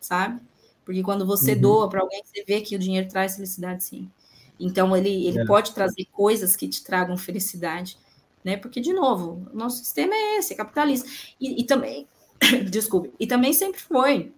sabe? 0.00 0.40
Porque 0.84 1.02
quando 1.02 1.24
você 1.24 1.52
uhum. 1.52 1.60
doa 1.60 1.88
para 1.88 2.00
alguém, 2.00 2.22
você 2.24 2.42
vê 2.44 2.60
que 2.60 2.74
o 2.74 2.78
dinheiro 2.78 3.08
traz 3.08 3.36
felicidade, 3.36 3.84
sim. 3.84 4.10
Então 4.58 4.96
ele, 4.96 5.26
ele 5.26 5.40
é. 5.40 5.44
pode 5.44 5.72
trazer 5.72 6.04
coisas 6.12 6.56
que 6.56 6.68
te 6.68 6.82
tragam 6.82 7.16
felicidade, 7.16 7.96
né? 8.42 8.56
Porque 8.56 8.80
de 8.80 8.92
novo, 8.92 9.48
o 9.52 9.56
nosso 9.56 9.78
sistema 9.78 10.14
é 10.14 10.38
esse, 10.38 10.52
é 10.52 10.56
capitalista. 10.56 11.08
E, 11.40 11.60
e 11.60 11.64
também, 11.64 12.08
desculpe, 12.70 13.12
e 13.18 13.26
também 13.26 13.52
sempre 13.52 13.80
foi. 13.80 14.32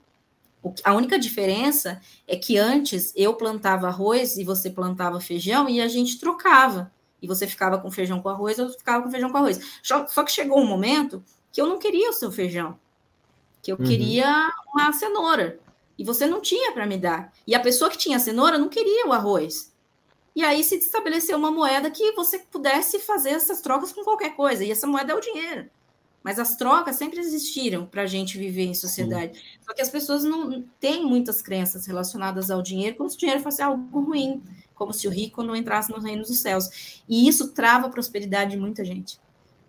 A 0.83 0.95
única 0.95 1.19
diferença 1.19 2.01
é 2.27 2.37
que 2.37 2.59
antes 2.59 3.13
eu 3.15 3.35
plantava 3.35 3.87
arroz 3.89 4.37
e 4.37 4.45
você 4.45 4.69
plantava 4.69 5.21
feijão 5.21 5.69
e 5.69 5.81
a 5.81 5.89
gente 5.89 6.19
trocava 6.19 6.91
e 7.27 7.29
você 7.29 7.45
ficava 7.45 7.77
com 7.77 7.91
feijão 7.91 8.23
com 8.23 8.29
arroz, 8.29 8.57
eu 8.57 8.71
ficava 8.71 9.03
com 9.03 9.11
feijão 9.11 9.31
com 9.31 9.37
arroz. 9.37 9.81
Só 9.83 10.23
que 10.23 10.31
chegou 10.31 10.61
um 10.61 10.67
momento 10.67 11.23
que 11.51 11.61
eu 11.61 11.67
não 11.67 11.77
queria 11.77 12.09
o 12.09 12.13
seu 12.13 12.31
feijão, 12.31 12.79
que 13.61 13.73
eu 13.73 13.77
uhum. 13.77 13.85
queria 13.85 14.53
uma 14.73 14.93
cenoura, 14.93 15.59
e 15.99 16.05
você 16.05 16.25
não 16.27 16.41
tinha 16.41 16.71
para 16.71 16.87
me 16.87 16.97
dar. 16.97 17.33
E 17.45 17.55
a 17.55 17.61
pessoa 17.61 17.91
que 17.91 17.99
tinha 17.99 18.21
cenoura 18.21 18.59
não 18.59 18.69
queria 18.69 19.09
o 19.09 19.13
arroz. 19.13 19.75
E 20.37 20.45
aí 20.45 20.63
se 20.63 20.77
estabeleceu 20.77 21.37
uma 21.37 21.51
moeda 21.51 21.91
que 21.91 22.13
você 22.13 22.39
pudesse 22.39 23.01
fazer 23.01 23.31
essas 23.31 23.61
trocas 23.61 23.93
com 23.93 24.05
qualquer 24.05 24.37
coisa, 24.37 24.65
e 24.65 24.71
essa 24.71 24.87
moeda 24.87 25.13
é 25.13 25.17
o 25.17 25.21
dinheiro. 25.21 25.69
Mas 26.27 26.41
as 26.41 26.57
trocas 26.57 26.97
sempre 26.97 27.21
existiram 27.21 27.87
para 27.87 28.03
a 28.03 28.07
gente 28.07 28.37
viver 28.37 28.65
em 28.65 28.75
sociedade. 28.75 29.39
Sim. 29.39 29.45
Só 29.61 29.73
que 29.73 29.81
as 29.81 29.89
pessoas 29.89 30.25
não 30.25 30.65
têm 30.81 31.07
muitas 31.07 31.41
crenças 31.41 31.87
relacionadas 31.87 32.51
ao 32.51 32.61
dinheiro, 32.61 32.97
como 32.97 33.09
se 33.09 33.15
o 33.15 33.21
dinheiro 33.21 33.41
fosse 33.41 33.63
algo 33.63 34.01
ruim 34.01 34.43
como 34.75 34.93
se 34.93 35.07
o 35.07 35.11
rico 35.11 35.41
não 35.43 35.57
entrasse 35.57 35.91
nos 35.91 36.05
reinos 36.05 36.27
dos 36.29 36.41
céus. 36.41 37.01
E 37.09 37.29
isso 37.29 37.55
trava 37.55 37.87
a 37.87 37.91
prosperidade 37.91 38.51
de 38.51 38.57
muita 38.57 38.85
gente. 38.85 39.21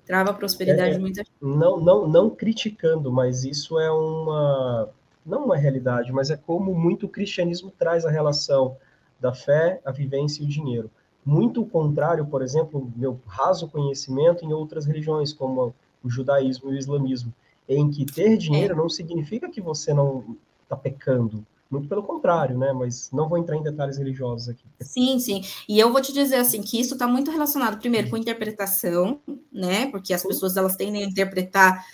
Trava 0.04 0.32
a 0.32 0.34
prosperidade 0.34 0.90
é, 0.90 0.94
de 0.94 1.00
muita 1.00 1.24
gente. 1.24 1.32
Não, 1.40 1.80
não, 1.80 2.08
não 2.08 2.30
criticando, 2.32 3.12
mas 3.12 3.46
isso 3.46 3.80
é 3.80 3.92
uma 3.92 4.90
não 5.24 5.46
uma 5.46 5.56
realidade, 5.56 6.12
mas 6.12 6.32
é 6.32 6.38
como 6.38 6.74
muito 6.74 7.06
o 7.06 7.10
cristianismo 7.10 7.72
traz 7.78 8.04
a 8.04 8.10
relação 8.10 8.76
da 9.20 9.32
fé, 9.32 9.80
a 9.86 9.92
vivência 9.92 10.42
e 10.42 10.46
o 10.46 10.50
dinheiro. 10.50 10.90
Muito 11.24 11.62
o 11.62 11.68
contrário, 11.68 12.26
por 12.26 12.42
exemplo, 12.42 12.92
meu 12.96 13.20
raso 13.28 13.68
conhecimento 13.68 14.44
em 14.44 14.54
outras 14.54 14.86
religiões, 14.86 15.32
como 15.32 15.76
o 16.04 16.10
judaísmo 16.10 16.72
e 16.72 16.76
o 16.76 16.78
islamismo, 16.78 17.34
em 17.68 17.90
que 17.90 18.06
ter 18.06 18.38
dinheiro 18.38 18.74
é. 18.74 18.78
não 18.78 18.90
significa 18.90 19.50
que 19.50 19.62
você 19.62 19.94
não 19.94 20.38
está 20.64 20.76
pecando, 20.76 21.46
muito 21.70 21.88
pelo 21.88 22.04
contrário, 22.04 22.58
né? 22.58 22.72
Mas 22.74 23.10
não 23.12 23.28
vou 23.28 23.38
entrar 23.38 23.56
em 23.58 23.64
detalhes 23.64 23.98
religiosos 23.98 24.50
aqui. 24.50 24.64
Sim, 24.82 25.20
sim. 25.20 25.44
E 25.68 25.78
eu 25.80 25.92
vou 25.92 26.02
te 26.02 26.14
dizer 26.14 26.38
assim 26.38 26.62
que 26.62 26.80
isso 26.80 26.94
está 26.94 27.08
muito 27.08 27.30
relacionado, 27.30 27.78
primeiro, 27.78 28.10
com 28.10 28.18
interpretação, 28.18 29.20
né? 29.52 29.88
Porque 29.88 30.14
as 30.14 30.24
pessoas 30.24 30.56
elas 30.56 30.76
tendem 30.76 31.04
a 31.04 31.08
interpretar 31.08 31.86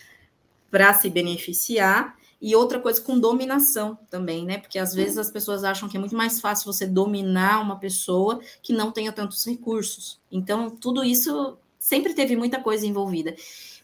para 0.70 0.94
se 0.94 1.10
beneficiar. 1.10 2.16
E 2.42 2.58
outra 2.58 2.78
coisa 2.78 3.00
com 3.00 3.18
dominação 3.18 3.98
também, 4.10 4.46
né? 4.46 4.58
Porque 4.58 4.78
às 4.78 4.94
vezes 4.94 5.18
as 5.18 5.32
pessoas 5.32 5.64
acham 5.64 5.88
que 5.88 5.96
é 5.96 6.00
muito 6.00 6.16
mais 6.16 6.42
fácil 6.42 6.72
você 6.72 6.86
dominar 6.86 7.62
uma 7.62 7.80
pessoa 7.80 8.42
que 8.62 8.74
não 8.74 8.92
tenha 8.92 9.14
tantos 9.14 9.46
recursos. 9.46 10.20
Então, 10.30 10.70
tudo 10.70 11.06
isso 11.06 11.58
sempre 11.80 12.14
teve 12.14 12.36
muita 12.36 12.62
coisa 12.62 12.86
envolvida. 12.86 13.34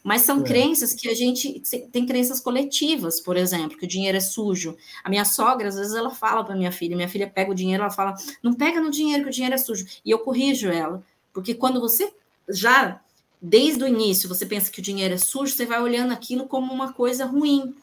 Mas 0.02 0.22
são 0.22 0.40
é. 0.40 0.42
crenças 0.42 0.94
que 0.94 1.08
a 1.08 1.14
gente 1.14 1.60
tem 1.92 2.06
crenças 2.06 2.40
coletivas, 2.40 3.20
por 3.20 3.36
exemplo, 3.36 3.76
que 3.76 3.84
o 3.84 3.88
dinheiro 3.88 4.16
é 4.16 4.20
sujo. 4.20 4.76
A 5.04 5.10
minha 5.10 5.24
sogra, 5.24 5.68
às 5.68 5.74
vezes, 5.74 5.94
ela 5.94 6.10
fala 6.10 6.42
para 6.42 6.56
minha 6.56 6.72
filha, 6.72 6.96
minha 6.96 7.08
filha 7.08 7.28
pega 7.28 7.50
o 7.50 7.54
dinheiro, 7.54 7.82
ela 7.82 7.92
fala, 7.92 8.14
não 8.42 8.54
pega 8.54 8.80
no 8.80 8.90
dinheiro, 8.90 9.24
que 9.24 9.28
o 9.28 9.32
dinheiro 9.32 9.54
é 9.54 9.58
sujo. 9.58 9.86
E 10.04 10.10
eu 10.10 10.18
corrijo 10.20 10.70
ela, 10.70 11.02
porque 11.32 11.54
quando 11.54 11.80
você 11.80 12.12
já, 12.48 13.00
desde 13.40 13.84
o 13.84 13.88
início, 13.88 14.28
você 14.28 14.46
pensa 14.46 14.70
que 14.70 14.80
o 14.80 14.82
dinheiro 14.82 15.14
é 15.14 15.18
sujo, 15.18 15.54
você 15.54 15.66
vai 15.66 15.80
olhando 15.82 16.12
aquilo 16.12 16.46
como 16.46 16.72
uma 16.72 16.92
coisa 16.92 17.26
ruim. 17.26 17.74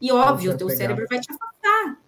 E 0.00 0.12
óbvio, 0.12 0.52
o 0.52 0.56
teu 0.56 0.68
pegar. 0.68 0.78
cérebro 0.78 1.06
vai 1.08 1.18
te 1.18 1.30
afastar 1.30 1.53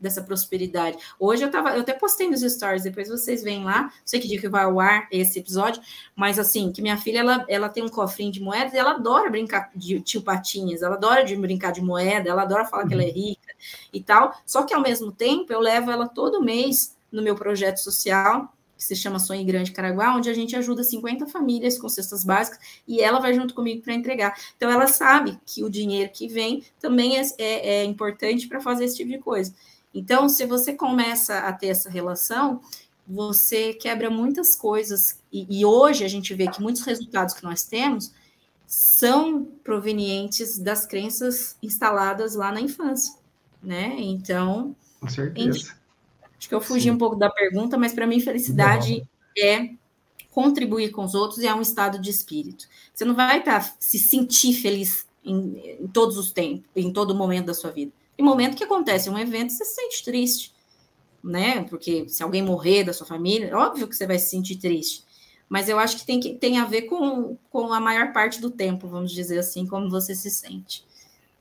dessa 0.01 0.23
prosperidade. 0.23 0.99
Hoje 1.19 1.43
eu 1.43 1.51
tava, 1.51 1.70
eu 1.70 1.81
até 1.81 1.93
postei 1.93 2.28
nos 2.28 2.41
stories, 2.41 2.83
depois 2.83 3.09
vocês 3.09 3.43
veem 3.43 3.65
lá, 3.65 3.83
não 3.83 3.91
sei 4.05 4.20
que 4.20 4.28
dia 4.28 4.41
que 4.41 4.49
vai 4.49 4.65
ao 4.65 4.78
ar 4.78 5.09
esse 5.11 5.39
episódio, 5.39 5.83
mas 6.15 6.39
assim, 6.39 6.73
que 6.73 6.83
minha 6.83 6.97
filha 6.97 7.20
ela, 7.20 7.45
ela 7.49 7.69
tem 7.69 7.83
um 7.83 7.89
cofrinho 7.89 8.33
de 8.33 8.41
moedas 8.41 8.73
e 8.74 8.78
ela 8.78 8.93
adora 8.93 9.31
brincar 9.31 9.70
de 9.74 10.01
tio 10.01 10.23
patinhas, 10.23 10.83
ela 10.83 10.97
adora 10.97 11.24
de 11.24 11.35
brincar 11.37 11.73
de 11.73 11.81
moeda, 11.81 12.28
ela 12.28 12.43
adora 12.43 12.65
falar 12.65 12.87
que 12.87 12.95
ela 12.95 13.03
é 13.03 13.07
uhum. 13.07 13.12
rica 13.12 13.55
e 13.93 14.03
tal. 14.03 14.35
Só 14.45 14.62
que 14.62 14.74
ao 14.74 14.83
mesmo 14.83 15.11
tempo 15.11 15.53
eu 15.53 15.61
levo 15.61 15.91
ela 15.91 16.09
todo 16.09 16.43
mês 16.43 16.97
no 17.11 17.23
meu 17.23 17.35
projeto 17.35 17.78
social 17.78 18.56
que 18.77 18.85
se 18.85 18.94
chama 18.94 19.19
Sonho 19.19 19.44
Grande 19.44 19.73
Caraguá, 19.73 20.15
onde 20.15 20.28
a 20.28 20.35
gente 20.35 20.55
ajuda 20.55 20.85
50 20.85 21.27
famílias 21.27 21.78
com 21.78 21.89
cestas 21.89 22.24
básicas 22.24 22.59
e 22.86 23.01
ela 23.01 23.19
vai 23.19 23.32
junto 23.35 23.55
comigo 23.55 23.82
para 23.82 23.94
entregar. 23.94 24.36
Então, 24.57 24.70
ela 24.70 24.86
sabe 24.86 25.39
que 25.47 25.65
o 25.65 25.70
dinheiro 25.70 26.11
que 26.12 26.28
vem 26.28 26.62
também 26.81 27.19
é, 27.19 27.23
é, 27.39 27.69
é 27.69 27.85
importante 27.85 28.47
para 28.47 28.61
fazer 28.61 28.85
esse 28.85 28.97
tipo 28.97 29.11
de 29.11 29.19
coisa. 29.19 29.55
Então, 29.94 30.28
se 30.28 30.44
você 30.44 30.74
começa 30.74 31.39
a 31.39 31.53
ter 31.53 31.69
essa 31.69 31.89
relação, 31.89 32.61
você 33.07 33.73
quebra 33.73 34.11
muitas 34.11 34.55
coisas. 34.55 35.19
E, 35.32 35.47
e 35.61 35.65
hoje 35.65 36.05
a 36.05 36.09
gente 36.09 36.35
vê 36.35 36.48
que 36.48 36.61
muitos 36.61 36.82
resultados 36.82 37.35
que 37.35 37.44
nós 37.44 37.65
temos 37.65 38.12
são 38.66 39.44
provenientes 39.62 40.59
das 40.59 40.85
crenças 40.85 41.57
instaladas 41.62 42.35
lá 42.35 42.51
na 42.51 42.61
infância, 42.61 43.15
né? 43.62 43.94
Então, 43.98 44.74
com 45.01 45.09
certeza. 45.09 45.77
Acho 46.38 46.48
que 46.48 46.54
eu 46.54 46.60
fugi 46.60 46.84
Sim. 46.84 46.90
um 46.92 46.98
pouco 46.98 47.16
da 47.16 47.30
pergunta, 47.30 47.78
mas 47.78 47.92
para 47.92 48.06
mim 48.06 48.20
felicidade 48.20 48.98
não. 49.36 49.44
é 49.44 49.70
contribuir 50.30 50.90
com 50.90 51.02
os 51.02 51.14
outros 51.14 51.38
e 51.38 51.46
é 51.46 51.54
um 51.54 51.62
estado 51.62 51.98
de 51.98 52.10
espírito. 52.10 52.68
Você 52.92 53.04
não 53.04 53.14
vai 53.14 53.38
estar 53.38 53.60
tá, 53.60 53.76
se 53.80 53.98
sentir 53.98 54.52
feliz 54.52 55.06
em, 55.24 55.78
em, 55.80 55.88
todos 55.88 56.18
os 56.18 56.30
tempos, 56.30 56.64
em 56.76 56.92
todo 56.92 57.14
momento 57.14 57.46
da 57.46 57.54
sua 57.54 57.70
vida. 57.70 57.90
Tem 58.16 58.24
momento 58.24 58.56
que 58.56 58.64
acontece 58.64 59.08
um 59.08 59.18
evento, 59.18 59.52
você 59.52 59.64
se 59.64 59.74
sente 59.74 60.04
triste, 60.04 60.54
né? 61.24 61.64
Porque 61.64 62.06
se 62.08 62.22
alguém 62.22 62.42
morrer 62.42 62.84
da 62.84 62.92
sua 62.92 63.06
família, 63.06 63.56
óbvio 63.56 63.88
que 63.88 63.96
você 63.96 64.06
vai 64.06 64.18
se 64.18 64.28
sentir 64.28 64.56
triste. 64.56 65.04
Mas 65.48 65.68
eu 65.68 65.78
acho 65.78 65.98
que 65.98 66.06
tem, 66.06 66.20
que, 66.20 66.34
tem 66.34 66.58
a 66.58 66.64
ver 66.64 66.82
com, 66.82 67.38
com 67.50 67.72
a 67.72 67.80
maior 67.80 68.12
parte 68.12 68.40
do 68.40 68.50
tempo, 68.50 68.88
vamos 68.88 69.12
dizer 69.12 69.38
assim, 69.38 69.66
como 69.66 69.88
você 69.88 70.14
se 70.14 70.30
sente. 70.30 70.84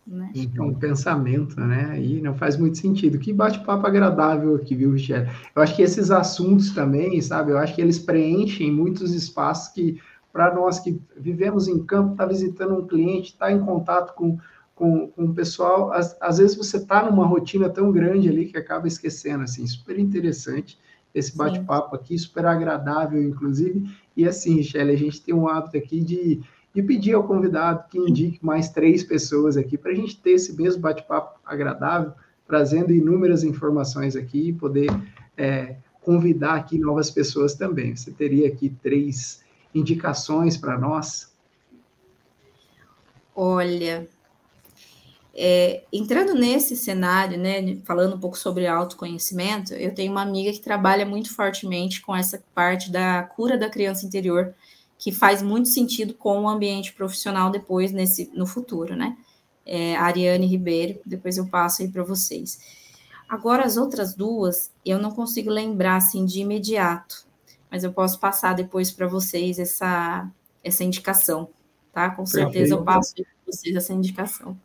Né? 0.05 0.31
É 0.55 0.61
um 0.61 0.73
pensamento, 0.73 1.59
né? 1.59 1.99
E 1.99 2.21
não 2.21 2.35
faz 2.35 2.57
muito 2.57 2.77
sentido. 2.77 3.17
Que 3.17 3.33
bate-papo 3.33 3.87
agradável 3.87 4.55
aqui, 4.55 4.75
viu, 4.75 4.91
Michele? 4.91 5.27
Eu 5.55 5.63
acho 5.63 5.75
que 5.75 5.81
esses 5.81 6.11
assuntos 6.11 6.71
também, 6.71 7.19
sabe? 7.21 7.51
Eu 7.51 7.57
acho 7.57 7.73
que 7.73 7.81
eles 7.81 7.97
preenchem 7.97 8.71
muitos 8.71 9.13
espaços 9.13 9.73
que, 9.73 9.99
para 10.31 10.53
nós 10.53 10.79
que 10.79 11.01
vivemos 11.17 11.67
em 11.67 11.83
campo, 11.83 12.11
está 12.11 12.25
visitando 12.25 12.75
um 12.75 12.85
cliente, 12.85 13.31
está 13.31 13.51
em 13.51 13.59
contato 13.59 14.13
com, 14.13 14.37
com, 14.75 15.07
com 15.07 15.25
o 15.25 15.33
pessoal, 15.33 15.91
às, 15.91 16.15
às 16.21 16.37
vezes 16.37 16.55
você 16.55 16.77
está 16.77 17.09
numa 17.09 17.25
rotina 17.25 17.67
tão 17.67 17.91
grande 17.91 18.29
ali 18.29 18.45
que 18.45 18.57
acaba 18.57 18.87
esquecendo, 18.87 19.43
assim, 19.43 19.65
super 19.65 19.97
interessante 19.97 20.77
esse 21.15 21.35
bate-papo 21.35 21.95
aqui, 21.95 22.17
super 22.19 22.45
agradável, 22.45 23.23
inclusive. 23.23 23.89
E 24.17 24.27
assim, 24.27 24.55
Michele, 24.55 24.91
a 24.91 24.97
gente 24.97 25.21
tem 25.21 25.33
um 25.33 25.47
hábito 25.47 25.77
aqui 25.77 26.01
de 26.01 26.41
e 26.75 26.83
pedir 26.83 27.13
ao 27.13 27.23
convidado 27.23 27.85
que 27.89 27.97
indique 27.97 28.45
mais 28.45 28.69
três 28.69 29.03
pessoas 29.03 29.55
aqui 29.55 29.77
para 29.77 29.91
a 29.91 29.95
gente 29.95 30.19
ter 30.19 30.31
esse 30.31 30.53
mesmo 30.53 30.81
bate-papo 30.81 31.39
agradável, 31.45 32.11
trazendo 32.45 32.91
inúmeras 32.91 33.43
informações 33.43 34.15
aqui 34.15 34.49
e 34.49 34.53
poder 34.53 34.89
é, 35.37 35.77
convidar 36.01 36.55
aqui 36.55 36.77
novas 36.77 37.09
pessoas 37.09 37.55
também. 37.55 37.95
Você 37.95 38.11
teria 38.11 38.47
aqui 38.47 38.69
três 38.83 39.41
indicações 39.73 40.57
para 40.57 40.77
nós? 40.77 41.33
Olha, 43.33 44.07
é, 45.33 45.83
entrando 45.91 46.33
nesse 46.33 46.77
cenário, 46.77 47.37
né, 47.37 47.77
falando 47.83 48.15
um 48.15 48.19
pouco 48.19 48.37
sobre 48.37 48.67
autoconhecimento, 48.67 49.73
eu 49.73 49.93
tenho 49.93 50.11
uma 50.11 50.21
amiga 50.21 50.51
que 50.51 50.61
trabalha 50.61 51.05
muito 51.05 51.33
fortemente 51.33 52.01
com 52.01 52.15
essa 52.15 52.41
parte 52.53 52.91
da 52.91 53.23
cura 53.23 53.57
da 53.57 53.69
criança 53.69 54.05
interior, 54.05 54.53
que 54.97 55.11
faz 55.11 55.41
muito 55.41 55.69
sentido 55.69 56.13
com 56.13 56.41
o 56.41 56.49
ambiente 56.49 56.93
profissional 56.93 57.49
depois 57.49 57.91
nesse 57.91 58.31
no 58.33 58.45
futuro, 58.45 58.95
né? 58.95 59.17
É, 59.65 59.95
Ariane 59.95 60.45
Ribeiro, 60.45 60.99
depois 61.05 61.37
eu 61.37 61.47
passo 61.47 61.81
aí 61.81 61.87
para 61.87 62.03
vocês. 62.03 62.59
Agora 63.27 63.65
as 63.65 63.77
outras 63.77 64.13
duas 64.13 64.71
eu 64.85 64.99
não 64.99 65.11
consigo 65.11 65.49
lembrar 65.49 65.97
assim 65.97 66.25
de 66.25 66.41
imediato, 66.41 67.25
mas 67.69 67.83
eu 67.83 67.91
posso 67.91 68.19
passar 68.19 68.53
depois 68.53 68.91
para 68.91 69.07
vocês 69.07 69.59
essa 69.59 70.29
essa 70.63 70.83
indicação, 70.83 71.49
tá? 71.93 72.09
Com 72.09 72.25
certeza 72.25 72.73
eu 72.73 72.83
passo 72.83 73.13
para 73.15 73.25
vocês 73.45 73.75
essa 73.75 73.93
indicação. 73.93 74.57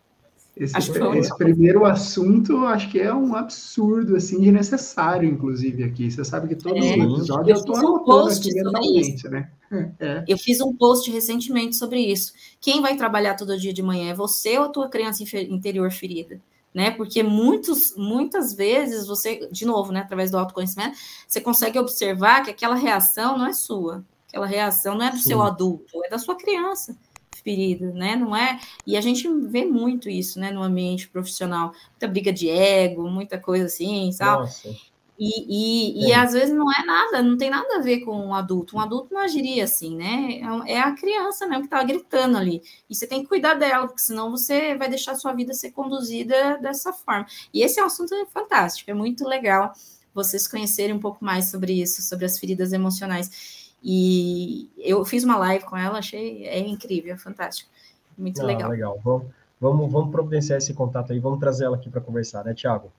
Esse, 0.60 0.76
acho 0.76 0.92
que 0.92 0.98
esse 0.98 1.34
primeiro 1.38 1.86
assunto, 1.86 2.66
acho 2.66 2.90
que 2.90 3.00
é 3.00 3.14
um 3.14 3.34
absurdo, 3.34 4.14
assim, 4.14 4.38
de 4.38 4.52
necessário, 4.52 5.26
inclusive, 5.26 5.82
aqui. 5.82 6.10
Você 6.10 6.22
sabe 6.22 6.48
que 6.48 6.54
todos 6.54 6.84
é, 6.84 6.98
os 6.98 7.14
episódios 7.14 7.48
eu 7.48 7.54
estou 7.54 7.76
anotando 7.76 8.28
aqui 8.28 8.52
mentalmente, 8.52 9.28
né? 9.30 9.50
É. 9.98 10.22
Eu 10.28 10.36
fiz 10.36 10.60
um 10.60 10.76
post 10.76 11.10
recentemente 11.10 11.76
sobre 11.76 12.00
isso. 12.00 12.34
Quem 12.60 12.82
vai 12.82 12.94
trabalhar 12.94 13.36
todo 13.36 13.58
dia 13.58 13.72
de 13.72 13.82
manhã? 13.82 14.10
É 14.10 14.14
você 14.14 14.58
ou 14.58 14.64
a 14.64 14.68
tua 14.68 14.90
criança 14.90 15.22
interior 15.22 15.90
ferida? 15.90 16.38
Né? 16.74 16.90
Porque 16.90 17.22
muitos, 17.22 17.94
muitas 17.96 18.52
vezes 18.52 19.06
você, 19.06 19.48
de 19.50 19.64
novo, 19.64 19.92
né, 19.92 20.00
através 20.00 20.30
do 20.30 20.36
autoconhecimento, 20.36 20.98
você 21.26 21.40
consegue 21.40 21.78
observar 21.78 22.44
que 22.44 22.50
aquela 22.50 22.74
reação 22.74 23.38
não 23.38 23.46
é 23.46 23.52
sua, 23.54 24.04
aquela 24.28 24.46
reação 24.46 24.94
não 24.94 25.06
é 25.06 25.10
do 25.10 25.16
Sim. 25.16 25.30
seu 25.30 25.42
adulto, 25.42 26.04
é 26.04 26.10
da 26.10 26.18
sua 26.18 26.36
criança 26.36 26.94
ferida, 27.42 27.92
né? 27.92 28.16
Não 28.16 28.36
é? 28.36 28.58
E 28.86 28.96
a 28.96 29.00
gente 29.00 29.28
vê 29.48 29.64
muito 29.64 30.08
isso, 30.08 30.38
né, 30.38 30.50
no 30.50 30.62
ambiente 30.62 31.08
profissional, 31.08 31.72
muita 31.90 32.08
briga 32.08 32.32
de 32.32 32.48
ego, 32.48 33.08
muita 33.08 33.38
coisa 33.38 33.66
assim, 33.66 34.12
sabe? 34.12 34.42
Nossa. 34.42 34.90
E, 35.22 36.06
e, 36.06 36.08
e, 36.08 36.12
às 36.14 36.32
vezes 36.32 36.54
não 36.54 36.72
é 36.72 36.82
nada, 36.82 37.22
não 37.22 37.36
tem 37.36 37.50
nada 37.50 37.76
a 37.76 37.82
ver 37.82 38.00
com 38.00 38.16
um 38.16 38.32
adulto. 38.32 38.78
Um 38.78 38.80
adulto 38.80 39.12
não 39.12 39.20
agiria 39.20 39.64
assim, 39.64 39.94
né? 39.94 40.40
É, 40.66 40.72
é 40.72 40.80
a 40.80 40.92
criança 40.92 41.46
mesmo 41.46 41.64
que 41.64 41.66
está 41.66 41.84
gritando 41.84 42.38
ali. 42.38 42.62
E 42.88 42.94
você 42.94 43.06
tem 43.06 43.20
que 43.20 43.28
cuidar 43.28 43.52
dela, 43.52 43.86
porque 43.86 44.00
senão 44.00 44.30
você 44.30 44.74
vai 44.76 44.88
deixar 44.88 45.14
sua 45.16 45.34
vida 45.34 45.52
ser 45.52 45.72
conduzida 45.72 46.56
dessa 46.56 46.90
forma. 46.90 47.26
E 47.52 47.62
esse 47.62 47.78
é 47.78 47.82
um 47.82 47.86
assunto 47.86 48.14
fantástico, 48.32 48.90
é 48.90 48.94
muito 48.94 49.28
legal 49.28 49.74
vocês 50.14 50.48
conhecerem 50.48 50.96
um 50.96 50.98
pouco 50.98 51.22
mais 51.22 51.50
sobre 51.50 51.74
isso, 51.74 52.00
sobre 52.00 52.24
as 52.24 52.38
feridas 52.38 52.72
emocionais. 52.72 53.69
E 53.82 54.68
eu 54.76 55.04
fiz 55.04 55.24
uma 55.24 55.36
live 55.38 55.64
com 55.64 55.76
ela, 55.76 55.98
achei 55.98 56.44
é 56.46 56.58
incrível, 56.58 57.14
é 57.14 57.18
fantástico. 57.18 57.70
Muito 58.16 58.40
ah, 58.42 58.44
legal. 58.44 58.70
Legal. 58.70 59.00
Vamos, 59.02 59.26
vamos, 59.60 59.92
vamos 59.92 60.10
providenciar 60.10 60.58
esse 60.58 60.74
contato 60.74 61.12
aí, 61.12 61.18
vamos 61.18 61.40
trazer 61.40 61.64
ela 61.64 61.76
aqui 61.76 61.88
para 61.88 62.00
conversar, 62.00 62.44
né, 62.44 62.52
Tiago? 62.54 62.92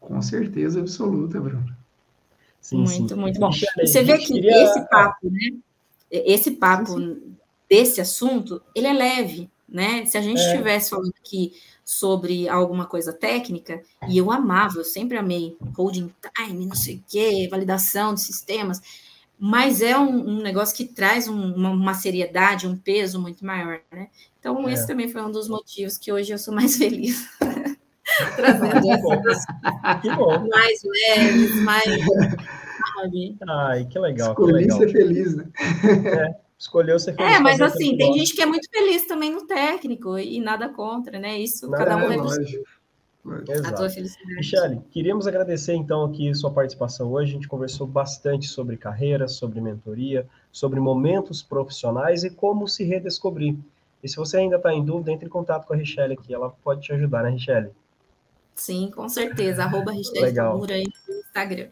Com 0.00 0.22
certeza 0.22 0.80
absoluta, 0.80 1.40
Bruno. 1.40 1.76
Sim, 2.60 2.78
muito, 2.78 3.14
sim. 3.14 3.20
muito 3.20 3.40
bom. 3.40 3.50
E 3.78 3.86
você 3.86 4.02
vê 4.02 4.18
que 4.18 4.26
queria... 4.26 4.64
esse 4.64 4.88
papo, 4.88 5.30
né? 5.30 5.58
Esse 6.10 6.50
papo 6.52 6.98
sim, 6.98 7.36
desse 7.68 8.00
assunto, 8.00 8.62
ele 8.74 8.86
é 8.86 8.92
leve, 8.92 9.50
né? 9.68 10.04
Se 10.06 10.16
a 10.16 10.20
gente 10.20 10.40
é. 10.40 10.52
estivesse 10.52 10.90
falando 10.90 11.12
aqui 11.18 11.52
sobre 11.84 12.48
alguma 12.48 12.86
coisa 12.86 13.12
técnica, 13.12 13.80
e 14.08 14.18
eu 14.18 14.30
amava, 14.32 14.78
eu 14.78 14.84
sempre 14.84 15.16
amei 15.16 15.56
holding 15.76 16.12
time, 16.36 16.66
não 16.66 16.74
sei 16.74 16.96
o 16.96 17.04
quê, 17.08 17.48
validação 17.48 18.14
de 18.14 18.22
sistemas, 18.22 18.80
mas 19.38 19.82
é 19.82 19.98
um, 19.98 20.28
um 20.28 20.42
negócio 20.42 20.74
que 20.76 20.84
traz 20.84 21.28
um, 21.28 21.54
uma, 21.54 21.70
uma, 21.70 21.94
seriedade, 21.94 22.66
um 22.66 22.76
peso 22.76 23.20
muito 23.20 23.44
maior, 23.44 23.80
né? 23.92 24.08
Então, 24.38 24.68
é. 24.68 24.72
esse 24.72 24.86
também 24.86 25.08
foi 25.08 25.22
um 25.22 25.30
dos 25.30 25.48
motivos 25.48 25.98
que 25.98 26.12
hoje 26.12 26.32
eu 26.32 26.38
sou 26.38 26.54
mais 26.54 26.76
feliz. 26.78 27.28
trazendo 28.36 28.90
essas 28.90 29.44
mais 30.48 30.80
leves, 30.84 31.62
mais. 31.62 31.84
Ai, 33.48 33.84
que 33.84 33.98
legal. 33.98 34.30
Escolhi 34.30 34.52
que 34.52 34.60
legal. 34.60 34.78
ser 34.78 34.92
feliz, 34.92 35.36
né? 35.36 35.46
É, 35.84 36.34
escolheu 36.58 36.98
ser 36.98 37.14
feliz. 37.14 37.34
É, 37.34 37.38
mas 37.38 37.60
assim, 37.60 37.96
tem 37.96 38.12
gente 38.14 38.34
que 38.34 38.40
é 38.40 38.46
muito 38.46 38.68
feliz 38.70 39.06
também 39.06 39.30
no 39.30 39.46
técnico 39.46 40.18
e 40.18 40.40
nada 40.40 40.68
contra, 40.70 41.18
né? 41.18 41.38
Isso 41.38 41.68
Não, 41.68 41.76
cada 41.76 41.96
um 41.96 42.10
é, 42.10 42.16
lógico. 42.16 42.64
Exato. 43.48 43.68
A 43.68 43.72
tua 43.72 43.90
felicidade. 43.90 44.34
Michele, 44.34 44.80
queríamos 44.90 45.26
agradecer 45.26 45.74
então 45.74 46.04
aqui 46.04 46.34
sua 46.34 46.50
participação 46.50 47.10
hoje. 47.10 47.32
A 47.32 47.34
gente 47.34 47.48
conversou 47.48 47.86
bastante 47.86 48.46
sobre 48.46 48.76
carreira, 48.76 49.26
sobre 49.28 49.60
mentoria, 49.60 50.26
sobre 50.52 50.78
momentos 50.78 51.42
profissionais 51.42 52.24
e 52.24 52.30
como 52.30 52.68
se 52.68 52.84
redescobrir. 52.84 53.56
E 54.02 54.08
se 54.08 54.16
você 54.16 54.38
ainda 54.38 54.56
está 54.56 54.72
em 54.72 54.84
dúvida, 54.84 55.10
entre 55.10 55.26
em 55.26 55.30
contato 55.30 55.66
com 55.66 55.74
a 55.74 55.76
Richelle 55.76 56.14
aqui, 56.14 56.32
ela 56.32 56.50
pode 56.62 56.82
te 56.82 56.92
ajudar, 56.92 57.24
né, 57.24 57.30
Richelle? 57.30 57.70
Sim, 58.54 58.90
com 58.94 59.08
certeza. 59.08 59.64
Arroba 59.64 59.92
Tamura 60.34 60.74
aí 60.74 60.84
no 61.08 61.14
Instagram. 61.14 61.68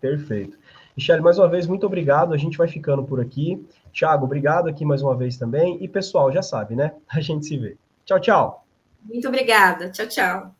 Perfeito. 0.00 0.56
Michele, 0.96 1.22
mais 1.22 1.38
uma 1.38 1.48
vez, 1.48 1.66
muito 1.66 1.86
obrigado. 1.86 2.32
A 2.32 2.36
gente 2.36 2.56
vai 2.56 2.68
ficando 2.68 3.02
por 3.02 3.20
aqui. 3.20 3.66
Tiago, 3.92 4.24
obrigado 4.24 4.68
aqui 4.68 4.84
mais 4.84 5.02
uma 5.02 5.16
vez 5.16 5.36
também. 5.36 5.82
E 5.82 5.88
pessoal, 5.88 6.32
já 6.32 6.42
sabe, 6.42 6.76
né? 6.76 6.94
A 7.08 7.20
gente 7.20 7.46
se 7.46 7.56
vê. 7.56 7.76
Tchau, 8.04 8.20
tchau. 8.20 8.63
Muito 9.04 9.28
obrigada. 9.28 9.90
Tchau, 9.90 10.06
tchau. 10.08 10.53